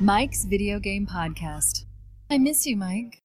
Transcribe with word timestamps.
Mike's 0.00 0.44
Video 0.44 0.78
Game 0.78 1.06
Podcast. 1.06 1.84
I 2.30 2.38
miss 2.38 2.66
you, 2.66 2.76
Mike. 2.76 3.22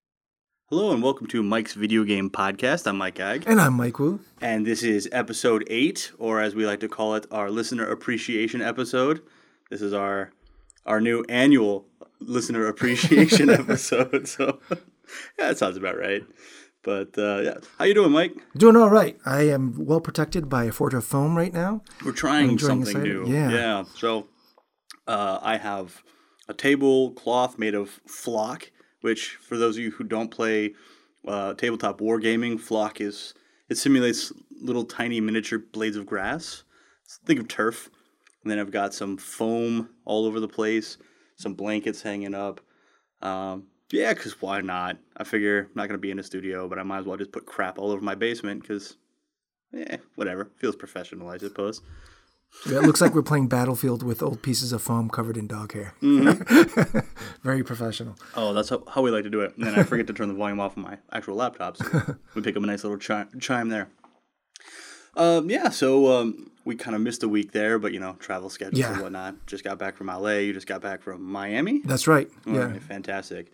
Hello 0.70 0.92
and 0.94 1.04
welcome 1.04 1.28
to 1.28 1.44
Mike's 1.44 1.74
Video 1.74 2.04
Game 2.06 2.30
Podcast. 2.30 2.88
I'm 2.88 2.98
Mike 2.98 3.20
Ag, 3.20 3.44
And 3.46 3.60
I'm 3.60 3.74
Mike 3.74 4.00
Wu. 4.00 4.22
and 4.40 4.66
this 4.66 4.82
is 4.84 5.10
episode 5.12 5.66
eight, 5.68 6.12
or 6.18 6.40
as 6.40 6.56
we 6.56 6.66
like 6.66 6.80
to 6.80 6.88
call 6.88 7.16
it, 7.16 7.26
our 7.30 7.50
listener 7.52 7.90
appreciation 7.90 8.62
episode. 8.62 9.22
This 9.70 9.82
is 9.82 9.94
our 9.94 10.32
our 10.86 11.02
new 11.02 11.24
annual 11.28 11.86
listener 12.20 12.68
appreciation 12.68 13.50
episode. 13.62 14.28
So 14.28 14.60
yeah, 14.72 14.78
that 15.50 15.58
sounds 15.58 15.76
about 15.78 15.98
right. 15.98 16.24
But 16.84 17.18
uh, 17.18 17.42
yeah, 17.44 17.54
how 17.78 17.86
you 17.86 17.94
doing, 17.94 18.12
Mike? 18.12 18.34
Doing 18.56 18.78
all 18.78 18.90
right. 18.90 19.18
I 19.26 19.42
am 19.50 19.76
well 19.78 20.00
protected 20.02 20.48
by 20.50 20.64
a 20.66 20.72
fort 20.72 20.94
of 20.94 21.04
foam 21.04 21.36
right 21.36 21.54
now. 21.54 21.82
We're 22.06 22.14
trying 22.14 22.58
something 22.58 23.04
new. 23.04 23.26
Yeah. 23.28 23.52
Yeah. 23.52 23.84
So 23.96 24.28
uh, 25.06 25.38
I 25.42 25.58
have 25.58 26.02
a 26.48 26.54
tablecloth 26.54 27.58
made 27.58 27.76
of 27.76 27.90
flock, 28.08 28.72
which 29.02 29.36
for 29.36 29.58
those 29.58 29.78
of 29.78 29.84
you 29.84 29.92
who 29.92 30.04
don't 30.04 30.30
play 30.30 30.74
uh, 31.28 31.54
tabletop 31.54 32.00
wargaming, 32.00 32.60
flock 32.60 33.00
is 33.00 33.34
it 33.70 33.78
simulates 33.78 34.34
little 34.62 34.84
tiny 34.84 35.22
miniature 35.22 35.60
blades 35.60 35.96
of 35.96 36.06
grass. 36.06 36.64
Think 37.26 37.40
of 37.40 37.48
turf. 37.48 37.90
And 38.44 38.52
then 38.52 38.60
I've 38.60 38.72
got 38.72 38.94
some 38.94 39.18
foam 39.18 39.90
all 40.04 40.26
over 40.26 40.40
the 40.40 40.48
place, 40.48 40.98
some 41.36 41.54
blankets 41.54 42.02
hanging 42.02 42.34
up. 42.34 42.60
Um, 43.22 43.68
yeah, 43.92 44.14
because 44.14 44.42
why 44.42 44.62
not? 44.62 44.98
I 45.18 45.24
figure 45.24 45.60
I'm 45.60 45.72
not 45.76 45.88
going 45.88 45.98
to 45.98 46.02
be 46.02 46.12
in 46.12 46.20
a 46.20 46.24
studio, 46.24 46.68
but 46.68 46.80
I 46.80 46.84
might 46.84 47.00
as 47.00 47.06
well 47.06 47.18
just 47.18 47.32
put 47.32 47.46
crap 47.46 47.78
all 47.78 47.92
over 47.92 48.02
my 48.02 48.16
basement 48.16 48.62
because, 48.62 48.98
yeah, 49.72 49.98
whatever. 50.16 50.50
Feels 50.58 50.76
professional, 50.76 51.30
I 51.30 51.38
suppose. 51.38 51.82
Yeah, 52.70 52.78
it 52.78 52.84
looks 52.84 53.02
like 53.02 53.16
we're 53.16 53.22
playing 53.24 53.48
Battlefield 53.48 54.04
with 54.04 54.22
old 54.22 54.42
pieces 54.44 54.72
of 54.72 54.82
foam 54.82 55.10
covered 55.10 55.36
in 55.38 55.48
dog 55.48 55.74
hair. 55.74 55.94
Mm-hmm. 56.02 57.00
Very 57.44 57.64
professional. 57.64 58.16
Oh, 58.36 58.54
that's 58.54 58.70
how, 58.70 58.84
how 58.88 59.02
we 59.02 59.10
like 59.10 59.24
to 59.24 59.30
do 59.30 59.42
it. 59.42 59.56
And 59.58 59.66
then 59.66 59.76
I 59.80 59.84
forget 59.84 60.06
to 60.08 60.14
turn 60.14 60.28
the 60.28 60.34
volume 60.36 60.60
off 60.60 60.78
on 60.78 60.84
my 60.84 60.98
actual 61.12 61.36
laptop. 61.36 61.78
So 61.78 62.16
we 62.36 62.42
pick 62.42 62.56
up 62.56 62.64
a 62.64 62.66
nice 62.66 62.84
little 62.84 63.00
chi- 63.00 63.26
chime 63.40 63.70
there. 63.70 63.90
Um, 65.16 65.50
yeah, 65.50 65.70
so 65.70 66.20
um, 66.20 66.52
we 66.64 66.76
kind 66.76 66.96
of 66.96 67.02
missed 67.02 67.24
a 67.24 67.28
week 67.28 67.52
there, 67.52 67.80
but 67.80 67.92
you 67.94 68.00
know, 68.00 68.14
travel 68.20 68.50
schedules 68.50 68.80
Yeah. 68.80 68.94
and 68.94 69.02
whatnot. 69.02 69.46
Just 69.48 69.64
got 69.64 69.78
back 69.78 69.98
from 69.98 70.08
LA. 70.08 70.30
You 70.38 70.54
just 70.54 70.68
got 70.68 70.82
back 70.82 71.02
from 71.02 71.24
Miami. 71.24 71.82
That's 71.84 72.08
right. 72.08 72.30
All 72.48 72.54
Yeah. 72.54 72.66
right, 72.72 72.82
fantastic. 72.84 73.52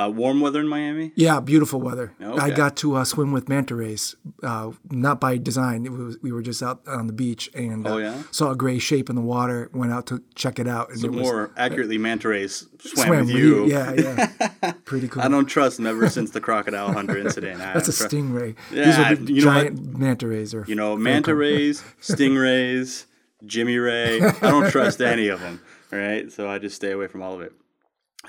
Uh, 0.00 0.08
warm 0.08 0.40
weather 0.40 0.60
in 0.60 0.68
Miami. 0.68 1.12
Yeah, 1.14 1.40
beautiful 1.40 1.80
weather. 1.80 2.14
I 2.20 2.50
got 2.50 2.76
to 2.78 2.96
uh, 2.96 3.04
swim 3.04 3.32
with 3.32 3.48
manta 3.48 3.74
rays, 3.74 4.16
uh, 4.42 4.70
not 4.90 5.20
by 5.20 5.36
design. 5.36 5.84
It 5.84 5.92
was 5.92 6.16
we 6.22 6.32
were 6.32 6.42
just 6.42 6.62
out 6.62 6.80
on 6.86 7.06
the 7.06 7.12
beach 7.12 7.50
and 7.54 7.86
uh, 7.86 7.90
Oh, 7.90 7.98
yeah? 7.98 8.22
saw 8.30 8.52
a 8.52 8.56
gray 8.56 8.78
shape 8.78 9.10
in 9.10 9.16
the 9.16 9.22
water. 9.22 9.68
Went 9.74 9.92
out 9.92 10.06
to 10.06 10.22
check 10.34 10.58
it 10.58 10.66
out, 10.66 10.90
and 10.90 11.00
So 11.00 11.06
it 11.08 11.12
was 11.12 11.22
more 11.22 11.50
accurately, 11.56 11.98
manta 11.98 12.28
rays 12.28 12.66
swam, 12.78 13.06
swam 13.06 13.10
with 13.26 13.34
with 13.34 13.36
you. 13.36 13.66
Yeah, 13.66 13.92
yeah, 13.92 14.72
pretty 14.84 15.08
cool. 15.08 15.22
I 15.22 15.28
don't 15.28 15.46
trust 15.46 15.76
them 15.76 15.86
ever 15.86 16.08
since 16.08 16.30
the 16.30 16.40
crocodile 16.40 16.92
hunter 16.92 17.18
incident. 17.18 17.58
That's 17.58 17.88
a 17.88 18.08
don't 18.08 18.10
tru- 18.10 18.20
stingray. 18.22 18.56
Yeah, 18.72 18.84
These 18.84 18.98
are 18.98 19.32
you 19.32 19.44
know 19.44 19.52
giant 19.52 19.98
manta 19.98 20.28
rays. 20.28 20.54
Or 20.54 20.64
You 20.66 20.76
know, 20.76 20.96
manta 20.96 21.34
rays, 21.34 21.82
stingrays, 22.00 23.04
Jimmy 23.44 23.76
Ray. 23.78 24.20
I 24.22 24.30
don't 24.40 24.70
trust 24.70 25.00
any 25.00 25.28
of 25.28 25.40
them. 25.40 25.60
All 25.92 25.98
right, 25.98 26.30
so 26.32 26.48
I 26.48 26.58
just 26.58 26.76
stay 26.76 26.92
away 26.92 27.08
from 27.08 27.22
all 27.22 27.34
of 27.34 27.40
it. 27.42 27.52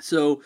So, 0.00 0.42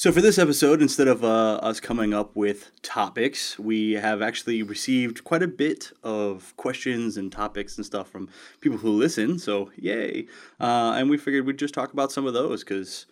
so 0.00 0.10
for 0.10 0.22
this 0.22 0.38
episode, 0.38 0.80
instead 0.80 1.08
of 1.08 1.22
uh, 1.22 1.56
us 1.56 1.78
coming 1.78 2.14
up 2.14 2.34
with 2.34 2.70
topics, 2.80 3.58
we 3.58 3.92
have 3.92 4.22
actually 4.22 4.62
received 4.62 5.24
quite 5.24 5.42
a 5.42 5.46
bit 5.46 5.92
of 6.02 6.56
questions 6.56 7.18
and 7.18 7.30
topics 7.30 7.76
and 7.76 7.84
stuff 7.84 8.08
from 8.08 8.30
people 8.62 8.78
who 8.78 8.88
listen. 8.88 9.38
So, 9.38 9.70
yay! 9.76 10.24
Uh, 10.58 10.94
and 10.96 11.10
we 11.10 11.18
figured 11.18 11.44
we'd 11.44 11.58
just 11.58 11.74
talk 11.74 11.92
about 11.92 12.12
some 12.12 12.24
of 12.24 12.32
those 12.32 12.64
because, 12.64 13.04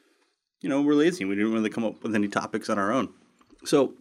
you 0.62 0.70
know, 0.70 0.80
we're 0.80 0.94
lazy. 0.94 1.26
We 1.26 1.34
didn't 1.34 1.52
really 1.52 1.68
come 1.68 1.84
up 1.84 2.02
with 2.02 2.14
any 2.14 2.26
topics 2.26 2.70
on 2.70 2.78
our 2.78 2.90
own. 2.90 3.10
So, 3.66 3.92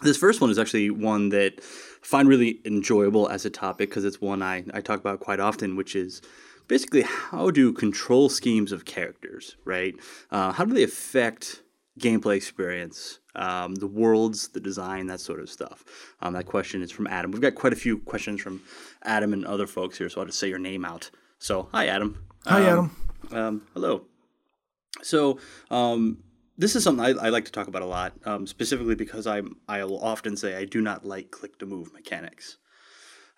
this 0.00 0.16
first 0.16 0.40
one 0.40 0.48
is 0.48 0.58
actually 0.58 0.88
one 0.88 1.28
that 1.28 1.52
I 1.58 2.06
find 2.06 2.30
really 2.30 2.60
enjoyable 2.64 3.28
as 3.28 3.44
a 3.44 3.50
topic 3.50 3.90
because 3.90 4.06
it's 4.06 4.22
one 4.22 4.42
I, 4.42 4.64
I 4.72 4.80
talk 4.80 5.00
about 5.00 5.20
quite 5.20 5.38
often, 5.38 5.76
which 5.76 5.94
is 5.94 6.22
basically 6.66 7.02
how 7.02 7.50
do 7.50 7.74
control 7.74 8.30
schemes 8.30 8.72
of 8.72 8.86
characters, 8.86 9.56
right? 9.66 9.94
Uh, 10.30 10.52
how 10.52 10.64
do 10.64 10.72
they 10.72 10.82
affect 10.82 11.60
gameplay 11.98 12.36
experience, 12.36 13.20
um, 13.34 13.74
the 13.76 13.86
worlds, 13.86 14.48
the 14.48 14.60
design, 14.60 15.06
that 15.06 15.20
sort 15.20 15.40
of 15.40 15.48
stuff? 15.50 15.84
Um, 16.20 16.34
that 16.34 16.46
question 16.46 16.82
is 16.82 16.90
from 16.90 17.06
Adam. 17.06 17.30
We've 17.30 17.40
got 17.40 17.54
quite 17.54 17.72
a 17.72 17.76
few 17.76 17.98
questions 17.98 18.40
from 18.40 18.62
Adam 19.04 19.32
and 19.32 19.44
other 19.46 19.66
folks 19.66 19.98
here, 19.98 20.08
so 20.08 20.20
I'll 20.20 20.26
just 20.26 20.38
say 20.38 20.48
your 20.48 20.58
name 20.58 20.84
out. 20.84 21.10
So, 21.38 21.68
hi, 21.72 21.86
Adam. 21.86 22.24
Hi, 22.46 22.68
Um, 22.70 22.90
Adam. 23.30 23.38
um, 23.38 23.62
hello. 23.74 24.04
So, 25.02 25.38
um, 25.70 26.18
this 26.58 26.74
is 26.74 26.82
something 26.84 27.04
I, 27.04 27.10
I 27.26 27.28
like 27.28 27.44
to 27.44 27.52
talk 27.52 27.68
about 27.68 27.82
a 27.82 27.86
lot, 27.86 28.14
um, 28.24 28.46
specifically 28.46 28.94
because 28.94 29.26
I 29.26 29.42
I 29.68 29.84
will 29.84 30.02
often 30.02 30.36
say 30.38 30.56
I 30.56 30.64
do 30.64 30.80
not 30.80 31.04
like 31.04 31.30
click 31.30 31.58
to 31.58 31.66
move 31.66 31.92
mechanics. 31.92 32.56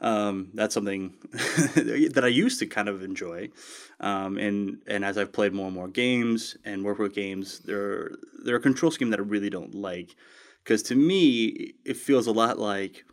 Um, 0.00 0.50
that's 0.54 0.74
something 0.74 1.14
that 1.32 2.22
I 2.22 2.28
used 2.28 2.60
to 2.60 2.66
kind 2.66 2.88
of 2.88 3.02
enjoy, 3.02 3.50
um, 3.98 4.38
and 4.38 4.78
and 4.86 5.04
as 5.04 5.18
I've 5.18 5.32
played 5.32 5.52
more 5.52 5.66
and 5.66 5.74
more 5.74 5.88
games 5.88 6.56
and 6.64 6.84
work 6.84 6.98
with 6.98 7.14
games, 7.14 7.60
they're 7.60 8.12
they're 8.44 8.56
a 8.56 8.60
control 8.60 8.92
scheme 8.92 9.10
that 9.10 9.18
I 9.18 9.22
really 9.22 9.50
don't 9.50 9.74
like, 9.74 10.14
because 10.62 10.82
to 10.84 10.94
me 10.94 11.74
it 11.84 11.96
feels 11.96 12.28
a 12.28 12.32
lot 12.32 12.58
like 12.58 13.04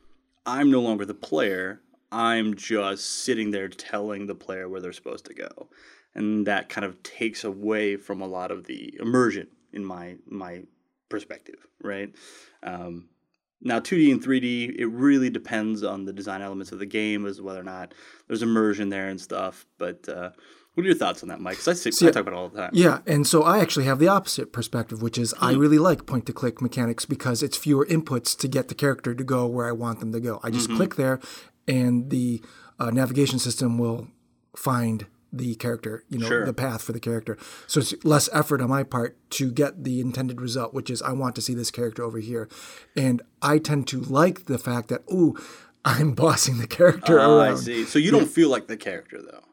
I'm 0.46 0.70
no 0.70 0.82
longer 0.82 1.06
the 1.06 1.16
player. 1.16 1.82
I'm 2.12 2.56
just 2.56 3.24
sitting 3.24 3.50
there 3.50 3.68
telling 3.68 4.28
the 4.28 4.36
player 4.36 4.70
where 4.70 4.80
they're 4.80 4.94
supposed 4.94 5.26
to 5.26 5.34
go, 5.34 5.70
and 6.14 6.46
that 6.46 6.70
kind 6.70 6.86
of 6.86 7.02
takes 7.02 7.44
away 7.44 7.98
from 7.98 8.22
a 8.22 8.28
lot 8.28 8.52
of 8.52 8.66
the 8.66 8.96
immersion 9.00 9.48
in 9.74 9.84
my 9.84 10.18
my 10.28 10.62
perspective, 11.10 11.66
right? 11.82 12.14
Um, 12.62 13.10
now, 13.62 13.80
2D 13.80 14.12
and 14.12 14.24
3D, 14.24 14.76
it 14.78 14.88
really 14.88 15.30
depends 15.30 15.84
on 15.84 16.06
the 16.06 16.14
design 16.14 16.42
elements 16.42 16.72
of 16.72 16.80
the 16.80 16.86
game 16.86 17.26
as 17.26 17.38
to 17.38 17.44
whether 17.44 17.60
or 17.60 17.64
not 17.64 17.94
there's 18.28 18.44
immersion 18.44 18.90
there 18.90 19.08
and 19.08 19.20
stuff. 19.20 19.66
But 19.78 20.08
uh, 20.08 20.32
what 20.74 20.84
are 20.84 20.88
your 20.88 20.96
thoughts 20.98 21.24
on 21.24 21.30
that, 21.30 21.40
Mike? 21.40 21.58
Because 21.58 21.86
I, 21.86 21.90
say- 21.90 22.08
I 22.08 22.12
talk 22.12 22.22
about 22.22 22.34
it 22.34 22.38
all 22.38 22.50
the 22.50 22.58
time. 22.60 22.70
Yeah, 22.74 23.00
and 23.08 23.26
so 23.26 23.44
I 23.44 23.60
actually 23.60 23.86
have 23.86 23.98
the 23.98 24.08
opposite 24.10 24.52
perspective, 24.52 25.02
which 25.02 25.18
is 25.18 25.34
I 25.40 25.54
really 25.54 25.80
like 25.80 26.06
point 26.06 26.26
to 26.28 26.34
click 26.34 26.62
mechanics 26.62 27.06
because 27.06 27.42
it's 27.42 27.58
fewer 27.58 27.86
inputs 27.86 28.38
to 28.40 28.48
get 28.48 28.68
the 28.68 28.76
character 28.76 29.16
to 29.16 29.24
go 29.24 29.48
where 29.48 29.68
I 29.68 29.72
want 29.72 30.00
them 30.00 30.12
to 30.12 30.20
go. 30.20 30.40
I 30.44 30.52
just 30.52 30.70
click 30.70 30.96
there, 30.96 31.20
and 31.68 32.10
the 32.10 32.42
uh, 32.78 32.92
navigation 32.92 33.40
system 33.40 33.78
will 33.78 34.10
find 34.56 35.08
the 35.38 35.56
character, 35.56 36.04
you 36.10 36.18
know, 36.20 36.28
Sure. 36.28 36.46
the 36.46 36.54
path 36.54 36.82
for 36.82 36.92
the 36.94 37.00
character. 37.00 37.38
So 37.68 37.80
it's 37.82 37.94
less 38.06 38.30
effort 38.34 38.62
on 38.62 38.70
my 38.70 38.84
part 38.84 39.18
to 39.32 39.52
get 39.52 39.84
the 39.84 40.00
intended 40.00 40.40
result, 40.42 40.74
which 40.74 40.90
is 40.90 41.02
I 41.02 41.12
want 41.14 41.36
to 41.36 41.42
see 41.42 41.54
this 41.54 41.72
character 41.72 42.04
over 42.04 42.20
here. 42.20 42.48
And 42.96 43.22
I 43.42 43.58
tend 43.58 43.88
to 43.90 44.00
like 44.02 44.46
the 44.46 44.58
fact 44.58 44.88
that, 44.90 45.02
ooh, 45.12 45.36
I'm 45.86 46.14
bossing 46.14 46.58
the 46.58 46.68
character 46.68 47.20
Oh, 47.20 47.40
I 47.40 47.54
see. 47.56 47.86
So 47.86 48.00
you 48.00 48.10
don't 48.12 48.28
feel 48.30 48.50
like 48.50 48.68
the 48.68 48.78
character, 48.78 49.22
though. 49.22 49.44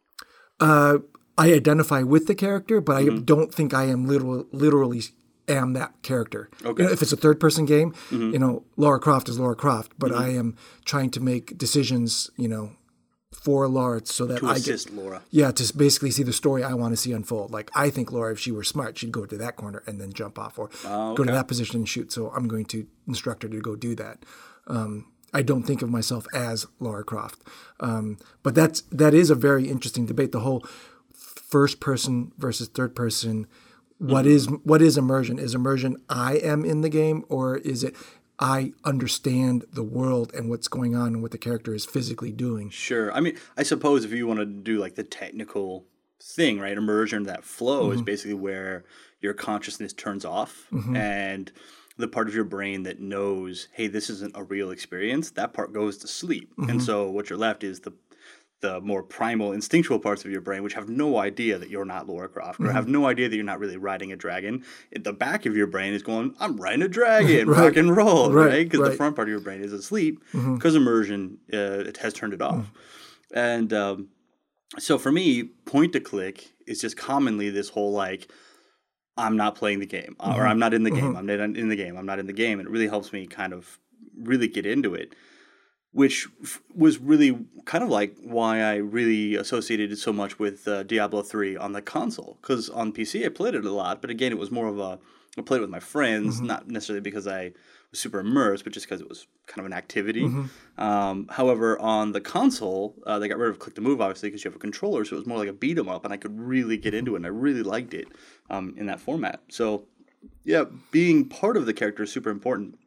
Uh, 0.61 0.99
I 1.37 1.53
identify 1.53 2.03
with 2.03 2.27
the 2.27 2.35
character, 2.35 2.81
but 2.81 2.97
I 2.97 3.03
Mm-hmm. 3.05 3.25
don't 3.25 3.53
think 3.55 3.75
I 3.75 3.85
am 3.85 4.07
literal, 4.07 4.47
literally 4.53 5.03
am 5.49 5.73
that 5.73 5.93
character. 6.03 6.49
Okay. 6.61 6.69
Mm-hmm. 6.71 6.81
You 6.81 6.87
know, 6.87 6.93
if 6.93 7.03
it's 7.03 7.13
a 7.13 7.17
third 7.17 7.41
person 7.41 7.65
game, 7.67 7.95
you 8.11 8.39
know, 8.39 8.63
Lara 8.77 9.01
Croft 9.01 9.29
is 9.29 9.39
Lara 9.39 9.57
Croft, 9.57 9.93
but 9.99 10.13
I 10.13 10.29
am 10.29 10.57
trying 10.85 11.11
to 11.11 11.21
make 11.21 11.59
decisions, 11.59 12.31
you 12.37 12.49
know, 12.49 12.73
for 13.33 13.67
Laura 13.67 14.01
so 14.05 14.27
that 14.27 14.39
To 14.39 14.47
I 14.49 14.59
get 14.61 14.93
Laura. 14.93 15.23
yeah, 15.31 15.51
to 15.51 15.77
basically 15.77 16.11
see 16.11 16.23
the 16.23 16.33
story 16.33 16.63
I 16.63 16.75
want 16.75 16.93
to 16.93 16.97
see 16.97 17.13
unfold. 17.13 17.51
Like 17.51 17.71
I 17.75 17.91
think 17.91 18.13
Laura, 18.13 18.33
if 18.33 18.39
she 18.39 18.53
were 18.53 18.63
smart, 18.65 18.99
she'd 18.99 19.11
go 19.13 19.27
to 19.27 19.37
that 19.39 19.57
corner 19.57 19.83
and 19.87 20.01
then 20.01 20.13
jump 20.13 20.39
off, 20.39 20.59
or 20.59 20.71
Oh, 20.85 21.15
go 21.15 21.25
to 21.25 21.33
that 21.33 21.49
position 21.49 21.77
and 21.77 21.89
shoot. 21.89 22.13
So 22.13 22.31
I'm 22.31 22.47
going 22.49 22.67
to 22.67 22.87
instruct 23.09 23.43
her 23.43 23.49
to 23.49 23.61
go 23.61 23.75
do 23.75 23.95
that. 23.97 24.25
Um, 24.67 25.07
I 25.35 25.43
don't 25.43 25.63
think 25.63 25.81
of 25.83 25.89
myself 25.91 26.27
as 26.35 26.67
Lara 26.79 27.03
Croft, 27.05 27.41
um, 27.81 28.19
but 28.43 28.55
that's 28.55 28.83
that 28.93 29.15
is 29.15 29.31
a 29.31 29.35
very 29.35 29.69
interesting 29.69 30.07
debate. 30.07 30.31
The 30.33 30.41
whole 30.41 30.65
first 31.13 31.81
person 31.81 32.33
versus 32.39 32.69
third 32.69 32.95
person. 32.95 33.47
What 33.99 34.27
is 34.27 34.47
what 34.65 34.83
is 34.83 34.99
immersion? 34.99 35.39
Is 35.39 35.55
immersion 35.55 35.97
I 36.09 36.35
am 36.35 36.65
in 36.65 36.81
the 36.81 36.89
game, 36.89 37.25
or 37.29 37.57
is 37.59 37.85
it 37.85 37.95
I 38.43 38.73
understand 38.85 39.65
the 39.73 39.85
world 39.85 40.33
and 40.35 40.51
what's 40.51 40.67
going 40.67 40.97
on 40.97 41.09
and 41.09 41.23
what 41.23 41.31
the 41.31 41.39
character 41.39 41.73
is 41.75 41.85
physically 41.85 42.33
doing? 42.33 42.71
Sure. 42.71 43.13
I 43.13 43.21
mean, 43.21 43.39
I 43.57 43.63
suppose 43.63 44.05
if 44.05 44.11
you 44.11 44.27
want 44.27 44.41
to 44.41 44.47
do 44.47 44.79
like 44.79 44.97
the 44.97 45.05
technical 45.05 45.87
thing, 46.21 46.59
right? 46.59 46.77
Immersion, 46.77 47.23
that 47.25 47.45
flow 47.45 47.85
Mm-hmm. 47.85 47.95
is 47.95 48.03
basically 48.03 48.35
where 48.35 48.85
your 49.21 49.33
consciousness 49.35 49.93
turns 49.93 50.25
off 50.25 50.67
and 50.97 51.53
the 51.99 52.09
part 52.09 52.27
of 52.27 52.35
your 52.35 52.45
brain 52.45 52.83
that 52.83 52.99
knows, 52.99 53.69
hey, 53.73 53.87
this 53.87 54.11
isn't 54.11 54.37
a 54.37 54.43
real 54.43 54.71
experience, 54.73 55.31
that 55.33 55.53
part 55.53 55.73
goes 55.73 55.99
to 55.99 56.09
sleep. 56.09 56.51
Mm-hmm. 56.57 56.71
And 56.71 56.83
so 56.83 57.09
what 57.09 57.31
you're 57.31 57.39
left 57.39 57.63
is 57.63 57.81
the 57.81 57.93
the 58.63 58.81
more 58.81 59.03
primal 59.03 59.53
instinctual 59.53 59.99
parts 59.99 60.25
of 60.25 60.31
your 60.31 60.41
brain 60.41 60.63
which 60.63 60.73
have 60.75 60.89
no 60.89 61.19
idea 61.19 61.59
that 61.59 61.69
you're 61.69 61.85
not 61.85 62.09
Lara 62.09 62.29
Croft 62.29 62.59
or 62.61 62.65
Mm-hmm. 62.65 62.75
have 62.75 62.89
no 62.89 63.07
idea 63.07 63.29
that 63.29 63.35
you're 63.37 63.45
not 63.45 63.59
really 63.59 63.77
riding 63.77 64.13
a 64.13 64.17
dragon. 64.17 64.65
At 64.95 65.05
the 65.05 65.13
back 65.13 65.47
of 65.47 65.57
your 65.57 65.67
brain 65.67 65.93
is 65.95 66.03
going, 66.03 66.35
I'm 66.41 66.57
riding 66.57 66.83
a 66.83 66.89
dragon, 66.89 67.49
Right. 67.51 67.65
rock 67.65 67.77
and 67.77 67.95
roll, 67.97 68.33
Right, 68.33 68.47
right? 68.47 68.65
Because 68.65 68.79
the 68.79 68.83
right. 68.85 68.89
Mm-hmm. 68.93 68.97
front 68.97 69.17
part 69.17 69.29
of 69.29 69.33
your 69.33 69.41
brain 69.41 69.63
is 69.63 69.73
asleep 69.73 70.23
because 70.33 70.75
immersion 70.77 71.39
uh, 71.53 71.57
it 71.91 71.97
has 71.99 72.13
turned 72.15 72.33
it 72.35 72.41
off. 72.41 72.71
And 73.35 73.73
um, 73.73 74.09
so 74.79 74.97
for 74.99 75.11
me, 75.13 75.43
point 75.43 75.93
to 75.95 76.01
click 76.01 76.53
is 76.67 76.81
just 76.81 76.97
commonly 76.97 77.51
this 77.51 77.69
whole 77.69 77.93
like 77.93 78.31
I'm 79.17 79.37
not 79.37 79.57
playing 79.57 79.81
the 79.81 79.87
game, 79.87 80.17
or 80.21 80.47
I'm 80.47 80.59
not 80.59 80.73
in 80.73 80.85
the 80.85 80.91
game. 80.91 81.15
I'm 81.17 81.27
not 81.27 81.39
in 81.41 81.69
the 81.69 81.77
game. 81.77 81.99
I'm 81.99 82.07
not 82.07 82.19
in 82.19 82.27
the 82.27 82.33
game, 82.33 82.59
and 82.61 82.67
it 82.67 82.71
really 82.71 82.89
helps 82.89 83.13
me 83.13 83.27
kind 83.27 83.53
of 83.53 83.79
really 84.19 84.49
get 84.49 84.65
into 84.65 84.95
it. 84.95 85.15
Which 85.93 86.27
f- 86.43 86.63
was 86.75 86.99
really 86.99 87.39
kind 87.67 87.85
of 87.85 87.91
like 87.91 88.17
why 88.23 88.63
I 88.63 88.77
really 88.77 89.35
associated 89.35 89.93
it 89.93 89.99
so 89.99 90.13
much 90.13 90.39
with 90.39 90.67
uh, 90.67 90.85
Diablo 90.85 91.23
3 91.23 91.57
on 91.57 91.73
the 91.73 91.83
console. 91.83 92.39
Because 92.41 92.71
on 92.71 92.93
PC 92.93 93.27
I 93.27 93.29
played 93.29 93.55
it 93.55 93.65
a 93.67 93.71
lot, 93.73 94.01
but 94.01 94.09
again, 94.11 94.33
it 94.33 94.39
was 94.39 94.51
more 94.51 94.69
of 94.69 94.79
a 94.79 94.99
I 95.39 95.41
played 95.43 95.59
it 95.59 95.63
with 95.63 95.71
my 95.71 95.81
friends, 95.81 96.41
not 96.47 96.69
necessarily 96.69 97.01
because 97.01 97.27
I 97.27 97.53
was 97.91 98.01
super 98.01 98.19
immersed, 98.21 98.65
but 98.65 98.73
just 98.75 98.87
because 98.87 99.01
it 99.01 99.09
was 99.09 99.27
kind 99.47 99.61
of 99.61 99.67
an 99.67 99.73
activity. 99.73 100.25
Um, 100.77 101.27
however, 101.31 101.79
on 101.79 102.13
the 102.13 102.21
console, 102.21 102.95
uh, 103.07 103.19
they 103.19 103.29
got 103.29 103.39
rid 103.39 103.49
of 103.51 103.59
click 103.59 103.75
to 103.77 103.81
move, 103.81 104.01
obviously, 104.03 104.29
because 104.29 104.45
you 104.45 104.51
have 104.51 104.57
a 104.57 104.61
controller, 104.61 105.05
so 105.07 105.17
it 105.17 105.21
was 105.21 105.27
more 105.27 105.39
like 105.39 105.49
a 105.49 105.53
beat 105.55 105.79
'em 105.79 105.89
up, 105.89 106.05
and 106.05 106.13
I 106.13 106.19
could 106.19 106.39
really 106.39 106.77
get 106.77 106.93
into 106.93 107.15
it, 107.15 107.19
and 107.19 107.27
I 107.27 107.31
really 107.31 107.63
liked 107.63 107.95
it 107.95 108.09
um, 108.51 108.75
in 108.77 108.87
that 108.87 109.01
format. 109.01 109.41
So, 109.49 109.87
yeah, 110.45 110.65
being 110.91 111.29
part 111.29 111.57
of 111.57 111.65
the 111.65 111.73
character 111.73 112.03
is 112.03 112.13
super 112.13 112.31
important. 112.31 112.79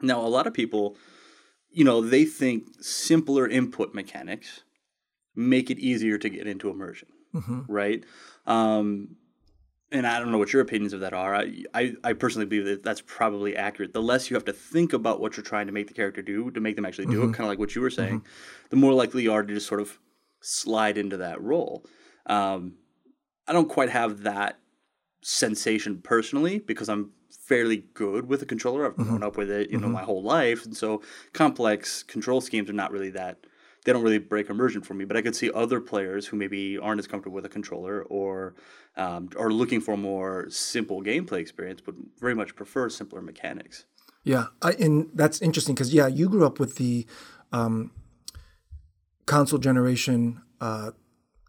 Now, 0.00 0.20
a 0.24 0.28
lot 0.28 0.46
of 0.46 0.54
people, 0.54 0.96
you 1.74 1.84
know, 1.84 2.00
they 2.00 2.24
think 2.24 2.64
simpler 2.80 3.48
input 3.48 3.94
mechanics 3.94 4.62
make 5.34 5.70
it 5.70 5.78
easier 5.78 6.16
to 6.18 6.28
get 6.28 6.46
into 6.46 6.70
immersion, 6.70 7.08
right? 7.68 8.04
Um, 8.46 9.16
and 9.90 10.06
I 10.06 10.18
don't 10.18 10.32
know 10.32 10.38
what 10.38 10.52
your 10.52 10.62
opinions 10.62 10.92
of 10.92 11.00
that 11.00 11.12
are. 11.12 11.34
I, 11.34 11.64
I, 11.74 11.94
I 12.02 12.12
personally 12.14 12.46
believe 12.46 12.64
that 12.66 12.82
that's 12.82 13.00
probably 13.00 13.56
accurate. 13.56 13.92
The 13.92 14.02
less 14.02 14.30
you 14.30 14.34
have 14.34 14.44
to 14.46 14.52
think 14.52 14.92
about 14.92 15.20
what 15.20 15.36
you're 15.36 15.44
trying 15.44 15.66
to 15.66 15.72
make 15.72 15.88
the 15.88 15.94
character 15.94 16.22
do 16.22 16.50
to 16.52 16.60
make 16.60 16.76
them 16.76 16.86
actually 16.86 17.06
do 17.06 17.22
it, 17.22 17.34
kind 17.34 17.44
of 17.46 17.48
like 17.48 17.58
what 17.58 17.74
you 17.74 17.82
were 17.82 17.90
saying, 17.90 18.24
the 18.70 18.76
more 18.76 18.92
likely 18.92 19.22
you 19.24 19.32
are 19.32 19.42
to 19.42 19.54
just 19.54 19.66
sort 19.66 19.80
of 19.80 19.98
slide 20.40 20.96
into 20.98 21.16
that 21.18 21.40
role. 21.42 21.84
Um, 22.26 22.74
I 23.46 23.52
don't 23.52 23.68
quite 23.68 23.90
have 23.90 24.22
that 24.22 24.58
sensation 25.22 26.00
personally 26.02 26.58
because 26.60 26.88
I'm 26.88 27.10
fairly 27.46 27.84
good 27.92 28.26
with 28.26 28.40
a 28.42 28.46
controller. 28.46 28.86
I've 28.86 28.96
grown 28.96 29.22
up 29.22 29.36
with 29.36 29.50
it, 29.50 29.70
you 29.70 29.78
know, 29.78 29.88
my 29.88 30.02
whole 30.02 30.22
life, 30.22 30.64
and 30.64 30.74
so 30.76 31.02
complex 31.32 32.02
control 32.02 32.40
schemes 32.40 32.70
are 32.70 32.74
not 32.74 32.90
really 32.90 33.10
that. 33.10 33.46
They 33.84 33.92
don't 33.92 34.02
really 34.02 34.18
break 34.18 34.48
immersion 34.48 34.80
for 34.80 34.94
me. 34.94 35.04
But 35.04 35.18
I 35.18 35.22
could 35.22 35.36
see 35.36 35.50
other 35.52 35.78
players 35.78 36.26
who 36.26 36.38
maybe 36.38 36.78
aren't 36.78 36.98
as 36.98 37.06
comfortable 37.06 37.34
with 37.34 37.44
a 37.44 37.50
controller 37.50 38.02
or 38.04 38.54
um, 38.96 39.28
are 39.38 39.50
looking 39.50 39.82
for 39.82 39.92
a 39.92 39.96
more 39.96 40.48
simple 40.48 41.02
gameplay 41.02 41.40
experience, 41.40 41.82
but 41.84 41.94
very 42.18 42.34
much 42.34 42.56
prefer 42.56 42.88
simpler 42.88 43.20
mechanics. 43.20 43.84
Yeah, 44.22 44.46
I, 44.62 44.72
and 44.72 45.10
that's 45.12 45.42
interesting 45.42 45.74
because 45.74 45.92
yeah, 45.92 46.06
you 46.06 46.30
grew 46.30 46.46
up 46.46 46.58
with 46.58 46.76
the 46.76 47.06
um, 47.52 47.90
console 49.26 49.58
generation. 49.58 50.40
Uh, 50.62 50.92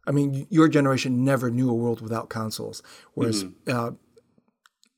I 0.06 0.12
mean, 0.12 0.46
your 0.50 0.68
generation 0.68 1.24
never 1.24 1.50
knew 1.50 1.70
a 1.70 1.74
world 1.74 2.02
without 2.02 2.30
consoles, 2.30 2.84
whereas 3.14 3.46
uh, 3.68 3.92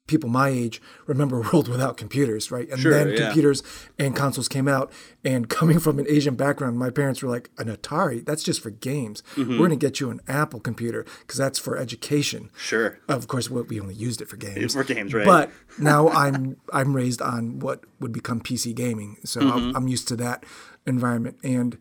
people 0.08 0.30
my 0.30 0.50
age 0.50 0.82
remember 1.06 1.38
a 1.38 1.42
world 1.52 1.68
without 1.68 1.98
computers, 1.98 2.50
right? 2.50 2.68
And 2.70 2.80
Sure, 2.80 2.92
then 2.92 3.10
yeah. 3.10 3.26
computers 3.26 3.62
and 4.00 4.16
consoles 4.16 4.48
came 4.48 4.68
out. 4.68 4.92
And 5.24 5.50
coming 5.60 5.80
from 5.80 6.00
an 6.00 6.06
Asian 6.10 6.36
background, 6.36 6.78
my 6.80 6.90
parents 6.90 7.22
were 7.22 7.30
like, 7.30 7.50
"An 7.58 7.68
Atari? 7.68 8.26
That's 8.26 8.44
just 8.44 8.62
for 8.62 8.70
games. 8.72 9.22
Mm-hmm. 9.36 9.52
We're 9.52 9.68
going 9.68 9.70
to 9.80 9.86
get 9.86 10.00
you 10.00 10.10
an 10.10 10.22
Apple 10.28 10.60
computer 10.60 11.06
because 11.22 11.38
that's 11.38 11.60
for 11.60 11.78
education." 11.78 12.50
Sure. 12.58 13.00
Of 13.08 13.28
course, 13.28 13.50
we 13.50 13.62
we 13.64 13.80
only 13.80 13.96
used 13.96 14.22
it 14.22 14.30
for 14.30 14.38
games. 14.38 14.74
For 14.78 14.84
games, 14.84 15.14
right? 15.14 15.26
But 15.26 15.52
now 15.80 16.10
I'm 16.10 16.58
I'm 16.74 16.96
raised 16.96 17.22
on 17.22 17.60
what 17.60 17.84
would 18.00 18.12
become 18.14 18.42
PC 18.42 18.74
gaming, 18.74 19.18
so 19.24 19.42
Mm-hmm. 19.42 19.52
I'm, 19.58 19.76
I'm 19.76 19.88
used 19.88 20.08
to 20.10 20.16
that 20.18 20.44
environment. 20.86 21.38
And 21.44 21.78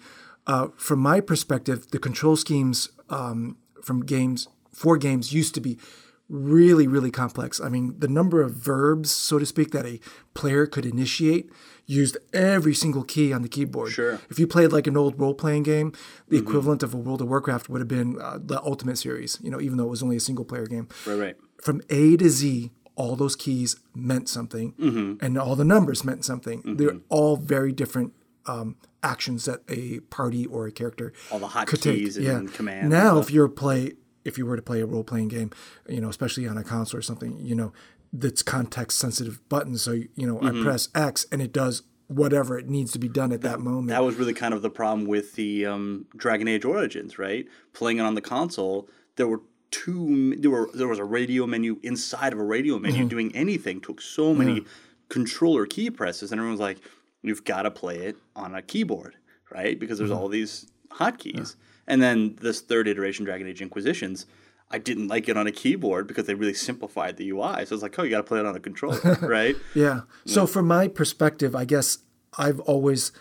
uh, 0.46 0.68
from 0.76 0.98
my 1.00 1.20
perspective, 1.20 1.90
the 1.90 1.98
control 1.98 2.36
schemes 2.36 2.90
um, 3.10 3.56
from 3.82 4.04
games 4.04 4.48
for 4.72 4.96
games 4.98 5.32
used 5.32 5.54
to 5.54 5.60
be 5.60 5.78
really 6.28 6.86
really 6.86 7.10
complex. 7.10 7.60
I 7.60 7.68
mean, 7.68 7.94
the 7.98 8.08
number 8.08 8.42
of 8.42 8.52
verbs, 8.52 9.10
so 9.10 9.38
to 9.38 9.46
speak, 9.46 9.70
that 9.72 9.86
a 9.86 10.00
player 10.34 10.66
could 10.66 10.84
initiate 10.86 11.50
used 11.86 12.16
every 12.32 12.74
single 12.74 13.04
key 13.04 13.32
on 13.32 13.42
the 13.42 13.48
keyboard. 13.48 13.92
Sure. 13.92 14.18
If 14.28 14.38
you 14.40 14.46
played 14.48 14.72
like 14.72 14.86
an 14.88 14.96
old 14.96 15.18
role 15.20 15.34
playing 15.34 15.62
game, 15.62 15.92
the 16.28 16.36
equivalent 16.36 16.82
of 16.82 16.92
a 16.92 16.96
World 16.96 17.22
of 17.22 17.28
Warcraft 17.28 17.68
would 17.68 17.80
have 17.80 17.86
been 17.88 18.20
uh, 18.20 18.38
the 18.42 18.60
Ultima 18.62 18.96
Series. 18.96 19.38
You 19.40 19.50
know, 19.52 19.60
even 19.60 19.76
though 19.76 19.84
it 19.84 19.90
was 19.90 20.02
only 20.02 20.16
a 20.16 20.20
single 20.20 20.44
player 20.44 20.66
game 20.66 20.88
Right, 21.06 21.14
right. 21.18 21.36
from 21.62 21.80
A 21.90 22.16
to 22.16 22.28
Z, 22.28 22.72
all 22.96 23.14
those 23.14 23.36
keys 23.36 23.76
meant 23.94 24.28
something, 24.28 24.72
Mm-hmm. 24.72 25.24
and 25.24 25.38
all 25.38 25.54
the 25.54 25.64
numbers 25.64 26.02
meant 26.02 26.24
something. 26.24 26.62
They're 26.76 26.96
all 27.08 27.36
very 27.36 27.70
different 27.70 28.14
um, 28.46 28.76
actions 29.04 29.44
that 29.44 29.60
a 29.68 30.00
party 30.10 30.44
or 30.46 30.66
a 30.66 30.72
character 30.72 31.12
All 31.30 31.38
the 31.38 31.46
hot 31.48 31.68
could 31.68 31.82
keys 31.82 32.16
take. 32.16 32.26
and 32.26 32.48
yeah. 32.48 32.56
commands 32.56 32.90
Now, 32.90 33.18
if 33.18 33.30
you're 33.30 33.48
play, 33.48 33.92
if 34.26 34.36
you 34.38 34.44
were 34.46 34.56
to 34.56 34.62
play 34.62 34.80
a 34.80 34.86
role 34.86 35.04
playing 35.04 35.28
game, 35.28 35.50
you 35.88 36.00
know, 36.00 36.08
especially 36.08 36.46
on 36.48 36.58
a 36.58 36.64
console 36.64 36.98
or 36.98 37.02
something, 37.02 37.38
you 37.38 37.54
know, 37.54 37.72
that's 38.12 38.42
context 38.42 38.98
sensitive 38.98 39.46
buttons. 39.48 39.82
So 39.82 39.92
you 39.92 40.26
know, 40.26 40.36
Mm-hmm. 40.38 40.60
I 40.60 40.64
press 40.64 40.88
X 40.94 41.26
and 41.32 41.40
it 41.42 41.52
does 41.52 41.82
whatever 42.08 42.56
it 42.58 42.68
needs 42.68 42.92
to 42.92 42.98
be 43.00 43.08
done 43.08 43.32
at 43.32 43.40
that 43.42 43.58
moment. 43.58 43.88
That 43.88 44.04
was 44.04 44.14
really 44.16 44.32
kind 44.34 44.54
of 44.54 44.62
the 44.62 44.70
problem 44.70 45.06
with 45.08 45.34
the 45.34 45.66
um, 45.66 46.06
Dragon 46.16 46.46
Age 46.46 46.64
Origins, 46.64 47.18
right? 47.18 47.46
Playing 47.72 47.98
it 47.98 48.02
on 48.02 48.14
the 48.14 48.20
console, 48.20 48.88
there 49.16 49.26
were 49.26 49.40
two. 49.72 50.36
There 50.36 50.50
were 50.50 50.70
there 50.72 50.86
was 50.88 50.98
a 51.00 51.04
radial 51.04 51.46
menu 51.48 51.78
inside 51.82 52.32
of 52.32 52.38
a 52.38 52.44
radial 52.44 52.78
menu. 52.78 53.00
Mm-hmm. 53.00 53.08
Doing 53.08 53.34
anything 53.36 53.80
took 53.80 54.00
so 54.00 54.32
many 54.34 54.64
controller 55.08 55.66
key 55.66 55.90
presses, 55.90 56.30
and 56.32 56.38
everyone's 56.38 56.60
like, 56.60 56.78
"You've 57.22 57.44
got 57.44 57.62
to 57.62 57.70
play 57.72 57.98
it 57.98 58.16
on 58.36 58.54
a 58.54 58.62
keyboard, 58.62 59.16
right?" 59.50 59.78
Because 59.78 59.98
Mm-hmm. 59.98 60.08
there's 60.08 60.18
all 60.18 60.28
these 60.28 60.66
hotkeys. 60.92 61.56
And 61.86 62.02
then 62.02 62.36
this 62.40 62.60
third 62.60 62.88
iteration, 62.88 63.24
Dragon 63.24 63.46
Age 63.46 63.62
Inquisitions. 63.62 64.26
I 64.70 64.78
didn't 64.78 65.06
like 65.06 65.28
it 65.28 65.36
on 65.36 65.46
a 65.46 65.52
keyboard 65.52 66.08
because 66.08 66.26
they 66.26 66.34
really 66.34 66.54
simplified 66.54 67.16
the 67.16 67.30
UI. 67.30 67.64
So 67.66 67.74
it's 67.74 67.82
like, 67.82 67.96
oh, 67.98 68.02
you 68.02 68.10
got 68.10 68.16
to 68.16 68.22
play 68.24 68.40
it 68.40 68.46
on 68.46 68.56
a 68.56 68.60
controller, 68.60 68.98
right? 69.22 69.54
Yeah. 69.74 70.00
So 70.24 70.44
from 70.44 70.66
my 70.66 70.88
perspective, 70.88 71.54
I 71.54 71.64
guess 71.64 71.98
I've 72.36 72.58
always 72.60 73.12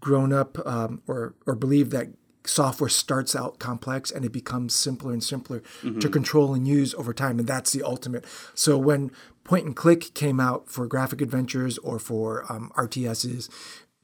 grown 0.00 0.32
up 0.32 0.58
um, 0.66 1.00
or 1.06 1.34
or 1.46 1.54
believed 1.54 1.92
that 1.92 2.08
software 2.44 2.90
starts 2.90 3.34
out 3.36 3.58
complex 3.58 4.10
and 4.10 4.24
it 4.24 4.32
becomes 4.32 4.74
simpler 4.74 5.12
and 5.12 5.22
simpler 5.22 5.62
to 6.00 6.08
control 6.08 6.54
and 6.54 6.66
use 6.66 6.92
over 6.94 7.14
time, 7.14 7.38
and 7.38 7.48
that's 7.48 7.70
the 7.72 7.82
ultimate. 7.82 8.26
So 8.54 8.76
when 8.76 9.12
point 9.44 9.66
and 9.66 9.76
click 9.76 10.14
came 10.14 10.38
out 10.40 10.68
for 10.68 10.86
graphic 10.86 11.20
adventures 11.20 11.78
or 11.78 11.98
for 11.98 12.50
um, 12.50 12.70
RTSs. 12.76 13.48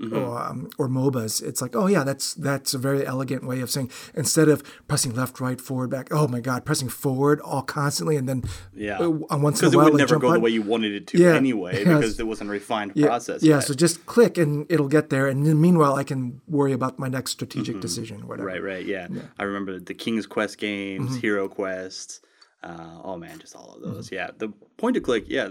Or, 0.00 0.38
um, 0.38 0.70
or 0.78 0.88
MOBAs, 0.88 1.42
it's 1.42 1.60
like, 1.60 1.74
oh 1.74 1.88
yeah, 1.88 2.04
that's 2.04 2.32
that's 2.34 2.72
a 2.72 2.78
very 2.78 3.04
elegant 3.04 3.42
way 3.44 3.58
of 3.60 3.68
saying 3.68 3.90
instead 4.14 4.48
of 4.48 4.62
pressing 4.86 5.12
left, 5.12 5.40
right, 5.40 5.60
forward, 5.60 5.90
back. 5.90 6.06
Oh 6.12 6.28
my 6.28 6.38
God, 6.38 6.64
pressing 6.64 6.88
forward 6.88 7.40
all 7.40 7.62
constantly, 7.62 8.14
and 8.16 8.28
then 8.28 8.44
Yeah. 8.73 9.00
uh, 9.00 9.11
once 9.11 9.61
in 9.61 9.66
a 9.66 9.70
Because 9.70 9.75
it 9.75 9.76
would 9.92 9.94
never 9.99 10.18
go 10.20 10.32
the 10.34 10.38
way 10.38 10.50
you 10.50 10.62
wanted 10.62 10.92
it 10.92 11.08
to 11.08 11.18
Yeah. 11.18 11.34
anyway, 11.34 11.78
Yes. 11.84 11.84
because 11.87 12.20
it 12.20 12.28
wasn't 12.28 12.50
a 12.50 12.52
refined 12.52 12.92
Yeah, 12.94 13.06
process. 13.08 13.42
Yeah, 13.42 13.56
yet. 13.56 13.64
so 13.64 13.75
just 13.75 14.06
click 14.06 14.38
and 14.38 14.66
it'll 14.70 14.87
get 14.87 15.11
there. 15.11 15.26
And 15.26 15.44
then 15.44 15.61
meanwhile, 15.61 15.96
I 15.96 16.04
can 16.04 16.42
worry 16.46 16.73
about 16.73 17.00
my 17.00 17.08
next 17.08 17.32
strategic 17.32 17.80
decision, 17.80 18.28
whatever. 18.28 18.50
Mm-hmm. 18.50 18.64
Right, 18.64 18.75
right, 18.75 18.87
yeah. 18.87 19.08
I 19.37 19.42
remember 19.42 19.80
the 19.80 19.94
King's 19.94 20.26
Quest 20.28 20.58
games, 20.58 21.11
Mm-hmm. 21.11 21.18
Hero 21.20 21.49
Quest. 21.49 22.25
Uh, 22.62 23.00
oh 23.02 23.16
man, 23.16 23.40
just 23.40 23.56
all 23.56 23.75
of 23.75 23.82
those. 23.82 24.06
Mm-hmm. 24.06 24.14
Yeah, 24.14 24.30
the 24.38 24.50
point 24.76 24.96
and 24.96 25.04
click. 25.04 25.25
Yeah, 25.26 25.49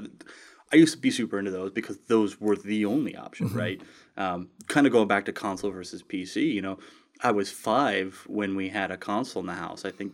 I 0.71 0.75
used 0.77 0.93
to 0.93 0.99
be 0.99 1.11
super 1.11 1.37
into 1.39 1.51
those 1.51 1.71
because 1.71 1.97
those 2.07 2.39
were 2.39 2.55
the 2.55 2.85
only 2.85 3.13
option, 3.17 3.49
Mm-hmm. 3.49 3.57
right? 3.59 3.81
Um, 4.17 4.49
kind 4.67 4.87
of 4.87 4.93
going 4.93 5.07
back 5.07 5.25
to 5.25 5.31
console 5.31 5.71
versus 5.71 6.03
PC. 6.03 6.51
You 6.53 6.61
know, 6.61 6.79
I 7.21 7.31
was 7.31 7.51
five 7.51 8.23
when 8.27 8.55
we 8.55 8.69
had 8.69 8.91
a 8.91 8.97
console 8.97 9.41
in 9.41 9.47
the 9.47 9.53
house. 9.53 9.85
I 9.85 9.91
think. 9.91 10.13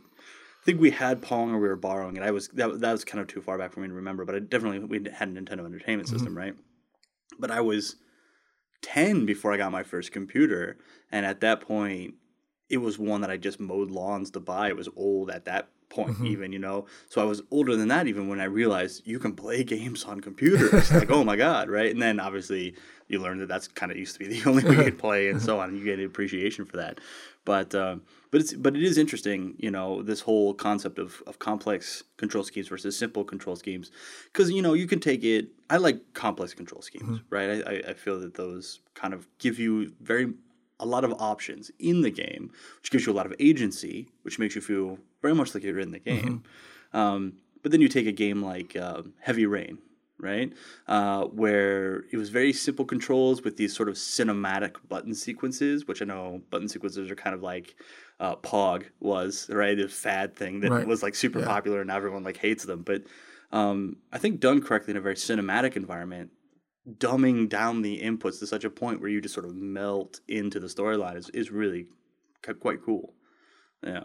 I 0.62 0.66
think 0.66 0.80
we 0.80 0.92
had 0.92 1.22
Pong 1.22 1.52
or 1.52 1.60
we 1.60 1.68
were 1.68 1.76
borrowing 1.76 2.16
it. 2.16 2.24
I 2.24 2.32
was 2.32 2.48
that, 2.50 2.80
that 2.80 2.92
was 2.94 3.04
kind 3.04 3.20
of 3.20 3.28
too 3.28 3.42
far 3.42 3.58
back 3.58 3.74
for 3.74 3.82
me 3.82 3.90
to 3.90 3.94
remember, 3.94 4.24
but 4.24 4.34
I 4.34 4.40
definitely 4.40 4.80
we 4.80 4.98
had 5.12 5.28
a 5.28 5.32
Nintendo 5.32 5.66
Entertainment 5.66 6.08
Mm-hmm. 6.08 6.16
System, 6.16 6.38
right? 6.38 6.54
But 7.38 7.52
I 7.52 7.60
was 7.60 7.98
10 8.84 9.26
before 9.26 9.52
I 9.52 9.58
got 9.58 9.72
my 9.72 9.82
first 9.82 10.12
computer. 10.12 10.78
And 11.12 11.26
at 11.26 11.42
that 11.42 11.62
point, 11.62 12.16
it 12.70 12.78
was 12.78 13.00
one 13.00 13.22
that 13.22 13.32
I 13.32 13.38
just 13.38 13.60
mowed 13.60 13.90
lawns 13.90 14.30
to 14.32 14.40
buy. 14.40 14.68
It 14.68 14.78
was 14.78 14.90
old 14.96 15.32
at 15.32 15.46
that 15.46 15.70
point, 15.94 16.18
even, 16.26 16.52
you 16.52 16.60
know? 16.60 16.86
So 17.10 17.22
I 17.22 17.26
was 17.26 17.42
older 17.52 17.76
than 17.76 17.88
that 17.90 18.08
even 18.08 18.28
when 18.28 18.40
I 18.40 18.46
realized 18.46 19.04
you 19.06 19.20
can 19.20 19.34
play 19.34 19.64
games 19.76 20.04
on 20.04 20.20
computers. 20.20 20.92
like, 20.92 21.12
oh 21.12 21.24
my 21.24 21.36
God, 21.36 21.70
right? 21.70 21.92
And 21.92 22.02
then 22.02 22.20
obviously 22.20 22.76
you 23.08 23.20
learn 23.20 23.40
that 23.40 23.48
that's 23.48 23.68
kind 23.68 23.92
of 23.92 23.98
used 23.98 24.14
to 24.14 24.20
be 24.20 24.28
the 24.40 24.50
only 24.50 24.64
way 24.64 24.76
you 24.76 24.84
could 24.84 25.00
play 25.08 25.30
and 25.30 25.42
so 25.42 25.60
on. 25.60 25.70
And 25.70 25.78
you 25.78 25.86
get 25.86 26.00
an 26.00 26.06
appreciation 26.06 26.66
for 26.66 26.78
that. 26.78 27.00
But, 27.46 27.76
um, 27.76 28.02
but 28.32 28.42
it's 28.42 28.54
but 28.54 28.76
it 28.76 28.82
is 28.82 28.98
interesting, 28.98 29.54
you 29.60 29.70
know, 29.70 30.02
this 30.02 30.22
whole 30.22 30.56
concept 30.56 30.98
of, 30.98 31.22
of 31.28 31.38
complex 31.38 32.04
control 32.18 32.44
schemes 32.44 32.68
versus 32.68 32.98
simple 32.98 33.24
control 33.24 33.56
schemes, 33.56 33.92
because 34.32 34.50
you 34.50 34.64
know 34.64 34.74
you 34.74 34.88
can 34.88 35.00
take 35.00 35.24
it. 35.24 35.50
I 35.70 35.78
like 35.78 36.16
complex 36.16 36.56
control 36.56 36.82
schemes, 36.82 37.20
right? 37.30 37.64
I, 37.68 37.72
I, 37.72 37.82
I 37.90 37.94
feel 37.94 38.20
that 38.22 38.34
those 38.34 38.80
kind 38.96 39.14
of 39.14 39.28
give 39.38 39.60
you 39.60 39.94
very 40.02 40.34
a 40.84 40.86
lot 40.96 41.04
of 41.04 41.14
options 41.20 41.72
in 41.80 42.02
the 42.02 42.10
game, 42.12 42.52
which 42.80 42.92
gives 42.92 43.06
you 43.06 43.12
a 43.12 43.18
lot 43.20 43.26
of 43.26 43.34
agency, 43.40 44.08
which 44.24 44.38
makes 44.40 44.56
you 44.56 44.62
feel 44.62 44.98
very 45.22 45.34
much 45.34 45.54
like 45.54 45.64
you're 45.64 45.80
in 45.80 45.92
the 45.92 46.00
game. 46.00 46.44
Um, 46.94 47.22
but 47.62 47.72
then 47.72 47.82
you 47.82 47.88
take 47.88 48.08
a 48.08 48.12
game 48.12 48.42
like 48.44 48.76
uh, 48.76 49.02
Heavy 49.20 49.46
Rain, 49.46 49.78
right, 50.20 50.52
uh, 50.88 51.24
where 51.26 52.04
it 52.12 52.18
was 52.18 52.30
very 52.30 52.54
simple 52.54 52.86
controls 52.86 53.42
with 53.44 53.56
these 53.58 53.74
sort 53.76 53.90
of 53.90 53.96
cinematic 53.96 54.76
button 54.90 55.16
sequences, 55.16 55.88
which 55.88 56.02
I 56.02 56.06
know 56.06 56.42
button 56.50 56.68
sequences 56.68 57.10
are 57.10 57.16
kind 57.16 57.34
of 57.34 57.42
like 57.42 57.76
uh, 58.20 58.36
Pog 58.36 58.84
was, 59.00 59.50
right, 59.50 59.78
The 59.78 59.88
fad 59.88 60.36
thing 60.36 60.60
that 60.62 60.72
Right. 60.72 60.88
was 60.88 61.02
like 61.04 61.16
super 61.16 61.42
popular 61.46 61.82
and 61.82 61.90
everyone 61.90 62.24
like 62.24 62.38
hates 62.38 62.66
them, 62.66 62.84
but 62.84 63.04
um, 63.52 63.98
I 64.12 64.18
think 64.18 64.40
done 64.40 64.62
correctly 64.62 64.92
in 64.92 64.98
a 64.98 65.02
very 65.02 65.16
cinematic 65.16 65.76
environment, 65.76 66.32
dumbing 66.98 67.48
down 67.48 67.82
the 67.82 68.02
inputs 68.02 68.40
to 68.40 68.48
such 68.48 68.64
a 68.64 68.70
point 68.70 69.00
where 69.00 69.10
you 69.10 69.22
just 69.22 69.34
sort 69.34 69.46
of 69.46 69.56
melt 69.56 70.20
into 70.28 70.60
the 70.60 70.68
storyline 70.68 71.16
is, 71.16 71.30
is 71.30 71.52
really 71.52 71.88
quite 72.60 72.84
cool. 72.84 73.14
Yeah. 73.84 74.04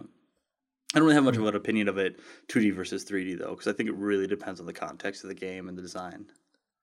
I 0.95 0.99
don't 0.99 1.03
really 1.03 1.15
have 1.17 1.25
much 1.25 1.37
of 1.37 1.45
an 1.45 1.55
opinion 1.55 1.89
of 1.89 1.99
it 1.99 2.19
2D 2.49 2.73
versus 2.73 3.05
3D 3.05 3.39
though, 3.39 3.51
because 3.51 3.67
I 3.67 3.73
think 3.73 3.89
it 3.89 3.95
really 3.95 4.27
depends 4.27 4.61
on 4.61 4.67
the 4.67 4.73
context 4.73 5.23
of 5.23 5.29
the 5.29 5.35
game 5.35 5.69
and 5.69 5.77
the 5.77 5.83
design. 5.83 6.27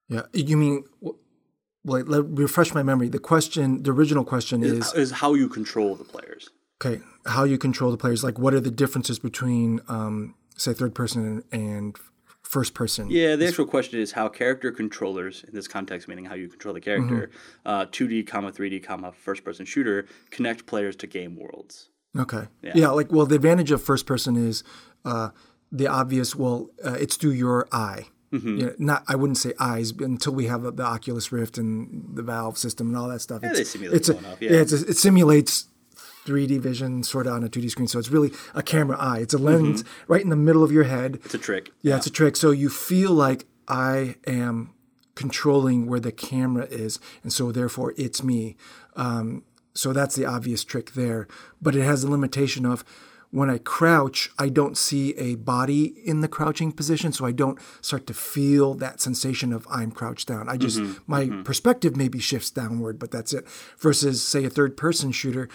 Yeah, 0.08 0.24
you 0.34 0.58
mean? 0.58 0.84
Well, 1.02 1.16
let 2.04 2.25
refresh 2.25 2.74
my 2.74 2.84
memory. 2.84 3.10
The 3.10 3.20
question, 3.20 3.84
the 3.84 3.92
original 3.92 4.24
question 4.24 4.64
is, 4.64 4.74
Is, 4.74 4.94
is 4.94 5.12
how 5.12 5.34
you 5.34 5.48
control 5.50 5.96
the 5.96 6.04
players. 6.04 6.50
okay, 6.84 7.02
how 7.25 7.44
you 7.46 7.58
control 7.58 7.90
the 7.90 7.98
players. 7.98 8.24
Like, 8.24 8.38
what 8.38 8.54
are 8.54 8.60
the 8.60 8.72
differences 8.72 9.18
between, 9.18 9.82
um, 9.88 10.36
say, 10.58 10.74
third 10.74 10.94
person 10.94 11.44
and, 11.52 11.62
and 11.62 11.96
first 12.46 12.74
person? 12.74 13.10
Yeah, 13.10 13.36
the 13.36 13.48
actual 13.48 13.66
question 13.66 14.00
is 14.00 14.12
how 14.14 14.30
character 14.30 14.72
controllers, 14.72 15.44
in 15.48 15.54
this 15.54 15.68
context, 15.68 16.08
meaning 16.08 16.25
how 16.25 16.36
you 16.36 16.48
control 16.48 16.74
the 16.74 16.82
character, 16.82 17.32
uh, 17.66 17.86
2D, 17.88 18.28
comma 18.28 18.52
3D, 18.52 18.84
comma 18.84 19.12
first 19.12 19.44
person 19.44 19.66
shooter, 19.66 20.06
connect 20.30 20.66
players 20.66 20.96
to 20.98 21.08
game 21.08 21.36
worlds. 21.36 21.90
Okay. 22.18 22.48
Yeah. 22.62 22.90
like 22.90 23.12
well, 23.12 23.25
the 23.25 23.36
advantage 23.36 23.72
of 23.72 23.84
first 23.84 24.06
person 24.06 24.36
is 24.36 24.64
uh, 25.04 25.30
the 25.72 25.88
obvious. 25.88 26.36
Well, 26.36 26.70
uh, 26.84 26.94
it's 26.94 27.18
through 27.18 27.32
your 27.32 27.68
eye. 27.72 28.06
Mm-hmm. 28.32 28.58
You 28.58 28.66
know, 28.66 28.75
not 28.78 29.04
I 29.08 29.16
wouldn't 29.16 29.38
say 29.38 29.54
eyes 29.60 29.92
until 29.92 30.34
we 30.34 30.46
have 30.48 30.64
the, 30.64 30.72
the 30.72 30.84
Oculus 30.84 31.32
Rift 31.32 31.58
and 31.58 32.16
the 32.16 32.24
Valve 32.24 32.58
system 32.58 32.88
and 32.88 32.98
all 32.98 33.10
that 33.10 33.20
stuff. 33.22 33.42
Yeah, 33.44 33.50
it's, 33.50 33.60
they 33.60 33.64
simulate 33.66 33.98
it's 33.98 34.10
a, 34.10 34.18
enough, 34.18 34.42
yeah, 34.42 34.52
yeah. 34.52 34.62
it's 34.62 34.74
a, 34.74 34.88
it 34.88 34.98
simulates 34.98 35.68
3D 36.25 36.60
vision 36.60 37.03
sort 37.03 37.27
of 37.27 37.34
on 37.34 37.44
a 37.44 37.50
2D 37.50 37.70
screen. 37.70 37.88
So 37.88 38.00
it's 38.00 38.10
really 38.10 38.32
a 38.53 38.63
camera 38.63 38.98
eye. 39.00 39.20
It's 39.20 39.34
a 39.34 39.38
mm-hmm. 39.38 39.46
lens 39.46 39.84
right 40.08 40.22
in 40.22 40.29
the 40.29 40.36
middle 40.36 40.63
of 40.63 40.72
your 40.72 40.86
head. 40.86 41.20
It's 41.25 41.34
a 41.34 41.39
trick. 41.39 41.72
Yeah, 41.82 41.98
it's 41.98 42.08
a 42.08 42.12
trick. 42.12 42.36
So 42.36 42.51
you 42.51 42.70
feel 42.70 43.12
like 43.12 43.46
I 43.67 44.15
am 44.27 44.74
controlling 45.15 45.88
where 45.88 46.00
the 46.00 46.12
camera 46.12 46.65
is, 46.65 47.00
and 47.24 47.32
so 47.32 47.51
therefore 47.51 47.94
it's 47.98 48.22
me. 48.24 48.58
Um, 48.96 49.44
so 49.74 49.94
that's 49.94 50.15
the 50.15 50.25
obvious 50.25 50.63
trick 50.63 50.94
there. 50.94 51.27
But 51.62 51.75
it 51.75 51.84
has 51.84 52.01
the 52.01 52.12
limitation 52.12 52.65
of 52.65 52.84
when 53.36 53.50
I 53.50 53.58
crouch, 53.58 54.32
I 54.39 54.48
don't 54.48 54.77
see 54.77 55.13
a 55.15 55.36
body 55.36 55.94
in 56.05 56.22
the 56.22 56.29
crouching 56.29 56.72
position, 56.72 57.12
so 57.12 57.25
I 57.25 57.34
don't 57.34 57.60
start 57.82 58.08
to 58.08 58.13
feel 58.13 58.75
that 58.75 59.01
sensation 59.01 59.51
of 59.51 59.67
I'm 59.70 59.91
crouched 59.91 60.29
down. 60.29 60.48
I 60.48 60.55
just 60.55 60.79
mm-hmm. 60.79 61.01
my 61.05 61.25
mm-hmm. 61.25 61.44
perspective 61.44 61.98
maybe 61.98 62.20
shifts 62.20 62.50
downward, 62.50 62.98
but 62.98 63.12
that's 63.12 63.34
it. 63.34 63.46
Versus 63.77 64.25
say 64.25 64.46
a 64.46 64.50
third 64.50 64.77
person 64.77 65.12
shooter. 65.12 65.50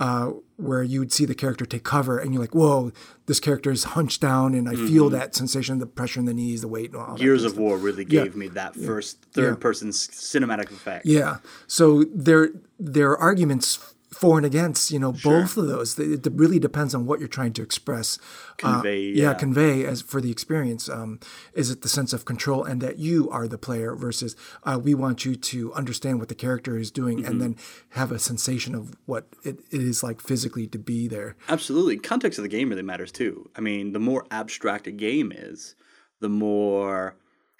Uh, 0.00 0.32
where 0.56 0.82
you 0.82 0.98
would 0.98 1.12
see 1.12 1.26
the 1.26 1.34
character 1.34 1.66
take 1.66 1.84
cover 1.84 2.18
and 2.18 2.32
you're 2.32 2.40
like, 2.40 2.54
whoa, 2.54 2.90
this 3.26 3.38
character 3.38 3.70
is 3.70 3.84
hunched 3.84 4.22
down 4.22 4.54
and 4.54 4.66
I 4.66 4.74
feel 4.74 5.10
that 5.10 5.34
sensation, 5.34 5.78
the 5.78 5.84
pressure 5.86 6.20
in 6.20 6.24
the 6.26 6.32
knees, 6.32 6.62
the 6.62 6.68
weight, 6.68 6.92
and 6.92 7.02
all 7.02 7.16
that. 7.16 7.20
Gears 7.20 7.44
of 7.44 7.58
War 7.58 7.76
really 7.76 8.06
gave 8.06 8.34
me 8.34 8.48
that 8.48 8.74
first 8.74 9.26
third 9.32 9.60
person 9.60 9.90
cinematic 9.90 10.70
effect. 10.70 11.04
Yeah. 11.04 11.38
So 11.66 12.04
there 12.14 12.50
there 12.78 13.10
are 13.10 13.18
arguments 13.18 13.94
for 14.20 14.36
and 14.36 14.44
against, 14.44 14.90
you 14.90 14.98
know, 14.98 15.12
both 15.12 15.56
of 15.56 15.66
those. 15.66 15.98
It 15.98 16.26
really 16.32 16.58
depends 16.58 16.94
on 16.94 17.06
what 17.06 17.20
you're 17.20 17.28
trying 17.28 17.54
to 17.54 17.62
express. 17.62 18.18
Uh, 18.62 18.82
yeah, 18.84 18.90
yeah. 19.30 19.34
convey 19.34 19.86
as 19.86 20.02
for 20.02 20.20
the 20.20 20.30
experience. 20.30 20.90
Um, 20.90 21.20
is 21.54 21.70
it 21.70 21.80
the 21.80 21.88
sense 21.88 22.12
of 22.12 22.26
control 22.26 22.62
and 22.62 22.82
that 22.82 22.98
you 22.98 23.30
are 23.30 23.48
the 23.48 23.56
player 23.56 23.94
versus 23.96 24.36
uh, 24.64 24.78
we 24.82 24.94
want 24.94 25.24
you 25.24 25.36
to 25.36 25.72
understand 25.72 26.18
what 26.18 26.28
the 26.28 26.34
character 26.34 26.76
is 26.78 26.90
doing 26.90 27.10
Mm-hmm. 27.10 27.30
and 27.30 27.40
then 27.40 27.56
have 27.90 28.12
a 28.12 28.18
sensation 28.18 28.74
of 28.74 28.94
what 29.06 29.26
it, 29.42 29.60
it 29.70 29.80
is 29.80 30.02
like 30.02 30.20
physically 30.20 30.66
to 30.68 30.78
be 30.78 31.08
there. 31.08 31.34
Absolutely. 31.48 31.96
Context 31.96 32.38
of 32.38 32.42
the 32.44 32.48
game 32.48 32.68
really 32.68 32.82
matters 32.82 33.10
too. 33.10 33.50
I 33.56 33.60
mean, 33.60 33.92
the 33.92 33.98
more 33.98 34.26
abstract 34.30 34.86
a 34.86 34.92
game 34.92 35.32
is, 35.34 35.74
the 36.20 36.28
more 36.28 37.16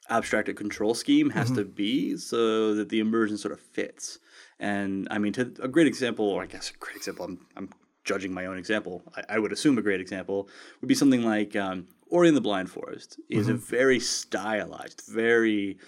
abstract 0.09 0.49
a 0.49 0.55
control 0.55 0.95
scheme 0.95 1.31
has 1.31 1.51
to 1.53 1.65
be 1.65 2.17
so 2.17 2.75
that 2.75 2.91
the 2.91 3.01
immersion 3.01 3.37
sort 3.39 3.53
of 3.53 3.61
fits. 3.61 4.20
And 4.61 5.09
I 5.11 5.19
mean, 5.19 5.33
to 5.33 5.53
a 5.61 5.69
great 5.69 5.87
example, 5.87 6.29
or 6.29 6.43
I 6.43 6.47
guess 6.47 6.71
a 6.71 6.79
great 6.79 6.95
example, 6.95 7.25
I'm, 7.25 7.47
I'm 7.57 7.71
judging 8.05 8.33
my 8.33 8.47
own 8.47 8.59
example. 8.59 9.03
I, 9.17 9.37
I 9.37 9.39
would 9.39 9.53
assume 9.53 9.79
a 9.79 9.83
great 9.83 10.01
example 10.01 10.49
would 10.81 10.89
be 10.89 10.95
something 10.95 11.25
like 11.25 11.57
um, 11.57 11.89
Ori 12.09 12.29
and 12.29 12.37
the 12.37 12.43
Blind 12.43 12.71
Forest 12.71 13.19
is 13.29 13.49
a 13.49 13.55
very 13.55 13.99
stylized, 13.99 15.03
very 15.09 15.79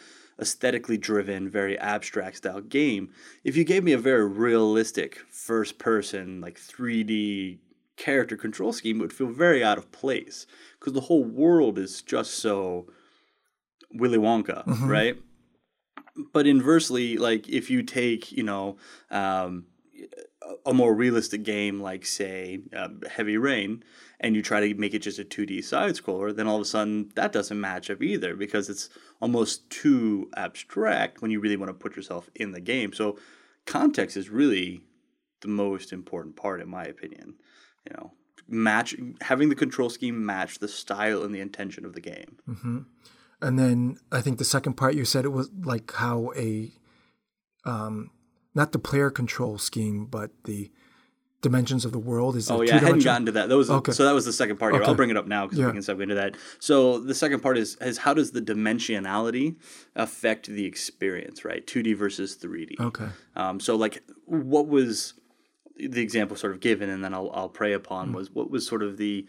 aesthetically 0.40 0.96
driven, 0.96 1.50
very 1.50 1.78
abstract 1.78 2.38
style 2.38 2.62
game. 2.62 3.10
If 3.44 3.56
you 3.56 3.64
gave 3.64 3.84
me 3.84 3.92
a 3.92 3.98
very 3.98 4.26
realistic 4.26 5.18
first 5.30 5.78
person, 5.78 6.40
like 6.40 6.58
3D 6.58 7.58
character 7.96 8.36
control 8.36 8.72
scheme, 8.72 8.98
it 8.98 9.02
would 9.02 9.12
feel 9.12 9.28
very 9.28 9.62
out 9.62 9.78
of 9.78 9.92
place 9.92 10.46
because 10.80 10.94
the 10.94 11.02
whole 11.02 11.24
world 11.24 11.78
is 11.78 12.00
just 12.00 12.34
so 12.34 12.86
Willy 13.92 14.18
Wonka, 14.18 14.64
right? 14.88 15.16
But 16.32 16.46
inversely, 16.46 17.16
like 17.16 17.48
if 17.48 17.70
you 17.70 17.82
take, 17.82 18.32
you 18.32 18.42
know, 18.42 18.76
um, 19.10 19.64
a- 20.66 20.74
more 20.74 20.94
realistic 20.94 21.42
game 21.42 21.80
like, 21.80 22.04
say, 22.04 22.60
uh, 22.76 22.88
Heavy 23.10 23.36
Rain, 23.36 23.82
and 24.20 24.36
you 24.36 24.42
try 24.42 24.60
to 24.60 24.74
make 24.74 24.94
it 24.94 25.00
just 25.00 25.18
a 25.18 25.24
2D 25.24 25.64
side 25.64 25.94
scroller, 25.94 26.34
then 26.34 26.46
all 26.46 26.56
of 26.56 26.62
a 26.62 26.66
sudden 26.66 27.10
that 27.14 27.32
doesn't 27.32 27.60
match 27.60 27.90
up 27.90 28.02
either 28.02 28.36
because 28.36 28.68
it's 28.68 28.88
almost 29.20 29.68
too 29.70 30.30
abstract 30.36 31.22
when 31.22 31.30
you 31.30 31.40
really 31.40 31.56
want 31.56 31.70
to 31.70 31.74
put 31.74 31.96
yourself 31.96 32.28
in 32.34 32.52
the 32.52 32.60
game. 32.60 32.92
So 32.92 33.18
context 33.66 34.16
is 34.16 34.28
really 34.28 34.82
the 35.40 35.48
most 35.48 35.92
important 35.92 36.36
part, 36.36 36.60
in 36.60 36.68
my 36.68 36.84
opinion. 36.84 37.34
You 37.86 37.96
know, 37.96 38.12
match 38.48 38.94
having 39.22 39.48
the 39.48 39.54
control 39.54 39.90
scheme 39.90 40.24
match 40.24 40.58
the 40.58 40.68
style 40.68 41.22
and 41.24 41.34
the 41.34 41.40
intention 41.40 41.84
of 41.84 41.94
the 41.94 42.00
game. 42.00 42.36
And 43.42 43.58
then 43.58 43.98
I 44.10 44.20
think 44.20 44.38
the 44.38 44.44
second 44.44 44.74
part 44.74 44.94
you 44.94 45.04
said 45.04 45.24
it 45.24 45.30
was 45.30 45.50
like 45.64 45.92
how 45.92 46.32
a, 46.36 46.72
um, 47.64 48.10
not 48.54 48.72
the 48.72 48.78
player 48.78 49.10
control 49.10 49.58
scheme, 49.58 50.06
but 50.06 50.30
the 50.44 50.70
dimensions 51.40 51.84
of 51.84 51.90
the 51.90 51.98
world 51.98 52.36
is. 52.36 52.48
Oh 52.50 52.62
yeah, 52.62 52.76
I 52.76 52.78
hadn't 52.78 53.02
gotten 53.04 53.26
to 53.26 53.32
that. 53.32 53.48
That 53.48 53.56
was 53.56 53.68
Okay. 53.68 53.90
so 53.92 54.04
that 54.04 54.12
was 54.12 54.24
the 54.24 54.32
second 54.32 54.58
part 54.58 54.74
here. 54.74 54.84
I'll 54.84 54.94
bring 54.94 55.10
it 55.10 55.16
up 55.16 55.26
now 55.26 55.46
because 55.46 55.58
Yeah. 55.58 55.66
we 55.66 55.72
can 55.72 55.80
segue 55.82 56.00
into 56.02 56.14
that. 56.14 56.36
So 56.60 56.98
the 57.00 57.14
second 57.14 57.40
part 57.40 57.58
is 57.58 57.76
is 57.80 57.98
how 57.98 58.14
does 58.14 58.30
the 58.30 58.40
dimensionality 58.40 59.56
affect 59.96 60.46
the 60.46 60.64
experience, 60.66 61.44
right? 61.44 61.66
2D 61.66 61.94
versus 61.96 62.36
3D. 62.36 62.78
Okay. 62.78 63.08
Um, 63.34 63.58
so 63.58 63.74
like 63.74 64.04
what 64.26 64.68
was 64.68 65.14
the 65.76 66.00
example 66.00 66.36
sort 66.36 66.52
of 66.52 66.60
given, 66.60 66.88
and 66.88 67.02
then 67.02 67.12
I'll 67.12 67.30
I'll 67.34 67.48
prey 67.48 67.72
upon 67.72 68.10
Mm. 68.10 68.14
was 68.14 68.30
what 68.30 68.48
was 68.50 68.64
sort 68.64 68.82
of 68.84 68.96
the 68.96 69.26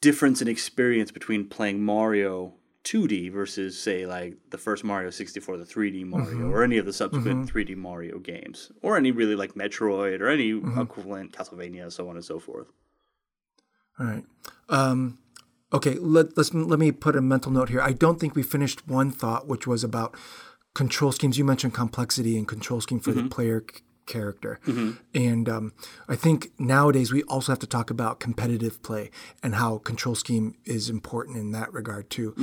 difference 0.00 0.42
in 0.42 0.48
experience 0.48 1.12
between 1.12 1.46
playing 1.46 1.82
Mario 1.84 2.54
2D 2.84 3.30
versus 3.32 3.78
say 3.78 4.06
like 4.06 4.36
the 4.50 4.58
first 4.58 4.84
Mario 4.84 5.10
64, 5.10 5.58
the 5.58 5.64
3D 5.64 6.04
Mario, 6.06 6.26
Mm-hmm. 6.30 6.50
or 6.52 6.62
any 6.62 6.78
of 6.78 6.86
the 6.86 6.92
subsequent 6.92 7.52
3D 7.52 7.76
Mario 7.76 8.18
games, 8.18 8.72
or 8.82 8.96
any 8.96 9.10
really 9.10 9.34
like 9.36 9.54
Metroid 9.54 10.20
or 10.20 10.28
any 10.28 10.52
Mm-hmm. 10.52 10.80
equivalent 10.80 11.32
Castlevania, 11.32 11.92
so 11.92 12.08
on 12.08 12.16
and 12.16 12.24
so 12.24 12.38
forth. 12.38 12.68
All 13.98 14.06
right. 14.06 14.24
Um, 14.70 15.18
okay. 15.72 15.94
Let, 16.00 16.36
let's 16.36 16.54
let 16.54 16.78
me 16.78 16.90
put 16.90 17.16
a 17.16 17.20
mental 17.20 17.52
note 17.52 17.68
here. 17.68 17.82
I 17.82 17.92
don't 17.92 18.18
think 18.18 18.34
we 18.34 18.42
finished 18.42 18.88
one 18.88 19.10
thought, 19.10 19.46
which 19.46 19.66
was 19.66 19.84
about 19.84 20.14
control 20.74 21.12
schemes. 21.12 21.36
You 21.36 21.44
mentioned 21.44 21.74
complexity 21.74 22.38
and 22.38 22.48
control 22.48 22.80
scheme 22.80 23.00
for 23.00 23.12
the 23.12 23.28
player 23.28 23.62
character, 24.06 24.58
and 25.14 25.48
um, 25.48 25.72
I 26.08 26.16
think 26.16 26.50
nowadays 26.58 27.12
we 27.12 27.22
also 27.24 27.52
have 27.52 27.58
to 27.60 27.66
talk 27.66 27.90
about 27.90 28.18
competitive 28.20 28.82
play 28.82 29.10
and 29.42 29.54
how 29.54 29.78
control 29.78 30.14
scheme 30.14 30.56
is 30.64 30.88
important 30.90 31.36
in 31.36 31.52
that 31.52 31.72
regard 31.72 32.10
too. 32.10 32.34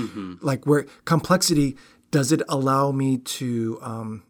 Like 0.41 0.65
where 0.65 0.85
complexity 1.05 1.77
does 2.11 2.31
it 2.31 2.41
allow 2.47 2.91
me 2.91 3.17
to 3.17 3.79
um, 3.81 4.23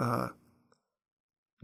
uh, 0.00 0.28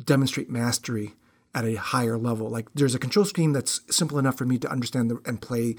demonstrate 0.04 0.50
mastery 0.50 1.14
at 1.54 1.64
a 1.64 1.75
higher 1.75 2.16
level. 2.18 2.49
Like 2.49 2.68
there's 2.75 2.94
a 2.94 2.99
control 2.99 3.25
scheme 3.26 3.52
that's 3.52 3.80
simple 3.90 4.18
enough 4.18 4.37
for 4.37 4.44
me 4.47 4.59
to 4.59 4.71
understand 4.71 5.11
the, 5.11 5.21
and 5.26 5.40
play 5.40 5.76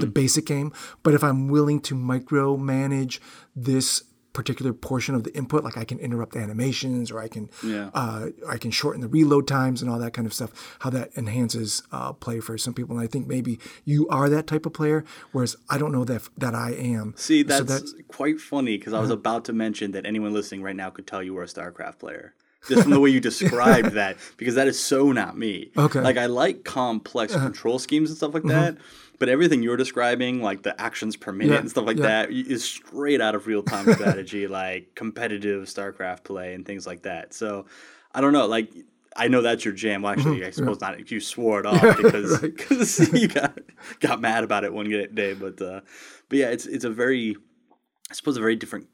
the 0.00 0.06
basic 0.06 0.46
game. 0.46 0.72
But 1.02 1.14
if 1.14 1.22
I'm 1.24 1.48
willing 1.48 1.80
to 1.82 1.94
micromanage 1.94 3.18
this 3.54 4.04
particular 4.36 4.74
portion 4.74 5.14
of 5.14 5.24
the 5.24 5.34
input, 5.34 5.64
like 5.64 5.78
I 5.78 5.84
can 5.84 5.98
interrupt 5.98 6.36
animations 6.36 7.10
or 7.10 7.18
I 7.18 7.28
can 7.28 7.48
Yeah. 7.64 7.88
uh, 7.94 8.26
I 8.46 8.58
can 8.58 8.70
shorten 8.70 9.00
the 9.00 9.08
reload 9.08 9.48
times 9.48 9.80
and 9.80 9.90
all 9.90 9.98
that 9.98 10.12
kind 10.12 10.26
of 10.26 10.34
stuff. 10.34 10.50
How 10.80 10.90
that 10.90 11.10
enhances 11.16 11.82
uh, 11.90 12.12
play 12.12 12.38
for 12.40 12.58
some 12.58 12.74
people, 12.74 12.94
and 12.96 13.02
I 13.02 13.08
think 13.08 13.26
maybe 13.26 13.58
you 13.84 14.06
are 14.08 14.28
that 14.28 14.46
type 14.46 14.66
of 14.66 14.74
player, 14.74 15.04
whereas 15.32 15.56
I 15.70 15.78
don't 15.78 15.90
know 15.90 16.04
that 16.04 16.28
that 16.36 16.54
I 16.54 16.70
am. 16.72 17.14
See, 17.16 17.40
So 17.48 17.62
that's, 17.62 17.94
quite 18.08 18.38
funny 18.40 18.76
because 18.76 18.92
I 18.92 19.00
was 19.00 19.10
about 19.10 19.44
to 19.46 19.52
mention 19.52 19.92
that 19.92 20.04
anyone 20.06 20.32
listening 20.34 20.62
right 20.62 20.76
now 20.76 20.90
could 20.90 21.06
tell 21.06 21.22
you 21.22 21.32
were 21.34 21.42
a 21.42 21.46
StarCraft 21.46 21.98
player. 21.98 22.34
Just 22.68 22.82
from 22.82 22.90
the 22.90 23.00
way 23.00 23.10
you 23.10 23.20
described 23.32 23.92
that, 23.92 24.16
because 24.36 24.56
that 24.56 24.66
is 24.66 24.78
so 24.78 25.12
not 25.12 25.38
me. 25.38 25.70
Okay. 25.76 26.00
Like 26.00 26.16
I 26.16 26.26
like 26.26 26.64
complex 26.64 27.32
control 27.32 27.78
schemes 27.78 28.10
and 28.10 28.16
stuff 28.16 28.34
like 28.34 28.42
that, 28.44 28.76
but 29.20 29.28
everything 29.28 29.62
you're 29.62 29.76
describing, 29.76 30.42
like 30.42 30.62
the 30.62 30.78
actions 30.80 31.16
per 31.16 31.30
minute 31.32 31.52
Yeah, 31.52 31.60
and 31.60 31.70
stuff 31.70 31.86
like 31.86 31.96
yeah. 31.98 32.24
that, 32.26 32.30
is 32.30 32.64
straight 32.64 33.20
out 33.20 33.34
of 33.36 33.46
real 33.46 33.62
time 33.62 33.92
strategy, 33.94 34.46
like 34.48 34.94
competitive 34.96 35.64
StarCraft 35.66 36.24
play 36.24 36.54
and 36.54 36.66
things 36.66 36.86
like 36.86 37.02
that. 37.02 37.34
So 37.34 37.66
I 38.14 38.20
don't 38.20 38.32
know. 38.32 38.46
Like 38.46 38.72
I 39.16 39.28
know 39.28 39.42
that's 39.42 39.64
your 39.64 39.72
jam. 39.74 40.02
Well, 40.02 40.12
actually, 40.12 40.38
Mm-hmm. 40.40 40.46
I 40.48 40.50
suppose 40.50 40.80
not. 40.80 41.10
You 41.10 41.20
swore 41.20 41.60
it 41.60 41.66
off 41.66 41.96
because 41.96 42.40
because 42.40 43.12
you 43.12 43.28
got 43.28 43.58
got 44.00 44.20
mad 44.20 44.42
about 44.42 44.64
it 44.64 44.72
one 44.72 44.90
day. 44.90 45.34
But 45.34 45.62
uh, 45.62 45.82
but 46.28 46.38
yeah, 46.38 46.48
it's 46.48 46.66
it's 46.66 46.84
a 46.84 46.90
very 46.90 47.36
I 48.10 48.14
suppose 48.14 48.36
a 48.36 48.40
very 48.40 48.56
different 48.56 48.88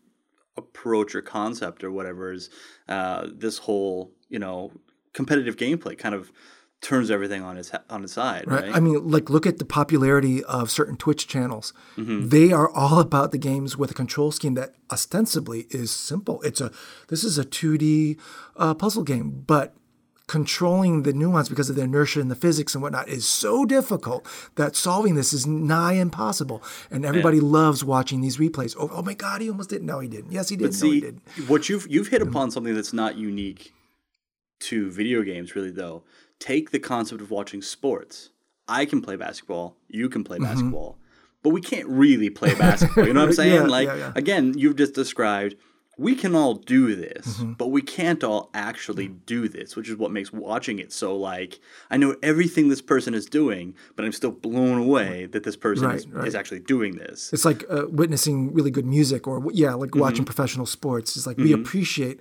approach 0.56 1.14
or 1.14 1.23
concept 1.23 1.82
or 1.82 1.90
whatever 1.90 2.32
is 2.32 2.50
uh, 2.88 3.26
this 3.32 3.59
whole 3.59 4.12
you 4.28 4.38
know 4.38 4.71
competitive 5.12 5.56
gameplay 5.56 5.97
kind 5.97 6.14
of 6.14 6.32
turns 6.82 7.12
everything 7.12 7.42
on 7.42 7.56
its 7.56 7.71
on 7.88 8.02
its 8.02 8.12
side, 8.12 8.44
right? 8.47 8.64
Right. 8.64 8.75
I 8.75 8.80
mean, 8.80 9.09
like, 9.09 9.30
look 9.30 9.47
at 9.47 9.59
the 9.59 9.64
popularity 9.64 10.44
of 10.44 10.71
certain 10.71 10.97
Twitch 10.97 11.28
channels. 11.28 11.73
Mm-hmm. 11.97 12.28
They 12.28 12.52
are 12.52 12.68
all 12.68 12.99
about 12.99 13.30
the 13.30 13.38
games 13.38 13.76
with 13.76 13.92
a 13.92 13.94
control 13.94 14.32
scheme 14.32 14.54
that 14.54 14.75
ostensibly 14.90 15.66
is 15.71 15.90
simple. 15.90 16.42
It's 16.42 16.61
a 16.61 16.71
this 17.09 17.25
is 17.25 17.38
a 17.38 17.44
2D 17.44 18.18
uh, 18.56 18.75
puzzle 18.75 19.04
game, 19.04 19.44
but 19.47 19.75
controlling 20.26 21.02
the 21.02 21.12
nuance 21.12 21.48
because 21.48 21.68
of 21.68 21.76
the 21.76 21.82
inertia 21.82 22.20
and 22.20 22.30
the 22.30 22.36
physics 22.36 22.74
and 22.74 22.82
whatnot 22.82 23.08
is 23.08 23.26
so 23.26 23.64
difficult 23.64 24.26
that 24.56 24.76
solving 24.76 25.14
this 25.14 25.32
is 25.32 25.46
nigh 25.46 25.94
impossible. 25.94 26.62
And 26.90 27.04
everybody 27.04 27.40
loves 27.40 27.84
watching 27.84 28.20
these 28.20 28.36
replays. 28.36 28.76
Oh, 28.78 28.88
oh 28.92 29.02
my 29.02 29.14
God, 29.14 29.40
he 29.40 29.50
almost 29.50 29.70
didn't. 29.70 29.86
No, 29.86 30.00
he 30.00 30.08
didn't. 30.08 30.32
Yes, 30.32 30.48
he 30.48 30.56
did. 30.56 30.70
But 30.70 30.82
no, 30.82 30.90
he 30.90 30.92
see, 30.92 31.00
did. 31.00 31.20
what 31.48 31.68
you've 31.68 31.86
you've 31.88 32.08
hit 32.08 32.22
upon 32.22 32.50
something 32.50 32.74
that's 32.74 32.92
not 32.92 33.16
unique 33.16 33.72
to 34.60 34.90
video 34.90 35.22
games, 35.22 35.54
really. 35.54 35.70
Though, 35.70 36.04
take 36.38 36.70
the 36.70 36.78
concept 36.78 37.20
of 37.20 37.30
watching 37.30 37.62
sports. 37.62 38.30
I 38.68 38.86
can 38.86 39.02
play 39.02 39.16
basketball. 39.16 39.76
You 39.88 40.08
can 40.08 40.24
play 40.24 40.38
mm-hmm. 40.38 40.46
basketball, 40.46 40.98
but 41.42 41.50
we 41.50 41.60
can't 41.60 41.88
really 41.88 42.30
play 42.30 42.54
basketball. 42.54 43.06
You 43.06 43.12
know 43.12 43.20
what 43.20 43.30
I'm 43.30 43.34
saying? 43.34 43.54
Yeah, 43.54 43.62
like 43.62 43.88
yeah, 43.88 43.96
yeah. 43.96 44.12
again, 44.14 44.56
you've 44.56 44.76
just 44.76 44.94
described. 44.94 45.56
We 45.99 46.14
can 46.14 46.34
all 46.34 46.54
do 46.54 46.96
this, 46.96 47.26
Mm-hmm. 47.38 47.52
but 47.52 47.68
we 47.68 47.82
can't 47.82 48.25
all 48.25 48.50
actually 48.54 49.08
do 49.08 49.46
this, 49.46 49.76
which 49.76 49.88
is 49.90 49.96
what 49.96 50.11
makes 50.11 50.32
watching 50.32 50.78
it 50.78 50.90
so 50.92 51.14
like 51.16 51.61
I 51.90 51.96
know 51.99 52.16
everything 52.22 52.68
this 52.68 52.80
person 52.82 53.12
is 53.14 53.26
doing, 53.26 53.75
but 53.94 54.04
I'm 54.04 54.12
still 54.12 54.30
blown 54.30 54.78
away 54.78 55.26
that 55.26 55.44
this 55.44 55.56
person 55.56 55.87
Right, 55.88 55.96
is, 55.96 56.08
right. 56.08 56.26
is 56.26 56.34
actually 56.34 56.61
doing 56.61 56.96
this. 56.96 57.30
It's 57.32 57.44
like 57.44 57.64
uh, 57.70 57.84
witnessing 57.88 58.52
really 58.54 58.70
good 58.70 58.87
music, 58.87 59.26
or 59.28 59.42
yeah, 59.52 59.75
like 59.75 59.90
Mm-hmm. 59.90 60.00
watching 60.00 60.25
professional 60.25 60.66
sports. 60.66 61.14
It's 61.16 61.26
like 61.26 61.37
we 61.37 61.52
appreciate 61.52 62.20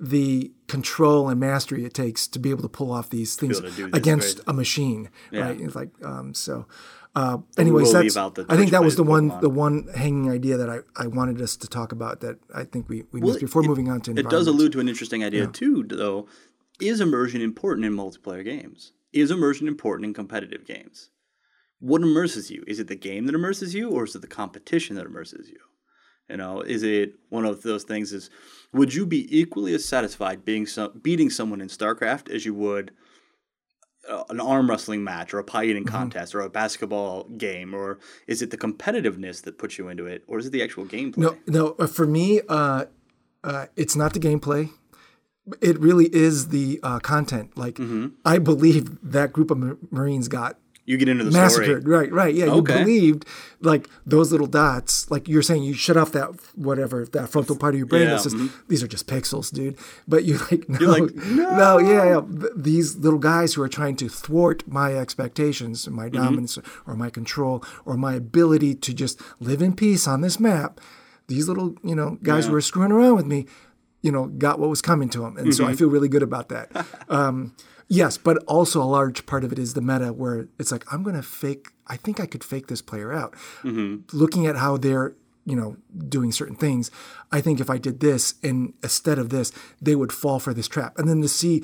the 0.00 0.50
control 0.66 1.28
and 1.28 1.38
mastery 1.38 1.84
it 1.84 1.94
takes 1.94 2.26
to 2.26 2.38
be 2.40 2.50
able 2.50 2.62
to 2.62 2.68
pull 2.68 2.90
off 2.90 3.10
these 3.10 3.36
things 3.36 3.58
able 3.60 3.70
to 3.70 3.76
do 3.76 3.84
this, 3.88 3.96
against 3.98 4.38
right. 4.38 4.48
a 4.48 4.52
machine, 4.52 5.10
Yeah. 5.30 5.42
right? 5.46 5.60
It's 5.60 5.76
like 5.76 5.90
um, 6.04 6.34
so. 6.34 6.66
Uh, 7.14 7.38
anyways, 7.58 7.92
that's, 7.92 8.02
leave 8.02 8.16
out 8.16 8.34
the 8.34 8.46
I 8.48 8.56
think 8.56 8.70
that 8.70 8.82
was 8.82 8.96
the 8.96 9.02
one 9.02 9.30
Pokemon. 9.30 9.40
the 9.42 9.50
one 9.50 9.88
hanging 9.94 10.30
idea 10.30 10.56
that 10.56 10.70
I, 10.70 10.78
I 10.96 11.06
wanted 11.08 11.42
us 11.42 11.56
to 11.56 11.68
talk 11.68 11.92
about 11.92 12.20
that 12.20 12.38
I 12.54 12.64
think 12.64 12.88
we, 12.88 13.04
we 13.12 13.20
missed 13.20 13.40
before 13.40 13.62
moving 13.62 13.90
on 13.90 14.00
to 14.02 14.12
It 14.12 14.30
does 14.30 14.46
allude 14.46 14.72
to 14.72 14.80
an 14.80 14.88
interesting 14.88 15.22
idea 15.22 15.46
too, 15.46 15.84
though. 15.86 16.26
Is 16.80 17.00
immersion 17.00 17.42
important 17.42 17.84
in 17.84 17.92
multiplayer 17.92 18.44
games? 18.44 18.92
Is 19.12 19.30
immersion 19.30 19.68
important 19.68 20.06
in 20.06 20.14
competitive 20.14 20.64
games? 20.66 21.10
What 21.80 22.00
immerses 22.00 22.50
you? 22.50 22.64
Is 22.66 22.80
it 22.80 22.88
the 22.88 22.96
game 22.96 23.26
that 23.26 23.34
immerses 23.34 23.74
you, 23.74 23.90
or 23.90 24.04
is 24.04 24.14
it 24.14 24.22
the 24.22 24.26
competition 24.28 24.96
that 24.96 25.04
immerses 25.04 25.48
you? 25.48 25.58
You 26.30 26.38
know, 26.38 26.62
is 26.62 26.82
it 26.82 27.14
one 27.28 27.44
of 27.44 27.62
those 27.62 27.84
things? 27.84 28.12
Is 28.12 28.30
would 28.72 28.94
you 28.94 29.04
be 29.04 29.28
equally 29.38 29.74
as 29.74 29.84
satisfied 29.84 30.46
being 30.46 30.64
some, 30.64 30.98
beating 31.02 31.28
someone 31.28 31.60
in 31.60 31.68
StarCraft 31.68 32.30
as 32.30 32.46
you 32.46 32.54
would 32.54 32.92
uh, 34.12 34.24
an 34.34 34.40
arm 34.40 34.68
wrestling 34.70 35.02
match 35.04 35.32
or 35.34 35.38
a 35.38 35.44
pie 35.44 35.62
Mm-hmm. 35.64 35.70
eating 35.70 35.84
contest 35.84 36.34
or 36.34 36.40
a 36.40 36.50
basketball 36.50 37.24
game, 37.46 37.70
or 37.74 37.98
is 38.26 38.42
it 38.42 38.50
the 38.50 38.56
competitiveness 38.66 39.42
that 39.44 39.58
puts 39.58 39.78
you 39.78 39.88
into 39.88 40.04
it, 40.06 40.22
or 40.26 40.38
is 40.38 40.46
it 40.46 40.50
the 40.50 40.62
actual 40.62 40.84
gameplay? 40.84 41.18
No, 41.18 41.36
no. 41.46 41.64
uh, 41.78 41.86
For 41.86 42.06
me, 42.06 42.40
uh, 42.48 42.84
uh, 43.44 43.66
it's 43.76 43.96
not 43.96 44.12
the 44.14 44.20
gameplay. 44.20 44.70
It 45.60 45.78
really 45.80 46.06
is 46.14 46.48
the 46.48 46.78
uh, 46.82 46.98
content. 47.00 47.56
Like 47.56 47.76
Mm-hmm. 47.76 48.06
I 48.24 48.38
believe 48.38 48.98
that 49.02 49.32
group 49.32 49.50
of 49.50 49.58
Marines 49.90 50.28
got 50.28 50.58
You 50.84 50.96
get 50.96 51.08
into 51.08 51.22
the 51.22 51.30
massacred. 51.30 51.82
story. 51.82 51.96
Right, 51.96 52.12
right. 52.12 52.34
Yeah, 52.34 52.46
Okay. 52.46 52.78
you 52.80 52.84
believed 52.84 53.24
like 53.60 53.88
those 54.04 54.32
little 54.32 54.48
dots. 54.48 55.08
Like 55.12 55.28
you're 55.28 55.40
saying, 55.42 55.62
you 55.62 55.74
shut 55.74 55.96
off 55.96 56.10
that 56.12 56.30
whatever 56.56 57.06
that 57.12 57.28
frontal 57.28 57.56
part 57.56 57.74
of 57.74 57.78
your 57.78 57.86
brain 57.86 58.08
Yeah, 58.08 58.16
mm-hmm. 58.16 58.48
these 58.68 58.82
are 58.82 58.88
just 58.88 59.06
pixels, 59.06 59.52
dude. 59.52 59.76
But 60.08 60.24
you 60.24 60.38
like 60.50 60.68
no, 60.68 60.86
like, 60.90 61.14
no, 61.14 61.78
yeah, 61.78 62.04
yeah. 62.14 62.20
These 62.56 62.96
little 62.96 63.20
guys 63.20 63.54
who 63.54 63.62
are 63.62 63.68
trying 63.68 63.94
to 63.96 64.08
thwart 64.08 64.66
my 64.66 64.94
expectations, 64.94 65.88
my 65.88 66.08
Mm-hmm. 66.08 66.16
dominance, 66.24 66.58
or 66.86 66.96
my 66.96 67.10
control, 67.10 67.64
or 67.84 67.96
my 67.96 68.14
ability 68.14 68.74
to 68.74 68.92
just 68.92 69.20
live 69.38 69.62
in 69.62 69.74
peace 69.76 70.08
on 70.08 70.20
this 70.20 70.40
map. 70.40 70.80
These 71.28 71.46
little, 71.48 71.76
you 71.84 71.94
know, 71.94 72.18
guys 72.24 72.46
who 72.46 72.54
are 72.56 72.60
screwing 72.60 72.90
around 72.90 73.14
with 73.14 73.26
me, 73.26 73.46
you 74.02 74.10
know, 74.10 74.26
got 74.26 74.58
what 74.58 74.68
was 74.68 74.82
coming 74.82 75.08
to 75.10 75.20
them, 75.20 75.36
and 75.36 75.54
so 75.54 75.64
I 75.64 75.74
feel 75.74 75.88
really 75.88 76.08
good 76.08 76.24
about 76.24 76.48
that. 76.48 76.68
Um, 77.08 77.54
yes, 77.92 78.18
but 78.18 78.36
also 78.46 78.82
a 78.82 78.88
large 78.98 79.26
part 79.26 79.44
of 79.44 79.52
it 79.52 79.58
is 79.58 79.74
the 79.74 79.80
meta, 79.80 80.12
where 80.12 80.48
it's 80.58 80.72
like 80.72 80.84
I'm 80.92 81.02
going 81.02 81.16
to 81.16 81.22
fake. 81.22 81.68
I 81.86 81.96
think 81.96 82.18
I 82.18 82.26
could 82.26 82.42
fake 82.42 82.66
this 82.68 82.82
player 82.82 83.12
out. 83.12 83.34
Mm-hmm. 83.62 84.16
Looking 84.16 84.46
at 84.46 84.56
how 84.56 84.76
they're, 84.76 85.14
you 85.44 85.56
know, 85.56 85.76
doing 86.08 86.32
certain 86.32 86.56
things, 86.56 86.90
I 87.30 87.40
think 87.40 87.60
if 87.60 87.68
I 87.68 87.78
did 87.78 88.00
this 88.00 88.34
and 88.42 88.74
instead 88.82 89.18
of 89.18 89.28
this, 89.28 89.52
they 89.80 89.94
would 89.94 90.12
fall 90.12 90.38
for 90.38 90.54
this 90.54 90.68
trap, 90.68 90.98
and 90.98 91.08
then 91.08 91.20
to 91.22 91.28
see, 91.28 91.62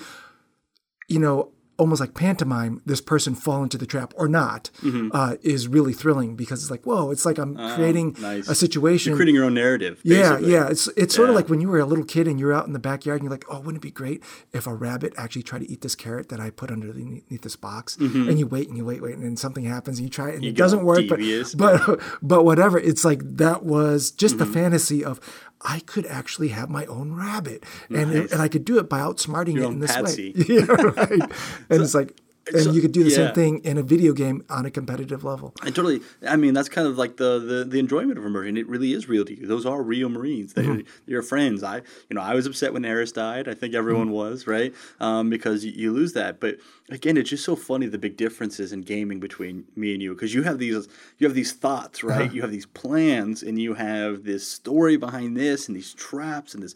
you 1.08 1.18
know. 1.18 1.52
Almost 1.78 2.00
like 2.00 2.14
pantomime, 2.14 2.82
this 2.84 3.00
person 3.00 3.34
fall 3.36 3.62
into 3.62 3.78
the 3.78 3.86
trap 3.86 4.12
or 4.16 4.26
not 4.28 4.68
uh, 5.12 5.36
is 5.42 5.68
really 5.68 5.92
thrilling 5.92 6.34
because 6.34 6.60
it's 6.62 6.70
like, 6.72 6.82
whoa, 6.84 7.12
it's 7.12 7.24
like 7.24 7.38
I'm 7.38 7.54
creating 7.76 8.16
nice. 8.20 8.48
a 8.48 8.54
situation. 8.56 9.10
You're 9.10 9.16
creating 9.16 9.36
your 9.36 9.44
own 9.44 9.54
narrative. 9.54 10.00
Yeah, 10.02 10.30
basically. 10.30 10.52
yeah. 10.52 10.68
It's 10.68 10.88
it's 10.96 11.14
sort 11.14 11.28
of 11.30 11.36
like 11.36 11.48
when 11.48 11.60
you 11.60 11.68
were 11.68 11.78
a 11.78 11.84
little 11.86 12.04
kid 12.04 12.26
and 12.26 12.40
you're 12.40 12.52
out 12.52 12.66
in 12.66 12.72
the 12.72 12.80
backyard 12.80 13.20
and 13.20 13.24
you're 13.24 13.30
like, 13.30 13.44
oh, 13.48 13.58
wouldn't 13.60 13.76
it 13.76 13.82
be 13.86 13.92
great 13.92 14.24
if 14.52 14.66
a 14.66 14.74
rabbit 14.74 15.14
actually 15.16 15.44
tried 15.44 15.60
to 15.60 15.70
eat 15.70 15.82
this 15.82 15.94
carrot 15.94 16.30
that 16.30 16.40
I 16.40 16.50
put 16.50 16.70
underneath 16.72 17.42
this 17.42 17.54
box? 17.54 17.96
And 17.96 18.38
you 18.38 18.46
wait 18.48 18.66
and 18.68 18.76
you 18.76 18.84
wait, 18.84 19.00
wait, 19.00 19.14
and 19.14 19.22
then 19.22 19.36
something 19.36 19.64
happens 19.64 19.98
and 19.98 20.04
you 20.06 20.10
try 20.10 20.30
it 20.30 20.34
and 20.34 20.44
it 20.44 20.56
doesn't 20.56 20.82
work. 20.84 21.02
But, 21.08 21.20
but 21.56 22.00
but 22.22 22.44
whatever. 22.44 22.78
It's 22.78 23.04
like 23.04 23.20
that 23.36 23.62
was 23.64 24.10
just 24.10 24.34
Mm-hmm. 24.36 24.52
the 24.52 24.58
fantasy 24.60 25.04
of 25.04 25.20
I 25.62 25.80
could 25.80 26.06
actually 26.06 26.48
have 26.48 26.70
my 26.70 26.86
own 26.86 27.12
rabbit 27.14 27.64
and 27.90 28.12
Nice. 28.14 28.32
and 28.32 28.40
I 28.40 28.48
could 28.48 28.64
do 28.64 28.78
it 28.78 28.88
by 28.88 29.00
outsmarting 29.00 29.54
Your 29.54 29.64
it 29.64 29.68
in 29.68 29.78
this 29.80 29.92
Patsy. 29.92 30.32
way. 30.36 30.44
yeah, 30.48 30.64
right. 30.70 31.32
And 31.70 31.82
it's 31.82 31.94
like. 31.94 32.14
And 32.54 32.62
so- 32.62 32.72
you 32.72 32.80
could 32.80 32.92
do 32.92 33.02
the 33.04 33.10
yeah. 33.10 33.16
same 33.16 33.34
thing 33.34 33.58
in 33.64 33.76
a 33.78 33.82
video 33.82 34.12
game 34.12 34.44
on 34.48 34.64
a 34.66 34.70
competitive 34.70 35.24
level. 35.24 35.52
I 35.62 35.66
totally. 35.66 36.00
I 36.26 36.36
mean, 36.36 36.54
that's 36.54 36.68
kind 36.68 36.86
of 36.86 36.96
like 36.96 37.16
the, 37.16 37.38
the 37.38 37.64
the 37.64 37.78
enjoyment 37.78 38.18
of 38.18 38.24
immersion. 38.24 38.56
It 38.56 38.68
really 38.68 38.92
is 38.92 39.08
real 39.08 39.24
to 39.24 39.38
you. 39.38 39.46
Those 39.46 39.66
are 39.66 39.82
real 39.82 40.08
Marines. 40.08 40.52
They, 40.54 40.62
Mm-hmm. 40.62 40.80
You're 41.06 41.22
friends. 41.22 41.62
I, 41.62 41.76
you 42.08 42.14
know, 42.14 42.20
I 42.20 42.34
was 42.34 42.46
upset 42.46 42.72
when 42.72 42.84
Aeris 42.84 43.12
died. 43.12 43.48
I 43.48 43.54
think 43.54 43.74
everyone 43.74 44.06
Mm-hmm. 44.08 44.12
was, 44.14 44.46
right? 44.46 44.74
Um, 45.00 45.30
because 45.30 45.64
you, 45.64 45.72
you 45.72 45.92
lose 45.92 46.12
that. 46.12 46.40
But 46.40 46.56
again, 46.90 47.16
it's 47.16 47.30
just 47.30 47.44
so 47.44 47.56
funny 47.56 47.86
the 47.86 47.98
big 47.98 48.16
differences 48.16 48.72
in 48.72 48.82
gaming 48.82 49.18
between 49.20 49.64
me 49.76 49.92
and 49.94 50.02
you. 50.02 50.14
Because 50.14 50.34
you 50.34 50.42
have 50.42 50.58
these, 50.58 50.88
you 51.18 51.26
have 51.26 51.34
these 51.34 51.52
thoughts, 51.52 52.02
right? 52.04 52.22
Uh-huh. 52.26 52.34
You 52.34 52.42
have 52.42 52.50
these 52.50 52.66
plans, 52.66 53.42
and 53.42 53.60
you 53.60 53.74
have 53.74 54.24
this 54.24 54.46
story 54.46 54.96
behind 54.96 55.36
this, 55.36 55.68
and 55.68 55.76
these 55.76 55.92
traps, 55.94 56.54
and 56.54 56.62
this. 56.62 56.74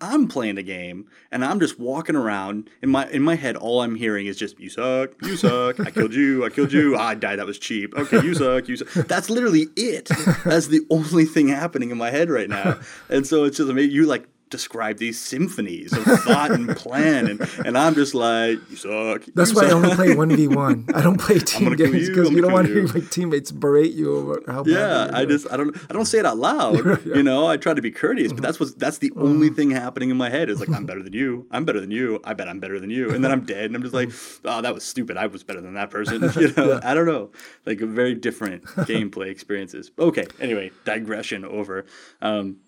I'm 0.00 0.28
playing 0.28 0.58
a 0.58 0.62
game 0.62 1.06
and 1.30 1.44
I'm 1.44 1.60
just 1.60 1.78
walking 1.78 2.16
around 2.16 2.70
in 2.82 2.90
my 2.90 3.08
in 3.10 3.22
my 3.22 3.34
head. 3.34 3.56
All 3.56 3.82
I'm 3.82 3.94
hearing 3.94 4.26
is 4.26 4.36
just 4.36 4.58
"you 4.58 4.70
suck, 4.70 5.10
you 5.22 5.36
suck, 5.36 5.78
I 5.80 5.90
killed 5.90 6.14
you, 6.14 6.44
I 6.44 6.48
killed 6.48 6.72
you, 6.72 6.96
I 6.96 7.14
died, 7.14 7.38
that 7.38 7.46
was 7.46 7.58
cheap." 7.58 7.94
Okay, 7.96 8.22
you 8.22 8.34
suck, 8.34 8.68
you 8.68 8.76
suck. 8.76 8.88
That's 9.06 9.30
literally 9.30 9.68
it. 9.76 10.06
That's 10.44 10.68
the 10.68 10.80
only 10.90 11.24
thing 11.24 11.48
happening 11.48 11.90
in 11.90 11.98
my 11.98 12.10
head 12.10 12.30
right 12.30 12.48
now. 12.48 12.78
And 13.08 13.26
so 13.26 13.44
it's 13.44 13.56
just. 13.56 13.70
You 13.70 14.06
like 14.06 14.26
describe 14.50 14.98
these 14.98 15.18
symphonies 15.18 15.92
of 15.92 16.04
thought 16.04 16.50
and 16.50 16.76
plan, 16.76 17.28
and, 17.28 17.40
and 17.64 17.78
I'm 17.78 17.94
just 17.94 18.14
like, 18.14 18.58
"You 18.68 18.76
suck." 18.76 19.24
That's 19.34 19.50
you 19.50 19.56
why 19.56 19.68
I 19.68 19.70
only 19.70 19.94
play 19.94 20.14
one 20.14 20.34
v 20.34 20.48
one. 20.48 20.86
I 20.94 21.02
don't 21.02 21.18
play 21.18 21.38
team 21.38 21.74
games 21.76 22.08
because 22.08 22.28
I'm 22.28 22.36
you 22.36 22.42
don't 22.42 22.52
want 22.52 22.66
hear 22.66 22.86
my 22.86 23.00
teammates 23.00 23.52
berate 23.52 23.92
you 23.92 24.14
over 24.16 24.42
how 24.46 24.64
bad 24.64 24.72
Yeah, 24.72 25.10
I 25.12 25.24
just 25.24 25.50
I 25.50 25.56
don't 25.56 25.76
I 25.88 25.92
don't 25.92 26.04
say 26.04 26.18
it 26.18 26.26
out 26.26 26.38
loud. 26.38 27.00
You 27.10 27.22
know, 27.22 27.46
I 27.46 27.56
try 27.56 27.74
to 27.74 27.82
be 27.82 27.90
courteous, 27.90 28.28
but 28.28 28.36
mm-hmm. 28.36 28.44
that's 28.44 28.60
what 28.60 28.78
that's 28.78 28.98
the 28.98 29.10
mm. 29.10 29.22
only 29.22 29.50
thing 29.50 29.70
happening 29.70 30.10
in 30.10 30.16
my 30.16 30.28
head 30.28 30.48
is 30.48 30.60
like 30.60 30.70
I'm 30.70 30.86
better 30.90 31.02
than 31.02 31.12
you. 31.12 31.46
I'm 31.50 31.64
better 31.64 31.80
than 31.80 31.90
you. 31.90 32.20
I 32.24 32.34
bet 32.34 32.48
I'm 32.48 32.60
better 32.60 32.78
than 32.78 32.90
you. 32.90 33.10
And 33.10 33.24
then 33.24 33.32
I'm 33.32 33.44
dead, 33.44 33.66
and 33.66 33.76
I'm 33.76 33.82
just 33.82 33.94
like, 33.94 34.08
mm. 34.08 34.40
oh, 34.44 34.60
that 34.62 34.74
was 34.74 34.84
stupid. 34.84 35.16
I 35.16 35.26
was 35.26 35.42
better 35.42 35.60
than 35.60 35.74
that 35.74 35.90
person. 35.90 36.30
You 36.40 36.52
know, 36.56 36.80
I 36.82 36.94
don't 36.94 37.06
know. 37.06 37.30
Like 37.66 37.80
a 37.80 37.86
very 37.86 38.14
different 38.14 38.64
gameplay 38.64 39.30
experiences. 39.30 39.90
Okay. 39.98 40.26
Anyway, 40.40 40.70
digression 40.84 41.44
over. 41.44 41.84
Um, 42.22 42.58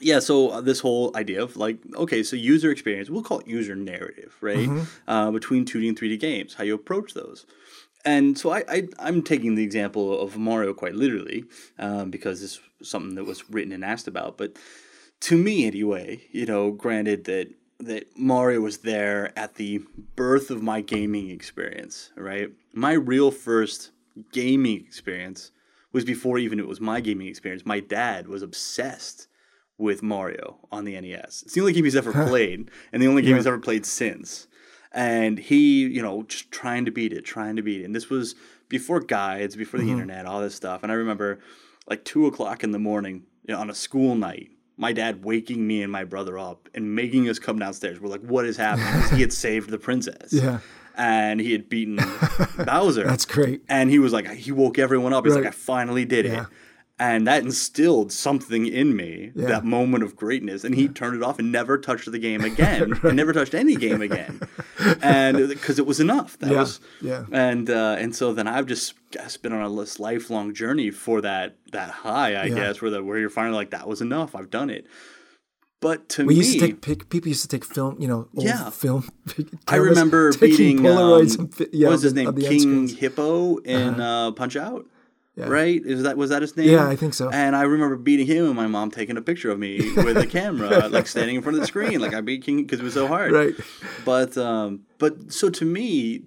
yeah, 0.00 0.18
so 0.18 0.50
uh, 0.50 0.60
this 0.60 0.80
whole 0.80 1.10
idea 1.16 1.42
of 1.42 1.56
like, 1.56 1.78
okay, 1.94 2.22
so 2.22 2.36
user 2.36 2.70
experience, 2.70 3.10
we'll 3.10 3.22
call 3.22 3.40
it 3.40 3.46
user 3.46 3.74
narrative, 3.74 4.36
right? 4.40 4.68
Uh, 5.06 5.30
between 5.30 5.64
2D 5.64 5.88
and 5.88 5.98
3D 5.98 6.20
games, 6.20 6.54
how 6.54 6.64
you 6.64 6.74
approach 6.74 7.14
those. 7.14 7.46
And 8.04 8.38
so 8.38 8.50
I, 8.50 8.64
I, 8.68 8.88
I'm 8.98 9.22
taking 9.22 9.54
the 9.54 9.62
example 9.62 10.18
of 10.20 10.36
Mario 10.36 10.72
quite 10.72 10.94
literally 10.94 11.44
um, 11.78 12.10
because 12.10 12.40
this 12.40 12.60
was 12.78 12.88
something 12.88 13.14
that 13.16 13.24
was 13.24 13.50
written 13.50 13.72
and 13.72 13.84
asked 13.84 14.06
about. 14.06 14.38
But 14.38 14.56
to 15.20 15.36
me, 15.36 15.66
anyway, 15.66 16.22
you 16.30 16.46
know, 16.46 16.70
granted 16.70 17.24
that 17.24 17.48
that 17.80 18.18
Mario 18.18 18.60
was 18.60 18.78
there 18.78 19.38
at 19.38 19.54
the 19.54 19.80
birth 20.16 20.50
of 20.50 20.62
my 20.62 20.80
gaming 20.80 21.30
experience, 21.30 22.10
right? 22.16 22.50
My 22.72 22.92
real 22.92 23.30
first 23.30 23.92
gaming 24.32 24.80
experience 24.80 25.52
was 25.92 26.04
before 26.04 26.38
even 26.38 26.58
it 26.58 26.66
was 26.66 26.80
my 26.80 27.00
gaming 27.00 27.28
experience. 27.28 27.64
My 27.64 27.78
dad 27.78 28.26
was 28.26 28.42
obsessed 28.42 29.27
with 29.78 30.02
Mario 30.02 30.58
on 30.72 30.84
the 30.84 31.00
NES. 31.00 31.42
It's 31.46 31.54
the 31.54 31.60
only 31.60 31.72
game 31.72 31.84
he's 31.84 31.96
ever 31.96 32.12
played, 32.12 32.70
and 32.92 33.00
the 33.02 33.06
only 33.06 33.22
game 33.22 33.36
he's 33.36 33.46
ever 33.46 33.58
played 33.58 33.86
since. 33.86 34.46
and 34.92 35.38
he, 35.38 35.86
you 35.86 36.02
know, 36.02 36.22
just 36.24 36.50
trying 36.50 36.84
to 36.86 36.90
beat 36.90 37.12
it, 37.12 37.22
trying 37.24 37.56
to 37.56 37.62
beat 37.62 37.82
it. 37.82 37.84
And 37.84 37.94
this 37.94 38.08
was 38.10 38.34
before 38.68 39.00
guides, 39.00 39.54
before 39.54 39.78
the 39.78 39.84
Mm-hmm. 39.86 39.92
internet, 40.00 40.26
all 40.26 40.40
this 40.40 40.54
stuff. 40.54 40.82
And 40.82 40.90
I 40.90 40.94
remember 40.96 41.38
like 41.86 42.04
two 42.04 42.26
o'clock 42.26 42.64
in 42.64 42.70
the 42.72 42.78
morning 42.78 43.22
you 43.46 43.54
know, 43.54 43.60
on 43.60 43.68
a 43.70 43.74
school 43.74 44.14
night, 44.14 44.50
my 44.78 44.92
dad 44.94 45.24
waking 45.24 45.66
me 45.66 45.82
and 45.82 45.92
my 45.92 46.04
brother 46.04 46.38
up 46.38 46.68
and 46.74 46.94
making 46.94 47.28
us 47.28 47.38
come 47.38 47.58
downstairs. 47.58 48.00
We're 48.00 48.08
like, 48.08 48.22
what 48.22 48.46
is 48.46 48.56
happening? 48.56 49.14
he 49.16 49.20
had 49.20 49.32
saved 49.46 49.68
the 49.70 49.78
princess. 49.78 50.32
Yeah. 50.32 50.60
And 50.96 51.38
he 51.40 51.52
had 51.52 51.68
beaten 51.68 51.96
Bowser. 52.64 53.04
That's 53.04 53.24
great. 53.26 53.62
And 53.68 53.90
he 53.90 53.98
was 53.98 54.12
like, 54.12 54.28
he 54.30 54.52
woke 54.52 54.78
everyone 54.78 55.12
up. 55.12 55.24
He's 55.26 55.34
Right. 55.34 55.44
like, 55.44 55.52
I 55.52 55.56
finally 55.56 56.04
did 56.06 56.24
Yeah. 56.24 56.42
it. 56.42 56.46
And 57.00 57.28
that 57.28 57.44
instilled 57.44 58.10
something 58.12 58.66
in 58.66 58.96
me, 58.96 59.30
Yeah. 59.36 59.46
that 59.46 59.64
moment 59.64 60.02
of 60.02 60.16
greatness. 60.16 60.64
And 60.64 60.74
he 60.74 60.88
turned 60.88 61.14
it 61.14 61.22
off 61.22 61.38
and 61.38 61.52
never 61.52 61.78
touched 61.78 62.10
the 62.10 62.18
game 62.18 62.42
again, 62.52 62.98
and 63.04 63.14
never 63.16 63.32
touched 63.32 63.54
any 63.54 63.76
game 63.76 64.02
again, 64.02 64.40
and 65.02 65.48
because 65.48 65.78
it 65.78 65.86
was 65.86 66.00
enough. 66.00 66.36
That 66.40 66.50
Yeah, 66.50 66.58
was, 66.58 66.80
yeah. 67.00 67.24
And 67.30 67.70
uh, 67.70 67.94
and 67.98 68.16
so 68.16 68.32
then 68.34 68.48
I've 68.48 68.66
just 68.66 68.94
guess, 69.12 69.36
been 69.36 69.52
on 69.52 69.62
a 69.62 69.74
this 69.80 70.00
lifelong 70.00 70.52
journey 70.54 70.90
for 70.90 71.20
that 71.20 71.56
that 71.70 71.90
high, 71.90 72.34
I 72.34 72.46
Yeah. 72.46 72.54
guess, 72.56 72.82
where 72.82 72.90
the 72.90 73.02
where 73.04 73.18
you're 73.18 73.30
finally 73.30 73.54
like, 73.56 73.70
that 73.70 73.86
was 73.86 74.00
enough. 74.00 74.34
I've 74.34 74.50
done 74.50 74.68
it. 74.70 74.84
But 75.80 76.08
to 76.10 76.24
We 76.26 76.34
me, 76.34 76.40
used 76.40 76.58
to 76.58 76.66
take 76.66 76.80
pic, 76.80 77.08
people 77.08 77.28
used 77.28 77.42
to 77.42 77.48
take 77.48 77.64
film, 77.64 77.94
you 78.00 78.08
know, 78.08 78.26
old 78.36 78.44
Yeah. 78.44 78.70
film. 78.70 79.08
I 79.68 79.76
remember 79.76 80.32
beating 80.36 80.78
Polaroids 80.78 81.38
um, 81.38 81.48
and 81.56 81.68
yeah, 81.72 81.86
what 81.86 81.92
was 81.92 82.02
his 82.02 82.14
name? 82.14 82.26
of 82.26 82.34
the 82.34 82.46
end 82.48 82.58
King. 82.58 82.88
Hippo 82.88 83.58
in 83.58 84.00
uh, 84.00 84.32
Punch 84.32 84.56
Out. 84.56 84.86
Yeah. 85.38 85.46
Right? 85.48 85.80
Is 85.84 86.02
that 86.02 86.16
was 86.16 86.30
that 86.30 86.42
his 86.42 86.56
name? 86.56 86.68
Yeah, 86.70 86.88
I 86.88 86.96
think 86.96 87.14
so. 87.14 87.30
And 87.30 87.54
I 87.54 87.62
remember 87.62 87.96
beating 87.96 88.26
him 88.26 88.46
and 88.46 88.54
my 88.56 88.66
mom 88.66 88.90
taking 88.90 89.16
a 89.16 89.22
picture 89.22 89.50
of 89.50 89.58
me 89.58 89.78
with 89.96 90.16
a 90.16 90.26
camera, 90.26 90.88
like 90.88 91.06
standing 91.06 91.36
in 91.36 91.42
front 91.42 91.56
of 91.56 91.60
the 91.60 91.66
screen, 91.68 92.00
like 92.00 92.12
I 92.14 92.20
beat 92.20 92.42
King 92.44 92.62
because 92.64 92.80
it 92.80 92.84
was 92.84 92.94
so 92.94 93.06
hard. 93.06 93.30
Right. 93.32 93.54
But 94.04 94.36
um, 94.36 94.80
but 94.98 95.32
so 95.32 95.48
to 95.48 95.64
me, 95.64 96.22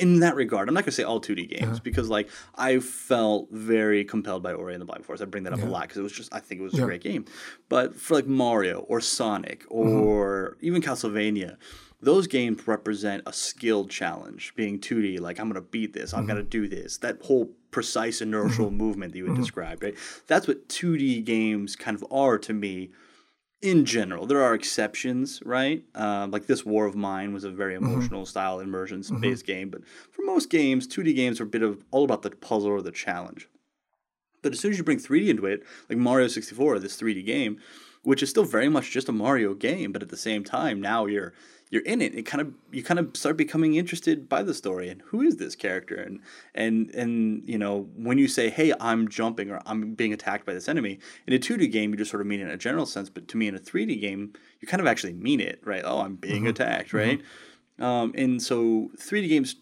in 0.00 0.18
that 0.20 0.34
regard, 0.34 0.68
I'm 0.68 0.74
not 0.74 0.82
gonna 0.84 0.92
say 0.92 1.04
all 1.04 1.20
2D 1.20 1.48
games 1.48 1.62
Uh-huh. 1.62 1.80
because 1.84 2.08
like 2.10 2.28
I 2.56 2.80
felt 2.80 3.48
very 3.52 4.04
compelled 4.04 4.42
by 4.42 4.52
Ori 4.52 4.74
and 4.74 4.80
the 4.82 4.86
Blind 4.86 5.04
Forest. 5.06 5.22
I 5.22 5.26
bring 5.26 5.44
that 5.44 5.52
up 5.52 5.62
a 5.62 5.66
lot 5.66 5.82
because 5.82 5.98
it 5.98 6.02
was 6.02 6.12
just 6.12 6.34
I 6.34 6.40
think 6.40 6.60
it 6.60 6.64
was 6.64 6.74
a 6.74 6.82
great 6.82 7.00
game. 7.02 7.24
But 7.68 7.94
for 7.94 8.14
like 8.14 8.26
Mario 8.26 8.80
or 8.80 9.00
Sonic 9.00 9.62
Mm-hmm. 9.68 10.00
or 10.00 10.56
even 10.60 10.82
Castlevania, 10.82 11.56
those 12.04 12.26
games 12.26 12.66
represent 12.66 13.22
a 13.26 13.32
skill 13.32 13.86
challenge. 13.86 14.52
Being 14.56 14.78
2D, 14.78 15.20
like 15.20 15.38
I'm 15.40 15.48
gonna 15.48 15.60
beat 15.60 15.92
this, 15.92 16.12
I'm 16.12 16.20
Mm-hmm. 16.20 16.28
gonna 16.28 16.42
do 16.42 16.68
this. 16.68 16.98
That 16.98 17.22
whole 17.22 17.50
precise 17.70 18.20
inertial 18.20 18.70
movement 18.70 19.12
that 19.12 19.18
you 19.18 19.26
had 19.26 19.34
described, 19.36 19.82
right? 19.82 19.96
That's 20.26 20.46
what 20.46 20.68
2D 20.68 21.24
games 21.24 21.74
kind 21.76 21.96
of 21.96 22.04
are 22.12 22.38
to 22.38 22.52
me 22.52 22.90
in 23.62 23.84
general. 23.84 24.26
There 24.26 24.42
are 24.42 24.54
exceptions, 24.54 25.42
right? 25.44 25.82
Um, 25.94 26.30
like 26.30 26.46
this 26.46 26.64
War 26.64 26.86
of 26.86 26.94
Mine 26.94 27.32
was 27.32 27.44
a 27.44 27.50
very 27.50 27.74
emotional 27.74 28.26
style 28.26 28.60
immersion 28.60 29.02
based 29.20 29.46
game, 29.46 29.70
but 29.70 29.80
for 30.12 30.22
most 30.22 30.50
games, 30.50 30.86
2D 30.86 31.14
games 31.16 31.40
are 31.40 31.44
a 31.44 31.46
bit 31.46 31.62
of 31.62 31.82
all 31.90 32.04
about 32.04 32.22
the 32.22 32.30
puzzle 32.30 32.70
or 32.70 32.82
the 32.82 32.92
challenge. 32.92 33.48
But 34.42 34.52
as 34.52 34.60
soon 34.60 34.72
as 34.72 34.78
you 34.78 34.84
bring 34.84 34.98
3D 34.98 35.28
into 35.28 35.46
it, 35.46 35.62
like 35.88 35.96
Mario 35.98 36.28
64, 36.28 36.78
this 36.78 37.00
3D 37.00 37.24
game, 37.24 37.58
which 38.04 38.22
is 38.22 38.30
still 38.30 38.44
very 38.44 38.68
much 38.68 38.90
just 38.90 39.08
a 39.08 39.12
Mario 39.12 39.54
game, 39.54 39.92
but 39.92 40.02
at 40.02 40.08
the 40.08 40.16
same 40.16 40.44
time, 40.44 40.80
now 40.80 41.06
you're 41.06 41.32
you're 41.70 41.82
in 41.82 42.00
it. 42.00 42.14
It 42.14 42.22
kind 42.22 42.40
of 42.40 42.54
you 42.70 42.84
kind 42.84 43.00
of 43.00 43.16
start 43.16 43.36
becoming 43.36 43.74
interested 43.74 44.28
by 44.28 44.42
the 44.42 44.54
story 44.54 44.88
and 44.88 45.02
who 45.02 45.22
is 45.22 45.36
this 45.36 45.56
character 45.56 45.96
and 45.96 46.20
and 46.54 46.94
and 46.94 47.42
you 47.48 47.58
know 47.58 47.88
when 47.96 48.18
you 48.18 48.28
say, 48.28 48.50
hey, 48.50 48.72
I'm 48.78 49.08
jumping 49.08 49.50
or 49.50 49.60
I'm 49.66 49.94
being 49.94 50.12
attacked 50.12 50.46
by 50.46 50.54
this 50.54 50.68
enemy 50.68 51.00
in 51.26 51.32
a 51.34 51.38
2D 51.38 51.72
game, 51.72 51.90
you 51.90 51.96
just 51.96 52.10
sort 52.10 52.20
of 52.20 52.26
mean 52.26 52.40
it 52.40 52.44
in 52.44 52.50
a 52.50 52.56
general 52.56 52.86
sense, 52.86 53.10
but 53.10 53.26
to 53.28 53.36
me 53.36 53.48
in 53.48 53.56
a 53.56 53.58
3D 53.58 54.00
game, 54.00 54.32
you 54.60 54.68
kind 54.68 54.80
of 54.80 54.86
actually 54.86 55.14
mean 55.14 55.40
it, 55.40 55.60
right? 55.64 55.82
Oh, 55.84 56.00
I'm 56.00 56.16
being 56.16 56.42
mm-hmm. 56.42 56.48
attacked, 56.48 56.92
mm-hmm. 56.92 56.96
right? 56.96 57.22
Um, 57.80 58.12
and 58.16 58.40
so 58.40 58.90
3D 58.96 59.28
games 59.28 59.56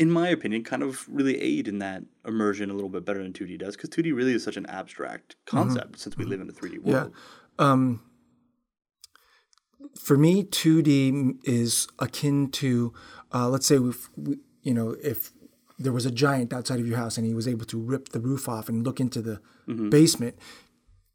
in 0.00 0.10
my 0.10 0.28
opinion, 0.28 0.64
kind 0.64 0.82
of 0.82 1.06
really 1.10 1.38
aid 1.38 1.68
in 1.68 1.78
that 1.78 2.02
immersion 2.26 2.70
a 2.70 2.72
little 2.72 2.88
bit 2.88 3.04
better 3.04 3.22
than 3.22 3.34
2D 3.34 3.58
does 3.58 3.76
because 3.76 3.90
2D 3.90 4.14
really 4.14 4.32
is 4.32 4.42
such 4.42 4.56
an 4.56 4.64
abstract 4.66 5.36
mm-hmm. 5.46 5.58
concept 5.58 5.98
since 5.98 6.16
we 6.16 6.24
live 6.24 6.40
in 6.40 6.48
a 6.48 6.52
3D 6.52 6.78
Yeah. 6.86 7.08
Um, 7.58 8.02
for 9.98 10.16
me, 10.16 10.44
2D 10.44 11.38
is 11.44 11.88
akin 11.98 12.50
to, 12.52 12.92
uh, 13.34 13.48
let's 13.48 13.66
say, 13.66 13.76
if 13.76 14.08
we, 14.16 14.38
you 14.62 14.72
know, 14.74 14.96
if 15.02 15.32
there 15.78 15.92
was 15.92 16.06
a 16.06 16.10
giant 16.10 16.52
outside 16.52 16.78
of 16.80 16.86
your 16.86 16.96
house 16.98 17.16
and 17.16 17.26
he 17.26 17.34
was 17.34 17.48
able 17.48 17.64
to 17.66 17.78
rip 17.78 18.10
the 18.10 18.20
roof 18.20 18.48
off 18.48 18.68
and 18.68 18.84
look 18.84 19.00
into 19.00 19.20
the 19.22 19.40
basement 19.90 20.36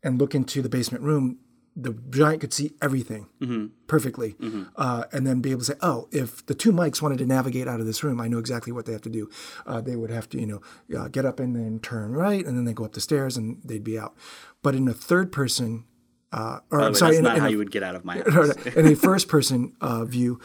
and 0.03 0.19
look 0.19 0.33
into 0.33 0.61
the 0.61 0.69
basement 0.69 1.03
room, 1.03 1.39
the 1.75 1.93
giant 2.09 2.39
could 2.39 2.53
see 2.53 2.71
everything 2.81 3.27
perfectly, 3.87 4.35
uh, 4.77 5.03
and 5.11 5.27
then 5.27 5.41
be 5.41 5.51
able 5.51 5.59
to 5.59 5.65
say, 5.65 5.73
"Oh, 5.81 6.07
if 6.11 6.45
the 6.45 6.53
two 6.55 6.71
mics 6.71 7.01
wanted 7.01 7.17
to 7.17 7.25
navigate 7.25 7.67
out 7.67 7.81
of 7.81 7.85
this 7.85 8.01
room, 8.01 8.21
I 8.21 8.29
know 8.29 8.37
exactly 8.39 8.71
what 8.71 8.85
they 8.85 8.93
have 8.93 9.01
to 9.01 9.09
do. 9.09 9.29
Uh, 9.65 9.81
they 9.81 9.97
would 9.97 10.09
have 10.09 10.29
to, 10.29 10.39
you 10.39 10.47
know, 10.47 10.61
uh, 10.97 11.09
get 11.09 11.25
up 11.25 11.37
and 11.39 11.53
then 11.53 11.79
turn 11.79 12.13
right, 12.13 12.45
and 12.45 12.57
then 12.57 12.63
they 12.63 12.73
go 12.73 12.85
up 12.85 12.93
the 12.93 13.01
stairs, 13.01 13.35
and 13.35 13.61
they'd 13.65 13.83
be 13.83 13.99
out." 13.99 14.15
But 14.63 14.73
in 14.75 14.87
a 14.87 14.93
third 14.93 15.33
person, 15.33 15.83
uh, 16.37 16.59
or 16.71 16.81
I'm 16.81 16.91
way, 16.93 16.97
sorry, 16.99 17.11
that's 17.15 17.19
in, 17.19 17.25
a- 17.25 17.29
not 17.29 17.35
in 17.37 17.41
how 17.41 17.47
a- 17.47 17.51
you 17.51 17.57
would 17.57 17.71
get 17.71 17.83
out 17.83 17.95
of 17.95 18.03
my 18.05 18.17
house. 18.29 18.55
in 18.79 18.85
a 18.87 18.95
first 18.95 19.27
person 19.27 19.73
uh, 19.81 20.03
view, 20.05 20.39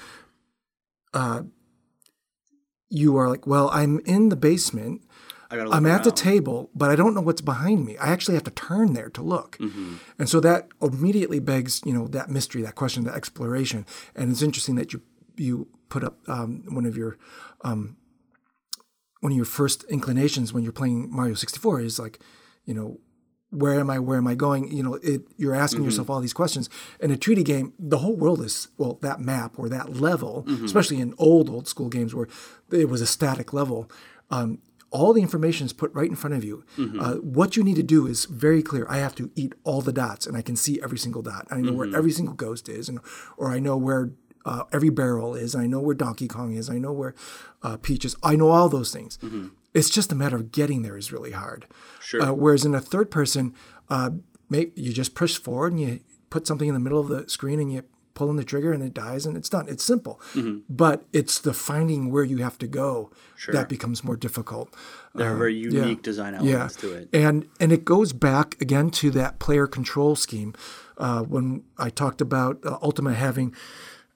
uh, 1.13 1.43
you 2.89 3.17
are 3.17 3.29
like, 3.29 3.47
well, 3.47 3.71
I'm 3.73 4.01
in 4.05 4.29
the 4.31 4.37
basement. 4.37 5.03
I 5.53 5.59
I'm 5.59 5.87
at 5.87 6.05
the 6.05 6.13
table, 6.13 6.71
but 6.77 6.91
I 6.91 6.97
don't 6.97 7.13
know 7.13 7.21
what's 7.21 7.41
behind 7.41 7.85
me. 7.85 7.97
I 7.99 8.09
actually 8.13 8.35
have 8.35 8.45
to 8.45 8.53
turn 8.53 8.93
there 8.93 9.11
to 9.11 9.23
look. 9.23 9.59
Mm-hmm. 9.59 9.97
And 10.17 10.29
so 10.29 10.39
that 10.41 10.69
immediately 10.81 11.41
begs, 11.41 11.81
you 11.85 11.93
know, 11.93 12.07
that 12.09 12.31
mystery, 12.31 12.63
that 12.63 12.77
question, 12.77 13.03
that 13.05 13.17
exploration. 13.17 13.85
And 14.15 14.31
it's 14.31 14.43
interesting 14.43 14.77
that 14.77 14.93
you 14.93 15.03
you 15.37 15.67
put 15.89 16.05
up 16.05 16.19
um, 16.29 16.63
one 16.69 16.87
of 16.87 16.97
your 16.97 17.19
um, 17.63 17.97
one 19.21 19.33
of 19.33 19.37
your 19.37 19.45
first 19.45 19.83
inclinations 19.85 20.53
when 20.53 20.63
you're 20.63 20.73
playing 20.73 21.11
Mario 21.11 21.35
64 21.35 21.81
is 21.81 21.99
like, 21.99 22.21
you 22.65 22.75
know, 22.75 23.01
where 23.51 23.79
am 23.81 23.91
I? 23.91 23.99
Where 23.99 24.19
am 24.19 24.27
I 24.27 24.35
going? 24.35 24.71
You 24.73 24.83
know, 24.83 24.95
it, 25.03 25.23
you're 25.37 25.55
asking 25.55 25.83
yourself 25.85 26.09
all 26.11 26.21
these 26.21 26.33
questions. 26.33 26.69
In 27.01 27.11
a 27.11 27.17
2D 27.17 27.45
game, 27.45 27.73
the 27.79 27.99
whole 27.99 28.15
world 28.17 28.41
is 28.43 28.69
well, 28.79 28.99
that 29.03 29.21
map 29.21 29.59
or 29.59 29.69
that 29.69 29.97
level, 29.97 30.45
especially 30.65 31.01
in 31.01 31.15
old 31.19 31.49
old 31.51 31.67
school 31.69 31.89
games 31.89 32.15
where 32.15 32.29
it 32.71 32.89
was 32.89 33.01
a 33.01 33.07
static 33.07 33.53
level. 33.53 33.91
Um, 34.31 34.59
all 34.93 35.13
the 35.13 35.23
information 35.23 35.67
is 35.67 35.73
put 35.73 35.93
right 35.95 36.09
in 36.09 36.17
front 36.17 36.35
of 36.35 36.43
you. 36.45 36.65
Uh, 37.01 37.15
what 37.17 37.57
you 37.57 37.63
need 37.63 37.77
to 37.77 37.83
do 37.85 38.07
is 38.09 38.25
very 38.25 38.63
clear. 38.63 38.87
I 38.89 38.99
have 38.99 39.15
to 39.17 39.31
eat 39.37 39.55
all 39.63 39.83
the 39.83 39.93
dots, 39.93 40.27
and 40.27 40.37
I 40.37 40.43
can 40.43 40.57
see 40.57 40.81
every 40.83 40.99
single 40.99 41.23
dot. 41.23 41.47
I 41.51 41.61
know 41.61 41.73
where 41.73 41.87
every 41.97 42.11
single 42.13 42.35
ghost 42.35 42.69
is, 42.69 42.89
and 42.89 42.99
or 43.37 43.51
I 43.53 43.59
know 43.61 43.77
where 43.77 44.11
uh, 44.45 44.65
every 44.73 44.91
barrel 44.91 45.35
is. 45.35 45.55
I 45.55 45.67
know 45.67 45.81
where 45.81 45.95
Donkey 45.95 46.27
Kong 46.29 46.55
is. 46.55 46.69
I 46.71 46.79
know 46.79 46.93
where 46.93 47.15
uh, 47.63 47.77
Peach 47.77 48.05
is. 48.05 48.17
I 48.23 48.35
know 48.37 48.49
all 48.51 48.69
those 48.69 48.91
things. 48.93 49.19
It's 49.75 49.91
just 49.91 50.11
a 50.13 50.15
matter 50.15 50.37
of 50.37 50.53
getting 50.53 50.83
there 50.83 50.97
is 50.97 51.13
really 51.13 51.33
hard. 51.33 51.67
Sure. 52.01 52.23
Uh, 52.23 52.33
whereas 52.33 52.65
in 52.65 52.75
a 52.75 52.81
third 52.81 53.11
person, 53.11 53.55
uh, 53.89 54.11
may, 54.49 54.71
you 54.75 54.93
just 54.93 55.15
push 55.15 55.39
forward 55.39 55.73
and 55.73 55.81
you 55.81 56.01
put 56.29 56.47
something 56.47 56.69
in 56.69 56.75
the 56.75 56.81
middle 56.81 57.01
of 57.01 57.09
the 57.09 57.29
screen 57.29 57.61
and 57.61 57.73
you 57.73 57.85
pull 58.15 58.29
in 58.29 58.37
the 58.37 58.45
trigger 58.45 58.73
and 58.73 58.83
it 58.83 58.93
dies 58.93 59.25
and 59.25 59.37
it's 59.37 59.49
done. 59.49 59.67
It's 59.69 59.85
simple. 59.85 60.21
But 60.69 61.05
it's 61.13 61.39
the 61.39 61.55
finding 61.55 62.11
where 62.11 62.25
you 62.25 62.39
have 62.39 62.59
to 62.59 62.67
go 62.67 63.11
that 63.49 63.69
becomes 63.69 64.05
more 64.05 64.17
difficult. 64.17 64.75
There 65.15 65.33
are 65.33 65.37
very 65.37 65.55
unique 65.55 66.03
design 66.03 66.35
elements 66.35 66.77
to 66.77 66.93
it. 66.93 67.09
And 67.13 67.49
and 67.59 67.73
it 67.73 67.85
goes 67.85 68.13
back 68.13 68.61
again 68.61 68.91
to 68.91 69.11
that 69.13 69.39
player 69.39 69.67
control 69.67 70.17
scheme. 70.17 70.55
Uh, 70.99 71.23
when 71.23 71.63
I 71.79 71.89
talked 71.89 72.21
about 72.21 72.59
uh, 72.63 72.77
Ultima 72.83 73.15
having 73.15 73.55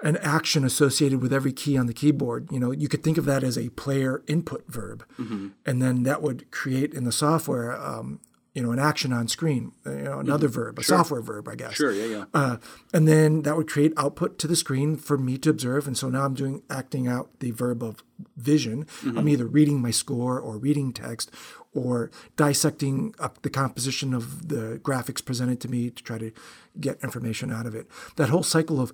an 0.05 0.17
action 0.19 0.65
associated 0.65 1.21
with 1.21 1.33
every 1.33 1.53
key 1.53 1.77
on 1.77 1.87
the 1.87 1.95
keyboard, 1.95 2.53
you 2.53 2.61
know, 2.61 2.71
you 2.71 2.89
could 2.89 3.03
think 3.03 3.19
of 3.19 3.25
that 3.25 3.43
as 3.43 3.57
a 3.59 3.71
player 3.71 4.23
input 4.29 4.65
verb, 4.69 5.05
Mm-hmm. 5.19 5.49
and 5.67 5.83
then 5.83 6.05
that 6.05 6.23
would 6.23 6.49
create 6.53 6.95
in 6.95 7.03
the 7.05 7.11
software, 7.13 7.73
um, 7.75 8.21
you 8.55 8.63
know, 8.63 8.71
an 8.71 8.79
action 8.79 9.13
on 9.13 9.27
screen, 9.27 9.73
uh, 9.85 9.91
you 9.91 10.03
know, 10.03 10.19
another 10.21 10.47
verb, 10.47 10.79
a 10.79 10.85
software 10.85 11.21
verb, 11.23 11.49
I 11.49 11.57
guess. 11.57 11.73
Mm-hmm. 11.73 11.83
Sure, 11.83 11.93
yeah, 11.93 12.05
yeah. 12.19 12.25
Uh, 12.33 12.57
and 12.93 13.09
then 13.09 13.43
that 13.43 13.57
would 13.57 13.69
create 13.69 13.93
output 13.97 14.39
to 14.41 14.47
the 14.47 14.55
screen 14.55 14.97
for 14.97 15.19
me 15.19 15.39
to 15.39 15.51
observe. 15.51 15.89
And 15.89 15.99
so 15.99 16.09
now 16.09 16.25
I'm 16.25 16.35
doing 16.35 16.63
acting 16.71 17.09
out 17.09 17.31
the 17.41 17.51
verb 17.51 17.83
of 17.83 18.05
vision. 18.37 18.85
Mm-hmm. 18.85 19.19
I'm 19.19 19.29
either 19.29 19.47
reading 19.47 19.83
my 19.83 19.91
score 19.91 20.39
or 20.39 20.57
reading 20.57 20.93
text 20.93 21.33
or 21.73 22.13
dissecting 22.37 23.13
up 23.19 23.43
the 23.43 23.51
composition 23.51 24.15
of 24.15 24.49
the 24.49 24.79
graphics 24.85 25.25
presented 25.25 25.61
to 25.63 25.69
me 25.69 25.91
to 25.91 26.03
try 26.05 26.19
to 26.19 26.31
get 26.79 27.03
information 27.03 27.51
out 27.51 27.67
of 27.67 27.75
it. 27.75 27.89
That 28.15 28.29
whole 28.29 28.45
cycle 28.45 28.81
of 28.81 28.93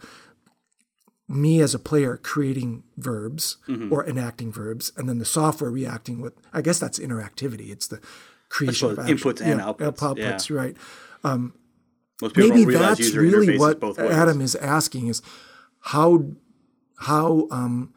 me 1.30 1.60
as 1.60 1.74
a 1.74 1.78
player 1.78 2.16
creating 2.16 2.82
verbs 2.98 3.56
Mm-hmm. 3.68 3.92
or 3.92 4.04
enacting 4.06 4.52
verbs, 4.52 4.92
and 4.96 5.08
then 5.08 5.18
the 5.18 5.24
software 5.24 5.70
reacting 5.70 6.20
with. 6.20 6.34
I 6.52 6.60
guess 6.60 6.78
that's 6.78 6.98
interactivity. 6.98 7.70
It's 7.70 7.86
the 7.86 8.00
creation 8.48 8.90
of 8.90 8.98
inputs 8.98 9.40
and 9.40 9.60
Yeah, 9.60 9.66
outputs, 9.72 9.96
outputs, 10.16 10.54
right? 10.54 10.76
Most 12.22 12.34
people 12.34 12.50
maybe 12.50 12.74
that's 12.74 13.14
really 13.14 13.58
what. 13.58 13.82
Adam 13.98 14.40
is 14.40 14.54
asking 14.56 15.08
is 15.08 15.22
how 15.80 16.24
how 16.98 17.46
um, 17.50 17.94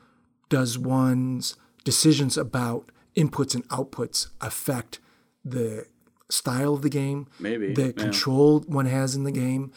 does 0.49 0.77
one's 0.77 1.55
decisions 1.83 2.37
about 2.37 2.89
inputs 3.17 3.53
and 3.53 3.67
outputs 3.67 4.27
affect 4.39 4.99
the 5.43 5.85
style 6.29 6.73
of 6.73 6.81
the 6.83 6.89
game, 6.89 7.27
Maybe, 7.39 7.73
the 7.73 7.87
yeah. 7.87 7.91
control 7.91 8.61
one 8.61 8.85
has 8.85 9.13
in 9.15 9.23
the 9.23 9.31
game, 9.31 9.71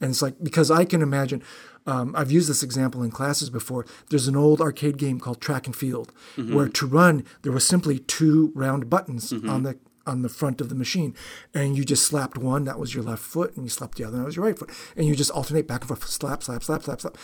and 0.00 0.10
it's 0.10 0.20
like 0.22 0.42
because 0.42 0.70
I 0.70 0.84
can 0.84 1.00
imagine 1.00 1.42
Um, 1.86 2.14
I've 2.16 2.30
used 2.30 2.48
this 2.48 2.62
example 2.62 3.02
in 3.02 3.10
classes 3.10 3.50
before. 3.50 3.84
There's 4.10 4.28
an 4.28 4.36
old 4.36 4.60
arcade 4.60 4.98
game 4.98 5.18
called 5.18 5.40
Track 5.40 5.66
and 5.66 5.74
Field, 5.74 6.12
where 6.36 6.68
to 6.68 6.86
run 6.86 7.24
there 7.42 7.52
was 7.52 7.66
simply 7.66 7.98
two 7.98 8.52
round 8.54 8.88
buttons 8.88 9.32
on 9.32 9.62
the 9.64 9.78
on 10.06 10.22
the 10.22 10.28
front 10.28 10.60
of 10.60 10.68
the 10.68 10.74
machine, 10.74 11.14
and 11.54 11.76
you 11.76 11.84
just 11.84 12.04
slapped 12.04 12.36
one, 12.36 12.64
that 12.64 12.78
was 12.78 12.92
your 12.94 13.04
left 13.04 13.22
foot, 13.22 13.54
and 13.56 13.64
you 13.64 13.70
slapped 13.70 13.98
the 13.98 14.04
other, 14.04 14.18
that 14.18 14.24
was 14.24 14.34
your 14.36 14.44
right 14.44 14.58
foot, 14.58 14.70
and 14.96 15.06
you 15.06 15.14
just 15.14 15.30
alternate 15.30 15.68
back 15.68 15.82
and 15.82 15.88
forth, 15.88 16.04
slap, 16.08 16.42
slap, 16.42 16.62
slap, 16.64 16.82
slap, 16.82 17.00
slap. 17.00 17.16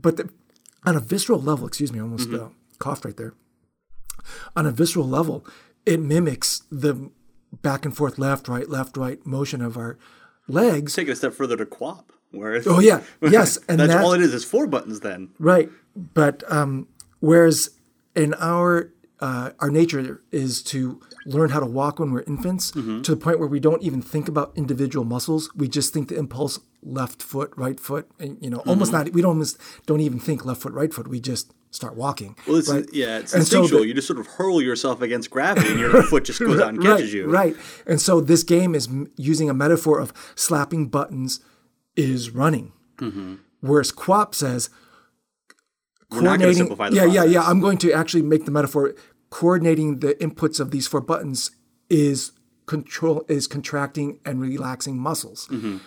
But 0.00 0.16
the, 0.16 0.30
on 0.84 0.94
a 0.94 1.00
visceral 1.00 1.40
level, 1.40 1.66
excuse 1.66 1.92
me, 1.92 1.98
I 1.98 2.02
almost 2.02 2.32
uh, 2.32 2.48
coughed 2.78 3.04
right 3.04 3.16
there. 3.16 3.34
On 4.54 4.66
a 4.66 4.70
visceral 4.70 5.08
level, 5.08 5.44
it 5.84 6.00
mimics 6.00 6.62
the 6.70 7.10
back 7.62 7.84
and 7.84 7.96
forth, 7.96 8.18
left, 8.18 8.46
right, 8.48 8.68
left, 8.68 8.96
right 8.96 9.24
motion 9.26 9.60
of 9.60 9.76
our 9.76 9.98
legs. 10.48 10.94
Take 10.94 11.08
it 11.08 11.12
a 11.12 11.16
step 11.16 11.32
further 11.32 11.56
to 11.56 11.66
QWOP, 11.66 12.04
where 12.36 12.60
Oh 12.66 12.80
yeah, 12.80 13.02
yes, 13.22 13.58
and 13.68 13.80
that's 13.80 13.92
that, 13.94 14.02
all 14.04 14.12
it 14.12 14.20
is. 14.20 14.32
Is 14.34 14.44
four 14.44 14.66
buttons 14.66 15.00
then. 15.00 15.30
Right, 15.38 15.70
but 16.14 16.42
um, 16.50 16.88
whereas 17.20 17.70
in 18.14 18.34
our 18.34 18.92
uh, 19.20 19.50
our 19.60 19.70
nature 19.70 20.22
is 20.30 20.62
to 20.62 21.00
learn 21.24 21.48
how 21.50 21.58
to 21.60 21.66
walk 21.66 21.98
when 21.98 22.12
we're 22.12 22.22
infants 22.26 22.70
Mm-hmm. 22.72 23.02
to 23.02 23.10
the 23.14 23.16
point 23.16 23.38
where 23.38 23.48
we 23.48 23.58
don't 23.60 23.82
even 23.82 24.02
think 24.02 24.28
about 24.28 24.52
individual 24.54 25.04
muscles. 25.04 25.50
We 25.56 25.68
just 25.68 25.92
think 25.94 26.08
the 26.08 26.16
impulse 26.16 26.60
left 26.82 27.22
foot, 27.22 27.50
right 27.56 27.80
foot, 27.80 28.08
and 28.20 28.36
you 28.42 28.50
know, 28.50 28.58
almost 28.66 28.92
Mm-hmm. 28.92 29.04
not. 29.06 29.12
We 29.14 29.22
don't 29.22 29.30
almost 29.30 29.58
don't 29.86 30.00
even 30.00 30.20
think 30.20 30.44
left 30.44 30.60
foot, 30.62 30.72
right 30.74 30.92
foot. 30.92 31.08
We 31.08 31.18
just 31.20 31.52
start 31.70 31.96
walking. 31.96 32.36
Well, 32.46 32.56
it's, 32.56 32.68
right? 32.70 32.86
yeah, 32.92 33.18
it's 33.18 33.34
And 33.34 33.44
so 33.46 33.58
instinctual. 33.62 33.80
the- 33.80 33.86
you 33.88 33.94
just 33.94 34.06
sort 34.06 34.18
of 34.18 34.26
hurl 34.26 34.62
yourself 34.62 35.00
against 35.02 35.30
gravity, 35.30 35.70
and 35.70 35.80
your 35.80 36.02
foot 36.04 36.24
just 36.24 36.38
goes 36.40 36.60
out 36.64 36.68
and 36.70 36.80
catches 36.82 37.06
right, 37.06 37.12
you. 37.14 37.26
Right. 37.26 37.56
And 37.86 38.00
so 38.00 38.20
this 38.20 38.42
game 38.44 38.74
is 38.74 38.86
m- 38.86 39.10
using 39.16 39.50
a 39.50 39.54
metaphor 39.54 39.98
of 39.98 40.12
slapping 40.36 40.88
buttons 40.88 41.40
is 41.96 42.30
running. 42.30 42.72
Whereas 43.60 43.92
QWOP 43.92 44.34
says 44.34 44.68
Mm-hmm. 46.08 46.16
We're 46.16 46.22
not 46.22 46.38
going 46.38 46.52
to 46.52 46.56
simplify 46.56 46.88
the 46.88 46.94
yeah, 46.96 47.04
yeah, 47.04 47.24
yeah. 47.24 47.42
I'm 47.42 47.58
going 47.58 47.78
to 47.78 47.92
actually 47.92 48.22
make 48.22 48.44
the 48.44 48.52
metaphor 48.52 48.94
coordinating 49.30 49.98
the 49.98 50.14
inputs 50.14 50.60
of 50.60 50.70
these 50.70 50.86
four 50.86 51.00
buttons 51.00 51.50
is 51.90 52.30
control 52.66 53.24
is 53.28 53.48
contracting 53.48 54.20
and 54.24 54.40
relaxing 54.40 54.96
muscles. 54.98 55.48
Mm-hmm. 55.50 55.78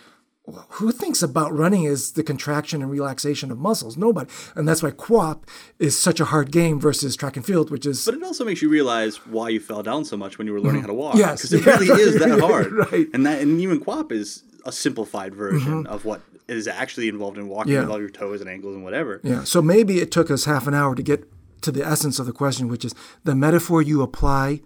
Well, 0.46 0.66
Who 0.72 0.92
thinks 0.92 1.22
about 1.24 1.54
running 1.56 1.86
as 1.86 2.12
the 2.14 2.24
contraction 2.24 2.82
and 2.82 2.92
relaxation 2.92 3.50
of 3.50 3.60
muscles? 3.60 3.96
Nobody. 3.96 4.30
And 4.56 4.68
that's 4.68 4.84
why 4.84 4.92
QWOP 4.92 5.44
is 5.80 5.98
such 5.98 6.20
a 6.20 6.26
hard 6.26 6.52
game 6.52 6.82
versus 6.82 7.16
track 7.16 7.38
and 7.38 7.46
field, 7.46 7.72
which 7.72 7.86
is 7.86 8.04
But 8.04 8.16
it 8.16 8.24
also 8.24 8.44
makes 8.44 8.62
you 8.62 8.68
realize 8.70 9.26
why 9.26 9.48
you 9.50 9.62
fell 9.62 9.84
down 9.84 10.04
so 10.04 10.18
much 10.18 10.38
when 10.38 10.48
you 10.48 10.54
were 10.54 10.60
learning 10.60 10.82
how 10.82 10.88
to 10.88 10.94
walk. 10.94 11.14
Mm-hmm. 11.14 11.20
Yes. 11.22 11.50
because 11.50 11.54
it 11.54 11.66
Yeah, 11.66 11.78
really 11.78 12.02
is 12.02 12.20
that 12.20 12.40
hard. 12.42 12.74
right. 12.74 12.90
Mm-hmm. 12.92 13.16
And 13.16 13.26
that, 13.26 13.42
and 13.42 13.62
even 13.62 13.80
QWOP 13.80 14.12
is 14.12 14.44
a 14.66 14.72
simplified 14.72 15.34
version 15.36 15.84
mm-hmm. 15.84 15.94
of 15.94 16.06
what 16.06 16.22
is 16.48 16.68
actually 16.68 17.08
involved 17.08 17.38
in 17.38 17.48
walking 17.48 17.74
Yeah. 17.74 17.82
with 17.82 17.90
all 17.90 18.00
your 18.00 18.10
toes 18.10 18.42
and 18.42 18.50
ankles 18.50 18.76
and 18.76 18.84
whatever. 18.84 19.22
Yeah. 19.24 19.44
So 19.44 19.62
maybe 19.62 20.00
it 20.00 20.12
took 20.12 20.32
us 20.32 20.46
half 20.46 20.68
an 20.68 20.74
hour 20.74 20.96
to 20.96 21.04
get 21.04 21.30
to 21.62 21.72
the 21.72 21.86
essence 21.86 22.20
of 22.20 22.26
the 22.26 22.32
question, 22.32 22.68
which 22.68 22.86
is 22.86 22.96
the 23.24 23.36
metaphor 23.36 23.82
you 23.82 24.02
apply 24.02 24.62